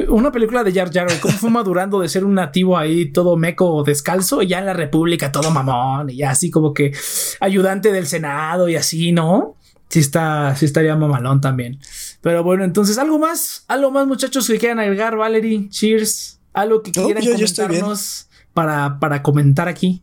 una 0.08 0.32
película 0.32 0.64
de 0.64 0.72
Jar 0.74 0.92
Jar. 0.92 1.08
Cómo 1.20 1.34
fue 1.34 1.50
madurando 1.50 2.00
de 2.00 2.08
ser 2.08 2.24
un 2.24 2.36
nativo 2.36 2.78
ahí 2.78 3.12
todo 3.12 3.36
meco 3.36 3.84
descalzo 3.84 4.42
y 4.42 4.48
ya 4.48 4.60
en 4.60 4.68
la 4.68 4.74
República 4.74 5.32
todo 5.32 5.52
mamón 5.52 6.10
y 6.10 6.18
ya 6.18 6.32
así 6.32 6.50
como 6.50 6.74
que 6.74 6.94
ayudante 7.42 7.92
del 7.92 8.08
Senado 8.08 8.70
y 8.70 8.78
así, 8.78 9.12
¿no? 9.12 9.58
Sí 9.90 10.00
está, 10.00 10.56
sí 10.56 10.66
estaría 10.66 10.96
mamalón 10.96 11.42
también. 11.42 11.80
Pero 12.22 12.44
bueno, 12.44 12.64
entonces, 12.64 12.98
¿algo 12.98 13.20
más? 13.20 13.66
¿Algo 13.68 13.92
más, 13.92 14.08
muchachos, 14.08 14.48
que 14.48 14.58
quieran 14.58 14.80
agregar, 14.80 15.16
Valerie? 15.16 15.70
Cheers. 15.70 16.40
¿Algo 16.56 16.82
que 16.82 16.92
quieran 16.92 17.24
comentarnos 17.24 18.30
para, 18.54 18.98
para 19.00 19.22
comentar 19.22 19.68
aquí? 19.68 20.02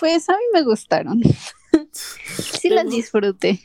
Pues 0.00 0.28
a 0.30 0.32
mí 0.32 0.44
me 0.54 0.62
gustaron. 0.62 1.20
sí 1.92 2.70
las 2.70 2.88
disfruté. 2.88 3.60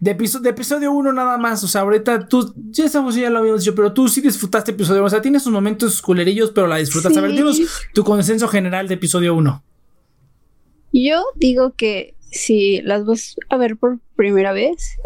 De, 0.00 0.14
de 0.14 0.48
episodio 0.48 0.92
1 0.92 1.12
nada 1.12 1.36
más, 1.36 1.62
o 1.62 1.68
sea, 1.68 1.82
ahorita 1.82 2.28
tú, 2.28 2.54
ya 2.70 2.86
estamos, 2.86 3.16
ya 3.16 3.28
lo 3.28 3.40
habíamos 3.40 3.62
dicho, 3.62 3.74
pero 3.74 3.92
tú 3.92 4.08
sí 4.08 4.20
disfrutaste 4.20 4.70
episodio 4.70 5.00
1, 5.00 5.06
o 5.06 5.10
sea, 5.10 5.20
tienes 5.20 5.42
sus 5.42 5.52
momentos 5.52 6.00
culerillos, 6.00 6.52
pero 6.52 6.68
la 6.68 6.76
disfrutas. 6.76 7.14
A 7.16 7.20
ver, 7.20 7.32
dinos 7.32 7.60
tu 7.92 8.02
consenso 8.04 8.48
general 8.48 8.88
de 8.88 8.94
episodio 8.94 9.34
1. 9.34 9.62
Yo 10.92 11.22
digo 11.34 11.74
que 11.76 12.14
si 12.30 12.80
las 12.82 13.04
vas 13.04 13.36
a 13.50 13.56
ver 13.58 13.76
por 13.76 13.98
primera 14.16 14.52
vez, 14.52 14.96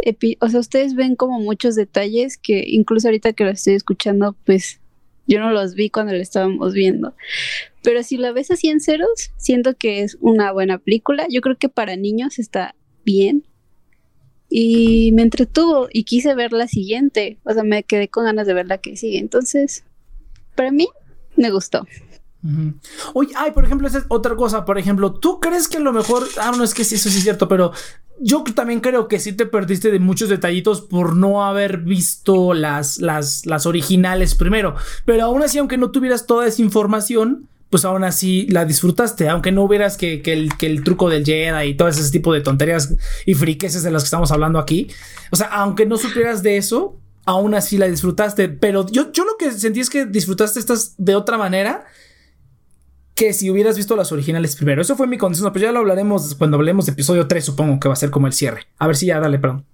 o 0.41 0.49
sea, 0.49 0.61
ustedes 0.61 0.95
ven 0.95 1.16
como 1.16 1.41
muchos 1.41 1.74
detalles 1.74 2.37
que 2.37 2.62
incluso 2.68 3.09
ahorita 3.09 3.33
que 3.33 3.45
lo 3.45 3.51
estoy 3.51 3.74
escuchando, 3.74 4.37
pues 4.45 4.82
yo 5.27 5.41
no 5.41 5.51
los 5.51 5.75
vi 5.75 5.91
cuando 5.91 6.12
lo 6.12 6.18
estábamos 6.18 6.73
viendo. 6.73 7.14
Pero 7.83 8.03
si 8.03 8.16
la 8.16 8.33
ves 8.33 8.51
así 8.51 8.68
en 8.68 8.81
ceros, 8.81 9.33
siento 9.37 9.75
que 9.75 10.03
es 10.03 10.16
una 10.20 10.53
buena 10.53 10.79
película. 10.79 11.27
Yo 11.29 11.41
creo 11.41 11.57
que 11.57 11.68
para 11.68 11.97
niños 11.97 12.39
está 12.39 12.75
bien. 13.05 13.45
Y 14.49 15.12
me 15.12 15.23
entretuvo 15.23 15.89
y 15.91 16.05
quise 16.05 16.35
ver 16.35 16.53
la 16.53 16.68
siguiente. 16.68 17.39
O 17.45 17.53
sea, 17.53 17.64
me 17.64 17.83
quedé 17.85 18.09
con 18.09 18.25
ganas 18.25 18.47
de 18.47 18.55
ver 18.55 18.66
la 18.66 18.79
que 18.79 18.97
sigue. 18.97 19.18
Entonces, 19.18 19.85
para 20.55 20.70
mí, 20.70 20.89
me 21.37 21.51
gustó. 21.51 21.87
Oye, 23.14 23.32
ay, 23.36 23.53
por 23.53 23.64
ejemplo, 23.64 23.86
esa 23.86 23.99
es 23.99 24.05
otra 24.09 24.34
cosa. 24.34 24.64
Por 24.64 24.78
ejemplo, 24.78 25.12
¿tú 25.12 25.38
crees 25.38 25.68
que 25.68 25.76
a 25.76 25.80
lo 25.80 25.93
mejor. 25.93 26.26
Ah, 26.38 26.53
no 26.57 26.64
es 26.64 26.74
que 26.74 26.84
sí, 26.84 26.97
eso 26.97 27.09
sí 27.09 27.18
es 27.18 27.22
cierto, 27.22 27.49
pero 27.49 27.72
yo 28.18 28.45
también 28.55 28.80
creo 28.80 29.09
que 29.09 29.20
sí 29.20 29.32
te 29.32 29.47
perdiste 29.47 29.90
de 29.90 29.99
muchos 29.99 30.28
detallitos 30.28 30.80
por 30.80 31.16
no 31.16 31.45
haber 31.45 31.78
visto 31.78 32.55
las, 32.55 32.99
las, 32.99 33.47
las 33.47 33.66
originales 33.66 34.34
primero. 34.34 34.74
Pero 35.05 35.24
aún 35.24 35.43
así, 35.43 35.59
aunque 35.59 35.78
no 35.78 35.90
tuvieras 35.90 36.26
toda 36.26 36.47
esa 36.47 36.62
información, 36.62 37.49
pues 37.70 37.84
aún 37.84 38.05
así 38.05 38.47
la 38.49 38.64
disfrutaste, 38.64 39.28
aunque 39.28 39.51
no 39.51 39.62
hubieras 39.62 39.97
que, 39.97 40.20
el, 40.26 40.57
que 40.59 40.66
el 40.66 40.84
truco 40.84 41.09
del 41.09 41.24
Jedi 41.24 41.68
y 41.68 41.74
todo 41.74 41.88
ese 41.88 42.11
tipo 42.11 42.32
de 42.34 42.43
tonterías 42.43 42.95
y 43.24 43.34
friqueses 43.34 43.82
de 43.82 43.90
las 43.90 44.03
que 44.03 44.07
estamos 44.07 44.30
hablando 44.30 44.59
aquí. 44.59 44.88
O 45.30 45.36
sea, 45.36 45.47
aunque 45.47 45.86
no 45.86 45.97
supieras 45.97 46.43
de 46.43 46.59
eso, 46.59 46.99
aún 47.24 47.55
así 47.55 47.78
la 47.78 47.88
disfrutaste. 47.88 48.49
Pero 48.49 48.86
yo, 48.88 49.11
yo 49.12 49.24
lo 49.24 49.36
que 49.38 49.51
sentí 49.53 49.80
es 49.80 49.90
que 49.90 50.07
disfrutaste 50.07 50.61
estas 50.61 50.95
de 50.99 51.14
otra 51.14 51.38
manera 51.38 51.86
que 53.14 53.32
si 53.32 53.50
hubieras 53.50 53.76
visto 53.76 53.96
las 53.96 54.12
originales 54.12 54.56
primero. 54.56 54.82
Eso 54.82 54.96
fue 54.96 55.06
mi 55.06 55.18
condición, 55.18 55.52
pero 55.52 55.66
ya 55.66 55.72
lo 55.72 55.80
hablaremos 55.80 56.34
cuando 56.34 56.56
hablemos 56.56 56.86
de 56.86 56.92
episodio 56.92 57.28
3, 57.28 57.44
supongo 57.44 57.78
que 57.78 57.88
va 57.88 57.94
a 57.94 57.96
ser 57.96 58.10
como 58.10 58.26
el 58.26 58.32
cierre. 58.32 58.66
A 58.78 58.86
ver 58.86 58.96
si 58.96 59.06
ya, 59.06 59.20
dale, 59.20 59.38
perdón. 59.38 59.66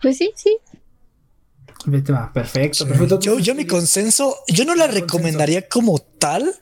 Pues 0.00 0.18
sí, 0.18 0.32
sí. 0.36 0.58
Perfecto, 2.32 2.86
perfecto. 2.86 3.20
Yo, 3.20 3.38
yo 3.38 3.54
mi 3.54 3.66
consenso, 3.66 4.36
yo 4.48 4.64
no 4.64 4.74
la 4.74 4.86
recomendaría 4.86 5.68
como 5.68 5.98
tal. 5.98 6.54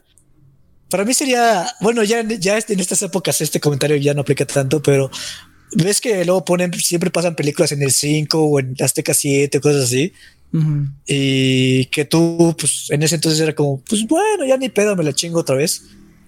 Para 0.89 1.05
mí 1.05 1.15
sería, 1.15 1.67
bueno, 1.81 2.03
ya, 2.03 2.23
ya 2.23 2.59
en 2.59 2.81
estas 2.81 3.03
épocas 3.03 3.41
este 3.41 3.61
comentario 3.61 3.97
ya 3.97 4.15
no 4.15 4.23
aplica 4.23 4.45
tanto, 4.45 4.83
pero 4.83 5.11
ves 5.75 6.01
que 6.01 6.25
luego 6.25 6.45
ponen, 6.45 6.73
siempre 6.75 7.11
pasan 7.11 7.35
películas 7.35 7.73
en 7.73 7.83
el 7.83 7.93
5 7.93 8.39
o 8.43 8.61
en 8.61 8.75
Azteca 8.81 9.15
7, 9.15 9.61
cosas 9.61 9.85
así. 9.85 10.13
Y 11.07 11.87
que 11.87 12.05
tú, 12.05 12.55
pues 12.59 12.89
en 12.91 13.03
ese 13.03 13.15
entonces 13.15 13.41
era 13.41 13.55
como, 13.55 13.83
pues 13.89 14.07
bueno, 14.07 14.45
ya 14.45 14.57
ni 14.57 14.69
pedo, 14.69 14.95
me 14.97 15.05
la 15.05 15.15
chingo 15.15 15.41
otra 15.41 15.57
vez. 15.57 15.83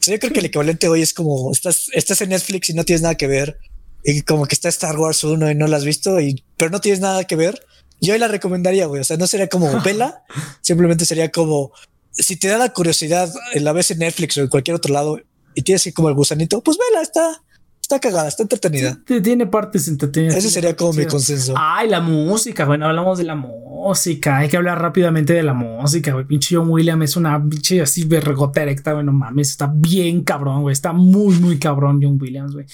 yo 0.06 0.18
creo 0.18 0.32
que 0.32 0.40
el 0.40 0.46
equivalente 0.46 0.88
hoy 0.88 1.02
es 1.02 1.12
como, 1.12 1.52
estás, 1.52 1.90
estás 1.92 2.20
en 2.22 2.30
Netflix 2.30 2.70
y 2.70 2.74
no 2.74 2.84
tienes 2.84 3.02
nada 3.02 3.16
que 3.16 3.26
ver. 3.26 3.58
Y 4.02 4.22
como 4.22 4.46
que 4.46 4.54
está 4.54 4.68
Star 4.68 4.98
Wars 4.98 5.24
1 5.24 5.50
y 5.50 5.54
no 5.54 5.66
la 5.66 5.76
has 5.76 5.84
visto, 5.84 6.20
y, 6.20 6.42
pero 6.56 6.70
no 6.70 6.80
tienes 6.80 7.00
nada 7.00 7.24
que 7.24 7.36
ver 7.36 7.60
yo 8.04 8.16
la 8.18 8.28
recomendaría, 8.28 8.86
güey. 8.86 9.00
O 9.00 9.04
sea, 9.04 9.16
no 9.16 9.26
sería 9.26 9.48
como 9.48 9.80
vela, 9.84 10.24
simplemente 10.60 11.04
sería 11.04 11.30
como 11.30 11.72
si 12.12 12.36
te 12.36 12.48
da 12.48 12.58
la 12.58 12.72
curiosidad, 12.72 13.32
la 13.54 13.72
vez 13.72 13.90
en 13.90 13.98
Netflix 13.98 14.36
o 14.36 14.42
en 14.42 14.48
cualquier 14.48 14.76
otro 14.76 14.92
lado 14.92 15.18
y 15.54 15.62
tienes 15.62 15.90
como 15.94 16.08
el 16.08 16.14
gusanito, 16.14 16.62
pues 16.62 16.78
vela, 16.78 17.02
está, 17.02 17.42
está 17.84 18.00
cagada, 18.00 18.28
está 18.28 18.42
entretenida. 18.42 18.98
tiene 19.04 19.46
partes 19.46 19.88
entretenidas. 19.88 20.36
Ese 20.36 20.48
sería 20.48 20.74
como 20.74 20.94
mi 20.94 21.04
consenso. 21.04 21.54
Ay, 21.56 21.88
la 21.88 22.00
música, 22.00 22.64
bueno, 22.64 22.86
hablamos 22.86 23.18
de 23.18 23.24
la 23.24 23.34
música. 23.34 24.38
Hay 24.38 24.48
que 24.48 24.56
hablar 24.56 24.80
rápidamente 24.80 25.34
de 25.34 25.42
la 25.42 25.52
música, 25.52 26.12
güey. 26.14 26.24
Pinche 26.24 26.56
John 26.56 26.70
Williams 26.70 27.04
es 27.04 27.16
una 27.16 27.38
pinche 27.46 27.82
así 27.82 28.04
vergota 28.04 28.62
erecta, 28.62 28.94
güey. 28.94 29.04
No 29.04 29.12
mames, 29.12 29.50
está 29.50 29.70
bien 29.72 30.24
cabrón, 30.24 30.62
güey. 30.62 30.72
Está 30.72 30.94
muy, 30.94 31.38
muy 31.38 31.58
cabrón 31.58 32.00
John 32.02 32.18
Williams, 32.18 32.54
güey. 32.54 32.64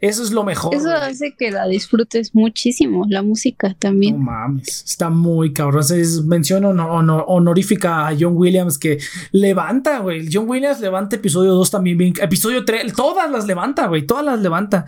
Eso 0.00 0.22
es 0.22 0.30
lo 0.30 0.44
mejor. 0.44 0.74
Eso 0.74 0.90
hace 0.90 1.34
que 1.34 1.50
la 1.50 1.66
disfrutes 1.66 2.34
muchísimo, 2.34 3.04
la 3.08 3.22
música 3.22 3.74
también. 3.78 4.16
No 4.16 4.24
mames, 4.24 4.84
está 4.86 5.10
muy 5.10 5.52
cabrón. 5.52 5.84
Es 5.90 6.24
mención 6.24 6.64
honorífica 6.64 8.06
a 8.08 8.16
John 8.18 8.36
Williams 8.36 8.78
que 8.78 8.98
levanta, 9.32 9.98
güey. 9.98 10.28
John 10.32 10.48
Williams 10.48 10.80
levanta 10.80 11.16
episodio 11.16 11.52
2 11.54 11.70
también 11.70 11.98
bien. 11.98 12.14
Episodio 12.20 12.64
3, 12.64 12.92
todas 12.92 13.30
las 13.30 13.46
levanta, 13.46 13.86
güey. 13.86 14.06
Todas 14.06 14.24
las 14.24 14.40
levanta 14.40 14.86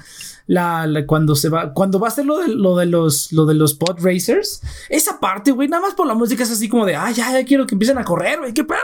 la, 0.50 1.04
cuando 1.06 1.36
se 1.36 1.48
va, 1.48 1.72
cuando 1.72 2.00
va 2.00 2.08
a 2.08 2.10
hacer 2.10 2.26
lo 2.26 2.38
de, 2.38 2.48
lo 2.48 2.76
de 2.76 2.86
los, 2.86 3.30
lo 3.30 3.46
de 3.46 3.54
los 3.54 3.74
pod 3.74 4.00
racers, 4.00 4.60
esa 4.88 5.20
parte, 5.20 5.52
güey, 5.52 5.68
nada 5.68 5.80
más 5.80 5.94
por 5.94 6.08
la 6.08 6.14
música 6.14 6.42
es 6.42 6.50
así 6.50 6.68
como 6.68 6.84
de, 6.86 6.96
ay, 6.96 7.14
ya, 7.14 7.32
ya 7.32 7.44
quiero 7.44 7.68
que 7.68 7.76
empiecen 7.76 7.98
a 7.98 8.04
correr, 8.04 8.40
güey, 8.40 8.52
qué 8.52 8.64
pedo. 8.64 8.80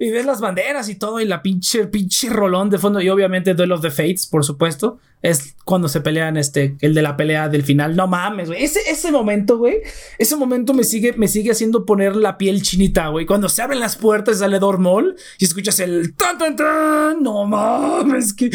Y 0.00 0.10
ves 0.10 0.26
las 0.26 0.40
banderas 0.40 0.88
y 0.88 0.96
todo, 0.96 1.20
y 1.20 1.24
la 1.24 1.42
pinche, 1.42 1.86
pinche 1.86 2.28
rolón 2.28 2.70
de 2.70 2.78
fondo, 2.78 3.00
y 3.00 3.08
obviamente 3.08 3.54
Duel 3.54 3.70
of 3.70 3.82
the 3.82 3.90
Fates, 3.92 4.26
por 4.26 4.44
supuesto, 4.44 4.98
es 5.22 5.54
cuando 5.64 5.88
se 5.88 6.00
pelean, 6.00 6.36
este, 6.36 6.76
el 6.80 6.92
de 6.92 7.02
la 7.02 7.16
pelea 7.16 7.48
del 7.48 7.62
final, 7.62 7.94
no 7.94 8.06
mames, 8.08 8.48
güey, 8.48 8.64
ese, 8.64 8.80
ese 8.88 9.12
momento, 9.12 9.58
güey, 9.58 9.78
ese 10.18 10.34
momento 10.36 10.74
me 10.74 10.82
sigue, 10.82 11.12
me 11.12 11.28
sigue 11.28 11.52
haciendo 11.52 11.86
poner 11.86 12.16
la 12.16 12.36
piel 12.36 12.62
chinita, 12.62 13.08
güey, 13.08 13.26
cuando 13.26 13.48
se 13.48 13.62
abren 13.62 13.78
las 13.78 13.96
puertas, 13.96 14.40
sale 14.40 14.58
Dormol 14.58 15.16
y 15.38 15.44
escuchas 15.44 15.78
el 15.80 16.14
tan, 16.14 16.36
tan, 16.36 16.56
tan, 16.56 17.22
no 17.22 17.44
mames, 17.44 18.34
que, 18.34 18.50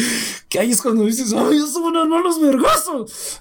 que 0.48 0.58
ahí 0.58 0.70
es 0.70 0.82
cuando 0.82 1.04
dices, 1.04 1.32
ay, 1.32 1.58
son 1.60 1.84
unos 1.84 2.08
malos 2.08 2.41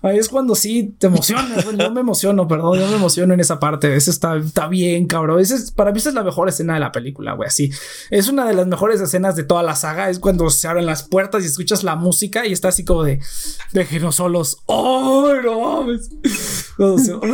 Ahí 0.02 0.18
es 0.18 0.30
cuando 0.30 0.56
sí 0.56 0.96
te 0.98 1.08
emocionas. 1.08 1.66
yo 1.78 1.92
me 1.92 2.02
emociono, 2.02 2.48
perdón, 2.48 2.80
yo 2.80 2.88
me 2.88 2.96
emociono 2.96 3.34
en 3.34 3.40
esa 3.40 3.60
parte. 3.60 3.96
Ese 3.96 4.12
está, 4.12 4.36
está 4.38 4.68
bien, 4.68 5.08
cabrón. 5.08 5.40
Ese 5.40 5.56
es, 5.56 5.72
para 5.72 5.92
mí 5.92 6.00
esa 6.00 6.10
es 6.10 6.16
la 6.16 6.24
mejor 6.24 6.50
escena 6.50 6.76
de 6.76 6.80
la 6.80 6.92
película, 6.92 7.34
güey. 7.34 7.48
Así. 7.48 7.72
Es 8.10 8.28
una 8.28 8.46
de 8.48 8.54
las 8.54 8.68
mejores 8.68 9.02
escenas 9.02 9.36
de 9.36 9.44
toda 9.44 9.64
la 9.64 9.76
saga. 9.76 10.10
Es 10.10 10.20
cuando 10.20 10.50
se 10.50 10.68
abren 10.68 10.86
las 10.86 11.04
puertas 11.04 11.44
y 11.44 11.48
escuchas 11.48 11.84
la 11.84 11.96
música 11.96 12.46
y 12.46 12.54
está 12.54 12.70
así 12.70 12.86
como 12.86 13.04
de 13.04 13.20
déjenos 13.72 14.16
solos. 14.16 14.58
¡Oh, 14.66 15.34
no 15.44 15.62
mames! 15.62 16.10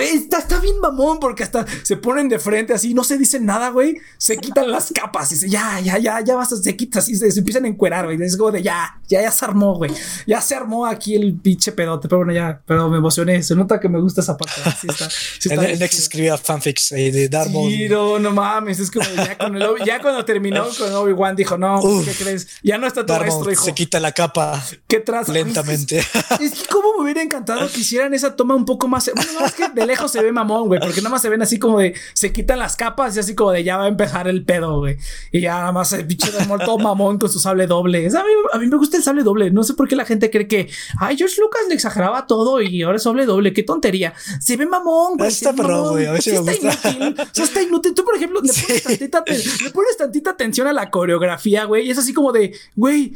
Está, 0.01 0.39
está 0.39 0.59
bien 0.59 0.79
mamón 0.79 1.19
porque 1.19 1.43
hasta 1.43 1.65
se 1.83 1.97
ponen 1.97 2.29
de 2.29 2.39
frente 2.39 2.73
así, 2.73 2.93
no 2.93 3.03
se 3.03 3.17
dicen 3.17 3.45
nada, 3.45 3.69
güey. 3.69 3.97
Se 4.17 4.37
quitan 4.37 4.71
las 4.71 4.91
capas 4.93 5.31
y 5.31 5.35
se, 5.35 5.49
ya, 5.49 5.79
ya, 5.79 5.97
ya, 5.97 6.21
ya 6.21 6.35
basta, 6.35 6.55
se 6.57 6.75
quita 6.75 6.99
así, 6.99 7.15
se, 7.15 7.27
empiezan 7.37 7.65
a 7.65 7.67
encuerar, 7.67 8.05
güey. 8.05 8.21
Es 8.21 8.37
como 8.37 8.51
de 8.51 8.61
ya, 8.61 8.99
ya, 9.07 9.21
ya 9.21 9.31
se 9.31 9.45
armó, 9.45 9.75
güey. 9.75 9.91
Ya 10.25 10.41
se 10.41 10.55
armó 10.55 10.85
aquí 10.85 11.15
el 11.15 11.35
pinche 11.35 11.71
pedote, 11.71 12.07
pero 12.07 12.19
bueno, 12.19 12.33
ya, 12.33 12.61
pero 12.65 12.89
me 12.89 12.97
emocioné. 12.97 13.43
Se 13.43 13.55
nota 13.55 13.79
que 13.79 13.89
me 13.89 13.99
gusta 13.99 14.21
esa 14.21 14.37
parte. 14.37 14.53
Está. 14.87 15.65
el, 15.65 15.81
ex 15.81 15.99
escribía 15.99 16.37
fanfics 16.37 16.91
eh, 16.91 17.11
de 17.11 17.29
Darth 17.29 17.51
Sí, 17.51 17.87
no, 17.89 18.19
no 18.19 18.31
mames. 18.31 18.79
Es 18.79 18.91
como 18.91 19.05
ya, 19.15 19.37
con 19.37 19.55
el, 19.55 19.67
ya 19.85 20.01
cuando 20.01 20.23
terminó 20.25 20.65
con 20.77 20.93
Obi-Wan 20.93 21.35
dijo, 21.35 21.57
no, 21.57 21.81
¿qué 22.03 22.11
crees? 22.11 22.47
Ya 22.63 22.77
no 22.77 22.87
está 22.87 23.05
tu 23.05 23.13
maestro, 23.13 23.51
hijo. 23.51 23.63
Se 23.63 23.73
quita 23.73 23.99
la 23.99 24.11
capa. 24.11 24.63
¿Qué 24.87 24.99
traza? 24.99 25.31
Lentamente. 25.31 25.99
Es 26.39 26.51
que, 26.51 26.67
como 26.67 26.93
me 26.97 27.03
hubiera 27.03 27.21
encantado 27.21 27.67
que 27.69 27.79
hicieran 27.81 28.13
esa 28.13 28.35
toma 28.35 28.55
un 28.55 28.65
poco 28.65 28.87
más. 28.87 29.09
Bueno, 29.13 29.36
no, 29.39 29.45
es 29.45 29.53
que 29.53 29.69
de 29.69 29.85
lejos 29.85 30.11
se 30.11 30.21
ve 30.21 30.31
mamón, 30.31 30.67
güey, 30.67 30.79
porque 30.79 30.97
nada 30.97 31.09
más 31.09 31.21
se 31.21 31.29
ven 31.29 31.41
así 31.41 31.59
como 31.59 31.79
de. 31.79 31.93
Se 32.13 32.31
quitan 32.31 32.59
las 32.59 32.75
capas 32.75 33.15
y 33.15 33.19
así 33.19 33.35
como 33.35 33.51
de 33.51 33.63
ya 33.63 33.77
va 33.77 33.85
a 33.85 33.87
empezar 33.87 34.27
el 34.27 34.43
pedo, 34.43 34.79
güey. 34.79 34.97
Y 35.31 35.41
ya 35.41 35.59
nada 35.59 35.71
más 35.71 35.93
el 35.93 36.05
pinche 36.05 36.31
de 36.31 36.45
todo 36.65 36.77
mamón 36.77 37.17
con 37.17 37.29
su 37.29 37.39
sable 37.39 37.67
doble. 37.67 38.07
a, 38.07 38.09
mí, 38.09 38.29
a 38.53 38.57
mí 38.57 38.67
me 38.67 38.77
gusta 38.77 38.97
el 38.97 39.03
sable 39.03 39.23
doble. 39.23 39.51
No 39.51 39.63
sé 39.63 39.73
por 39.73 39.87
qué 39.87 39.95
la 39.95 40.05
gente 40.05 40.29
cree 40.29 40.47
que. 40.47 40.69
Ay, 40.99 41.17
George 41.17 41.39
Lucas 41.39 41.61
le 41.67 41.75
exageraba 41.75 42.27
todo 42.27 42.61
y 42.61 42.81
ahora 42.83 42.97
es 42.97 43.03
doble 43.03 43.25
doble. 43.25 43.53
Qué 43.53 43.63
tontería. 43.63 44.13
Se 44.39 44.57
ve 44.57 44.65
mamón, 44.65 45.17
güey. 45.17 45.29
Está 45.29 45.53
perro, 45.53 45.91
güey. 45.91 46.05
A 46.05 46.13
ver 46.13 46.21
si 46.21 46.31
me 46.31 46.39
gusta. 46.39 46.89
Inútil. 46.91 47.15
O 47.21 47.29
sea, 47.31 47.45
está 47.45 47.61
inútil. 47.61 47.93
Tú, 47.93 48.03
por 48.03 48.15
ejemplo, 48.15 48.41
le 48.41 48.53
pones, 48.67 48.83
tantita, 48.83 49.23
le 49.27 49.69
pones 49.71 49.97
tantita 49.97 50.31
atención 50.31 50.67
a 50.67 50.73
la 50.73 50.89
coreografía, 50.89 51.65
güey. 51.65 51.87
Y 51.87 51.91
es 51.91 51.97
así 51.97 52.13
como 52.13 52.31
de, 52.31 52.53
güey, 52.75 53.13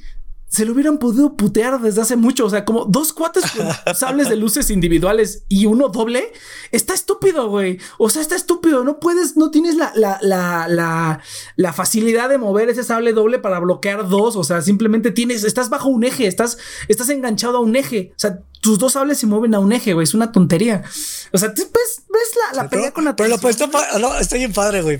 se 0.52 0.66
lo 0.66 0.74
hubieran 0.74 0.97
podido 0.97 1.38
putear 1.38 1.80
desde 1.80 2.02
hace 2.02 2.18
mucho. 2.18 2.45
O 2.45 2.49
sea, 2.49 2.66
como 2.66 2.84
dos 2.84 3.14
cuates 3.14 3.45
con 3.52 3.68
sables 3.95 4.28
de 4.28 4.36
luces 4.36 4.70
individuales 4.70 5.45
y 5.47 5.66
uno 5.66 5.88
doble. 5.88 6.34
Está 6.72 6.93
estúpido, 6.93 7.49
güey. 7.49 7.80
O 7.97 8.10
sea, 8.10 8.22
está 8.22 8.36
estúpido. 8.36 8.84
No 8.84 8.99
puedes, 8.99 9.38
no 9.38 9.49
tienes 9.49 9.76
la, 9.76 9.93
la, 9.95 10.20
la, 10.22 10.68
la, 10.68 11.22
la 11.56 11.74
facilidad 11.74 12.28
de 12.28 12.38
mover 12.38 12.68
ese 12.70 12.84
sable 12.84 13.14
doble 13.14 13.39
para 13.39 13.60
bloquear 13.60 14.10
dos. 14.10 14.36
O 14.36 14.43
sea, 14.43 14.62
simplemente 14.62 15.12
tienes, 15.12 15.45
estás 15.45 15.70
bajo 15.70 15.88
un 15.88 16.04
eje, 16.04 16.28
estás, 16.28 16.58
estás 16.89 17.08
enganchado 17.08 17.60
a 17.60 17.62
un 17.62 17.78
eje. 17.78 18.12
O 18.12 18.20
sea, 18.20 18.41
tus 18.60 18.78
dos 18.78 18.91
sables 18.93 19.20
se 19.20 19.28
mueven 19.28 19.56
a 19.56 19.60
un 19.60 19.72
eje, 19.72 19.93
güey. 19.93 20.04
Es 20.04 20.14
una 20.14 20.34
tontería. 20.34 20.84
O 21.32 21.38
sea, 21.38 21.47
ves, 21.47 21.70
ves 21.72 22.32
la, 22.54 22.68
pelea 22.68 22.91
con 22.91 23.06
la 23.06 23.16
Pero 23.16 23.38
pues, 23.38 23.58
está, 23.58 23.97
no, 23.99 24.18
está 24.18 24.36
bien 24.36 24.52
padre, 24.52 24.82
güey. 24.82 24.99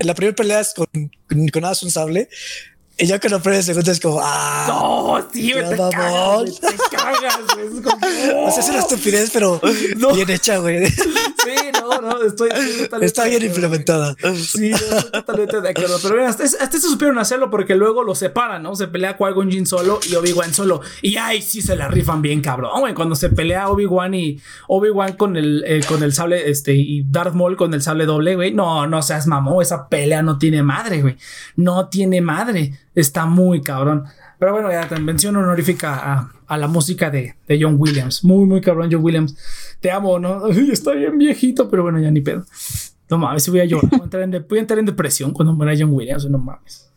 La 0.00 0.14
primera 0.14 0.36
pelea 0.36 0.60
es 0.60 0.74
con, 0.74 0.86
con, 1.26 1.48
con 1.48 1.62
nada 1.62 1.74
un 1.82 1.90
sable 1.90 2.28
y 3.00 3.06
ya 3.06 3.18
que 3.18 3.30
lo 3.30 3.40
pruebes 3.40 3.64
segundo 3.64 3.90
es 3.90 3.98
como, 3.98 4.20
ah, 4.22 4.66
no, 4.68 5.28
sí, 5.32 5.52
te 5.52 5.76
cagas, 5.76 6.60
te 6.60 6.96
cagas. 6.96 7.38
Es 7.58 7.80
como, 7.80 7.96
oh. 8.36 8.46
O 8.48 8.50
sea, 8.50 8.62
es 8.62 8.68
una 8.68 8.80
estupidez, 8.80 9.30
pero 9.32 9.60
bien 10.14 10.30
hecha, 10.30 10.58
güey. 10.58 10.86
Sí, 11.42 11.54
no, 11.72 12.02
¿no? 12.02 12.22
Estoy, 12.22 12.50
Está 13.00 13.24
bien 13.24 13.42
implementada. 13.42 14.14
Sí, 14.34 14.72
estoy 14.72 15.10
totalmente 15.10 15.60
de 15.62 15.70
acuerdo. 15.70 15.98
Pero 16.02 16.16
bien, 16.16 16.26
hasta, 16.26 16.44
hasta 16.44 16.76
eso 16.76 16.90
supieron 16.90 17.18
hacerlo 17.18 17.50
porque 17.50 17.74
luego 17.74 18.02
lo 18.02 18.14
separan, 18.14 18.62
¿no? 18.62 18.76
Se 18.76 18.88
pelea 18.88 19.16
Qui-Gon 19.16 19.50
Jinn 19.50 19.64
solo 19.64 20.00
y 20.06 20.14
Obi-Wan 20.16 20.52
solo. 20.52 20.82
Y 21.00 21.16
ay, 21.16 21.40
sí 21.40 21.62
se 21.62 21.76
la 21.76 21.88
rifan 21.88 22.20
bien, 22.20 22.42
cabrón, 22.42 22.80
güey. 22.80 22.92
Cuando 22.92 23.14
se 23.16 23.30
pelea 23.30 23.70
Obi-Wan 23.70 24.12
y 24.12 24.38
Obi-Wan 24.68 25.14
con 25.14 25.38
el, 25.38 25.64
eh, 25.66 25.80
con 25.88 26.02
el 26.02 26.12
sable, 26.12 26.50
este, 26.50 26.74
y 26.74 27.04
Darth 27.04 27.32
Maul 27.32 27.56
con 27.56 27.72
el 27.72 27.80
sable 27.80 28.04
doble, 28.04 28.36
güey. 28.36 28.52
No, 28.52 28.86
no 28.86 29.00
seas 29.00 29.26
mamón. 29.26 29.62
Esa 29.62 29.88
pelea 29.88 30.22
no 30.22 30.36
tiene 30.36 30.62
madre, 30.62 31.00
güey. 31.00 31.16
No 31.56 31.88
tiene 31.88 32.20
madre. 32.20 32.74
Está 33.00 33.26
muy 33.26 33.62
cabrón. 33.62 34.04
Pero 34.38 34.52
bueno, 34.52 34.70
ya 34.70 34.88
te 34.88 34.98
mención 34.98 35.36
honorífica 35.36 36.30
a, 36.46 36.56
la 36.56 36.66
música 36.66 37.10
de, 37.10 37.34
John 37.60 37.76
Williams. 37.78 38.24
Muy, 38.24 38.46
muy 38.46 38.60
cabrón, 38.60 38.88
John 38.90 39.02
Williams. 39.02 39.36
Te 39.80 39.90
amo, 39.90 40.18
¿no? 40.18 40.46
está 40.72 40.92
bien 40.92 41.18
viejito, 41.18 41.68
pero 41.68 41.82
bueno, 41.82 41.98
ya 42.00 42.10
ni 42.10 42.20
pedo. 42.20 42.44
No 43.08 43.18
mames, 43.18 43.48
voy 43.48 43.60
a 43.60 43.64
llorar. 43.64 43.90
Voy 43.90 44.00
a 44.00 44.04
entrar 44.04 44.22
en, 44.22 44.46
voy 44.48 44.58
a 44.58 44.60
entrar 44.60 44.78
en 44.78 44.86
depresión 44.86 45.32
cuando 45.32 45.52
muera 45.52 45.74
John 45.78 45.92
Williams, 45.92 46.28
no 46.28 46.38
mames. 46.38 46.90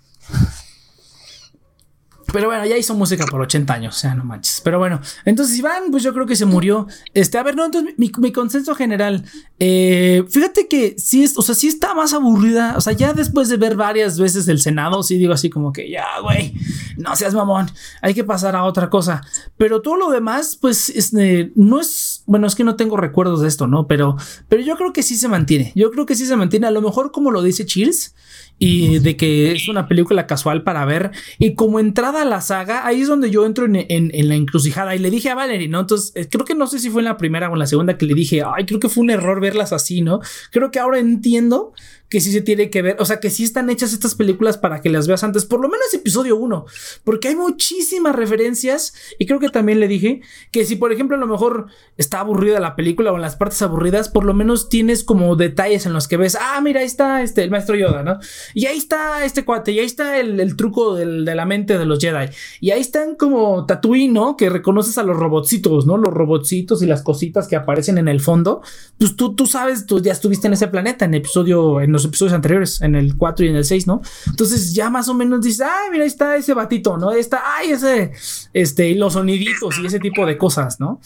Pero 2.33 2.47
bueno, 2.47 2.65
ya 2.65 2.75
hizo 2.75 2.95
música 2.95 3.27
por 3.27 3.41
80 3.41 3.71
años, 3.71 3.95
o 3.95 3.99
sea, 3.99 4.15
no 4.15 4.25
manches. 4.25 4.59
Pero 4.63 4.79
bueno, 4.79 4.99
entonces 5.23 5.55
Iván, 5.55 5.91
pues 5.91 6.01
yo 6.01 6.15
creo 6.15 6.25
que 6.25 6.35
se 6.35 6.45
murió. 6.45 6.87
Este, 7.13 7.37
a 7.37 7.43
ver, 7.43 7.55
no, 7.55 7.63
entonces 7.63 7.93
mi, 7.97 8.31
consenso 8.31 8.73
general. 8.73 9.23
Eh, 9.59 10.25
fíjate 10.27 10.67
que 10.67 10.95
sí, 10.97 11.23
es, 11.23 11.37
o 11.37 11.43
sea, 11.43 11.53
sí 11.53 11.67
está 11.67 11.93
más 11.93 12.11
aburrida. 12.11 12.73
O 12.75 12.81
sea, 12.81 12.93
ya 12.93 13.13
después 13.13 13.49
de 13.49 13.57
ver 13.57 13.75
varias 13.75 14.17
veces 14.17 14.47
el 14.47 14.59
Senado, 14.59 15.03
sí 15.03 15.19
digo 15.19 15.31
así 15.31 15.51
como 15.51 15.71
que 15.71 15.91
ya, 15.91 16.07
güey, 16.23 16.55
no 16.97 17.15
seas 17.15 17.35
mamón, 17.35 17.69
hay 18.01 18.15
que 18.15 18.23
pasar 18.23 18.55
a 18.55 18.63
otra 18.63 18.89
cosa. 18.89 19.21
Pero 19.55 19.83
todo 19.83 19.97
lo 19.97 20.09
demás, 20.09 20.57
pues, 20.59 20.89
este, 20.89 21.51
no 21.55 21.79
es, 21.79 22.23
bueno, 22.25 22.47
es 22.47 22.55
que 22.55 22.63
no 22.63 22.75
tengo 22.75 22.97
recuerdos 22.97 23.41
de 23.41 23.47
esto, 23.47 23.67
¿no? 23.67 23.85
Pero, 23.85 24.17
pero 24.49 24.63
yo 24.63 24.75
creo 24.75 24.91
que 24.91 25.03
sí 25.03 25.17
se 25.17 25.27
mantiene. 25.27 25.71
Yo 25.75 25.91
creo 25.91 26.07
que 26.07 26.15
sí 26.15 26.25
se 26.25 26.35
mantiene. 26.35 26.65
A 26.65 26.71
lo 26.71 26.81
mejor, 26.81 27.11
como 27.11 27.29
lo 27.29 27.43
dice 27.43 27.63
Cheers 27.63 28.15
y 28.59 28.99
de 28.99 29.17
que 29.17 29.51
es 29.51 29.67
una 29.67 29.87
película 29.87 30.27
casual 30.27 30.63
para 30.63 30.85
ver. 30.85 31.11
Y 31.37 31.55
como 31.55 31.79
entrada 31.79 32.21
a 32.21 32.25
la 32.25 32.41
saga, 32.41 32.85
ahí 32.85 33.01
es 33.01 33.07
donde 33.07 33.29
yo 33.29 33.45
entro 33.45 33.65
en, 33.65 33.75
en, 33.89 34.29
la 34.29 34.35
encrucijada. 34.35 34.95
Y 34.95 34.99
le 34.99 35.09
dije 35.09 35.29
a 35.29 35.35
Valerie, 35.35 35.67
¿no? 35.67 35.81
Entonces, 35.81 36.13
eh, 36.15 36.29
creo 36.29 36.45
que 36.45 36.55
no 36.55 36.67
sé 36.67 36.79
si 36.79 36.89
fue 36.89 37.01
en 37.01 37.05
la 37.05 37.17
primera 37.17 37.49
o 37.49 37.53
en 37.53 37.59
la 37.59 37.67
segunda 37.67 37.97
que 37.97 38.05
le 38.05 38.13
dije, 38.13 38.41
ay, 38.43 38.65
creo 38.65 38.79
que 38.79 38.89
fue 38.89 39.03
un 39.03 39.09
error 39.09 39.41
verlas 39.41 39.73
así, 39.73 40.01
¿no? 40.01 40.21
Creo 40.51 40.71
que 40.71 40.79
ahora 40.79 40.99
entiendo 40.99 41.73
que 42.13 42.21
sí 42.21 42.31
se 42.31 42.41
tiene 42.41 42.69
que 42.69 42.83
ver, 42.83 42.97
o 42.99 43.05
sea, 43.05 43.19
que 43.19 43.31
sí 43.31 43.43
están 43.43 43.71
hechas 43.71 43.91
estas 43.91 44.13
películas 44.13 44.59
para 44.59 44.81
que 44.81 44.89
las 44.91 45.07
veas 45.07 45.23
antes, 45.23 45.45
por 45.45 45.59
lo 45.59 45.67
menos 45.67 45.91
episodio 45.95 46.37
1, 46.37 46.63
porque 47.03 47.29
hay 47.29 47.35
muchísimas 47.35 48.15
referencias 48.15 48.93
y 49.17 49.25
creo 49.25 49.39
que 49.39 49.49
también 49.49 49.79
le 49.79 49.87
dije 49.87 50.21
que 50.51 50.63
si 50.63 50.75
por 50.75 50.93
ejemplo 50.93 51.17
a 51.17 51.19
lo 51.19 51.25
mejor 51.25 51.69
está 51.97 52.19
aburrida 52.19 52.59
la 52.59 52.75
película 52.75 53.11
o 53.11 53.15
en 53.15 53.23
las 53.23 53.35
partes 53.35 53.63
aburridas, 53.63 54.09
por 54.09 54.25
lo 54.25 54.35
menos 54.35 54.69
tienes 54.69 55.03
como 55.03 55.35
detalles 55.35 55.87
en 55.87 55.93
los 55.93 56.07
que 56.07 56.17
ves, 56.17 56.37
ah, 56.39 56.61
mira, 56.61 56.81
ahí 56.81 56.85
está 56.85 57.23
este, 57.23 57.41
el 57.41 57.49
maestro 57.49 57.75
Yoda, 57.75 58.03
¿no? 58.03 58.19
Y 58.53 58.67
ahí 58.67 58.77
está 58.77 59.25
este 59.25 59.43
cuate, 59.43 59.71
y 59.71 59.79
ahí 59.79 59.85
está 59.87 60.19
el, 60.19 60.55
truco 60.55 60.93
de 60.93 61.33
la 61.33 61.45
mente 61.47 61.79
de 61.79 61.85
los 61.87 61.97
Jedi, 61.97 62.29
y 62.61 62.69
ahí 62.69 62.81
están 62.81 63.15
como 63.15 63.65
Tatooine, 63.65 64.13
¿no? 64.13 64.37
Que 64.37 64.51
reconoces 64.51 64.99
a 64.99 65.03
los 65.03 65.17
robotcitos, 65.17 65.87
¿no? 65.87 65.97
Los 65.97 66.13
robotcitos 66.13 66.83
y 66.83 66.85
las 66.85 67.01
cositas 67.01 67.47
que 67.47 67.55
aparecen 67.55 67.97
en 67.97 68.07
el 68.07 68.19
fondo, 68.19 68.61
pues 68.99 69.15
tú, 69.15 69.33
tú 69.33 69.47
sabes, 69.47 69.87
tú 69.87 69.99
ya 69.99 70.11
estuviste 70.11 70.45
en 70.45 70.53
ese 70.53 70.67
planeta 70.67 71.05
en 71.05 71.15
episodio, 71.15 71.81
episodios 72.05 72.33
anteriores, 72.33 72.81
en 72.81 72.95
el 72.95 73.17
4 73.17 73.45
y 73.45 73.49
en 73.49 73.55
el 73.55 73.65
6, 73.65 73.87
¿no? 73.87 74.01
Entonces 74.27 74.73
ya 74.73 74.89
más 74.89 75.07
o 75.07 75.13
menos 75.13 75.41
dices, 75.41 75.61
ay, 75.61 75.91
mira, 75.91 76.03
ahí 76.03 76.07
está 76.07 76.35
ese 76.35 76.53
batito, 76.53 76.97
¿no? 76.97 77.09
Ahí 77.09 77.19
está, 77.19 77.41
ay, 77.57 77.71
ese, 77.71 78.11
este, 78.53 78.89
y 78.89 78.95
los 78.95 79.13
soniditos 79.13 79.79
y 79.79 79.85
ese 79.85 79.99
tipo 79.99 80.25
de 80.25 80.37
cosas, 80.37 80.79
¿no? 80.79 80.99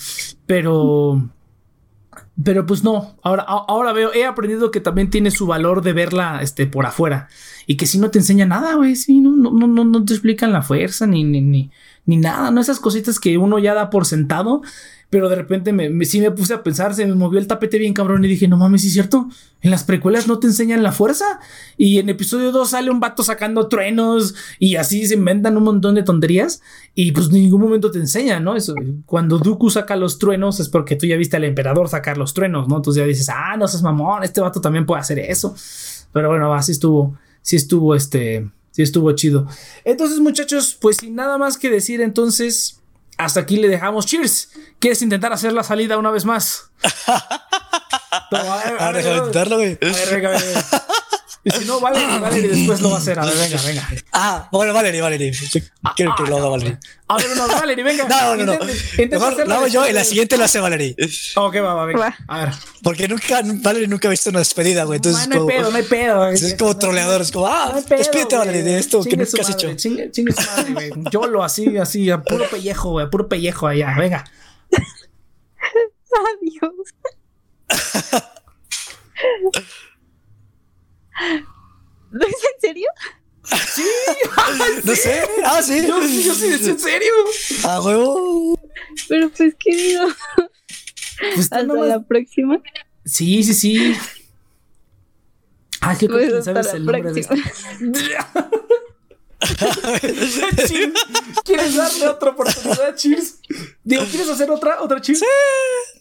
Pero, 0.46 1.30
pero 2.44 2.66
pues 2.66 2.84
no, 2.84 3.16
ahora, 3.24 3.44
ahora 3.44 3.94
veo, 3.94 4.14
he 4.14 4.26
aprendido 4.26 4.72
que 4.72 4.80
también 4.80 5.10
tiene 5.10 5.32
su 5.32 5.48
valor 5.48 5.82
de 5.82 5.94
verla, 5.94 6.40
este, 6.42 6.68
por 6.68 6.86
afuera. 6.86 7.30
Y 7.66 7.78
que 7.78 7.88
si 7.88 8.00
no 8.00 8.12
te 8.12 8.20
enseña 8.20 8.46
nada, 8.46 8.76
güey, 8.76 8.96
sí, 8.96 9.20
no, 9.20 9.32
no, 9.32 9.68
no, 9.68 9.84
no 9.84 10.06
te 10.06 10.14
explican 10.14 10.52
la 10.52 10.62
fuerza 10.62 11.08
ni, 11.08 11.24
ni, 11.24 11.42
ni, 11.42 11.72
ni 12.06 12.18
nada, 12.18 12.52
¿no? 12.52 12.62
Esas 12.62 12.80
cositas 12.80 13.20
que 13.20 13.38
uno 13.38 13.60
ya 13.60 13.74
da 13.74 13.90
por 13.90 14.06
sentado 14.06 14.62
pero 15.10 15.30
de 15.30 15.36
repente 15.36 15.72
me, 15.72 16.06
sí 16.06 16.20
me 16.20 16.32
puse 16.32 16.54
a 16.54 16.64
pensar, 16.64 16.94
se 16.94 17.06
me 17.06 17.16
movió 17.16 17.40
el 17.40 17.48
tapete 17.48 17.78
bien 17.78 17.94
cabrón 17.94 18.26
y 18.26 18.28
dije, 18.28 18.48
no 18.48 18.58
mames, 18.58 18.82
¿sí 18.82 18.88
es 18.88 18.94
cierto? 18.94 19.30
En 19.62 19.72
las 19.72 19.86
precuelas 19.86 20.28
no 20.28 20.40
te 20.40 20.48
enseñan 20.48 20.84
la 20.84 20.92
fuerza 20.92 21.40
y 21.78 22.00
en 22.00 22.10
episodio 22.10 22.52
2 22.52 22.70
sale 22.70 22.92
un 22.92 23.00
vato 23.00 23.24
sacando 23.24 23.70
truenos 23.70 24.36
y 24.60 24.76
así 24.76 25.08
se 25.08 25.14
inventan 25.14 25.56
un 25.56 25.64
montón 25.64 25.96
de 25.96 26.04
tonterías 26.04 26.62
y 26.94 27.14
pues 27.14 27.28
en 27.28 27.34
ningún 27.34 27.62
momento 27.62 27.90
te 27.90 28.00
enseñan, 28.00 28.44
¿no? 28.44 28.58
Eso, 28.58 28.76
cuando 29.06 29.38
Dooku 29.38 29.70
saca 29.70 29.96
los 29.96 30.20
truenos 30.20 30.60
es 30.60 30.68
porque 30.68 30.98
tú 30.98 31.06
ya 31.06 31.16
viste 31.16 31.38
al 31.38 31.46
emperador 31.46 31.88
sacar 31.88 32.18
los 32.18 32.34
truenos, 32.34 32.68
¿no? 32.68 32.78
Entonces 32.78 33.02
ya 33.02 33.08
dices, 33.08 33.30
ah, 33.30 33.56
no 33.58 33.68
seas 33.68 33.84
mamón, 33.84 34.24
este 34.24 34.42
vato 34.42 34.60
también 34.60 34.86
puede 34.86 35.02
hacer 35.02 35.20
eso. 35.20 35.56
Pero 36.12 36.30
bueno, 36.30 36.54
así 36.54 36.74
estuvo, 36.74 37.18
sí 37.42 37.56
estuvo 37.56 37.96
este, 37.96 38.50
sí 38.72 38.82
estuvo 38.82 39.10
chido. 39.14 39.48
Entonces 39.86 40.20
muchachos, 40.20 40.78
pues 40.82 40.98
sin 40.98 41.16
nada 41.16 41.38
más 41.38 41.58
que 41.58 41.70
decir, 41.70 42.02
entonces 42.02 42.82
hasta 43.18 43.40
aquí 43.42 43.58
le 43.58 43.68
dejamos. 43.68 44.06
Cheers. 44.06 44.50
¿Quieres 44.80 45.02
intentar 45.02 45.34
hacer 45.34 45.54
la 45.54 45.64
salida 45.64 45.98
una 45.98 46.12
vez 46.12 46.26
más? 46.26 46.72
a 48.32 48.92
ver, 48.92 49.06
intentarlo, 49.06 49.58
güey. 49.58 49.78
A 49.82 49.86
ver, 49.86 50.10
venga. 50.12 50.40
Y 51.44 51.52
si 51.52 51.66
no, 51.66 51.80
Valerie, 51.80 52.08
Valerie 52.20 52.50
después 52.50 52.82
lo 52.82 52.90
va 52.90 52.96
a 52.96 53.00
hacer. 53.00 53.20
A 53.20 53.26
ver, 53.26 53.38
venga, 53.38 53.62
venga. 53.64 53.88
Ah, 54.12 54.50
bueno, 54.52 54.74
Valerie, 54.74 55.02
Valerie. 55.02 55.32
quiero 55.96 56.16
que 56.16 56.24
lo 56.24 56.38
haga 56.38 56.50
Valerie. 56.50 56.78
A 57.08 57.18
ver, 57.18 57.38
no, 57.38 57.48
Valerie, 57.48 57.84
venga. 57.84 58.08
No, 58.08 58.36
no, 58.36 58.46
no. 58.46 58.60
Mejor 58.98 59.48
lo 59.48 59.56
hago 59.56 59.68
yo 59.68 59.88
y 59.88 59.94
la 59.94 60.04
siguiente 60.04 60.38
lo 60.38 60.44
hace 60.44 60.60
Valerie. 60.60 60.96
Ok, 61.36 61.56
va, 61.58 61.74
va, 61.74 61.86
venga. 61.86 62.18
A 62.28 62.46
ver. 62.46 62.54
Porque 62.84 63.08
nunca, 63.08 63.42
Valerie 63.44 63.88
nunca 63.88 64.08
ha 64.08 64.12
visto 64.12 64.30
una 64.30 64.40
despedida, 64.40 64.84
güey. 64.84 64.98
Entonces, 64.98 65.28
no, 65.28 65.36
no 65.36 65.42
hay 65.42 65.48
pedo, 65.48 65.72
no 65.72 65.78
hay 65.78 65.84
pedo. 65.84 66.28
Es 66.28 66.56
como 66.58 66.78
troleador. 66.78 67.22
Es 67.22 67.32
como, 67.32 67.48
ah, 67.48 67.82
despídete, 67.88 68.36
Valerie, 68.36 68.64
de 68.64 68.80
esto 68.80 69.04
que 69.04 69.16
nunca 69.16 69.42
has 69.42 69.50
hecho. 69.50 69.74
Chingue, 69.76 70.12
chingue 70.12 70.34
su 70.34 70.42
madre, 70.42 70.74
güey. 70.74 70.92
Yo 71.12 71.28
lo 71.28 71.44
así, 71.44 71.78
así, 71.78 72.10
a 72.10 72.22
puro 72.22 72.50
pellejo, 72.50 72.92
güey. 72.92 73.06
A 73.06 73.10
puro 73.10 73.30
pellejo 73.30 73.68
allá. 73.68 73.96
Venga. 73.98 74.26
Adiós. 76.42 76.74
¿No 82.12 82.26
es 82.26 82.34
en 82.34 82.62
serio? 82.62 82.88
Sí, 83.44 83.84
no 84.84 84.96
sé. 84.96 85.22
Ah, 85.46 85.62
sí. 85.62 85.86
Yo, 85.88 86.02
yo 86.02 86.36
sí, 86.36 86.48
es 86.48 86.68
en 86.68 86.80
serio. 86.80 87.12
Ah, 87.64 87.82
huevo. 87.82 88.60
Pero 89.08 89.30
pues, 89.30 89.56
¿qué 89.60 89.76
digo? 89.76 90.06
Pues 91.34 91.52
hasta 91.52 91.64
la 91.64 92.04
próxima. 92.04 92.62
Sí, 93.06 93.44
sí, 93.44 93.54
sí. 93.54 93.96
Ah, 95.82 95.96
qué 95.98 96.08
pues 96.08 96.46
sabes 96.46 96.74
el 96.74 96.86
nombre 96.86 97.14
de 97.14 97.24
¿Quieres 101.46 101.76
darle 101.76 102.08
otra 102.08 102.32
oportunidad, 102.32 102.96
Cheers? 102.96 103.36
Digo, 103.84 104.04
¿quieres 104.10 104.30
hacer 104.30 104.50
otra, 104.50 104.82
otra 104.82 105.00
Cheers? 105.00 105.20
Sí. 105.20 105.26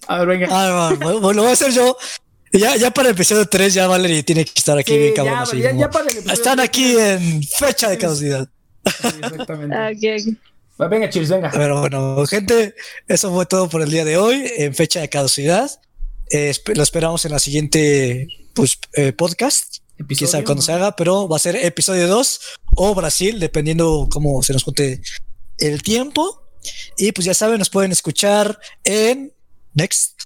A 0.09 0.19
ver, 0.21 0.29
venga. 0.29 0.49
Ah, 0.51 0.95
bueno, 0.99 1.33
lo 1.33 1.43
voy 1.43 1.51
a 1.51 1.53
hacer 1.53 1.71
yo. 1.71 1.97
Ya, 2.53 2.77
ya 2.77 2.91
para 2.91 3.09
el 3.09 3.15
episodio 3.15 3.47
3 3.47 3.75
ya 3.75 3.87
Valerie 3.87 4.23
tiene 4.23 4.45
que 4.45 4.53
estar 4.55 4.79
aquí 4.79 4.97
bien 4.97 5.15
cabrón. 5.15 5.45
Ya, 5.61 5.73
ya, 5.73 5.91
para 5.91 6.09
el 6.09 6.31
Están 6.31 6.61
aquí 6.61 6.97
en 6.99 7.43
fecha 7.43 7.91
de 7.91 7.99
caducidad. 7.99 8.49
exactamente. 8.85 9.77
Ah, 10.79 10.89
venga, 10.89 11.09
chis, 11.09 11.29
venga. 11.29 11.51
Pero 11.51 11.81
bueno, 11.81 12.25
gente, 12.27 12.75
eso 13.09 13.33
fue 13.33 13.47
todo 13.47 13.69
por 13.69 13.83
el 13.83 13.91
día 13.91 14.05
de 14.05 14.17
hoy 14.17 14.51
en 14.57 14.75
fecha 14.75 15.01
de 15.01 15.09
caducidad. 15.09 15.71
Eh, 16.31 16.53
lo 16.75 16.83
esperamos 16.83 17.25
en 17.25 17.33
la 17.33 17.39
siguiente 17.39 18.29
pues, 18.55 18.79
eh, 18.95 19.13
podcast. 19.13 19.79
Quizá 20.07 20.45
cuando 20.45 20.63
se 20.63 20.73
haga, 20.73 20.95
pero 20.95 21.27
va 21.27 21.37
a 21.37 21.41
ser 21.41 21.57
episodio 21.57 22.07
2 22.07 22.41
o 22.77 22.95
Brasil, 22.95 23.41
dependiendo 23.41 24.09
cómo 24.11 24.43
se 24.43 24.53
nos 24.53 24.63
junte 24.63 25.01
el 25.59 25.83
tiempo. 25.83 26.43
Y 26.99 27.13
pues 27.13 27.25
ya 27.25 27.33
saben, 27.33 27.59
nos 27.59 27.71
pueden 27.71 27.93
escuchar 27.93 28.59
en 28.85 29.33
Next 29.73 30.26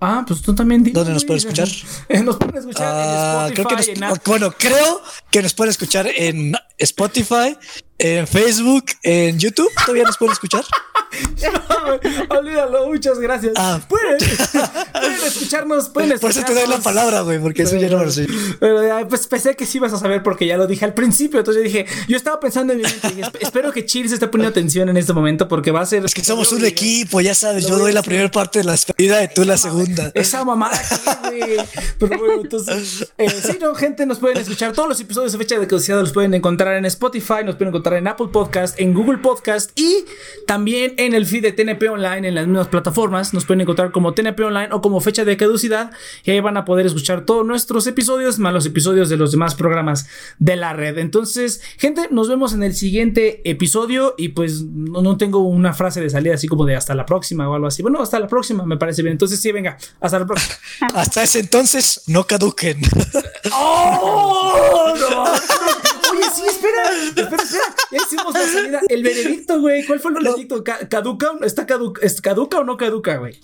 Ah, 0.00 0.24
pues 0.26 0.42
tú 0.42 0.54
también. 0.54 0.84
¿Dónde 0.92 1.12
nos 1.12 1.24
pueden 1.24 1.38
escuchar? 1.38 1.68
nos 2.24 2.36
pueden 2.36 2.56
escuchar 2.56 2.86
en 2.86 4.02
ah, 4.04 4.12
Spotify. 4.12 4.20
bueno, 4.26 4.52
creo 4.56 5.02
que 5.30 5.42
nos 5.42 5.54
pueden 5.54 5.70
escuchar 5.70 6.06
en 6.06 6.54
Spotify, 6.78 7.56
en 7.98 8.26
Facebook, 8.26 8.84
en 9.02 9.38
YouTube. 9.38 9.70
¿Todavía 9.84 10.04
nos 10.04 10.16
pueden 10.16 10.32
escuchar? 10.32 10.64
olvídalo, 12.28 12.86
muchas 12.86 13.18
gracias. 13.18 13.54
Ah. 13.56 13.80
Pueden, 13.88 14.16
escucharnos, 15.26 15.88
pueden 15.88 16.12
escucharnos. 16.12 16.20
Por 16.20 16.30
eso 16.30 16.42
te 16.44 16.54
doy 16.54 16.68
la 16.68 16.78
palabra, 16.82 17.22
güey, 17.22 17.38
porque 17.38 17.62
eso 17.62 17.76
ya 17.76 17.88
no 17.88 18.04
lo 18.04 18.10
sé. 18.10 18.26
Pero 18.60 18.86
ya, 18.86 19.06
pues 19.08 19.26
pensé 19.26 19.56
que 19.56 19.66
sí 19.66 19.78
ibas 19.78 19.92
a 19.92 19.98
saber 19.98 20.22
porque 20.22 20.46
ya 20.46 20.56
lo 20.56 20.66
dije 20.66 20.84
al 20.84 20.94
principio. 20.94 21.40
Entonces 21.40 21.62
yo 21.62 21.66
dije, 21.66 21.86
yo 22.06 22.16
estaba 22.16 22.38
pensando 22.38 22.72
en 22.72 22.80
mi 22.80 22.84
mente. 22.84 23.22
espero 23.40 23.72
que 23.72 23.84
Chile 23.84 24.08
se 24.08 24.14
esté 24.14 24.28
poniendo 24.28 24.50
atención 24.50 24.88
en 24.88 24.96
este 24.96 25.12
momento 25.12 25.48
porque 25.48 25.70
va 25.70 25.80
a 25.80 25.86
ser. 25.86 26.04
Es 26.04 26.14
que 26.14 26.22
somos 26.22 26.52
un 26.52 26.64
equipo, 26.64 27.20
ya 27.20 27.34
sabes. 27.34 27.66
Yo 27.66 27.78
doy 27.78 27.92
la 27.92 28.02
primera 28.02 28.30
parte 28.30 28.60
de 28.60 28.64
la 28.64 28.72
despedida 28.72 29.22
y 29.24 29.28
tú 29.28 29.44
la 29.44 29.56
segunda. 29.56 30.12
Esa 30.14 30.44
mamada 30.44 30.80
güey. 31.22 31.56
Pero 31.98 32.18
bueno, 32.18 32.42
entonces. 32.42 33.06
Eh, 33.18 33.28
sí, 33.30 33.58
no, 33.60 33.74
gente, 33.74 34.06
nos 34.06 34.18
pueden 34.18 34.38
escuchar. 34.38 34.72
Todos 34.72 34.88
los 34.88 35.00
episodios 35.00 35.32
de 35.32 35.38
fecha 35.38 35.58
de 35.58 35.66
caducidad 35.66 35.98
los 35.98 36.12
pueden 36.12 36.34
encontrar 36.34 36.76
en 36.76 36.84
Spotify, 36.84 37.42
nos 37.44 37.56
pueden 37.56 37.68
encontrar 37.68 37.87
en 37.94 38.08
Apple 38.08 38.28
Podcast, 38.32 38.78
en 38.80 38.94
Google 38.94 39.18
Podcast 39.18 39.70
y 39.78 40.04
también 40.46 40.94
en 40.98 41.14
el 41.14 41.26
feed 41.26 41.42
de 41.42 41.52
TNP 41.52 41.88
Online 41.88 42.28
en 42.28 42.34
las 42.34 42.46
mismas 42.46 42.68
plataformas. 42.68 43.34
Nos 43.34 43.44
pueden 43.44 43.62
encontrar 43.62 43.92
como 43.92 44.14
TNP 44.14 44.40
Online 44.44 44.68
o 44.72 44.80
como 44.80 45.00
fecha 45.00 45.24
de 45.24 45.36
caducidad 45.36 45.90
y 46.24 46.30
ahí 46.30 46.40
van 46.40 46.56
a 46.56 46.64
poder 46.64 46.86
escuchar 46.86 47.24
todos 47.24 47.46
nuestros 47.46 47.86
episodios 47.86 48.38
más 48.38 48.52
los 48.52 48.66
episodios 48.66 49.08
de 49.08 49.16
los 49.16 49.32
demás 49.32 49.54
programas 49.54 50.06
de 50.38 50.56
la 50.56 50.72
red. 50.72 50.98
Entonces, 50.98 51.60
gente, 51.78 52.08
nos 52.10 52.28
vemos 52.28 52.52
en 52.52 52.62
el 52.62 52.74
siguiente 52.74 53.42
episodio 53.48 54.14
y 54.18 54.28
pues 54.30 54.62
no, 54.62 55.02
no 55.02 55.16
tengo 55.16 55.40
una 55.40 55.72
frase 55.72 56.00
de 56.00 56.10
salida 56.10 56.34
así 56.34 56.48
como 56.48 56.64
de 56.64 56.76
hasta 56.76 56.94
la 56.94 57.06
próxima 57.06 57.48
o 57.48 57.54
algo 57.54 57.66
así. 57.66 57.82
Bueno, 57.82 58.00
hasta 58.02 58.18
la 58.18 58.28
próxima 58.28 58.64
me 58.64 58.76
parece 58.76 59.02
bien. 59.02 59.12
Entonces, 59.12 59.40
sí, 59.40 59.52
venga, 59.52 59.76
hasta 60.00 60.18
la 60.18 60.26
próxima. 60.26 60.54
hasta 60.94 61.22
ese 61.22 61.40
entonces, 61.40 62.02
no 62.06 62.24
caduquen. 62.24 62.80
¡Oh! 63.52 64.92
Oye, 64.92 65.87
sí, 66.30 66.42
espera, 66.46 66.82
espera, 67.06 67.42
espera. 67.42 67.64
Ya 67.90 67.98
hicimos 67.98 68.34
la 68.34 68.46
salida. 68.46 68.80
El 68.88 69.02
veredicto, 69.02 69.60
güey. 69.60 69.84
¿Cuál 69.86 70.00
fue 70.00 70.12
el 70.12 70.24
veredicto? 70.24 70.62
¿Caduca? 70.64 71.32
¿Está 71.42 71.66
caduca, 71.66 72.00
caduca 72.22 72.58
o 72.58 72.64
no 72.64 72.76
caduca, 72.76 73.16
güey? 73.16 73.40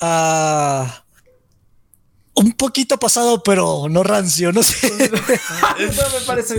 Ah 0.00 1.04
un 2.38 2.52
poquito 2.52 2.98
pasado, 2.98 3.42
pero 3.42 3.86
no 3.90 4.02
rancio, 4.02 4.52
no 4.52 4.62
sé. 4.62 4.90
me 5.78 6.26
parece 6.26 6.56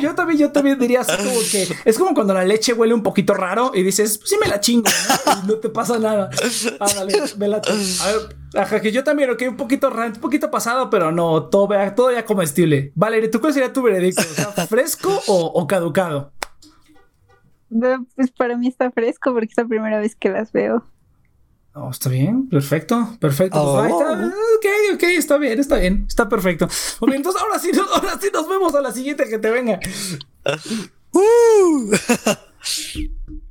Yo 0.00 0.14
también, 0.14 0.38
yo 0.38 0.52
también 0.52 0.78
diría 0.78 1.00
así 1.02 1.16
como 1.16 1.38
que 1.50 1.68
es 1.84 1.98
como 1.98 2.14
cuando 2.14 2.34
la 2.34 2.44
leche 2.44 2.72
huele 2.72 2.94
un 2.94 3.02
poquito 3.02 3.34
raro 3.34 3.70
y 3.74 3.82
dices, 3.82 4.18
pues 4.18 4.30
sí 4.30 4.36
me 4.40 4.48
la 4.48 4.60
chingo, 4.60 4.88
¿no? 4.88 5.32
Y 5.42 5.46
no 5.46 5.54
te 5.54 5.68
pasa 5.68 5.98
nada. 5.98 6.30
Ándale, 6.80 7.22
me 7.36 7.48
la 7.48 7.56
A 7.58 7.60
ver, 7.60 8.36
ajá, 8.54 8.80
que 8.80 8.92
yo 8.92 9.04
también, 9.04 9.30
ok, 9.30 9.42
un 9.48 9.56
poquito 9.56 9.90
un 9.90 10.12
poquito 10.14 10.50
pasado, 10.50 10.90
pero 10.90 11.12
no, 11.12 11.44
todo, 11.44 11.68
todo 11.94 12.12
ya 12.12 12.24
comestible. 12.24 12.92
Valeria, 12.94 13.30
¿tú 13.30 13.40
cuál 13.40 13.52
sería 13.52 13.72
tu 13.72 13.82
veredicto? 13.82 14.22
¿Fresco 14.68 15.22
o, 15.26 15.44
o 15.46 15.66
caducado? 15.66 16.32
Pues 18.16 18.32
para 18.36 18.56
mí 18.56 18.66
está 18.66 18.90
fresco 18.90 19.32
porque 19.32 19.50
es 19.50 19.56
la 19.56 19.64
primera 19.64 20.00
vez 20.00 20.16
que 20.16 20.28
las 20.28 20.50
veo. 20.50 20.84
Oh, 21.72 21.90
está 21.90 22.10
bien, 22.10 22.48
perfecto, 22.48 23.16
perfecto. 23.20 23.76
Pues 23.76 23.92
está, 23.92 24.12
oh. 24.12 24.26
ok, 24.26 24.94
ok, 24.94 25.02
está 25.04 25.38
bien, 25.38 25.60
está 25.60 25.76
bien, 25.76 26.04
está 26.08 26.28
perfecto. 26.28 26.68
Entonces 27.12 27.40
ahora 27.40 27.58
sí, 27.58 27.70
ahora 27.94 28.18
sí 28.20 28.28
nos 28.32 28.48
vemos 28.48 28.74
a 28.74 28.80
la 28.80 28.92
siguiente 28.92 29.28
que 29.28 29.38
te 29.38 29.50
venga. 29.50 29.78
Uh. 31.12 31.90